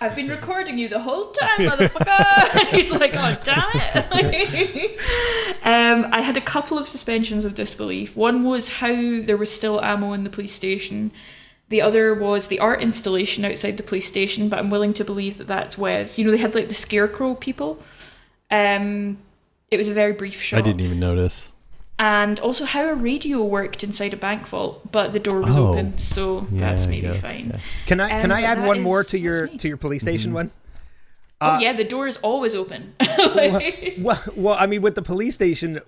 I've 0.00 0.14
been 0.14 0.28
recording 0.28 0.78
you 0.78 0.88
the 0.88 1.00
whole 1.00 1.32
time, 1.32 1.58
motherfucker. 1.58 2.68
He's 2.70 2.92
like, 2.92 3.14
oh 3.16 3.36
damn 3.42 3.68
it. 3.74 5.00
um, 5.64 6.12
I 6.12 6.20
had 6.20 6.36
a 6.36 6.40
couple 6.40 6.78
of 6.78 6.86
suspensions 6.86 7.44
of 7.44 7.54
disbelief. 7.54 8.14
One 8.14 8.44
was 8.44 8.68
how 8.68 8.92
there 9.22 9.36
was 9.36 9.50
still 9.50 9.82
ammo 9.82 10.12
in 10.12 10.22
the 10.22 10.30
police 10.30 10.52
station. 10.52 11.10
The 11.72 11.80
other 11.80 12.14
was 12.14 12.48
the 12.48 12.58
art 12.58 12.82
installation 12.82 13.44
outside 13.46 13.78
the 13.78 13.82
police 13.82 14.06
station, 14.06 14.48
but 14.50 14.58
I'm 14.58 14.68
willing 14.68 14.92
to 14.92 15.04
believe 15.04 15.38
that 15.38 15.46
that's 15.46 15.78
Wes. 15.78 16.18
You 16.18 16.24
know, 16.26 16.30
they 16.30 16.36
had 16.36 16.54
like 16.54 16.68
the 16.68 16.74
scarecrow 16.74 17.34
people. 17.34 17.78
Um, 18.50 19.16
it 19.70 19.78
was 19.78 19.88
a 19.88 19.94
very 19.94 20.12
brief 20.12 20.40
shot. 20.42 20.58
I 20.58 20.60
didn't 20.60 20.82
even 20.82 21.00
notice. 21.00 21.50
And 21.98 22.38
also 22.40 22.66
how 22.66 22.84
a 22.88 22.94
radio 22.94 23.42
worked 23.42 23.82
inside 23.82 24.12
a 24.12 24.16
bank 24.18 24.46
vault, 24.46 24.92
but 24.92 25.12
the 25.14 25.18
door 25.18 25.40
was 25.40 25.56
Oh. 25.56 25.68
open, 25.68 25.96
so 25.98 26.46
Yeah, 26.50 26.60
that's 26.60 26.86
maybe 26.86 27.06
guess, 27.06 27.20
fine. 27.22 27.50
yeah. 27.54 27.60
Can 27.86 28.00
I 28.00 28.08
can 28.20 28.30
Um, 28.30 28.36
I 28.36 28.42
add 28.42 28.58
that 28.58 28.66
one 28.66 28.82
more 28.82 29.02
to 29.04 29.18
your 29.18 29.46
to 29.46 29.68
your 29.68 29.76
police 29.78 30.02
station 30.02 30.28
Mm-hmm. 30.30 30.34
one? 30.34 30.50
oh 31.40 31.58
yeah, 31.58 31.72
the 31.72 31.84
door 31.84 32.06
is 32.06 32.18
always 32.18 32.54
open. 32.54 32.94
Like- 33.18 33.94
Well, 33.98 34.22
well, 34.36 34.56
I 34.58 34.66
mean, 34.66 34.82
with 34.82 34.94
the 34.94 35.02
police 35.02 35.34
station, 35.36 35.80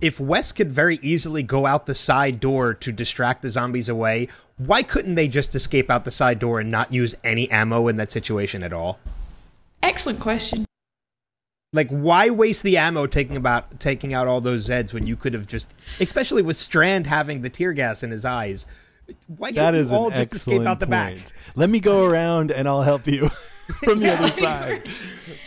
if 0.00 0.18
Wes 0.18 0.50
could 0.50 0.72
very 0.72 0.98
easily 1.02 1.42
go 1.44 1.64
out 1.66 1.86
the 1.86 1.94
side 1.94 2.40
door 2.40 2.74
to 2.74 2.90
distract 2.90 3.42
the 3.42 3.48
zombies 3.48 3.88
away, 3.88 4.26
why 4.66 4.82
couldn't 4.82 5.14
they 5.14 5.28
just 5.28 5.54
escape 5.54 5.90
out 5.90 6.04
the 6.04 6.10
side 6.10 6.38
door 6.38 6.60
and 6.60 6.70
not 6.70 6.92
use 6.92 7.14
any 7.24 7.50
ammo 7.50 7.88
in 7.88 7.96
that 7.96 8.12
situation 8.12 8.62
at 8.62 8.72
all? 8.72 8.98
Excellent 9.82 10.20
question. 10.20 10.64
Like, 11.72 11.88
why 11.88 12.28
waste 12.28 12.62
the 12.62 12.76
ammo 12.76 13.06
taking 13.06 13.36
about 13.36 13.80
taking 13.80 14.12
out 14.12 14.28
all 14.28 14.40
those 14.40 14.68
Zeds 14.68 14.92
when 14.92 15.06
you 15.06 15.16
could 15.16 15.32
have 15.32 15.46
just, 15.46 15.68
especially 16.00 16.42
with 16.42 16.58
Strand 16.58 17.06
having 17.06 17.40
the 17.40 17.48
tear 17.48 17.72
gas 17.72 18.02
in 18.02 18.10
his 18.10 18.24
eyes, 18.24 18.66
why 19.26 19.52
That 19.52 19.72
can't 19.72 19.76
is 19.76 19.90
you 19.90 19.98
all 19.98 20.10
just 20.10 20.34
escape 20.34 20.66
out 20.66 20.80
the 20.80 20.86
back? 20.86 21.16
Let 21.54 21.70
me 21.70 21.80
go 21.80 22.04
around 22.04 22.50
and 22.50 22.68
I'll 22.68 22.82
help 22.82 23.06
you 23.06 23.30
from 23.84 24.00
the 24.00 24.12
other 24.12 24.22
like- 24.24 24.32
side. 24.34 24.88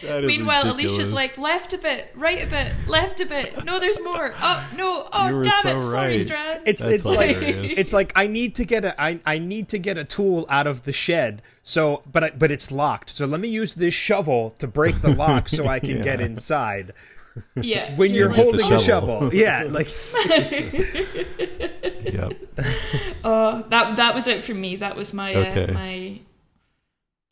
That 0.02 0.24
is 0.24 0.28
Meanwhile, 0.28 0.64
ridiculous. 0.66 0.92
Alicia's 0.94 1.14
like 1.14 1.38
left 1.38 1.74
a 1.74 1.78
bit, 1.78 2.12
right 2.16 2.44
a 2.44 2.48
bit, 2.48 2.72
left 2.88 3.20
a 3.20 3.26
bit. 3.26 3.64
No, 3.66 3.80
there's 3.80 4.00
more. 4.02 4.34
Oh 4.40 4.70
no! 4.76 5.08
Oh 5.12 5.44
damn 5.44 5.62
so 5.62 5.70
it! 5.70 5.80
Sorry, 5.82 5.94
right. 5.94 6.22
Strand. 6.22 6.62
It's 6.66 6.82
That's 6.84 6.94
it's 6.96 7.06
like 7.06 7.38
it's 7.40 7.94
like 7.94 8.12
I 8.16 8.28
need 8.28 8.56
to 8.56 8.66
get 8.66 8.86
a 8.86 9.00
I, 9.02 9.20
I 9.26 9.38
need 9.40 9.68
to 9.70 9.78
get 9.80 9.98
a 9.98 10.04
tool 10.04 10.46
out 10.50 10.68
of 10.68 10.84
the 10.84 10.94
shed. 10.94 11.42
So, 11.64 12.04
but 12.12 12.24
I, 12.24 12.30
but 12.32 12.52
it's 12.52 12.72
locked. 12.72 13.10
So 13.10 13.26
let 13.26 13.40
me 13.42 13.48
use 13.48 13.74
this 13.76 13.94
shovel 13.96 14.52
to 14.60 14.68
break 14.68 15.02
the 15.02 15.10
lock 15.16 15.50
so 15.50 15.66
I 15.68 15.80
can 15.80 16.02
get 16.04 16.22
inside. 16.22 16.94
yeah. 17.56 17.96
When 17.96 18.12
you're 18.14 18.28
with 18.30 18.38
the 18.38 18.44
holding 18.44 18.62
a 18.74 18.80
shovel. 18.80 19.30
shovel, 19.32 19.34
yeah, 19.34 19.64
like 19.70 19.90
Yep. 22.06 22.34
Oh, 23.24 23.66
that 23.70 23.96
that 23.96 24.14
was 24.16 24.28
it 24.28 24.44
for 24.44 24.54
me. 24.54 24.76
That 24.78 24.96
was 24.96 25.14
my 25.14 25.34
Okay. 25.34 25.66
uh, 25.68 25.74
my 25.74 26.20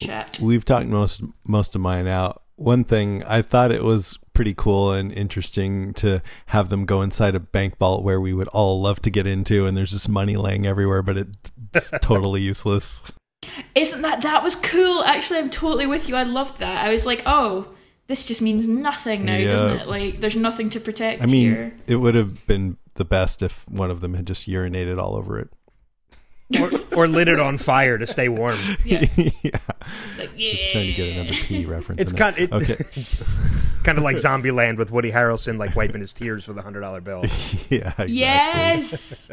chat. 0.06 0.40
We've 0.42 0.66
talked 0.66 0.88
most 0.88 1.22
most 1.46 1.76
of 1.76 1.82
mine 1.82 2.08
out. 2.08 2.42
One 2.56 2.84
thing 2.84 3.24
I 3.24 3.42
thought 3.42 3.72
it 3.72 3.84
was 3.84 4.18
pretty 4.34 4.54
cool 4.56 4.92
and 4.94 5.12
interesting 5.12 5.94
to 5.96 6.22
have 6.48 6.70
them 6.70 6.86
go 6.86 7.02
inside 7.02 7.36
a 7.36 7.40
bank 7.40 7.78
vault 7.78 8.04
where 8.04 8.22
we 8.22 8.34
would 8.34 8.48
all 8.50 8.82
love 8.82 9.02
to 9.04 9.10
get 9.10 9.26
into, 9.28 9.66
and 9.66 9.76
there's 9.76 9.92
just 9.92 10.08
money 10.10 10.36
laying 10.36 10.66
everywhere, 10.68 11.02
but 11.02 11.18
it's 11.18 11.92
totally 12.02 12.42
useless. 12.42 13.12
Isn't 13.76 14.02
that 14.04 14.22
that 14.22 14.44
was 14.44 14.56
cool? 14.56 15.04
Actually, 15.04 15.40
I'm 15.40 15.50
totally 15.50 15.86
with 15.88 16.08
you. 16.08 16.16
I 16.16 16.24
loved 16.24 16.60
that. 16.60 16.86
I 16.86 16.94
was 16.94 17.06
like, 17.06 17.24
oh, 17.26 17.68
this 18.08 18.26
just 18.26 18.42
means 18.42 18.68
nothing 18.68 19.26
now, 19.26 19.36
Yeah. 19.36 19.52
doesn't 19.52 19.80
it? 19.82 19.88
Like, 19.88 20.22
there's 20.22 20.36
nothing 20.36 20.70
to 20.72 20.80
protect 20.80 21.24
I 21.24 21.26
mean, 21.26 21.50
here. 21.50 21.74
it 21.88 21.96
would 21.98 22.16
have 22.16 22.46
been 22.48 22.78
the 22.96 23.06
best 23.06 23.42
if 23.42 23.68
one 23.68 23.90
of 23.92 24.02
them 24.02 24.14
had 24.14 24.28
just 24.28 24.48
urinated 24.48 25.02
all 25.02 25.16
over 25.16 25.40
it. 25.40 25.50
Or, 26.60 26.72
or 26.96 27.08
lit 27.08 27.28
it 27.28 27.40
on 27.40 27.58
fire 27.58 27.98
to 27.98 28.08
stay 28.08 28.30
warm. 28.30 28.58
Yeah. 28.84 29.06
yeah. 29.18 29.58
Like, 30.18 30.32
yeah. 30.36 30.52
Just 30.52 30.72
trying 30.72 30.88
to 30.88 30.94
get 30.94 31.08
another 31.08 31.34
P 31.34 31.66
reference. 31.66 32.02
It's 32.02 32.12
kind 32.12 32.36
there. 32.36 32.44
it, 32.46 32.54
okay. 32.54 32.78
kind 33.84 33.98
of 33.98 34.04
like 34.04 34.18
Zombieland 34.18 34.78
with 34.78 34.92
Woody 34.92 35.12
Harrelson 35.12 35.58
like 35.58 35.76
wiping 35.76 36.02
his 36.02 36.12
tears 36.12 36.46
for 36.46 36.54
the 36.54 36.62
hundred 36.62 36.82
dollar 36.82 37.02
bill. 37.02 37.22
yeah. 37.70 37.94
Exactly. 37.98 38.14
Yes. 38.14 39.30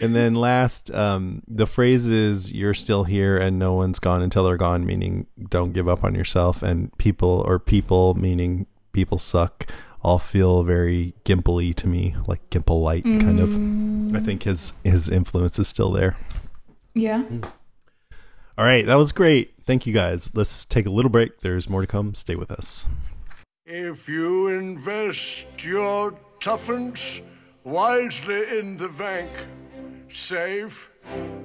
And 0.00 0.14
then 0.14 0.34
last, 0.34 0.92
um, 0.94 1.42
the 1.48 1.66
phrase 1.66 2.08
is 2.08 2.52
"You're 2.52 2.74
still 2.74 3.04
here 3.04 3.38
and 3.38 3.58
no 3.58 3.74
one's 3.74 3.98
gone 3.98 4.20
until 4.22 4.44
they're 4.44 4.56
gone," 4.56 4.84
meaning 4.84 5.26
don't 5.48 5.72
give 5.72 5.88
up 5.88 6.04
on 6.04 6.14
yourself. 6.14 6.62
And 6.62 6.96
people 6.98 7.42
or 7.46 7.58
people, 7.58 8.14
meaning 8.14 8.66
people 8.92 9.18
suck. 9.18 9.66
All 10.04 10.18
feel 10.18 10.62
very 10.64 11.14
gimply 11.24 11.74
to 11.76 11.88
me, 11.88 12.14
like 12.26 12.50
Gimple 12.50 12.82
light 12.82 13.04
kind 13.04 13.40
of. 13.40 13.48
Mm. 13.48 14.14
I 14.14 14.20
think 14.20 14.42
his 14.42 14.74
his 14.84 15.08
influence 15.08 15.58
is 15.58 15.66
still 15.66 15.90
there. 15.90 16.16
yeah. 16.94 17.22
Mm. 17.22 17.44
All 18.56 18.64
right, 18.64 18.86
that 18.86 18.94
was 18.96 19.10
great. 19.10 19.54
Thank 19.66 19.86
you 19.86 19.92
guys. 19.92 20.30
Let's 20.34 20.64
take 20.64 20.86
a 20.86 20.90
little 20.90 21.10
break. 21.10 21.40
There's 21.40 21.68
more 21.68 21.80
to 21.80 21.86
come. 21.86 22.14
Stay 22.14 22.36
with 22.36 22.52
us. 22.52 22.86
If 23.66 24.08
you 24.08 24.48
invest 24.48 25.46
your 25.64 26.14
tuppence 26.38 27.22
wisely 27.64 28.58
in 28.58 28.76
the 28.76 28.90
bank, 28.90 29.30
safe 30.08 30.90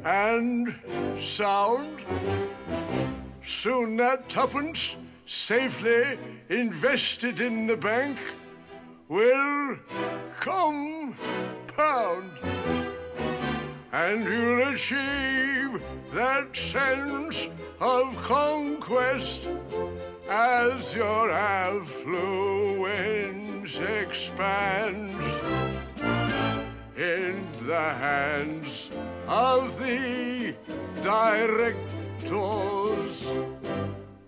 and 0.04 0.76
sound, 1.18 2.06
soon 3.42 3.96
that 3.96 4.28
tuppence 4.30 4.98
safely 5.26 6.20
invested 6.50 7.40
in 7.40 7.66
the 7.66 7.78
bank 7.78 8.18
will 9.10 9.76
come 10.40 11.18
compound. 11.80 12.32
And 13.92 14.24
you'll 14.24 14.68
achieve 14.74 15.82
that 16.14 16.56
sense 16.56 17.50
of 17.80 18.16
conquest 18.22 19.50
as 20.30 20.96
your 20.96 21.32
affluence 21.32 22.20
expands 23.80 25.26
in 26.96 27.48
the 27.66 27.94
hands 28.06 28.92
of 29.28 29.80
the 29.80 30.54
directors 31.02 32.38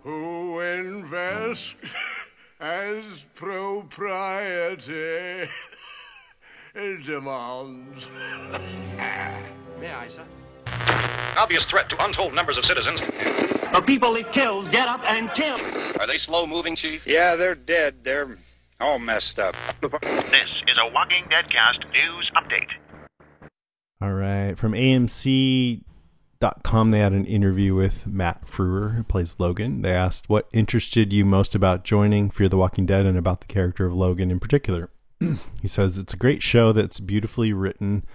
who 0.03 0.59
invest 0.59 1.75
as 2.61 3.27
propriety 3.33 4.29
demands. 7.03 8.11
May 9.79 9.91
I, 9.91 10.07
sir? 10.07 10.23
Obvious 11.37 11.65
threat 11.65 11.89
to 11.89 12.03
untold 12.05 12.33
numbers 12.35 12.57
of 12.57 12.65
citizens. 12.65 13.01
The 13.01 13.81
people 13.85 14.15
it 14.15 14.31
kills 14.31 14.67
get 14.67 14.87
up 14.87 15.01
and 15.05 15.29
kill. 15.31 15.59
Are 15.99 16.05
they 16.05 16.19
slow 16.19 16.45
moving, 16.45 16.75
Chief? 16.75 17.07
Yeah, 17.07 17.35
they're 17.35 17.55
dead. 17.55 18.03
They're 18.03 18.37
all 18.79 18.99
messed 18.99 19.39
up. 19.39 19.55
This 19.81 19.91
is 19.91 20.77
a 20.81 20.93
Walking 20.93 21.25
Dead 21.29 21.45
cast 21.49 21.79
news 21.91 22.31
update. 22.35 22.69
All 24.01 24.13
right. 24.13 24.55
From 24.57 24.73
AMC.com, 26.41 26.91
they 26.91 26.99
had 26.99 27.13
an 27.13 27.25
interview 27.25 27.75
with 27.75 28.07
Matt 28.07 28.45
Frewer, 28.45 28.95
who 28.95 29.03
plays 29.03 29.39
Logan. 29.39 29.81
They 29.81 29.93
asked 29.93 30.29
what 30.29 30.47
interested 30.51 31.13
you 31.13 31.25
most 31.25 31.55
about 31.55 31.83
joining 31.83 32.29
Fear 32.29 32.49
the 32.49 32.57
Walking 32.57 32.85
Dead 32.85 33.05
and 33.05 33.17
about 33.17 33.41
the 33.41 33.47
character 33.47 33.85
of 33.85 33.93
Logan 33.93 34.31
in 34.31 34.39
particular. 34.39 34.89
he 35.61 35.67
says 35.67 35.97
it's 35.97 36.13
a 36.13 36.17
great 36.17 36.41
show 36.41 36.71
that's 36.71 36.99
beautifully 36.99 37.53
written 37.53 38.05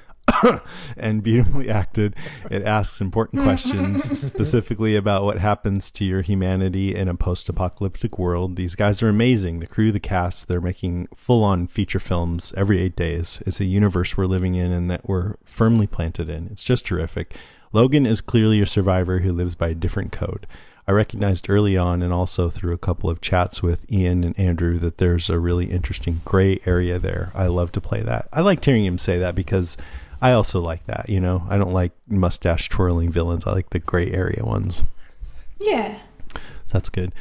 and 0.96 1.22
beautifully 1.22 1.70
acted. 1.70 2.16
It 2.50 2.64
asks 2.64 3.00
important 3.00 3.44
questions, 3.44 4.18
specifically 4.26 4.96
about 4.96 5.22
what 5.22 5.38
happens 5.38 5.90
to 5.92 6.04
your 6.04 6.22
humanity 6.22 6.96
in 6.96 7.06
a 7.06 7.14
post 7.14 7.48
apocalyptic 7.48 8.18
world. 8.18 8.56
These 8.56 8.74
guys 8.74 9.04
are 9.04 9.08
amazing. 9.08 9.60
The 9.60 9.68
crew, 9.68 9.92
the 9.92 10.00
cast, 10.00 10.48
they're 10.48 10.60
making 10.60 11.06
full 11.14 11.44
on 11.44 11.68
feature 11.68 12.00
films 12.00 12.52
every 12.56 12.80
eight 12.80 12.96
days. 12.96 13.40
It's 13.46 13.60
a 13.60 13.64
universe 13.64 14.16
we're 14.16 14.26
living 14.26 14.56
in 14.56 14.72
and 14.72 14.90
that 14.90 15.08
we're 15.08 15.36
firmly 15.44 15.86
planted 15.86 16.28
in. 16.28 16.48
It's 16.48 16.64
just 16.64 16.84
terrific. 16.84 17.36
Logan 17.76 18.06
is 18.06 18.22
clearly 18.22 18.62
a 18.62 18.66
survivor 18.66 19.18
who 19.18 19.34
lives 19.34 19.54
by 19.54 19.68
a 19.68 19.74
different 19.74 20.10
code. 20.10 20.46
I 20.88 20.92
recognized 20.92 21.50
early 21.50 21.76
on 21.76 22.00
and 22.00 22.10
also 22.10 22.48
through 22.48 22.72
a 22.72 22.78
couple 22.78 23.10
of 23.10 23.20
chats 23.20 23.62
with 23.62 23.84
Ian 23.92 24.24
and 24.24 24.38
Andrew 24.40 24.78
that 24.78 24.96
there's 24.96 25.28
a 25.28 25.38
really 25.38 25.66
interesting 25.66 26.22
gray 26.24 26.58
area 26.64 26.98
there. 26.98 27.32
I 27.34 27.48
love 27.48 27.72
to 27.72 27.82
play 27.82 28.00
that. 28.00 28.28
I 28.32 28.40
liked 28.40 28.64
hearing 28.64 28.86
him 28.86 28.96
say 28.96 29.18
that 29.18 29.34
because 29.34 29.76
I 30.22 30.32
also 30.32 30.58
like 30.58 30.86
that, 30.86 31.10
you 31.10 31.20
know. 31.20 31.46
I 31.50 31.58
don't 31.58 31.74
like 31.74 31.92
mustache 32.08 32.70
twirling 32.70 33.12
villains. 33.12 33.46
I 33.46 33.52
like 33.52 33.68
the 33.68 33.78
gray 33.78 34.10
area 34.10 34.42
ones. 34.42 34.82
Yeah. 35.60 35.98
That's 36.70 36.88
good. 36.88 37.12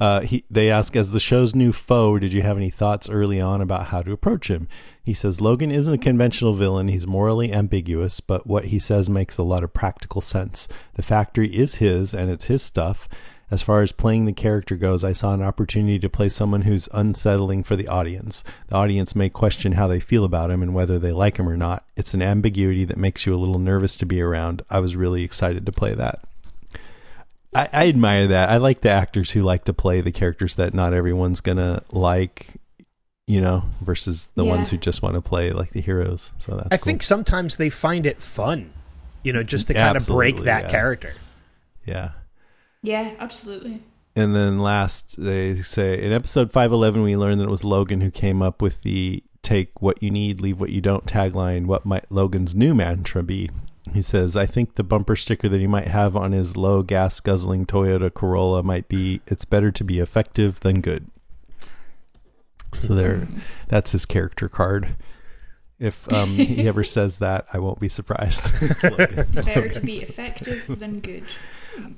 Uh, 0.00 0.20
he, 0.20 0.44
they 0.50 0.70
ask, 0.70 0.94
as 0.94 1.10
the 1.10 1.20
show's 1.20 1.54
new 1.54 1.72
foe, 1.72 2.18
did 2.18 2.32
you 2.32 2.42
have 2.42 2.56
any 2.56 2.70
thoughts 2.70 3.10
early 3.10 3.40
on 3.40 3.60
about 3.60 3.86
how 3.86 4.02
to 4.02 4.12
approach 4.12 4.48
him? 4.48 4.68
He 5.02 5.14
says, 5.14 5.40
Logan 5.40 5.70
isn't 5.70 5.92
a 5.92 5.98
conventional 5.98 6.54
villain. 6.54 6.88
He's 6.88 7.06
morally 7.06 7.52
ambiguous, 7.52 8.20
but 8.20 8.46
what 8.46 8.66
he 8.66 8.78
says 8.78 9.10
makes 9.10 9.38
a 9.38 9.42
lot 9.42 9.64
of 9.64 9.72
practical 9.72 10.20
sense. 10.20 10.68
The 10.94 11.02
factory 11.02 11.48
is 11.48 11.76
his, 11.76 12.14
and 12.14 12.30
it's 12.30 12.44
his 12.44 12.62
stuff. 12.62 13.08
As 13.50 13.62
far 13.62 13.80
as 13.80 13.92
playing 13.92 14.26
the 14.26 14.34
character 14.34 14.76
goes, 14.76 15.02
I 15.02 15.14
saw 15.14 15.32
an 15.32 15.42
opportunity 15.42 15.98
to 16.00 16.10
play 16.10 16.28
someone 16.28 16.62
who's 16.62 16.88
unsettling 16.92 17.62
for 17.62 17.76
the 17.76 17.88
audience. 17.88 18.44
The 18.66 18.76
audience 18.76 19.16
may 19.16 19.30
question 19.30 19.72
how 19.72 19.86
they 19.86 20.00
feel 20.00 20.24
about 20.24 20.50
him 20.50 20.62
and 20.62 20.74
whether 20.74 20.98
they 20.98 21.12
like 21.12 21.38
him 21.38 21.48
or 21.48 21.56
not. 21.56 21.84
It's 21.96 22.12
an 22.12 22.20
ambiguity 22.20 22.84
that 22.84 22.98
makes 22.98 23.24
you 23.24 23.34
a 23.34 23.40
little 23.40 23.58
nervous 23.58 23.96
to 23.96 24.06
be 24.06 24.20
around. 24.20 24.62
I 24.68 24.80
was 24.80 24.96
really 24.96 25.24
excited 25.24 25.64
to 25.64 25.72
play 25.72 25.94
that. 25.94 26.20
I, 27.54 27.68
I 27.72 27.88
admire 27.88 28.26
that. 28.28 28.50
I 28.50 28.58
like 28.58 28.82
the 28.82 28.90
actors 28.90 29.30
who 29.30 29.42
like 29.42 29.64
to 29.64 29.72
play 29.72 30.00
the 30.00 30.12
characters 30.12 30.54
that 30.56 30.74
not 30.74 30.92
everyone's 30.92 31.40
gonna 31.40 31.82
like, 31.90 32.46
you 33.26 33.40
know, 33.40 33.64
versus 33.80 34.28
the 34.34 34.44
Yeah. 34.44 34.50
ones 34.50 34.70
who 34.70 34.76
just 34.76 35.02
want 35.02 35.14
to 35.14 35.20
play 35.20 35.52
like 35.52 35.70
the 35.70 35.80
heroes. 35.80 36.32
So 36.38 36.56
that's 36.56 36.68
I 36.70 36.76
cool. 36.76 36.84
think 36.84 37.02
sometimes 37.02 37.56
they 37.56 37.70
find 37.70 38.04
it 38.06 38.20
fun, 38.20 38.72
you 39.22 39.32
know, 39.32 39.42
just 39.42 39.68
to 39.68 39.74
kind 39.74 39.96
of 39.96 40.06
break 40.06 40.36
that 40.44 40.64
yeah. 40.64 40.70
character. 40.70 41.14
yeah. 41.84 42.10
Yeah, 42.82 43.14
absolutely. 43.18 43.82
And 44.14 44.36
then 44.36 44.58
last, 44.60 45.20
they 45.22 45.56
say 45.62 46.00
in 46.00 46.12
episode 46.12 46.52
511, 46.52 47.02
we 47.02 47.16
learned 47.16 47.40
that 47.40 47.44
it 47.48 47.50
was 47.50 47.64
Logan 47.64 48.00
who 48.02 48.10
came 48.10 48.40
up 48.40 48.62
with 48.62 48.82
the 48.82 49.22
take 49.42 49.80
what 49.82 50.00
you 50.02 50.10
need, 50.10 50.40
leave 50.40 50.60
what 50.60 50.70
you 50.70 50.80
don't 50.80 51.04
tagline. 51.06 51.66
What 51.66 51.84
might 51.84 52.04
Logan's 52.10 52.54
new 52.54 52.74
mantra 52.74 53.22
be? 53.22 53.50
He 53.94 54.02
says, 54.02 54.36
I 54.36 54.46
think 54.46 54.74
the 54.74 54.84
bumper 54.84 55.16
sticker 55.16 55.48
that 55.48 55.60
he 55.60 55.66
might 55.66 55.88
have 55.88 56.16
on 56.16 56.32
his 56.32 56.56
low 56.56 56.82
gas 56.82 57.20
guzzling 57.20 57.66
Toyota 57.66 58.12
Corolla 58.12 58.62
might 58.62 58.88
be, 58.88 59.20
it's 59.26 59.44
better 59.44 59.70
to 59.72 59.84
be 59.84 59.98
effective 59.98 60.60
than 60.60 60.80
good. 60.80 61.06
So 62.78 62.94
there, 62.94 63.28
that's 63.68 63.92
his 63.92 64.06
character 64.06 64.48
card. 64.48 64.96
If 65.78 66.12
um, 66.12 66.30
he 66.30 66.66
ever 66.66 66.84
says 66.98 67.18
that, 67.18 67.46
I 67.52 67.58
won't 67.58 67.80
be 67.80 67.88
surprised. 67.88 68.52
It's 68.82 69.40
better 69.40 69.68
to 69.68 69.80
be 69.80 69.92
effective 70.02 70.78
than 70.78 71.00
good. 71.00 71.24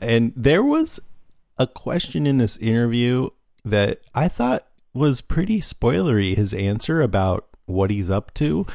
And 0.00 0.32
there 0.36 0.62
was 0.62 1.00
a 1.58 1.66
question 1.66 2.26
in 2.26 2.36
this 2.36 2.56
interview 2.58 3.30
that 3.64 4.00
I 4.14 4.28
thought 4.28 4.66
was 4.92 5.20
pretty 5.20 5.60
spoilery. 5.60 6.36
His 6.36 6.52
answer 6.52 7.00
about 7.00 7.48
what 7.66 7.90
he's 7.90 8.10
up 8.10 8.34
to, 8.34 8.66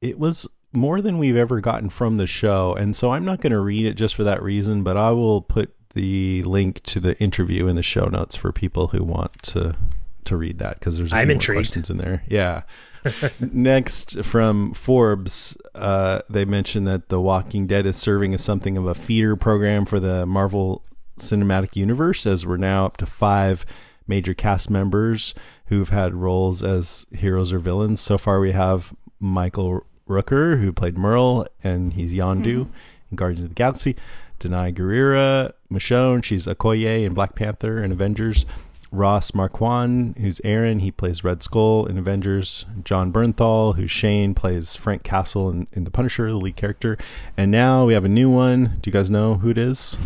it 0.00 0.18
was 0.18 0.46
more 0.72 1.00
than 1.00 1.18
we've 1.18 1.36
ever 1.36 1.60
gotten 1.60 1.88
from 1.88 2.16
the 2.16 2.26
show. 2.26 2.74
And 2.74 2.94
so 2.94 3.10
I'm 3.12 3.24
not 3.24 3.40
going 3.40 3.52
to 3.52 3.60
read 3.60 3.86
it 3.86 3.94
just 3.94 4.14
for 4.14 4.24
that 4.24 4.42
reason, 4.42 4.82
but 4.82 4.96
I 4.96 5.10
will 5.10 5.42
put 5.42 5.74
the 5.94 6.42
link 6.44 6.82
to 6.84 7.00
the 7.00 7.18
interview 7.20 7.66
in 7.66 7.74
the 7.76 7.82
show 7.82 8.06
notes 8.06 8.36
for 8.36 8.52
people 8.52 8.88
who 8.88 9.02
want 9.02 9.42
to 9.42 9.76
to 10.22 10.36
read 10.36 10.58
that 10.58 10.78
because 10.78 10.98
there's 10.98 11.12
a 11.12 11.16
I'm 11.16 11.30
intrigued. 11.30 11.56
questions 11.66 11.90
in 11.90 11.96
there. 11.96 12.22
Yeah. 12.28 12.62
Next, 13.40 14.22
from 14.22 14.74
Forbes, 14.74 15.56
uh, 15.74 16.20
they 16.28 16.44
mentioned 16.44 16.86
that 16.86 17.08
The 17.08 17.20
Walking 17.20 17.66
Dead 17.66 17.86
is 17.86 17.96
serving 17.96 18.34
as 18.34 18.44
something 18.44 18.76
of 18.76 18.86
a 18.86 18.94
feeder 18.94 19.34
program 19.34 19.86
for 19.86 19.98
the 19.98 20.26
Marvel 20.26 20.84
Cinematic 21.18 21.74
Universe, 21.74 22.26
as 22.26 22.46
we're 22.46 22.58
now 22.58 22.84
up 22.86 22.98
to 22.98 23.06
five 23.06 23.64
major 24.06 24.34
cast 24.34 24.68
members 24.68 25.34
who've 25.66 25.88
had 25.88 26.14
roles 26.14 26.62
as 26.62 27.06
heroes 27.12 27.52
or 27.52 27.58
villains. 27.58 28.00
So 28.00 28.18
far, 28.18 28.40
we 28.40 28.52
have 28.52 28.92
Michael 29.18 29.86
Rooker, 30.10 30.60
who 30.60 30.72
played 30.72 30.98
Merle, 30.98 31.46
and 31.64 31.94
he's 31.94 32.12
Yondu 32.12 32.64
mm-hmm. 32.64 32.72
in 33.10 33.16
Guardians 33.16 33.44
of 33.44 33.48
the 33.50 33.54
Galaxy. 33.54 33.96
Danai 34.38 34.74
Gurira, 34.74 35.52
Michonne, 35.70 36.24
she's 36.24 36.46
Okoye 36.46 37.04
in 37.04 37.14
Black 37.14 37.34
Panther 37.34 37.82
and 37.82 37.92
Avengers. 37.92 38.44
Ross 38.92 39.34
Marquand, 39.34 40.16
who's 40.18 40.40
Aaron, 40.42 40.80
he 40.80 40.90
plays 40.90 41.22
Red 41.22 41.42
Skull 41.42 41.86
in 41.86 41.96
Avengers. 41.96 42.66
Jon 42.82 43.12
Bernthal, 43.12 43.76
who's 43.76 43.90
Shane, 43.90 44.34
plays 44.34 44.74
Frank 44.74 45.04
Castle 45.04 45.48
in, 45.48 45.68
in 45.72 45.84
The 45.84 45.92
Punisher, 45.92 46.26
the 46.28 46.36
lead 46.36 46.56
character. 46.56 46.98
And 47.36 47.50
now 47.50 47.84
we 47.84 47.94
have 47.94 48.04
a 48.04 48.08
new 48.08 48.28
one. 48.28 48.78
Do 48.80 48.88
you 48.88 48.92
guys 48.92 49.08
know 49.08 49.34
who 49.34 49.50
it 49.50 49.58
is? 49.58 49.96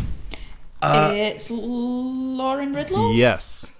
Uh, 0.82 1.12
it's 1.14 1.50
Lauren 1.50 2.74
Ridloff. 2.74 3.16
Yes. 3.16 3.72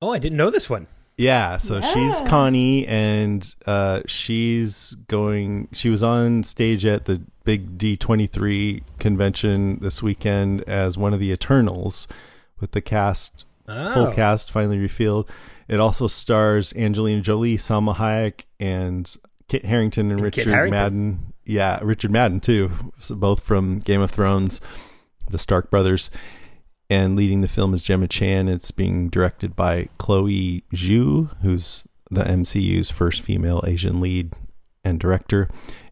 Oh, 0.00 0.12
I 0.12 0.20
didn't 0.20 0.38
know 0.38 0.50
this 0.50 0.70
one. 0.70 0.86
Yeah, 1.18 1.56
so 1.58 1.80
she's 1.80 2.20
Connie, 2.22 2.86
and 2.86 3.54
uh, 3.66 4.02
she's 4.06 4.94
going. 5.08 5.66
She 5.72 5.90
was 5.90 6.02
on 6.02 6.44
stage 6.44 6.86
at 6.86 7.06
the 7.06 7.20
big 7.44 7.76
D23 7.76 8.82
convention 9.00 9.78
this 9.80 10.00
weekend 10.02 10.62
as 10.62 10.96
one 10.96 11.12
of 11.12 11.18
the 11.18 11.32
Eternals, 11.32 12.06
with 12.60 12.70
the 12.70 12.80
cast, 12.80 13.44
full 13.66 14.06
Oh. 14.06 14.12
cast 14.14 14.52
finally 14.52 14.78
revealed. 14.78 15.28
It 15.66 15.80
also 15.80 16.06
stars 16.06 16.72
Angelina 16.76 17.20
Jolie, 17.20 17.56
Salma 17.56 17.96
Hayek, 17.96 18.44
and 18.60 19.14
Kit 19.48 19.64
Harington 19.64 20.06
and 20.12 20.12
And 20.12 20.20
Richard 20.22 20.46
Harington. 20.46 20.70
Madden. 20.70 21.32
Yeah, 21.44 21.80
Richard 21.82 22.10
Madden 22.12 22.38
too, 22.40 22.70
so 23.00 23.16
both 23.16 23.40
from 23.42 23.80
Game 23.80 24.02
of 24.02 24.10
Thrones, 24.12 24.60
the 25.28 25.38
Stark 25.38 25.68
brothers 25.70 26.10
and 26.90 27.16
leading 27.16 27.40
the 27.40 27.48
film 27.48 27.74
is 27.74 27.82
Gemma 27.82 28.08
Chan. 28.08 28.48
It's 28.48 28.70
being 28.70 29.08
directed 29.08 29.54
by 29.54 29.88
Chloe 29.98 30.64
Zhao, 30.74 31.36
who's 31.42 31.86
the 32.10 32.24
MCU's 32.24 32.90
first 32.90 33.22
female 33.22 33.62
Asian 33.66 34.00
lead 34.00 34.32
and 34.84 34.98
director. 34.98 35.48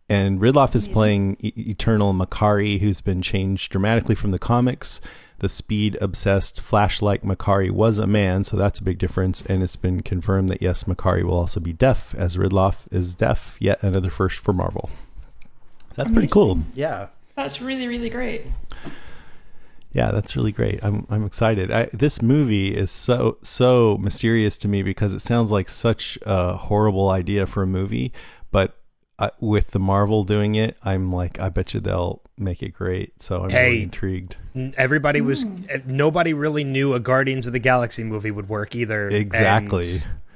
And 0.09 0.41
Ridloff 0.41 0.75
is 0.75 0.89
playing 0.89 1.37
e- 1.41 1.53
Eternal 1.57 2.15
Makari, 2.15 2.81
who's 2.81 3.01
been 3.01 3.23
changed 3.23 3.73
dramatically 3.73 4.15
from 4.15 4.31
the 4.31 4.39
comics. 4.39 5.01
The 5.39 5.49
speed 5.51 5.99
obsessed, 6.01 6.61
flash 6.61 7.03
like 7.03 7.23
Makari 7.23 7.71
was 7.71 7.99
a 7.99 8.07
man, 8.07 8.45
so 8.45 8.57
that's 8.57 8.79
a 8.79 8.85
big 8.85 8.99
difference. 8.99 9.43
And 9.43 9.63
it's 9.63 9.77
been 9.77 10.03
confirmed 10.03 10.49
that 10.49 10.63
yes, 10.63 10.85
Makari 10.85 11.25
will 11.25 11.37
also 11.37 11.61
be 11.61 11.75
deaf, 11.75 12.15
as 12.15 12.37
Ridloff 12.37 12.91
is 12.91 13.15
deaf. 13.15 13.59
Yet 13.61 13.83
another 13.83 14.09
first 14.09 14.39
for 14.39 14.55
Marvel. 14.55 14.89
That's 15.95 16.11
pretty 16.11 16.29
cool. 16.29 16.61
Yeah. 16.75 17.09
That's 17.35 17.61
really, 17.61 17.87
really 17.87 18.09
great. 18.09 18.43
Yeah, 19.97 20.11
that's 20.11 20.37
really 20.37 20.53
great. 20.53 20.79
I'm 20.83 21.07
I'm 21.09 21.25
excited. 21.25 21.71
I, 21.71 21.89
this 21.93 22.21
movie 22.21 22.75
is 22.77 22.91
so 22.91 23.39
so 23.43 23.97
mysterious 23.97 24.59
to 24.59 24.69
me 24.69 24.83
because 24.83 25.15
it 25.15 25.21
sounds 25.21 25.51
like 25.51 25.71
such 25.71 26.19
a 26.27 26.53
horrible 26.57 27.09
idea 27.09 27.47
for 27.47 27.63
a 27.63 27.67
movie, 27.67 28.13
but 28.51 28.77
uh, 29.19 29.31
with 29.41 29.71
the 29.71 29.79
Marvel 29.79 30.23
doing 30.25 30.55
it, 30.55 30.77
I'm 30.85 31.11
like, 31.11 31.41
I 31.41 31.49
bet 31.49 31.73
you 31.73 31.81
they'll 31.81 32.21
make 32.37 32.63
it 32.63 32.73
great. 32.75 33.23
So 33.23 33.45
I'm 33.45 33.49
Hey. 33.51 33.71
really 33.71 33.83
intrigued. 33.85 34.37
Everybody 34.77 35.23
was. 35.23 35.47
eh, 35.71 35.79
Nobody 35.87 36.35
really 36.35 36.65
knew 36.65 36.93
a 36.93 37.01
Guardians 37.01 37.47
of 37.47 37.55
the 37.55 37.59
Galaxy 37.59 38.05
movie 38.05 38.31
would 38.31 38.51
work 38.51 38.75
either. 38.75 39.09
Exactly. 39.09 39.89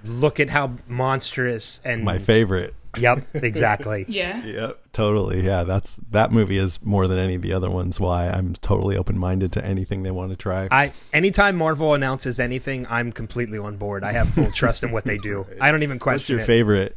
And 0.05 0.21
look 0.23 0.41
at 0.41 0.49
how 0.49 0.79
monstrous 0.89 1.83
and 1.85 2.03
My 2.05 2.17
favorite. 2.17 2.75
Yep, 2.99 3.27
exactly. 3.35 4.05
Yeah. 4.09 4.45
Yep, 4.45 4.79
totally. 4.93 5.43
Yeah, 5.43 5.65
that's 5.65 5.97
that 6.11 6.33
movie 6.33 6.57
is 6.59 6.85
more 6.85 7.07
than 7.07 7.19
any 7.19 7.35
of 7.37 7.43
the 7.43 7.53
other 7.53 7.71
ones. 7.71 8.01
Why 8.01 8.29
I'm 8.29 8.55
totally 8.55 8.97
open 8.97 9.17
minded 9.19 9.53
to 9.53 9.65
anything 9.65 10.03
they 10.03 10.11
want 10.11 10.31
to 10.31 10.37
try. 10.37 10.69
I 10.71 10.93
anytime 11.13 11.57
Marvel 11.57 11.95
announces 11.95 12.41
anything, 12.41 12.87
I'm 12.91 13.13
completely 13.13 13.59
on 13.59 13.77
board. 13.77 14.03
I 14.03 14.13
have 14.13 14.29
full 14.31 14.51
trust 14.53 14.83
in 14.83 14.91
what 14.93 15.05
they 15.05 15.19
do. 15.19 15.47
I 15.61 15.71
don't 15.71 15.83
even 15.85 15.99
question 15.99 16.17
What's 16.21 16.29
your 16.31 16.41
it. 16.41 16.47
favorite? 16.47 16.97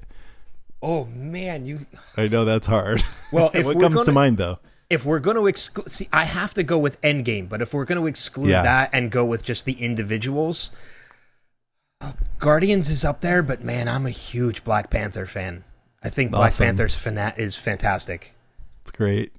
Oh 0.82 1.06
man, 1.06 1.66
you. 1.66 1.86
I 2.18 2.28
know 2.28 2.44
that's 2.46 2.68
hard. 2.68 3.04
Well, 3.32 3.52
if 3.54 3.66
what 3.66 3.80
comes 3.80 4.00
to 4.02 4.06
gonna- 4.08 4.14
mind 4.16 4.38
though? 4.38 4.60
If 4.90 5.06
we're 5.06 5.20
going 5.20 5.38
to 5.38 5.48
exclude, 5.48 5.90
see, 5.90 6.08
I 6.14 6.26
have 6.26 6.54
to 6.54 6.62
go 6.62 6.78
with 6.78 7.02
Endgame. 7.02 7.50
But 7.50 7.64
if 7.64 7.74
we're 7.74 7.86
going 7.86 8.00
to 8.00 8.06
exclude 8.06 8.50
Yeah. 8.50 8.62
that 8.62 8.90
and 8.94 9.10
go 9.10 9.26
with 9.26 9.42
just 9.42 9.66
the 9.66 9.74
individuals, 9.74 10.70
oh, 12.02 12.14
Guardians 12.38 12.90
is 12.90 13.04
up 13.04 13.22
there. 13.22 13.42
But 13.42 13.64
man, 13.64 13.88
I'm 13.88 14.06
a 14.06 14.12
huge 14.12 14.64
Black 14.64 14.92
Panther 14.92 15.26
fan. 15.26 15.64
I 16.04 16.10
think 16.10 16.32
Black 16.32 16.56
Panther's 16.58 16.96
fana- 16.96 17.38
is 17.40 17.56
fantastic. 17.56 18.34
It's 18.82 18.92
great. 18.92 19.32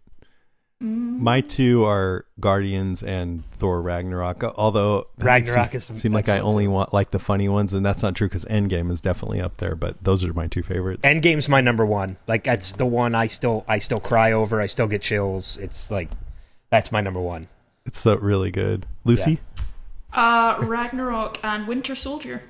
My 0.80 1.40
two 1.40 1.84
are 1.84 2.26
Guardians 2.40 3.02
and 3.02 3.42
Thor 3.52 3.80
Ragnarok. 3.80 4.42
Although 4.58 5.06
that 5.16 5.24
makes 5.24 5.48
me 5.48 5.54
Ragnarok 5.54 5.74
is 5.76 5.84
some 5.84 5.96
seem 5.96 6.12
like 6.12 6.28
I 6.28 6.40
only 6.40 6.68
want 6.68 6.92
like 6.92 7.10
the 7.10 7.18
funny 7.18 7.48
ones, 7.48 7.72
and 7.72 7.86
that's 7.86 8.02
not 8.02 8.14
true 8.14 8.28
because 8.28 8.44
Endgame 8.46 8.90
is 8.90 9.00
definitely 9.00 9.40
up 9.40 9.56
there. 9.58 9.76
But 9.76 10.02
those 10.04 10.24
are 10.24 10.34
my 10.34 10.46
two 10.46 10.62
favorites. 10.62 11.00
Endgame's 11.02 11.48
my 11.48 11.62
number 11.62 11.86
one. 11.86 12.18
Like 12.26 12.44
that's 12.44 12.72
the 12.72 12.84
one 12.84 13.14
I 13.14 13.28
still 13.28 13.64
I 13.66 13.78
still 13.78 13.98
cry 13.98 14.32
over. 14.32 14.60
I 14.60 14.66
still 14.66 14.86
get 14.86 15.00
chills. 15.00 15.56
It's 15.56 15.90
like 15.90 16.10
that's 16.70 16.92
my 16.92 17.00
number 17.00 17.20
one. 17.20 17.48
It's 17.86 17.98
so 18.00 18.16
really 18.16 18.50
good. 18.50 18.84
Lucy, 19.04 19.40
Uh, 20.12 20.56
Ragnarok 20.60 21.38
and 21.42 21.66
Winter 21.66 21.94
Soldier. 21.94 22.42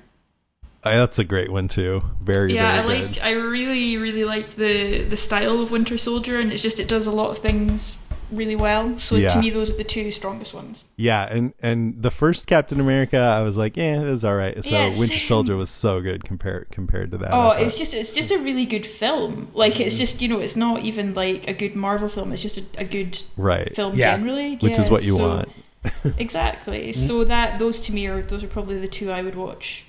Uh, 0.85 0.97
that's 0.97 1.17
a 1.19 1.23
great 1.23 1.51
one 1.51 1.67
too. 1.67 2.03
Very 2.21 2.53
yeah, 2.53 2.73
I 2.81 2.85
like. 2.85 3.13
good. 3.13 3.19
I 3.19 3.31
really, 3.31 3.97
really 3.97 4.23
like 4.23 4.51
the 4.55 5.03
the 5.03 5.17
style 5.17 5.61
of 5.61 5.71
Winter 5.71 5.97
Soldier, 5.97 6.39
and 6.39 6.53
it's 6.53 6.61
just 6.61 6.79
it 6.79 6.87
does 6.87 7.07
a 7.07 7.11
lot 7.11 7.31
of 7.31 7.39
things 7.39 7.95
really 8.31 8.55
well. 8.55 8.97
So 8.97 9.15
Yeah. 9.15 9.33
to 9.33 9.39
me, 9.39 9.49
those 9.51 9.69
are 9.71 9.77
the 9.77 9.83
two 9.83 10.11
strongest 10.11 10.53
ones. 10.53 10.83
Yeah, 10.95 11.27
and 11.31 11.53
and 11.61 12.01
the 12.01 12.11
first 12.11 12.47
Captain 12.47 12.79
America, 12.79 13.17
I 13.17 13.41
was 13.41 13.57
like, 13.57 13.77
yeah, 13.77 14.01
it 14.01 14.05
was 14.05 14.23
all 14.25 14.35
right. 14.35 14.63
So 14.63 14.71
Yeah, 14.75 14.97
Winter. 14.99 15.19
Soldier 15.19 15.55
was 15.55 15.69
so 15.69 16.01
good 16.01 16.23
compared 16.23 16.69
compared 16.71 17.11
to 17.11 17.17
that. 17.19 17.31
Oh, 17.33 17.49
I 17.49 17.61
it's 17.61 17.77
just 17.77 17.93
it's 17.95 18.13
just 18.13 18.31
a 18.31 18.37
really 18.37 18.65
good 18.65 18.85
film. 18.85 19.49
Like 19.53 19.79
it's 19.79 19.97
just 19.97 20.21
you 20.21 20.27
know 20.27 20.39
it's 20.39 20.55
not 20.55 20.81
even 20.83 21.13
like 21.15 21.47
a 21.47 21.53
good 21.53 21.75
Marvel 21.75 22.07
film. 22.09 22.31
It's 22.31 22.41
just 22.43 22.57
a, 22.59 22.63
a 22.77 22.83
good 22.85 23.19
right, 23.37 23.75
film 23.75 23.95
Yeah. 23.95 24.15
generally, 24.15 24.57
which 24.57 24.77
is 24.77 24.89
what 24.89 25.03
you 25.03 25.17
so- 25.17 25.27
want. 25.27 25.49
exactly. 26.17 26.91
So 26.93 27.23
that 27.25 27.59
those 27.59 27.79
to 27.81 27.93
me 27.93 28.07
are 28.07 28.21
those 28.21 28.43
are 28.43 28.47
probably 28.47 28.79
the 28.79 28.87
two 28.87 29.11
I 29.11 29.21
would 29.21 29.35
watch 29.35 29.84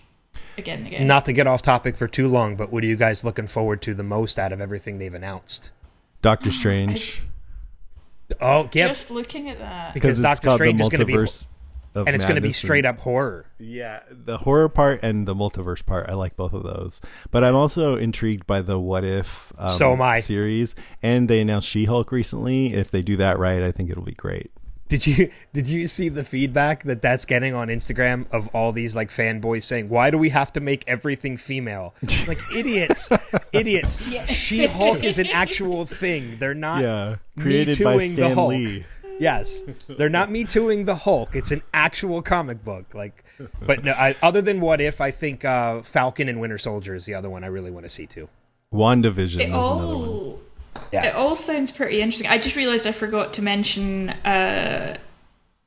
again 0.59 0.79
and 0.79 0.87
again. 0.89 1.07
Not 1.07 1.25
to 1.27 1.33
get 1.33 1.47
off 1.47 1.63
topic 1.63 1.97
for 1.97 2.09
too 2.09 2.29
long, 2.29 2.57
but 2.57 2.73
what 2.73 2.83
are 2.85 2.87
you 2.87 2.97
guys 2.97 3.25
looking 3.25 3.47
forward 3.47 3.83
to 3.83 3.95
the 3.95 4.03
most 4.03 4.39
out 4.39 4.53
of 4.53 4.61
everything 4.61 4.99
they've 4.99 5.13
announced? 5.15 5.71
Doctor 6.23 6.51
Strange. 6.53 7.23
Oh, 8.41 8.69
yep. 8.73 8.89
Just 8.91 9.11
looking 9.11 9.49
at 9.51 9.59
that. 9.61 9.95
because 9.95 10.19
it's 10.19 10.23
Doctor 10.23 10.49
called 10.49 10.61
the 10.61 10.65
Strange 10.65 10.81
is 10.81 10.89
going 10.89 10.99
to 11.01 11.05
be, 11.07 11.13
multiverse 11.15 11.47
and 11.95 12.09
it's 12.15 12.25
going 12.25 12.35
to 12.35 12.41
be 12.41 12.49
madness 12.49 12.63
and- 12.63 12.67
straight 12.67 12.85
up 12.85 12.99
horror. 13.01 13.47
Yeah, 13.59 14.01
the 14.11 14.39
horror 14.39 14.69
part 14.69 15.01
and 15.03 15.27
the 15.27 15.35
multiverse 15.35 15.85
part. 15.87 16.09
I 16.11 16.15
like 16.15 16.37
both 16.37 16.53
of 16.53 16.63
those. 16.65 17.01
But 17.31 17.45
I'm 17.45 17.55
also 17.55 17.97
intrigued 17.97 18.47
by 18.47 18.61
the 18.63 18.79
what 18.79 19.05
if 19.05 19.53
um, 19.57 19.71
So 19.71 19.93
am 19.93 20.03
I. 20.03 20.19
series. 20.19 20.75
And 21.03 21.29
they 21.31 21.41
announced 21.41 21.69
She 21.69 21.85
Hulk 21.87 22.11
recently. 22.13 22.75
If 22.75 22.91
they 22.91 23.01
do 23.03 23.17
that 23.17 23.39
right, 23.39 23.63
I 23.63 23.71
think 23.73 23.91
it'll 23.91 24.03
be 24.03 24.13
great. 24.13 24.51
Did 24.89 25.07
you 25.07 25.31
did 25.53 25.69
you 25.69 25.87
see 25.87 26.09
the 26.09 26.25
feedback 26.25 26.85
that 26.85 27.03
that's 27.03 27.25
getting 27.25 27.55
on 27.55 27.69
Instagram 27.69 28.33
of 28.33 28.49
all 28.55 28.73
these 28.73 28.95
like 28.95 29.11
fanboys 29.11 29.65
saying, 29.65 29.89
"Why 29.89 30.11
do 30.11 30.19
we 30.19 30.31
have 30.31 30.53
to 30.55 30.61
make 30.61 30.85
everything 30.87 31.37
female?" 31.37 31.95
like 32.29 32.39
idiots, 32.55 33.11
idiots. 33.53 34.03
She 34.31 34.67
Hulk 34.67 35.03
is 35.03 35.19
an 35.19 35.27
actual 35.33 35.87
thing. 35.87 36.39
They're 36.39 36.55
not 36.55 36.83
Yeah, 36.83 37.17
created 37.39 37.83
by 37.83 37.97
Me-tooing 37.97 38.15
the 38.15 38.23
Stan 38.23 38.35
Hulk. 38.35 38.51
Lee. 38.51 38.85
Yes, 39.19 39.63
they're 39.89 40.11
not 40.11 40.31
me 40.31 40.45
tooing 40.45 40.85
the 40.85 40.95
Hulk. 40.95 41.35
It's 41.35 41.51
an 41.51 41.63
actual 41.73 42.21
comic 42.21 42.63
book. 42.63 42.95
Like, 42.95 43.25
but 43.65 43.83
no, 43.83 43.93
I, 43.93 44.15
other 44.23 44.43
than 44.43 44.61
what 44.61 44.79
if, 44.81 45.01
I 45.01 45.11
think 45.11 45.43
uh, 45.43 45.81
Falcon 45.81 46.29
and 46.29 46.39
Winter 46.39 46.59
Soldier 46.59 46.95
is 46.95 47.07
the 47.07 47.15
other 47.15 47.31
one 47.31 47.43
I 47.43 47.47
really 47.47 47.71
want 47.71 47.87
to 47.87 47.89
see 47.91 48.07
too. 48.07 48.29
WandaVision 48.75 49.41
It 49.41 49.49
is 49.49 49.55
all, 49.55 49.79
another 49.79 49.97
one. 49.97 50.39
Yeah. 50.93 51.07
it 51.07 51.15
all 51.15 51.37
sounds 51.37 51.71
pretty 51.71 52.01
interesting. 52.01 52.29
I 52.29 52.39
just 52.39 52.57
realized 52.57 52.87
I 52.87 52.93
forgot 52.93 53.35
to 53.35 53.43
mention 53.43 54.11
uh, 54.11 54.97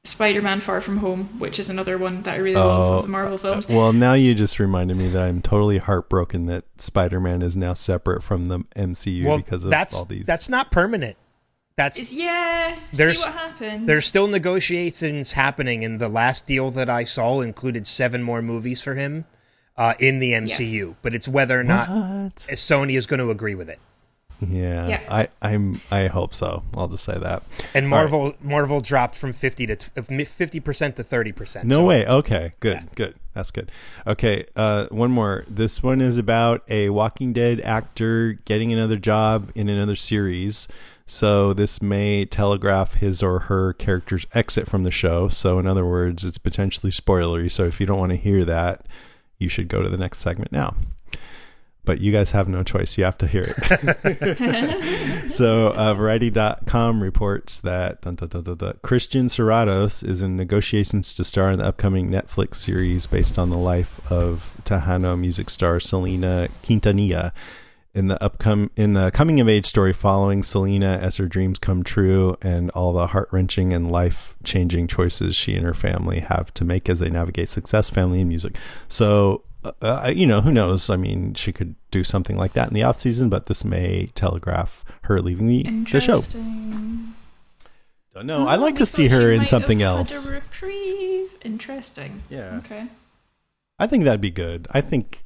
Spider-Man: 0.04 0.60
Far 0.62 0.82
From 0.82 0.98
Home, 0.98 1.40
which 1.40 1.60
is 1.60 1.70
another 1.70 1.98
one 1.98 2.24
that 2.24 2.34
I 2.34 2.38
really 2.38 2.56
love 2.56 2.98
of 2.98 3.02
the 3.04 3.10
Marvel 3.10 3.38
films. 3.38 3.66
Oh, 3.70 3.76
Well, 3.78 3.94
now 3.94 4.14
you 4.14 4.34
just 4.34 4.60
reminded 4.60 4.98
me 4.98 5.10
that 5.10 5.22
I'm 5.22 5.42
totally 5.42 5.78
heartbroken 5.78 6.46
that 6.48 6.64
Spider-Man 6.78 7.42
is 7.42 7.58
now 7.58 7.74
separate 7.74 8.24
from 8.24 8.48
the 8.48 8.60
MCU 8.76 9.26
well, 9.26 9.38
because 9.38 9.64
of 9.64 9.70
that's 9.72 9.96
all 9.96 10.06
these. 10.06 10.26
that's 10.26 10.50
not 10.50 10.72
permanent. 10.72 11.18
That's 11.76 11.98
It's- 11.98 12.14
yeah, 12.14 12.78
There's- 12.92 13.18
see 13.20 13.24
what 13.24 13.34
happens. 13.34 13.88
There's 13.88 14.06
still 14.06 14.28
negotiations 14.28 15.32
happening, 15.34 15.86
and 15.86 16.00
the 16.00 16.10
last 16.10 16.46
deal 16.46 16.72
that 16.72 16.90
I 16.90 17.04
saw 17.06 17.40
included 17.42 17.88
seven 17.88 18.22
more 18.22 18.42
movies 18.42 18.82
for 18.82 18.96
him 18.96 19.26
uh, 19.78 19.94
in 19.98 20.20
the 20.20 20.34
MCU. 20.34 20.96
But 21.02 21.16
it's 21.16 21.28
whether 21.28 21.58
or 21.58 21.64
not 21.64 21.88
What? 21.90 22.36
Sony 22.36 22.98
is 22.98 23.06
going 23.06 23.22
to 23.22 23.32
agree 23.32 23.56
with 23.56 23.70
it. 23.70 23.80
Yeah, 24.40 24.88
Yeah. 24.88 25.02
I 25.10 25.28
I'm 25.42 25.82
I 25.92 26.08
hope 26.08 26.34
so. 26.34 26.64
I'll 26.76 26.88
just 26.88 27.04
say 27.04 27.18
that. 27.18 27.44
And 27.74 27.86
All 27.86 27.92
right. 27.92 28.10
Marvel 28.10 28.34
Marvel 28.42 28.80
dropped 28.82 29.16
from 29.16 29.34
fifty 29.34 29.66
to 29.68 29.76
fifty 29.76 30.60
percent 30.60 30.96
to 30.98 31.04
thirty 31.04 31.32
percent. 31.32 31.68
No 31.68 31.86
way. 31.86 32.06
Okay, 32.06 32.54
good, 32.60 32.90
good. 32.96 33.16
That's 33.34 33.52
good. 33.52 33.72
Okay, 34.08 34.46
uh, 34.56 34.88
one 34.88 35.12
more. 35.12 35.46
This 35.48 35.82
one 35.84 36.02
is 36.02 36.18
about 36.18 36.64
a 36.70 36.90
Walking 36.90 37.32
Dead 37.32 37.62
actor 37.62 38.34
getting 38.46 38.74
another 38.74 38.98
job 38.98 39.52
in 39.56 39.70
another 39.70 39.96
series. 39.96 40.68
So 41.06 41.54
this 41.54 41.82
may 41.82 42.26
telegraph 42.26 42.96
his 42.96 43.24
or 43.24 43.40
her 43.40 43.74
character's 43.74 44.28
exit 44.34 44.68
from 44.68 44.84
the 44.84 44.92
show. 44.92 45.28
So 45.28 45.58
in 45.58 45.66
other 45.66 45.86
words, 45.86 46.24
it's 46.24 46.38
potentially 46.38 46.92
spoilery. 46.92 47.52
So 47.52 47.64
if 47.64 47.80
you 47.80 47.88
don't 47.88 47.98
want 47.98 48.12
to 48.12 48.16
hear 48.18 48.46
that, 48.46 48.86
you 49.40 49.50
should 49.50 49.70
go 49.70 49.82
to 49.82 49.90
the 49.90 49.98
next 49.98 50.20
segment 50.20 50.52
now. 50.52 50.76
But 51.90 52.02
you 52.02 52.12
guys 52.12 52.30
have 52.34 52.48
no 52.48 52.62
choice. 52.62 53.00
You 53.00 53.04
have 53.06 53.18
to 53.18 53.26
hear 53.26 53.46
it. 53.48 55.32
so 55.32 55.74
uh, 55.74 55.96
variety.com 55.96 57.02
reports 57.02 57.62
that 57.62 58.04
dun, 58.04 58.14
dun, 58.14 58.44
dun, 58.44 58.80
christian 58.84 59.26
serratos 59.26 60.08
is 60.08 60.22
in 60.22 60.36
negotiations 60.36 61.16
to 61.16 61.24
star 61.24 61.50
in 61.50 61.58
the 61.58 61.66
upcoming 61.66 62.12
netflix 62.12 62.58
series 62.58 63.08
based 63.08 63.40
on 63.40 63.50
the 63.50 63.58
life 63.58 64.00
of 64.12 64.54
tejano 64.66 65.20
music 65.20 65.50
star 65.50 65.80
selena 65.80 66.48
quintanilla 66.62 67.32
in 67.96 68.06
the 68.06 68.18
upcom 68.18 68.70
in 68.76 68.94
the 68.94 69.10
coming 69.10 69.40
of 69.40 69.50
age 69.50 69.66
story 69.66 69.92
following 69.92 70.44
selena 70.44 71.00
as 71.02 71.18
her 71.18 71.26
dreams 71.26 71.58
come 71.58 71.84
true 71.84 72.38
and 72.44 72.70
all 72.72 72.94
the 72.94 73.08
heart-wrenching 73.08 73.74
and 73.74 73.92
life-changing 73.92 74.86
choices 74.86 75.36
she 75.36 75.56
and 75.56 75.66
her 75.66 75.74
family 75.74 76.20
have 76.20 76.54
to 76.54 76.64
make 76.64 76.88
as 76.88 77.00
they 77.00 77.10
navigate 77.10 77.50
success 77.50 77.90
family 77.90 78.20
and 78.20 78.30
music 78.30 78.56
so 78.88 79.44
uh, 79.82 80.12
you 80.16 80.26
know 80.26 80.42
who 80.42 80.52
knows 80.52 80.90
i 80.90 80.96
mean 80.96 81.34
she 81.34 81.52
could 81.52 81.76
do 81.92 82.04
something 82.04 82.38
like 82.38 82.54
that 82.54 82.68
in 82.68 82.74
the 82.74 82.84
off 82.84 82.98
season 82.98 83.30
but 83.30 83.48
this 83.48 83.66
may 83.66 84.08
telegraph 84.16 84.84
her 85.04 85.22
leaving 85.22 85.48
the, 85.48 85.64
the 85.92 86.00
show 86.02 86.22
don't 88.14 88.26
know 88.26 88.48
i'd 88.48 88.60
like 88.60 88.76
to 88.76 88.86
see 88.86 89.08
her 89.10 89.32
in 89.32 89.46
something 89.46 89.82
else 89.82 90.30
A 90.30 90.34
reprieve. 90.34 91.30
Interesting. 91.44 92.22
Yeah. 92.30 92.58
Okay. 92.66 92.88
I 93.80 93.88
think 93.88 94.04
that'd 94.04 94.20
be 94.20 94.30
good. 94.30 94.68
I 94.72 94.82
think 94.82 95.22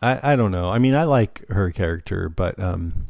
I 0.00 0.32
I 0.32 0.36
don't 0.36 0.50
know. 0.50 0.70
I 0.70 0.78
mean, 0.78 0.94
I 0.94 1.04
like 1.04 1.46
her 1.50 1.70
character, 1.70 2.30
but 2.30 2.58
um 2.58 3.08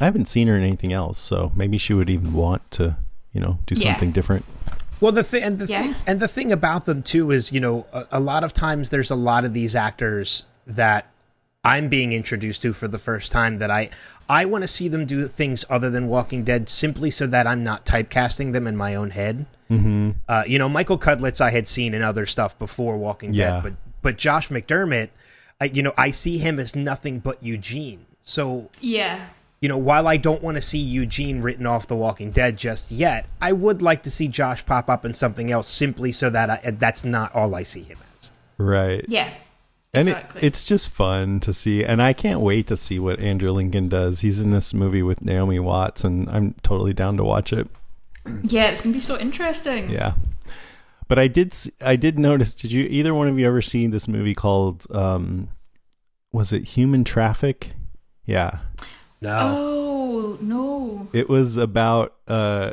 I 0.00 0.06
haven't 0.06 0.24
seen 0.26 0.48
her 0.48 0.56
in 0.56 0.62
anything 0.62 0.92
else, 0.94 1.18
so 1.18 1.52
maybe 1.54 1.76
she 1.78 1.92
would 1.92 2.08
even 2.08 2.32
want 2.32 2.70
to, 2.72 2.96
you 3.32 3.40
know, 3.42 3.58
do 3.66 3.74
Yeah. 3.74 3.92
something 3.92 4.10
different. 4.12 4.46
Well, 5.00 5.12
the 5.12 5.22
thing 5.22 5.42
and 5.42 5.58
the 5.58 5.66
Yeah. 5.66 5.82
thing 5.82 5.94
and 6.06 6.20
the 6.20 6.28
thing 6.28 6.52
about 6.52 6.86
them 6.86 7.02
too 7.02 7.30
is, 7.30 7.52
you 7.52 7.60
know, 7.60 7.86
a, 7.92 8.06
a 8.12 8.20
lot 8.20 8.44
of 8.44 8.52
times 8.52 8.90
there's 8.90 9.10
a 9.10 9.16
lot 9.16 9.44
of 9.44 9.52
these 9.54 9.74
actors 9.76 10.46
that 10.66 11.06
I'm 11.64 11.88
being 11.88 12.12
introduced 12.12 12.62
to 12.62 12.72
for 12.72 12.88
the 12.88 12.98
first 12.98 13.30
time 13.32 13.58
that 13.58 13.70
I 13.70 13.90
I 14.28 14.44
want 14.44 14.62
to 14.62 14.68
see 14.68 14.88
them 14.88 15.06
do 15.06 15.26
things 15.28 15.64
other 15.70 15.88
than 15.90 16.08
Walking 16.08 16.42
Dead 16.44 16.68
simply 16.68 17.10
so 17.10 17.26
that 17.28 17.46
I'm 17.46 17.62
not 17.62 17.84
typecasting 17.86 18.52
them 18.52 18.66
in 18.66 18.76
my 18.76 18.94
own 18.96 19.10
head. 19.10 19.46
Mm-hmm. 19.70 20.10
Uh, 20.28 20.42
you 20.46 20.58
know, 20.58 20.68
Michael 20.68 20.98
Cudlitz 20.98 21.40
I 21.40 21.50
had 21.50 21.68
seen 21.68 21.94
in 21.94 22.02
other 22.02 22.26
stuff 22.26 22.58
before 22.58 22.96
Walking 22.96 23.34
Yeah. 23.34 23.50
Dead, 23.50 23.62
but 23.62 23.72
but 24.02 24.16
Josh 24.18 24.48
McDermitt, 24.48 25.10
I, 25.60 25.64
you 25.66 25.82
know, 25.82 25.92
I 25.98 26.10
see 26.12 26.38
him 26.38 26.58
as 26.58 26.74
nothing 26.76 27.18
but 27.18 27.42
Eugene. 27.42 28.06
So 28.22 28.70
Yeah. 28.80 29.26
You 29.60 29.68
know, 29.68 29.78
while 29.78 30.06
I 30.06 30.16
don't 30.16 30.42
want 30.42 30.56
to 30.56 30.60
see 30.62 30.78
Eugene 30.78 31.40
written 31.40 31.66
off 31.66 31.86
The 31.86 31.96
Walking 31.96 32.30
Dead 32.30 32.56
just 32.56 32.90
yet, 32.90 33.26
I 33.40 33.52
would 33.52 33.80
like 33.82 34.02
to 34.04 34.10
see 34.10 34.28
Josh 34.28 34.64
pop 34.66 34.90
up 34.90 35.04
in 35.04 35.14
something 35.14 35.50
else 35.50 35.66
simply 35.68 36.12
so 36.12 36.28
that 36.30 36.50
I, 36.50 36.70
that's 36.72 37.04
not 37.04 37.34
all 37.34 37.54
I 37.54 37.62
see 37.62 37.82
him 37.82 37.98
as. 38.14 38.30
Right. 38.58 39.04
Yeah. 39.08 39.32
And 39.94 40.08
Exactly. 40.08 40.40
it, 40.42 40.44
it's 40.44 40.62
just 40.64 40.90
fun 40.90 41.40
to 41.40 41.54
see, 41.54 41.82
and 41.82 42.02
I 42.02 42.12
can't 42.12 42.40
wait 42.40 42.66
to 42.66 42.76
see 42.76 42.98
what 42.98 43.18
Andrew 43.18 43.50
Lincoln 43.50 43.88
does. 43.88 44.20
He's 44.20 44.40
in 44.42 44.50
this 44.50 44.74
movie 44.74 45.02
with 45.02 45.22
Naomi 45.24 45.58
Watts, 45.58 46.04
and 46.04 46.28
I'm 46.28 46.54
totally 46.62 46.92
down 46.92 47.16
to 47.16 47.24
watch 47.24 47.52
it. 47.52 47.68
Yeah, 48.42 48.66
it's 48.66 48.80
gonna 48.80 48.92
be 48.92 48.98
so 49.00 49.16
interesting. 49.16 49.88
Yeah, 49.88 50.14
but 51.06 51.16
I 51.16 51.28
did 51.28 51.54
I 51.80 51.94
did 51.94 52.18
notice. 52.18 52.56
Did 52.56 52.72
you 52.72 52.84
either 52.90 53.14
one 53.14 53.28
of 53.28 53.38
you 53.38 53.46
ever 53.46 53.62
seen 53.62 53.92
this 53.92 54.08
movie 54.08 54.34
called 54.34 54.84
um, 54.90 55.48
was 56.32 56.52
it 56.52 56.64
Human 56.70 57.04
Traffic? 57.04 57.70
Yeah, 58.24 58.58
No. 59.20 59.38
Oh 59.38 60.38
no. 60.40 61.08
it 61.12 61.28
was 61.28 61.56
about 61.56 62.14
uh, 62.28 62.72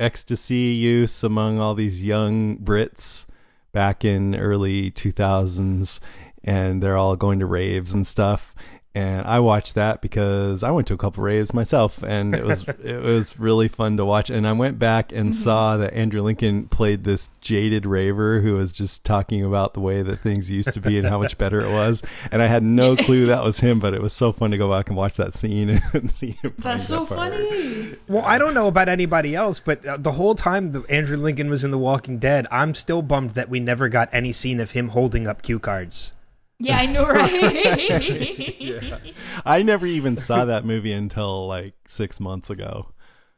ecstasy 0.00 0.54
use 0.54 1.22
among 1.22 1.58
all 1.60 1.74
these 1.74 2.04
young 2.04 2.58
Brits 2.58 3.26
back 3.72 4.04
in 4.04 4.34
early 4.34 4.90
2000s 4.90 6.00
and 6.44 6.82
they're 6.82 6.96
all 6.96 7.16
going 7.16 7.38
to 7.40 7.46
raves 7.46 7.92
and 7.92 8.06
stuff 8.06 8.54
and 8.96 9.26
I 9.26 9.40
watched 9.40 9.74
that 9.74 10.00
because 10.00 10.62
I 10.62 10.70
went 10.70 10.86
to 10.86 10.94
a 10.94 10.96
couple 10.96 11.22
raves 11.22 11.52
myself 11.52 12.02
and 12.02 12.34
it 12.34 12.42
was 12.42 12.66
it 12.82 13.02
was 13.02 13.38
really 13.38 13.68
fun 13.68 13.98
to 13.98 14.06
watch 14.06 14.30
and 14.30 14.48
I 14.48 14.52
went 14.52 14.78
back 14.78 15.12
and 15.12 15.34
saw 15.34 15.76
that 15.76 15.92
Andrew 15.92 16.22
Lincoln 16.22 16.66
played 16.68 17.04
this 17.04 17.28
jaded 17.42 17.84
raver 17.84 18.40
who 18.40 18.54
was 18.54 18.72
just 18.72 19.04
talking 19.04 19.44
about 19.44 19.74
the 19.74 19.80
way 19.80 20.02
that 20.02 20.20
things 20.20 20.50
used 20.50 20.72
to 20.72 20.80
be 20.80 20.98
and 20.98 21.06
how 21.06 21.18
much 21.18 21.36
better 21.46 21.60
it 21.60 21.70
was 21.70 22.02
and 22.32 22.40
I 22.40 22.46
had 22.46 22.62
no 22.62 22.96
clue 23.06 23.26
that 23.26 23.44
was 23.44 23.60
him 23.60 23.80
but 23.80 23.92
it 23.92 24.00
was 24.00 24.14
so 24.14 24.32
fun 24.32 24.50
to 24.52 24.56
go 24.56 24.70
back 24.70 24.88
and 24.88 24.96
watch 24.96 25.18
that 25.18 25.34
scene 25.34 25.78
and 25.92 26.10
see 26.10 26.30
him 26.42 26.54
That's 26.56 26.88
so 26.88 27.04
that 27.04 27.14
funny. 27.14 27.96
Well, 28.08 28.24
I 28.24 28.38
don't 28.38 28.54
know 28.54 28.66
about 28.66 28.88
anybody 28.88 29.34
else, 29.34 29.60
but 29.60 29.84
uh, 29.84 29.98
the 29.98 30.12
whole 30.12 30.34
time 30.34 30.72
that 30.72 30.88
Andrew 30.90 31.18
Lincoln 31.18 31.50
was 31.50 31.64
in 31.64 31.70
The 31.70 31.78
Walking 31.78 32.18
Dead, 32.18 32.46
I'm 32.50 32.72
still 32.74 33.02
bummed 33.02 33.34
that 33.34 33.50
we 33.50 33.60
never 33.60 33.88
got 33.88 34.08
any 34.12 34.32
scene 34.32 34.60
of 34.60 34.70
him 34.70 34.88
holding 34.88 35.26
up 35.26 35.42
cue 35.42 35.58
cards. 35.58 36.12
Yeah, 36.58 36.78
I 36.78 36.86
know, 36.86 37.06
right? 37.08 39.00
I 39.44 39.62
never 39.62 39.86
even 39.86 40.16
saw 40.16 40.46
that 40.46 40.64
movie 40.64 40.92
until 40.92 41.46
like 41.46 41.74
six 41.86 42.18
months 42.18 42.48
ago. 42.50 42.88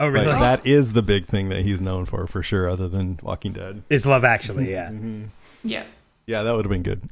Oh, 0.01 0.07
really? 0.09 0.27
But 0.27 0.39
that 0.39 0.67
is 0.67 0.93
the 0.93 1.03
big 1.03 1.27
thing 1.27 1.49
that 1.49 1.63
he's 1.63 1.81
known 1.81 2.05
for, 2.05 2.27
for 2.29 2.43
sure, 2.43 2.69
other 2.69 2.89
than 2.89 3.19
Walking 3.23 3.53
Dead. 3.53 3.83
It's 3.91 4.07
Love 4.07 4.25
Actually, 4.25 4.71
yeah. 4.71 4.93
yeah. 5.65 5.85
Yeah, 6.27 6.43
that 6.45 6.55
would 6.55 6.65
have 6.67 6.71
been 6.71 6.83
good. 6.85 7.09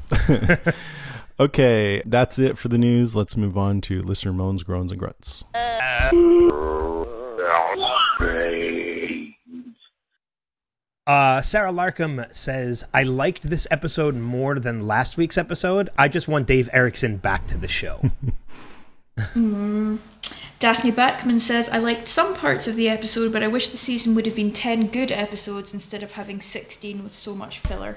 okay, 1.41 2.03
that's 2.07 2.39
it 2.39 2.59
for 2.59 2.69
the 2.69 2.78
news. 2.78 3.16
Let's 3.16 3.37
move 3.37 3.59
on 3.59 3.81
to 3.83 4.03
listener 4.03 4.33
moans, 4.33 4.62
groans, 4.62 4.93
and 4.93 5.01
grunts. 5.01 5.43
Uh, 5.55 6.83
Sarah 11.07 11.73
Larkham 11.73 12.33
says, 12.35 12.85
I 12.93 13.05
liked 13.05 13.43
this 13.49 13.66
episode 13.70 14.16
more 14.16 14.59
than 14.59 14.87
last 14.87 15.16
week's 15.16 15.39
episode. 15.39 15.91
I 15.97 16.09
just 16.09 16.28
want 16.28 16.47
Dave 16.47 16.69
Erickson 16.73 17.16
back 17.16 17.47
to 17.49 17.59
the 17.59 17.69
show. 17.69 18.11
Mm. 19.19 19.99
Daphne 20.59 20.93
Backman 20.93 21.41
says, 21.41 21.69
I 21.69 21.78
liked 21.78 22.09
some 22.09 22.35
parts 22.35 22.69
of 22.69 22.77
the 22.77 22.89
episode, 22.89 23.33
but 23.33 23.43
I 23.43 23.49
wish 23.49 23.69
the 23.69 23.77
season 23.77 24.15
would 24.15 24.27
have 24.27 24.35
been 24.35 24.53
10 24.53 24.89
good 24.89 25.12
episodes 25.12 25.73
instead 25.73 26.03
of 26.03 26.12
having 26.12 26.41
16 26.41 27.03
with 27.03 27.12
so 27.12 27.35
much 27.35 27.59
filler. 27.59 27.97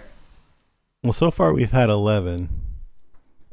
Well, 1.04 1.14
so 1.14 1.32
far 1.32 1.54
we've 1.54 1.72
had 1.72 1.90
11. 1.90 2.50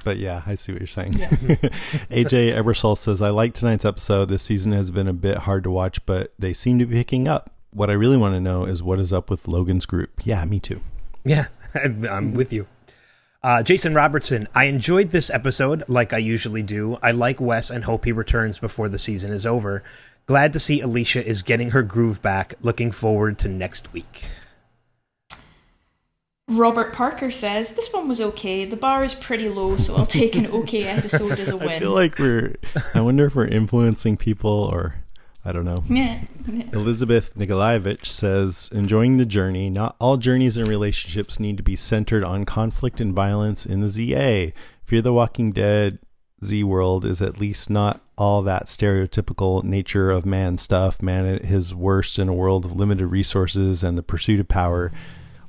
But 0.05 0.19
yeah, 0.19 0.43
I 0.47 0.55
see 0.55 0.73
what 0.73 0.81
you're 0.81 0.87
saying. 0.87 1.15
Yeah. 1.15 1.28
AJ 1.31 2.55
Ebersol 2.57 2.97
says, 2.97 3.23
I 3.23 3.31
like 3.31 3.55
tonight's 3.55 3.85
episode. 3.85 4.27
This 4.28 4.45
season 4.45 4.73
has 4.73 4.91
been 4.91 5.09
a 5.09 5.12
bit 5.12 5.39
hard 5.39 5.65
to 5.65 5.70
watch, 5.70 6.05
but 6.07 6.33
they 6.39 6.53
seem 6.53 6.78
to 6.78 6.87
be 6.87 6.97
picking 6.97 7.27
up. 7.27 7.51
What 7.77 7.90
I 7.90 7.93
really 7.93 8.16
want 8.16 8.35
to 8.35 8.40
know 8.40 8.65
is 8.65 8.82
what 8.82 8.98
is 8.98 9.12
up 9.12 9.28
with 9.28 9.47
Logan's 9.47 9.85
group. 9.85 10.23
Yeah, 10.24 10.43
me 10.47 10.59
too. 10.59 10.81
Yeah, 11.27 11.48
I'm 11.74 12.32
with 12.32 12.51
you. 12.51 12.66
Uh, 13.43 13.62
Jason 13.62 13.93
Robertson, 13.93 14.48
I 14.55 14.65
enjoyed 14.65 15.11
this 15.11 15.28
episode 15.28 15.85
like 15.86 16.15
I 16.15 16.16
usually 16.16 16.62
do. 16.62 16.97
I 17.03 17.11
like 17.11 17.39
Wes 17.39 17.69
and 17.69 17.85
hope 17.85 18.07
he 18.07 18.12
returns 18.12 18.59
before 18.59 18.89
the 18.89 18.97
season 18.97 19.31
is 19.31 19.44
over. 19.44 19.85
Glad 20.24 20.55
to 20.55 20.59
see 20.59 20.81
Alicia 20.81 21.23
is 21.23 21.43
getting 21.43 21.73
her 21.73 21.82
groove 21.82 22.23
back. 22.23 22.55
Looking 22.62 22.90
forward 22.93 23.39
to 23.40 23.48
next 23.48 23.93
week. 23.93 24.24
Robert 26.48 26.94
Parker 26.94 27.31
says, 27.31 27.73
This 27.73 27.93
one 27.93 28.09
was 28.09 28.23
okay. 28.23 28.65
The 28.65 28.77
bar 28.77 29.05
is 29.05 29.15
pretty 29.15 29.51
low, 29.51 29.77
so 29.77 29.97
I'll 29.97 30.07
take 30.07 30.35
an 30.35 30.47
okay 30.47 30.85
episode 30.85 31.39
as 31.39 31.51
a 31.51 31.57
win. 31.59 31.69
I 31.69 31.81
feel 31.81 31.93
like 31.93 32.19
we're, 32.19 32.55
I 32.94 33.03
wonder 33.03 33.27
if 33.27 33.35
we're 33.35 33.48
influencing 33.48 34.16
people 34.16 34.51
or 34.51 34.94
I 35.47 35.52
don't 35.52 35.64
know. 35.64 35.85
Elizabeth 36.73 37.36
Nikolaevich 37.36 38.10
says, 38.10 38.68
enjoying 38.74 39.16
the 39.16 39.24
journey. 39.24 39.70
Not 39.70 39.94
all 40.01 40.16
journeys 40.16 40.56
and 40.56 40.66
relationships 40.66 41.39
need 41.39 41.56
to 41.59 41.62
be 41.62 41.77
centered 41.77 42.24
on 42.24 42.44
conflict 42.44 43.01
and 43.01 43.14
violence 43.14 43.64
in 43.64 43.81
the 43.81 43.89
ZA. 43.89 44.52
Fear 44.82 45.02
the 45.02 45.12
Walking 45.12 45.52
Dead 45.52 46.01
Z 46.44 46.64
world 46.64 47.05
is 47.05 47.23
at 47.23 47.39
least 47.39 47.70
not 47.70 48.01
all 48.18 48.43
that 48.43 48.64
stereotypical 48.64 49.62
nature 49.62 50.10
of 50.10 50.27
man 50.27 50.59
stuff. 50.59 51.01
Man 51.01 51.27
at 51.27 51.44
his 51.44 51.73
worst 51.73 52.18
in 52.18 52.28
a 52.28 52.35
world 52.35 52.64
of 52.64 52.74
limited 52.74 53.06
resources 53.06 53.85
and 53.85 53.97
the 53.97 54.02
pursuit 54.02 54.40
of 54.40 54.48
power. 54.48 54.90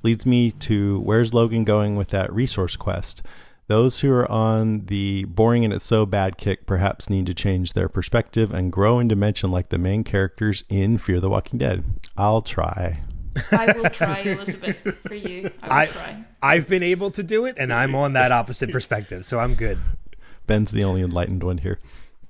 Leads 0.03 0.27
me 0.27 0.51
to 0.51 0.99
where's 0.99 1.33
Logan 1.33 1.63
going 1.63 1.95
with 1.95 2.09
that 2.09 2.31
resource 2.31 2.75
quest? 2.75 3.23
Those 3.68 3.99
who 3.99 4.11
are 4.14 4.30
on 4.31 4.85
the 4.85 5.26
boring 5.26 5.65
and 5.65 5.73
it's 5.73 5.84
so 5.84 6.06
bad 6.06 6.38
kick 6.38 6.65
perhaps 6.65 7.10
need 7.10 7.26
to 7.26 7.34
change 7.34 7.73
their 7.73 7.89
perspective 7.89 8.53
and 8.53 8.72
grow 8.72 8.98
in 8.98 9.10
dimension 9.10 9.52
like 9.52 9.69
the 9.69 9.77
main 9.77 10.06
characters 10.06 10.64
in 10.69 10.98
Fear 10.98 11.19
the 11.19 11.30
Walking 11.30 11.60
Dead. 11.60 11.84
I'll 12.15 12.41
try. 12.41 13.02
I 13.52 13.73
will 13.73 13.89
try, 13.89 14.19
Elizabeth, 14.19 14.98
for 15.06 15.14
you. 15.14 15.52
I 15.61 15.68
will 15.68 15.73
I, 15.73 15.85
try. 15.88 16.23
I've 16.41 16.69
been 16.69 16.81
able 16.81 17.11
to 17.11 17.23
do 17.23 17.44
it, 17.44 17.57
and 17.60 17.73
I'm 17.73 17.94
on 17.94 18.14
that 18.14 18.31
opposite 18.31 18.72
perspective, 18.72 19.26
so 19.26 19.39
I'm 19.39 19.53
good. 19.53 19.77
Ben's 20.48 20.72
the 20.72 20.85
only 20.85 21.02
enlightened 21.02 21.44
one 21.44 21.57
here. 21.57 21.77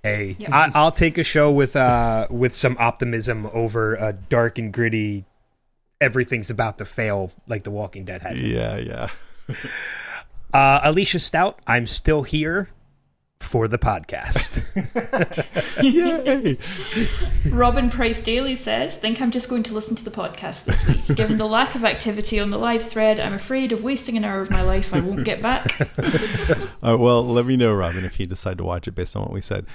Hey, 0.01 0.37
I, 0.51 0.71
I'll 0.73 0.91
take 0.91 1.19
a 1.19 1.23
show 1.23 1.51
with 1.51 1.75
uh 1.75 2.27
with 2.29 2.55
some 2.55 2.77
optimism 2.79 3.45
over 3.53 3.95
a 3.95 4.13
dark 4.13 4.57
and 4.57 4.73
gritty. 4.73 5.25
Everything's 6.01 6.49
about 6.49 6.79
to 6.79 6.85
fail, 6.85 7.31
like 7.47 7.63
The 7.63 7.71
Walking 7.71 8.05
Dead 8.05 8.21
has. 8.21 8.41
Yeah, 8.41 8.77
yeah. 8.77 9.09
Uh, 10.53 10.79
Alicia 10.83 11.19
Stout, 11.19 11.59
I'm 11.67 11.85
still 11.87 12.23
here 12.23 12.69
for 13.39 13.67
the 13.67 13.77
podcast. 13.77 14.63
Yay! 15.83 16.57
Robin 17.51 17.89
Price 17.89 18.19
Daly 18.19 18.55
says, 18.55 18.97
Think 18.97 19.21
I'm 19.21 19.31
just 19.31 19.49
going 19.49 19.63
to 19.63 19.73
listen 19.73 19.95
to 19.95 20.03
the 20.03 20.11
podcast 20.11 20.65
this 20.65 20.87
week. 20.87 21.05
Given 21.15 21.37
the 21.37 21.45
lack 21.47 21.75
of 21.75 21.85
activity 21.85 22.39
on 22.39 22.49
the 22.49 22.57
live 22.57 22.83
thread, 22.83 23.19
I'm 23.19 23.33
afraid 23.33 23.71
of 23.71 23.83
wasting 23.83 24.17
an 24.17 24.25
hour 24.25 24.41
of 24.41 24.49
my 24.49 24.63
life 24.63 24.93
I 24.93 24.99
won't 25.01 25.23
get 25.23 25.41
back. 25.41 25.67
Uh, 26.83 26.95
well, 26.97 27.25
let 27.25 27.45
me 27.45 27.57
know, 27.57 27.73
Robin, 27.73 28.05
if 28.05 28.19
you 28.19 28.25
decide 28.27 28.57
to 28.57 28.63
watch 28.63 28.87
it 28.87 28.91
based 28.91 29.15
on 29.15 29.23
what 29.23 29.31
we 29.33 29.41
said. 29.41 29.65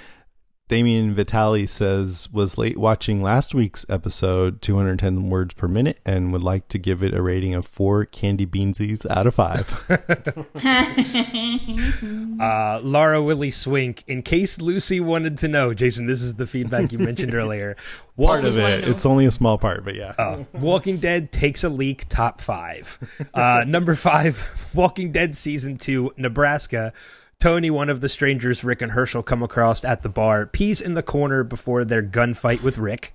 Damien 0.69 1.13
Vitali 1.13 1.67
says 1.67 2.29
was 2.31 2.57
late 2.57 2.77
watching 2.77 3.21
last 3.21 3.53
week's 3.53 3.85
episode, 3.89 4.61
210 4.61 5.29
words 5.29 5.53
per 5.53 5.67
minute, 5.67 5.99
and 6.05 6.31
would 6.31 6.41
like 6.41 6.69
to 6.69 6.77
give 6.77 7.03
it 7.03 7.13
a 7.13 7.21
rating 7.21 7.53
of 7.53 7.65
four 7.65 8.05
candy 8.05 8.45
beansies 8.45 9.05
out 9.11 9.27
of 9.27 9.35
five. 9.35 9.69
uh, 12.41 12.79
Laura 12.81 13.21
Willie 13.21 13.51
Swink, 13.51 14.05
in 14.07 14.21
case 14.21 14.61
Lucy 14.61 15.01
wanted 15.01 15.37
to 15.39 15.49
know, 15.49 15.73
Jason, 15.73 16.07
this 16.07 16.21
is 16.21 16.35
the 16.35 16.47
feedback 16.47 16.93
you 16.93 16.97
mentioned 16.97 17.33
earlier. 17.35 17.75
part 18.17 18.45
of 18.45 18.57
it. 18.57 18.87
It's 18.87 19.05
only 19.05 19.25
a 19.25 19.31
small 19.31 19.57
part, 19.57 19.83
but 19.83 19.95
yeah. 19.95 20.13
Oh, 20.17 20.45
Walking 20.53 20.97
Dead 20.97 21.33
takes 21.33 21.65
a 21.65 21.69
leak, 21.69 22.07
top 22.07 22.39
five. 22.39 22.97
Uh, 23.33 23.65
number 23.67 23.95
five, 23.95 24.47
Walking 24.73 25.11
Dead 25.11 25.35
season 25.35 25.77
two, 25.77 26.13
Nebraska. 26.15 26.93
Tony, 27.43 27.69
one 27.69 27.89
of 27.89 27.99
the 27.99 28.07
strangers 28.07 28.63
Rick 28.63 28.81
and 28.81 28.93
Hershel 28.93 29.21
come 29.21 29.43
across 29.43 29.83
at 29.83 30.01
the 30.01 30.07
bar, 30.07 30.45
pees 30.45 30.79
in 30.79 30.93
the 30.93 31.03
corner 31.03 31.43
before 31.43 31.83
their 31.83 32.01
gunfight 32.01 32.63
with 32.63 32.77
Rick. 32.77 33.13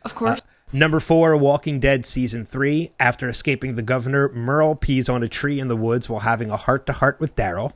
Of 0.00 0.14
course. 0.14 0.38
Uh, 0.38 0.42
number 0.72 1.00
four, 1.00 1.36
Walking 1.36 1.78
Dead 1.78 2.06
season 2.06 2.46
three. 2.46 2.92
After 2.98 3.28
escaping 3.28 3.74
the 3.74 3.82
governor, 3.82 4.30
Merle 4.30 4.74
pees 4.74 5.10
on 5.10 5.22
a 5.22 5.28
tree 5.28 5.60
in 5.60 5.68
the 5.68 5.76
woods 5.76 6.08
while 6.08 6.20
having 6.20 6.48
a 6.48 6.56
heart 6.56 6.86
to 6.86 6.94
heart 6.94 7.20
with 7.20 7.36
Daryl. 7.36 7.74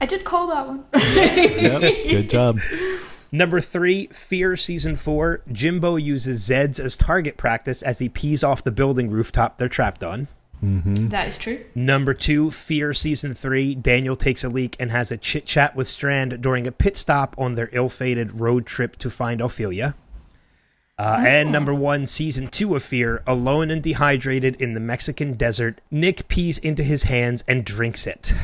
I 0.00 0.06
did 0.06 0.24
call 0.24 0.46
that 0.46 0.66
one. 0.66 0.86
yep, 0.94 1.82
good 1.82 2.30
job. 2.30 2.58
Number 3.30 3.60
three, 3.60 4.06
Fear 4.06 4.56
Season 4.56 4.96
4. 4.96 5.42
Jimbo 5.52 5.96
uses 5.96 6.48
Zeds 6.48 6.80
as 6.80 6.96
target 6.96 7.36
practice 7.36 7.82
as 7.82 7.98
he 7.98 8.08
pees 8.08 8.42
off 8.42 8.64
the 8.64 8.70
building 8.70 9.10
rooftop 9.10 9.58
they're 9.58 9.68
trapped 9.68 10.02
on. 10.02 10.28
Mm-hmm. 10.62 11.08
That 11.08 11.26
is 11.28 11.38
true. 11.38 11.64
Number 11.74 12.12
two, 12.14 12.50
Fear 12.50 12.92
Season 12.92 13.32
3. 13.34 13.74
Daniel 13.76 14.14
takes 14.16 14.44
a 14.44 14.48
leak 14.48 14.76
and 14.78 14.90
has 14.90 15.10
a 15.10 15.16
chit 15.16 15.46
chat 15.46 15.74
with 15.74 15.88
Strand 15.88 16.42
during 16.42 16.66
a 16.66 16.72
pit 16.72 16.96
stop 16.96 17.34
on 17.38 17.54
their 17.54 17.70
ill 17.72 17.88
fated 17.88 18.40
road 18.40 18.66
trip 18.66 18.96
to 18.96 19.08
find 19.10 19.40
Ophelia. 19.40 19.94
Uh, 20.98 21.16
Oh. 21.20 21.26
And 21.26 21.50
number 21.50 21.72
one, 21.72 22.04
Season 22.04 22.46
2 22.48 22.76
of 22.76 22.82
Fear. 22.82 23.22
Alone 23.26 23.70
and 23.70 23.82
dehydrated 23.82 24.60
in 24.60 24.74
the 24.74 24.80
Mexican 24.80 25.32
desert, 25.32 25.80
Nick 25.90 26.28
pees 26.28 26.58
into 26.58 26.82
his 26.82 27.04
hands 27.04 27.42
and 27.48 27.64
drinks 27.64 28.06
it. 28.06 28.34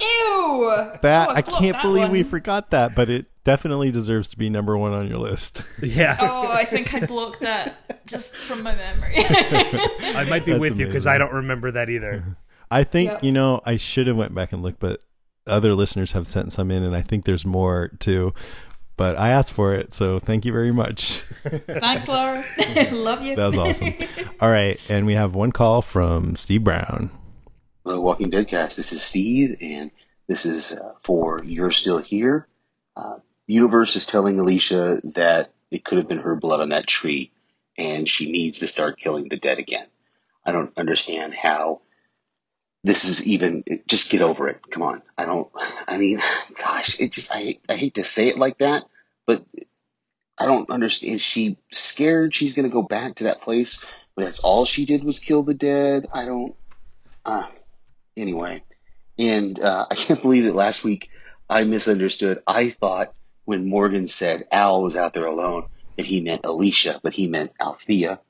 Ew! 0.00 0.70
That 1.00 1.28
Oh, 1.28 1.32
I 1.32 1.40
blocked 1.40 1.48
can't 1.62 1.72
that 1.76 1.82
believe 1.82 2.02
one. 2.02 2.10
we 2.12 2.22
forgot 2.22 2.70
that, 2.72 2.94
but 2.94 3.08
it 3.08 3.26
definitely 3.44 3.90
deserves 3.90 4.28
to 4.30 4.38
be 4.38 4.48
number 4.50 4.76
one 4.76 4.92
on 4.92 5.06
your 5.08 5.18
list. 5.18 5.62
Yeah. 5.82 6.16
Oh, 6.18 6.48
I 6.50 6.64
think 6.64 6.92
I 6.94 7.00
blocked 7.06 7.40
that 7.40 8.06
just 8.06 8.34
from 8.34 8.62
my 8.62 8.74
memory. 8.74 9.14
I 9.18 10.26
might 10.28 10.44
be 10.44 10.52
That's 10.52 10.60
with 10.60 10.78
you 10.78 10.86
because. 10.86 11.06
I 11.06 11.18
don't 11.18 11.32
remember 11.32 11.70
that 11.72 11.90
either. 11.90 12.36
I 12.70 12.84
think 12.84 13.10
Yep. 13.10 13.24
you 13.24 13.32
know 13.32 13.60
I 13.66 13.76
should 13.76 14.06
have 14.06 14.16
went 14.16 14.34
back 14.34 14.52
and 14.52 14.62
looked, 14.62 14.80
but 14.80 15.00
other 15.46 15.74
listeners 15.74 16.12
have 16.12 16.26
sent 16.26 16.52
some 16.52 16.70
in, 16.70 16.82
and 16.82 16.96
I 16.96 17.02
think 17.02 17.24
there's 17.24 17.44
more 17.44 17.90
too. 18.00 18.32
But 18.96 19.18
I 19.18 19.30
asked 19.30 19.52
for 19.52 19.74
it, 19.74 19.92
so 19.92 20.18
thank 20.20 20.44
you 20.44 20.52
very 20.52 20.72
much. 20.72 21.18
Thanks, 21.66 22.06
Laura. 22.08 22.44
Love 22.92 23.22
you. 23.22 23.34
that 23.36 23.46
was 23.46 23.58
awesome. 23.58 23.92
All 24.40 24.50
right, 24.50 24.80
and 24.88 25.04
we 25.04 25.14
have 25.14 25.34
one 25.34 25.52
call 25.52 25.82
from 25.82 26.36
Steve 26.36 26.62
Brown. 26.64 27.10
Hello, 27.84 28.00
Walking 28.00 28.30
Dead 28.30 28.48
cast. 28.48 28.76
This 28.76 28.92
is 28.92 29.02
Steve, 29.02 29.56
and 29.60 29.90
this 30.28 30.46
is 30.46 30.72
uh, 30.78 30.92
for 31.02 31.42
You're 31.44 31.72
Still 31.72 31.98
Here. 31.98 32.46
Uh, 32.96 33.16
the 33.46 33.54
universe 33.54 33.96
is 33.96 34.06
telling 34.06 34.38
Alicia 34.38 35.00
that 35.14 35.52
it 35.70 35.84
could 35.84 35.98
have 35.98 36.08
been 36.08 36.18
her 36.18 36.36
blood 36.36 36.60
on 36.60 36.70
that 36.70 36.86
tree, 36.86 37.32
and 37.76 38.08
she 38.08 38.30
needs 38.30 38.60
to 38.60 38.66
start 38.66 38.98
killing 38.98 39.28
the 39.28 39.36
dead 39.36 39.58
again. 39.58 39.86
I 40.44 40.52
don't 40.52 40.76
understand 40.76 41.34
how 41.34 41.80
this 42.84 43.04
is 43.04 43.26
even. 43.26 43.64
just 43.86 44.10
get 44.10 44.20
over 44.20 44.48
it. 44.48 44.60
Come 44.70 44.82
on. 44.82 45.02
I 45.16 45.26
don't. 45.26 45.48
I 45.88 45.98
mean, 45.98 46.20
gosh, 46.58 47.00
it 47.00 47.12
just. 47.12 47.32
I 47.32 47.38
hate- 47.38 47.60
I 47.68 47.74
hate 47.74 47.94
to 47.94 48.04
say 48.04 48.28
it 48.28 48.38
like 48.38 48.58
that, 48.58 48.84
but 49.26 49.44
I 50.38 50.46
don't 50.46 50.70
understand. 50.70 51.14
Is 51.14 51.22
she 51.22 51.56
scared 51.72 52.34
she's 52.34 52.54
going 52.54 52.68
to 52.68 52.72
go 52.72 52.82
back 52.82 53.16
to 53.16 53.24
that 53.24 53.40
place 53.42 53.84
where 54.14 54.26
that's 54.26 54.40
all 54.40 54.64
she 54.64 54.84
did 54.84 55.04
was 55.04 55.18
kill 55.18 55.42
the 55.42 55.54
dead? 55.54 56.06
I 56.12 56.24
don't. 56.26 56.54
Uh, 57.24 57.46
anyway, 58.16 58.62
and 59.18 59.58
uh, 59.58 59.86
I 59.90 59.94
can't 59.94 60.20
believe 60.20 60.44
that 60.44 60.54
last 60.54 60.84
week 60.84 61.10
I 61.48 61.64
misunderstood. 61.64 62.42
I 62.46 62.70
thought 62.70 63.14
when 63.44 63.68
Morgan 63.68 64.06
said 64.06 64.46
Al 64.50 64.82
was 64.82 64.96
out 64.96 65.14
there 65.14 65.26
alone 65.26 65.64
that 65.96 66.06
he 66.06 66.20
meant 66.20 66.44
Alicia, 66.44 67.00
but 67.02 67.14
he 67.14 67.28
meant 67.28 67.52
Althea. 67.60 68.20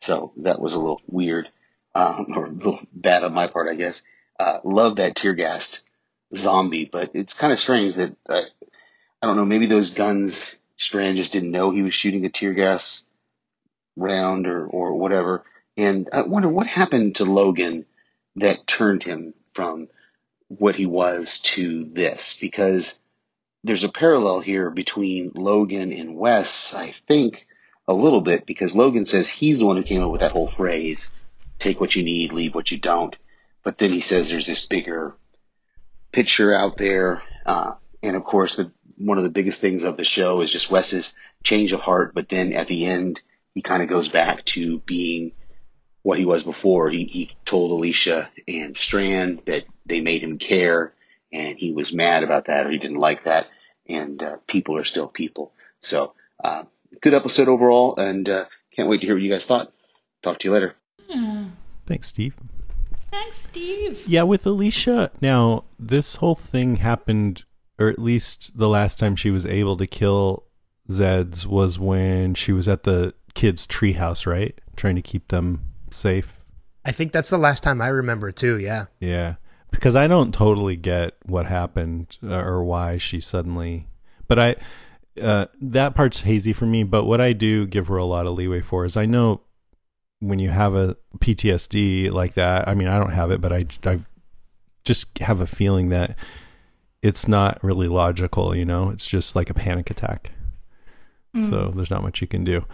So 0.00 0.32
that 0.38 0.60
was 0.60 0.74
a 0.74 0.78
little 0.78 1.00
weird, 1.06 1.48
um, 1.94 2.26
or 2.36 2.46
a 2.46 2.50
little 2.50 2.80
bad 2.92 3.24
on 3.24 3.32
my 3.32 3.46
part, 3.46 3.68
I 3.70 3.74
guess. 3.74 4.02
Uh, 4.38 4.58
love 4.64 4.96
that 4.96 5.16
tear 5.16 5.34
gassed 5.34 5.82
zombie, 6.34 6.84
but 6.84 7.10
it's 7.14 7.34
kind 7.34 7.52
of 7.52 7.58
strange 7.58 7.94
that 7.94 8.16
uh, 8.28 8.42
I 9.22 9.26
don't 9.26 9.36
know. 9.36 9.44
Maybe 9.44 9.66
those 9.66 9.90
guns, 9.90 10.56
Strand 10.76 11.16
just 11.16 11.32
didn't 11.32 11.52
know 11.52 11.70
he 11.70 11.82
was 11.82 11.94
shooting 11.94 12.26
a 12.26 12.28
tear 12.28 12.52
gas 12.52 13.06
round 13.96 14.46
or 14.46 14.66
or 14.66 14.94
whatever. 14.94 15.44
And 15.76 16.08
I 16.12 16.22
wonder 16.22 16.48
what 16.48 16.66
happened 16.66 17.16
to 17.16 17.24
Logan 17.24 17.86
that 18.36 18.66
turned 18.66 19.02
him 19.02 19.34
from 19.54 19.88
what 20.48 20.76
he 20.76 20.86
was 20.86 21.40
to 21.40 21.84
this 21.84 22.36
because 22.40 23.00
there's 23.64 23.82
a 23.82 23.88
parallel 23.88 24.40
here 24.40 24.70
between 24.70 25.32
Logan 25.34 25.90
and 25.92 26.14
Wes, 26.16 26.74
I 26.74 26.90
think, 27.08 27.46
a 27.88 27.94
little 27.94 28.20
bit 28.20 28.44
because 28.44 28.76
Logan 28.76 29.06
says 29.06 29.26
he's 29.26 29.58
the 29.58 29.66
one 29.66 29.78
who 29.78 29.82
came 29.82 30.02
up 30.02 30.12
with 30.12 30.20
that 30.20 30.32
whole 30.32 30.48
phrase, 30.48 31.10
take 31.58 31.80
what 31.80 31.96
you 31.96 32.04
need, 32.04 32.32
leave 32.32 32.54
what 32.54 32.70
you 32.70 32.78
don't. 32.78 33.16
But 33.62 33.78
then 33.78 33.90
he 33.90 34.02
says 34.02 34.28
there's 34.28 34.46
this 34.46 34.66
bigger 34.66 35.14
picture 36.12 36.54
out 36.54 36.76
there. 36.76 37.22
Uh, 37.46 37.72
and 38.02 38.16
of 38.16 38.24
course, 38.24 38.56
the, 38.56 38.70
one 38.98 39.16
of 39.16 39.24
the 39.24 39.30
biggest 39.30 39.62
things 39.62 39.82
of 39.82 39.96
the 39.96 40.04
show 40.04 40.42
is 40.42 40.50
just 40.50 40.70
Wes's 40.70 41.16
change 41.42 41.72
of 41.72 41.80
heart, 41.80 42.12
but 42.14 42.28
then 42.28 42.52
at 42.52 42.68
the 42.68 42.84
end, 42.84 43.22
he 43.54 43.62
kind 43.62 43.82
of 43.82 43.88
goes 43.88 44.08
back 44.08 44.44
to 44.44 44.80
being 44.80 45.32
what 46.02 46.18
he 46.18 46.26
was 46.26 46.42
before. 46.42 46.90
He, 46.90 47.04
he 47.04 47.30
told 47.46 47.70
Alicia 47.70 48.30
and 48.46 48.76
Strand 48.76 49.42
that 49.46 49.64
they 49.86 50.02
made 50.02 50.22
him 50.22 50.38
care, 50.38 50.92
and 51.32 51.58
he 51.58 51.72
was 51.72 51.94
mad 51.94 52.22
about 52.24 52.46
that, 52.46 52.66
or 52.66 52.70
he 52.70 52.78
didn't 52.78 52.98
like 52.98 53.24
that. 53.24 53.48
And 53.88 54.22
uh, 54.22 54.36
people 54.46 54.76
are 54.76 54.84
still 54.84 55.08
people. 55.08 55.52
So, 55.80 56.14
uh, 56.42 56.64
good 57.00 57.14
episode 57.14 57.48
overall, 57.48 57.96
and 57.96 58.28
uh, 58.28 58.44
can't 58.74 58.88
wait 58.88 59.00
to 59.00 59.06
hear 59.06 59.16
what 59.16 59.22
you 59.22 59.30
guys 59.30 59.46
thought. 59.46 59.72
Talk 60.22 60.38
to 60.40 60.48
you 60.48 60.54
later. 60.54 60.74
Thanks, 61.86 62.08
Steve. 62.08 62.34
Thanks, 63.10 63.42
Steve. 63.42 64.02
Yeah, 64.06 64.22
with 64.22 64.46
Alicia, 64.46 65.10
now 65.20 65.64
this 65.78 66.16
whole 66.16 66.34
thing 66.34 66.76
happened, 66.76 67.44
or 67.78 67.88
at 67.88 67.98
least 67.98 68.58
the 68.58 68.68
last 68.68 68.98
time 68.98 69.16
she 69.16 69.30
was 69.30 69.46
able 69.46 69.76
to 69.76 69.86
kill 69.86 70.44
Zeds 70.88 71.46
was 71.46 71.78
when 71.78 72.34
she 72.34 72.52
was 72.52 72.66
at 72.66 72.84
the 72.84 73.14
kids' 73.34 73.66
treehouse, 73.66 74.26
right? 74.26 74.58
Trying 74.76 74.96
to 74.96 75.02
keep 75.02 75.28
them 75.28 75.64
safe. 75.90 76.44
I 76.84 76.92
think 76.92 77.12
that's 77.12 77.30
the 77.30 77.38
last 77.38 77.62
time 77.62 77.80
I 77.80 77.88
remember 77.88 78.32
too. 78.32 78.58
Yeah. 78.58 78.86
Yeah, 79.00 79.34
because 79.74 79.96
I 79.96 80.06
don't 80.06 80.32
totally 80.32 80.76
get 80.76 81.14
what 81.24 81.46
happened 81.46 82.16
uh, 82.22 82.40
or 82.40 82.62
why 82.64 82.98
she 82.98 83.20
suddenly, 83.20 83.88
but 84.28 84.38
I 84.38 84.56
uh, 85.20 85.46
that 85.60 85.94
part's 85.94 86.20
hazy 86.20 86.52
for 86.52 86.66
me. 86.66 86.82
But 86.84 87.04
what 87.04 87.20
I 87.20 87.32
do 87.32 87.66
give 87.66 87.88
her 87.88 87.96
a 87.96 88.04
lot 88.04 88.28
of 88.28 88.34
leeway 88.34 88.60
for 88.60 88.84
is 88.84 88.96
I 88.96 89.06
know 89.06 89.40
when 90.20 90.38
you 90.38 90.50
have 90.50 90.74
a 90.74 90.96
PTSD 91.18 92.10
like 92.10 92.34
that. 92.34 92.66
I 92.68 92.74
mean, 92.74 92.88
I 92.88 92.98
don't 92.98 93.12
have 93.12 93.30
it, 93.30 93.40
but 93.40 93.52
I 93.52 93.66
I 93.84 94.00
just 94.84 95.18
have 95.18 95.40
a 95.40 95.46
feeling 95.46 95.88
that 95.90 96.16
it's 97.02 97.28
not 97.28 97.62
really 97.62 97.88
logical. 97.88 98.54
You 98.54 98.64
know, 98.64 98.90
it's 98.90 99.06
just 99.06 99.36
like 99.36 99.50
a 99.50 99.54
panic 99.54 99.90
attack. 99.90 100.30
So 101.50 101.72
there's 101.74 101.90
not 101.90 102.02
much 102.02 102.20
you 102.20 102.28
can 102.28 102.44
do. 102.44 102.64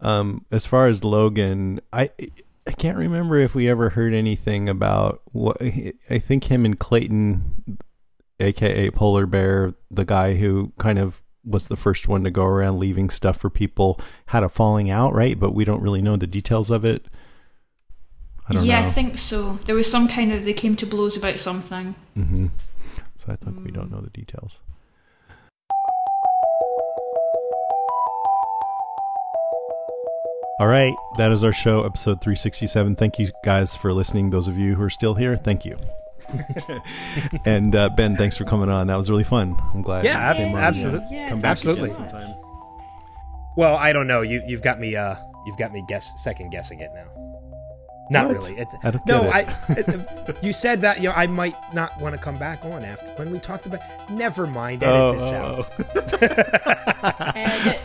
Um, 0.00 0.44
as 0.52 0.64
far 0.64 0.86
as 0.86 1.02
Logan, 1.02 1.80
I 1.92 2.10
I 2.66 2.72
can't 2.72 2.98
remember 2.98 3.38
if 3.38 3.54
we 3.54 3.68
ever 3.68 3.90
heard 3.90 4.12
anything 4.12 4.68
about 4.68 5.22
what 5.32 5.56
I 5.62 6.18
think 6.18 6.44
him 6.44 6.64
and 6.64 6.78
Clayton, 6.78 7.78
aka 8.40 8.90
Polar 8.90 9.26
Bear, 9.26 9.74
the 9.90 10.04
guy 10.04 10.34
who 10.34 10.72
kind 10.78 10.98
of 10.98 11.22
was 11.44 11.68
the 11.68 11.76
first 11.76 12.08
one 12.08 12.24
to 12.24 12.30
go 12.30 12.44
around 12.44 12.80
leaving 12.80 13.08
stuff 13.08 13.36
for 13.36 13.48
people, 13.48 14.00
had 14.26 14.42
a 14.42 14.48
falling 14.48 14.90
out, 14.90 15.14
right? 15.14 15.38
But 15.38 15.54
we 15.54 15.64
don't 15.64 15.80
really 15.80 16.02
know 16.02 16.16
the 16.16 16.26
details 16.26 16.70
of 16.70 16.84
it. 16.84 17.06
I 18.48 18.54
don't 18.54 18.64
yeah, 18.64 18.82
know. 18.82 18.88
I 18.88 18.92
think 18.92 19.18
so. 19.18 19.58
There 19.64 19.74
was 19.74 19.90
some 19.90 20.08
kind 20.08 20.32
of 20.32 20.44
they 20.44 20.52
came 20.52 20.76
to 20.76 20.86
blows 20.86 21.16
about 21.16 21.38
something. 21.38 21.94
hmm 22.14 22.46
So 23.14 23.32
I 23.32 23.36
think 23.36 23.64
we 23.64 23.70
don't 23.70 23.90
know 23.90 24.00
the 24.00 24.10
details. 24.10 24.60
All 30.58 30.68
right, 30.68 30.94
that 31.18 31.32
is 31.32 31.44
our 31.44 31.52
show, 31.52 31.82
episode 31.84 32.20
367. 32.22 32.96
Thank 32.96 33.18
you 33.18 33.28
guys 33.44 33.76
for 33.76 33.92
listening. 33.92 34.30
Those 34.30 34.48
of 34.48 34.56
you 34.56 34.74
who 34.74 34.82
are 34.82 34.90
still 34.90 35.14
here, 35.14 35.36
thank 35.36 35.66
you. 35.66 35.76
and 37.44 37.76
uh, 37.76 37.90
Ben, 37.90 38.16
thanks 38.16 38.38
for 38.38 38.44
coming 38.44 38.70
on. 38.70 38.86
That 38.86 38.96
was 38.96 39.10
really 39.10 39.22
fun. 39.24 39.54
I'm 39.74 39.82
glad. 39.82 40.04
Yeah, 40.06 40.14
you 40.14 40.18
ab- 40.30 40.36
came 40.36 40.54
on. 40.54 40.62
absolute- 40.62 41.02
Yeah. 41.10 41.28
Come 41.28 41.40
back 41.42 41.50
absolutely. 41.52 41.90
again 41.90 42.08
sometime. 42.08 42.34
Well, 43.56 43.76
I 43.76 43.92
don't 43.92 44.06
know. 44.06 44.22
You 44.22 44.42
you've 44.46 44.62
got 44.62 44.80
me. 44.80 44.96
Uh, 44.96 45.16
you've 45.46 45.56
got 45.58 45.72
me 45.72 45.84
guess 45.88 46.10
second 46.22 46.50
guessing 46.50 46.80
it 46.80 46.90
now. 46.94 47.04
Not 48.08 48.28
What? 48.28 48.36
really. 48.46 48.60
It's, 48.60 48.76
I 48.84 48.92
don't 48.92 49.04
no, 49.06 49.22
get 49.22 49.34
I. 49.34 49.40
it. 49.72 49.88
it- 49.88 50.38
you 50.44 50.52
said 50.52 50.80
that 50.82 50.98
you 50.98 51.08
know 51.08 51.14
I 51.16 51.26
might 51.26 51.56
not 51.74 52.00
want 52.00 52.14
to 52.14 52.20
come 52.20 52.36
back 52.38 52.64
on 52.64 52.84
after 52.84 53.04
when 53.16 53.32
we 53.32 53.40
talked 53.40 53.66
about. 53.66 53.80
Never 54.10 54.46
mind. 54.46 54.84
Edit 54.84 54.96
Oh, 54.96 55.12
this 55.16 55.32
out. 55.32 55.66
Edit, 57.36 57.80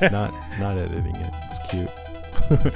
edit. 0.00 0.12
not 0.12 0.32
not 0.58 0.78
editing 0.78 1.16
it. 1.16 1.34
It's 1.44 1.58
cute. 1.68 1.90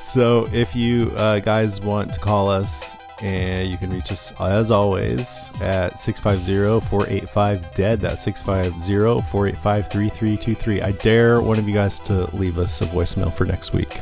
so 0.00 0.48
if 0.52 0.74
you 0.74 1.12
uh, 1.16 1.38
guys 1.40 1.80
want 1.80 2.12
to 2.14 2.20
call 2.20 2.48
us, 2.48 2.96
and 3.22 3.68
you 3.68 3.76
can 3.76 3.90
reach 3.90 4.10
us 4.12 4.32
as 4.40 4.70
always 4.70 5.50
at 5.60 5.94
650-485-DEAD. 5.94 8.00
That's 8.00 8.24
650-485-3323. 8.26 10.82
I 10.82 10.92
dare 10.92 11.40
one 11.40 11.58
of 11.58 11.66
you 11.68 11.74
guys 11.74 11.98
to 12.00 12.24
leave 12.36 12.58
us 12.58 12.80
a 12.80 12.86
voicemail 12.86 13.32
for 13.32 13.44
next 13.44 13.72
week. 13.72 13.98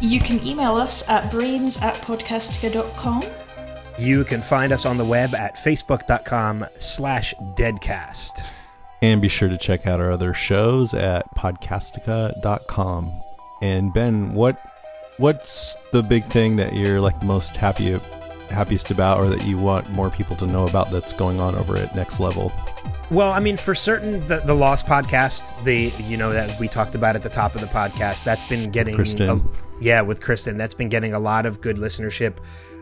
You 0.00 0.20
can 0.20 0.44
email 0.46 0.74
us 0.74 1.06
at 1.08 1.30
brains 1.30 1.76
at 1.78 1.94
podcastica.com. 1.96 3.22
You 3.98 4.24
can 4.24 4.42
find 4.42 4.72
us 4.72 4.84
on 4.84 4.98
the 4.98 5.04
web 5.04 5.34
at 5.34 5.56
facebook.com 5.56 6.66
slash 6.76 7.34
deadcast. 7.56 8.46
And 9.02 9.22
be 9.22 9.28
sure 9.28 9.48
to 9.48 9.58
check 9.58 9.86
out 9.86 10.00
our 10.00 10.10
other 10.10 10.34
shows 10.34 10.94
at 10.94 11.30
podcastica.com. 11.34 13.12
And 13.62 13.92
Ben, 13.92 14.34
what 14.34 14.60
what's 15.18 15.76
the 15.92 16.02
big 16.02 16.24
thing 16.24 16.56
that 16.56 16.74
you're 16.74 17.00
like 17.00 17.22
most 17.22 17.56
happy 17.56 17.98
happiest 18.50 18.90
about 18.90 19.18
or 19.18 19.28
that 19.28 19.44
you 19.46 19.58
want 19.58 19.88
more 19.90 20.10
people 20.10 20.36
to 20.36 20.46
know 20.46 20.66
about 20.66 20.90
that's 20.90 21.12
going 21.12 21.40
on 21.40 21.54
over 21.54 21.76
at 21.76 21.94
Next 21.94 22.20
Level? 22.20 22.52
Well, 23.10 23.30
I 23.30 23.38
mean, 23.38 23.56
for 23.56 23.74
certain, 23.74 24.26
the, 24.26 24.38
the 24.44 24.54
Lost 24.54 24.86
podcast, 24.86 25.62
the 25.64 25.92
you 26.04 26.16
know 26.16 26.32
that 26.32 26.58
we 26.58 26.66
talked 26.66 26.94
about 26.94 27.14
at 27.14 27.22
the 27.22 27.28
top 27.28 27.54
of 27.54 27.60
the 27.60 27.68
podcast, 27.68 28.24
that's 28.24 28.48
been 28.48 28.70
getting 28.72 28.96
Kristen. 28.96 29.30
a- 29.30 29.42
yeah, 29.80 30.00
with 30.00 30.20
Kristen, 30.20 30.56
that's 30.56 30.74
been 30.74 30.88
getting 30.88 31.12
a 31.12 31.18
lot 31.18 31.46
of 31.46 31.60
good 31.60 31.76
listenership. 31.76 32.34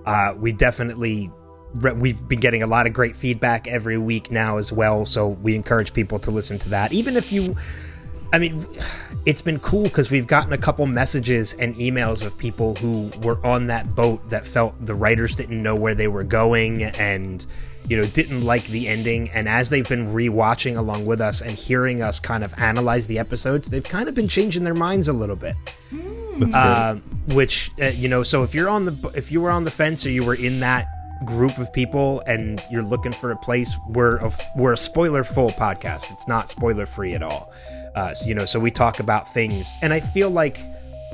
Uh, 0.06 0.34
we 0.38 0.52
definitely 0.52 1.30
re- 1.74 1.92
we've 1.92 2.26
been 2.26 2.40
getting 2.40 2.62
a 2.62 2.66
lot 2.66 2.86
of 2.86 2.92
great 2.92 3.16
feedback 3.16 3.66
every 3.68 3.98
week 3.98 4.30
now 4.30 4.56
as 4.56 4.72
well. 4.72 5.04
So 5.04 5.28
we 5.28 5.54
encourage 5.54 5.92
people 5.92 6.18
to 6.20 6.30
listen 6.30 6.58
to 6.60 6.68
that, 6.70 6.92
even 6.92 7.16
if 7.16 7.32
you. 7.32 7.56
I 8.32 8.38
mean, 8.40 8.66
it's 9.26 9.42
been 9.42 9.60
cool 9.60 9.84
because 9.84 10.10
we've 10.10 10.26
gotten 10.26 10.52
a 10.52 10.58
couple 10.58 10.84
messages 10.86 11.52
and 11.54 11.76
emails 11.76 12.26
of 12.26 12.36
people 12.36 12.74
who 12.76 13.12
were 13.22 13.44
on 13.46 13.68
that 13.68 13.94
boat 13.94 14.28
that 14.30 14.44
felt 14.44 14.74
the 14.84 14.94
writers 14.94 15.36
didn't 15.36 15.62
know 15.62 15.76
where 15.76 15.94
they 15.94 16.08
were 16.08 16.24
going 16.24 16.82
and, 16.82 17.46
you 17.88 17.96
know, 17.96 18.04
didn't 18.06 18.44
like 18.44 18.64
the 18.66 18.88
ending. 18.88 19.30
And 19.30 19.48
as 19.48 19.70
they've 19.70 19.88
been 19.88 20.12
rewatching 20.12 20.76
along 20.76 21.06
with 21.06 21.20
us 21.20 21.40
and 21.42 21.52
hearing 21.52 22.02
us 22.02 22.20
kind 22.20 22.42
of 22.44 22.54
analyze 22.58 23.06
the 23.06 23.18
episodes, 23.18 23.68
they've 23.68 23.84
kind 23.84 24.08
of 24.08 24.14
been 24.14 24.28
changing 24.28 24.64
their 24.64 24.74
minds 24.74 25.08
a 25.08 25.12
little 25.12 25.36
bit. 25.36 25.54
That's 26.38 26.56
Uh, 26.56 26.96
which 27.28 27.70
uh, 27.80 27.86
you 27.86 28.08
know, 28.08 28.22
so 28.22 28.42
if 28.42 28.54
you're 28.54 28.68
on 28.68 28.86
the 28.86 29.12
if 29.14 29.30
you 29.30 29.40
were 29.40 29.50
on 29.50 29.64
the 29.64 29.70
fence 29.70 30.04
or 30.04 30.10
you 30.10 30.24
were 30.24 30.34
in 30.34 30.60
that 30.60 30.88
group 31.24 31.56
of 31.58 31.72
people 31.72 32.22
and 32.26 32.60
you're 32.70 32.82
looking 32.82 33.12
for 33.12 33.30
a 33.30 33.36
place, 33.36 33.76
we're 33.88 34.16
a, 34.16 34.32
we're 34.56 34.72
a 34.72 34.76
spoiler 34.76 35.24
full 35.24 35.50
podcast. 35.50 36.10
It's 36.12 36.26
not 36.26 36.48
spoiler 36.48 36.86
free 36.86 37.14
at 37.14 37.22
all. 37.22 37.52
Uh, 37.94 38.12
so, 38.12 38.28
you 38.28 38.34
know, 38.34 38.44
so 38.44 38.58
we 38.58 38.70
talk 38.70 38.98
about 38.98 39.32
things, 39.32 39.76
and 39.80 39.92
I 39.92 40.00
feel 40.00 40.28
like 40.28 40.58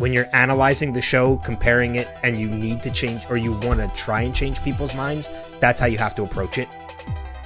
when 0.00 0.14
you're 0.14 0.28
analyzing 0.32 0.94
the 0.94 1.02
show, 1.02 1.36
comparing 1.44 1.96
it, 1.96 2.08
and 2.22 2.38
you 2.38 2.48
need 2.48 2.82
to 2.82 2.90
change 2.90 3.22
or 3.28 3.36
you 3.36 3.52
want 3.60 3.80
to 3.80 3.88
try 3.94 4.22
and 4.22 4.34
change 4.34 4.62
people's 4.62 4.94
minds, 4.94 5.28
that's 5.60 5.78
how 5.78 5.84
you 5.84 5.98
have 5.98 6.14
to 6.14 6.22
approach 6.22 6.56
it, 6.56 6.68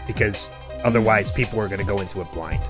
because 0.06 0.48
otherwise 0.84 1.32
people 1.32 1.58
are 1.58 1.66
going 1.66 1.80
to 1.80 1.86
go 1.86 2.00
into 2.00 2.20
it 2.20 2.32
blind. 2.32 2.62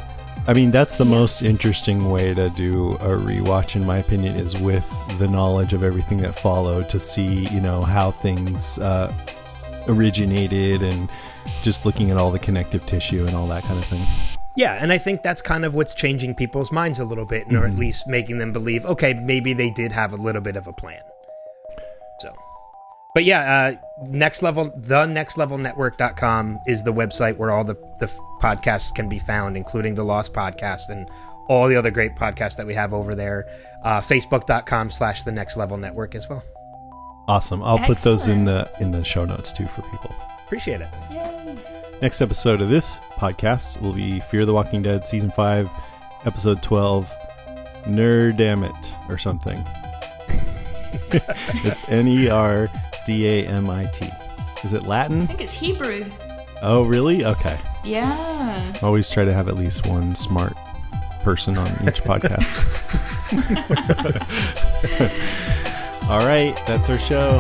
I 0.47 0.55
mean, 0.55 0.71
that's 0.71 0.97
the 0.97 1.05
most 1.05 1.43
interesting 1.43 2.11
way 2.11 2.33
to 2.33 2.49
do 2.51 2.93
a 2.93 3.17
rewatch, 3.17 3.77
in 3.77 3.85
my 3.85 3.99
opinion, 3.99 4.37
is 4.37 4.59
with 4.59 4.91
the 5.19 5.29
knowledge 5.29 5.75
of 5.75 5.83
everything 5.83 6.19
that 6.19 6.35
followed 6.35 6.89
to 6.89 6.99
see, 6.99 7.47
you 7.49 7.61
know, 7.61 7.83
how 7.83 8.11
things 8.11 8.79
uh, 8.79 9.13
originated 9.87 10.81
and 10.83 11.11
just 11.63 11.85
looking 11.85 12.11
at 12.11 12.17
all 12.17 12.31
the 12.31 12.39
connective 12.39 12.87
tissue 12.87 13.27
and 13.27 13.37
all 13.37 13.47
that 13.49 13.63
kind 13.65 13.79
of 13.79 13.85
thing. 13.85 14.34
Yeah, 14.57 14.79
and 14.81 14.93
I 14.93 14.99
think 14.99 15.23
that's 15.23 15.43
kind 15.43 15.65
of 15.65 15.75
what's 15.75 15.95
changing 15.95 16.37
people's 16.37 16.71
minds 16.71 17.01
a 17.01 17.05
little 17.05 17.25
bit, 17.25 17.53
or 17.53 17.67
at 17.67 17.75
least 17.75 18.07
making 18.07 18.39
them 18.39 18.53
believe, 18.53 18.85
okay, 18.87 19.15
maybe 19.15 19.53
they 19.53 19.71
did 19.71 19.91
have 19.91 20.13
a 20.13 20.17
little 20.17 20.41
bit 20.41 20.57
of 20.57 20.69
a 20.69 20.73
plan. 20.73 21.01
So, 22.21 22.33
but 23.15 23.25
yeah, 23.25 23.75
uh, 23.75 24.07
next 24.07 24.43
level, 24.43 24.73
the 24.77 25.07
next 25.07 25.37
level 25.39 25.59
network.com 25.59 26.61
is 26.67 26.85
the 26.85 26.93
website 26.93 27.37
where 27.37 27.51
all 27.51 27.65
the, 27.65 27.75
the 27.99 28.07
podcasts 28.41 28.95
can 28.95 29.09
be 29.09 29.19
found, 29.19 29.57
including 29.57 29.97
the 29.97 30.05
Lost 30.05 30.33
Podcast 30.33 30.89
and 30.89 31.09
all 31.49 31.67
the 31.67 31.77
other 31.77 31.91
great 31.91 32.15
podcasts 32.15 32.57
that 32.57 32.67
we 32.67 32.75
have 32.75 32.95
over 32.95 33.17
there. 33.17 33.47
Uh, 33.83 34.01
Facebook.com 34.01 34.89
slash 34.89 35.25
the 35.25 35.33
next 35.33 35.57
level 35.57 35.77
network 35.77 36.15
as 36.15 36.29
well. 36.29 36.45
Awesome. 37.27 37.63
I'll 37.63 37.79
put 37.79 37.99
those 37.99 38.29
in 38.29 38.45
the 38.45 38.71
in 38.81 38.91
the 38.91 39.03
show 39.03 39.25
notes 39.25 39.53
too 39.53 39.67
for 39.67 39.83
people. 39.83 40.15
Appreciate 40.45 40.81
it. 40.83 41.71
Next 42.03 42.21
episode 42.21 42.61
of 42.61 42.69
this 42.69 42.99
podcast 43.17 43.81
will 43.81 43.93
be 43.93 44.21
Fear 44.21 44.45
the 44.45 44.53
Walking 44.53 44.83
Dead 44.83 45.07
season 45.07 45.31
5 45.31 45.71
episode 46.27 46.63
12 46.63 47.11
Nerdamit 47.85 49.09
or 49.09 49.17
something. 49.17 49.59
it's 51.65 51.89
N 51.89 52.07
E 52.07 52.29
R 52.29 52.69
D 53.07 53.27
A 53.27 53.47
M 53.47 53.71
I 53.71 53.85
T. 53.87 54.09
Is 54.65 54.73
it 54.75 54.83
Latin? 54.85 55.23
I 55.23 55.27
think 55.27 55.41
it's 55.41 55.55
Hebrew. 55.55 56.05
Oh, 56.63 56.85
really? 56.85 57.25
Okay. 57.25 57.59
Yeah. 57.85 58.73
Always 58.83 59.09
try 59.11 59.25
to 59.25 59.33
have 59.33 59.49
at 59.49 59.57
least 59.57 59.87
one 59.87 60.15
smart 60.15 60.55
person 61.23 61.57
on 61.57 61.69
each 61.89 62.03
podcast. 62.05 62.61
All 66.11 66.27
right, 66.27 66.55
that's 66.67 66.91
our 66.91 66.99
show 66.99 67.39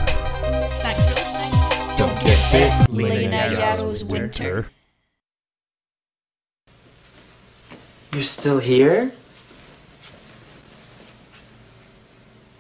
bit 2.55 2.89
Lena 2.89 3.51
Yaddle's 3.51 4.05
winter. 4.05 4.69
You're 8.13 8.23
still 8.23 8.61
here? 8.61 9.13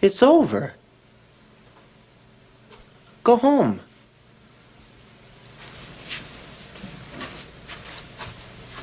It's 0.00 0.20
over. 0.20 0.74
Go 3.22 3.36
home. 3.36 3.78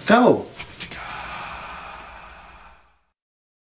Go. 0.06 0.46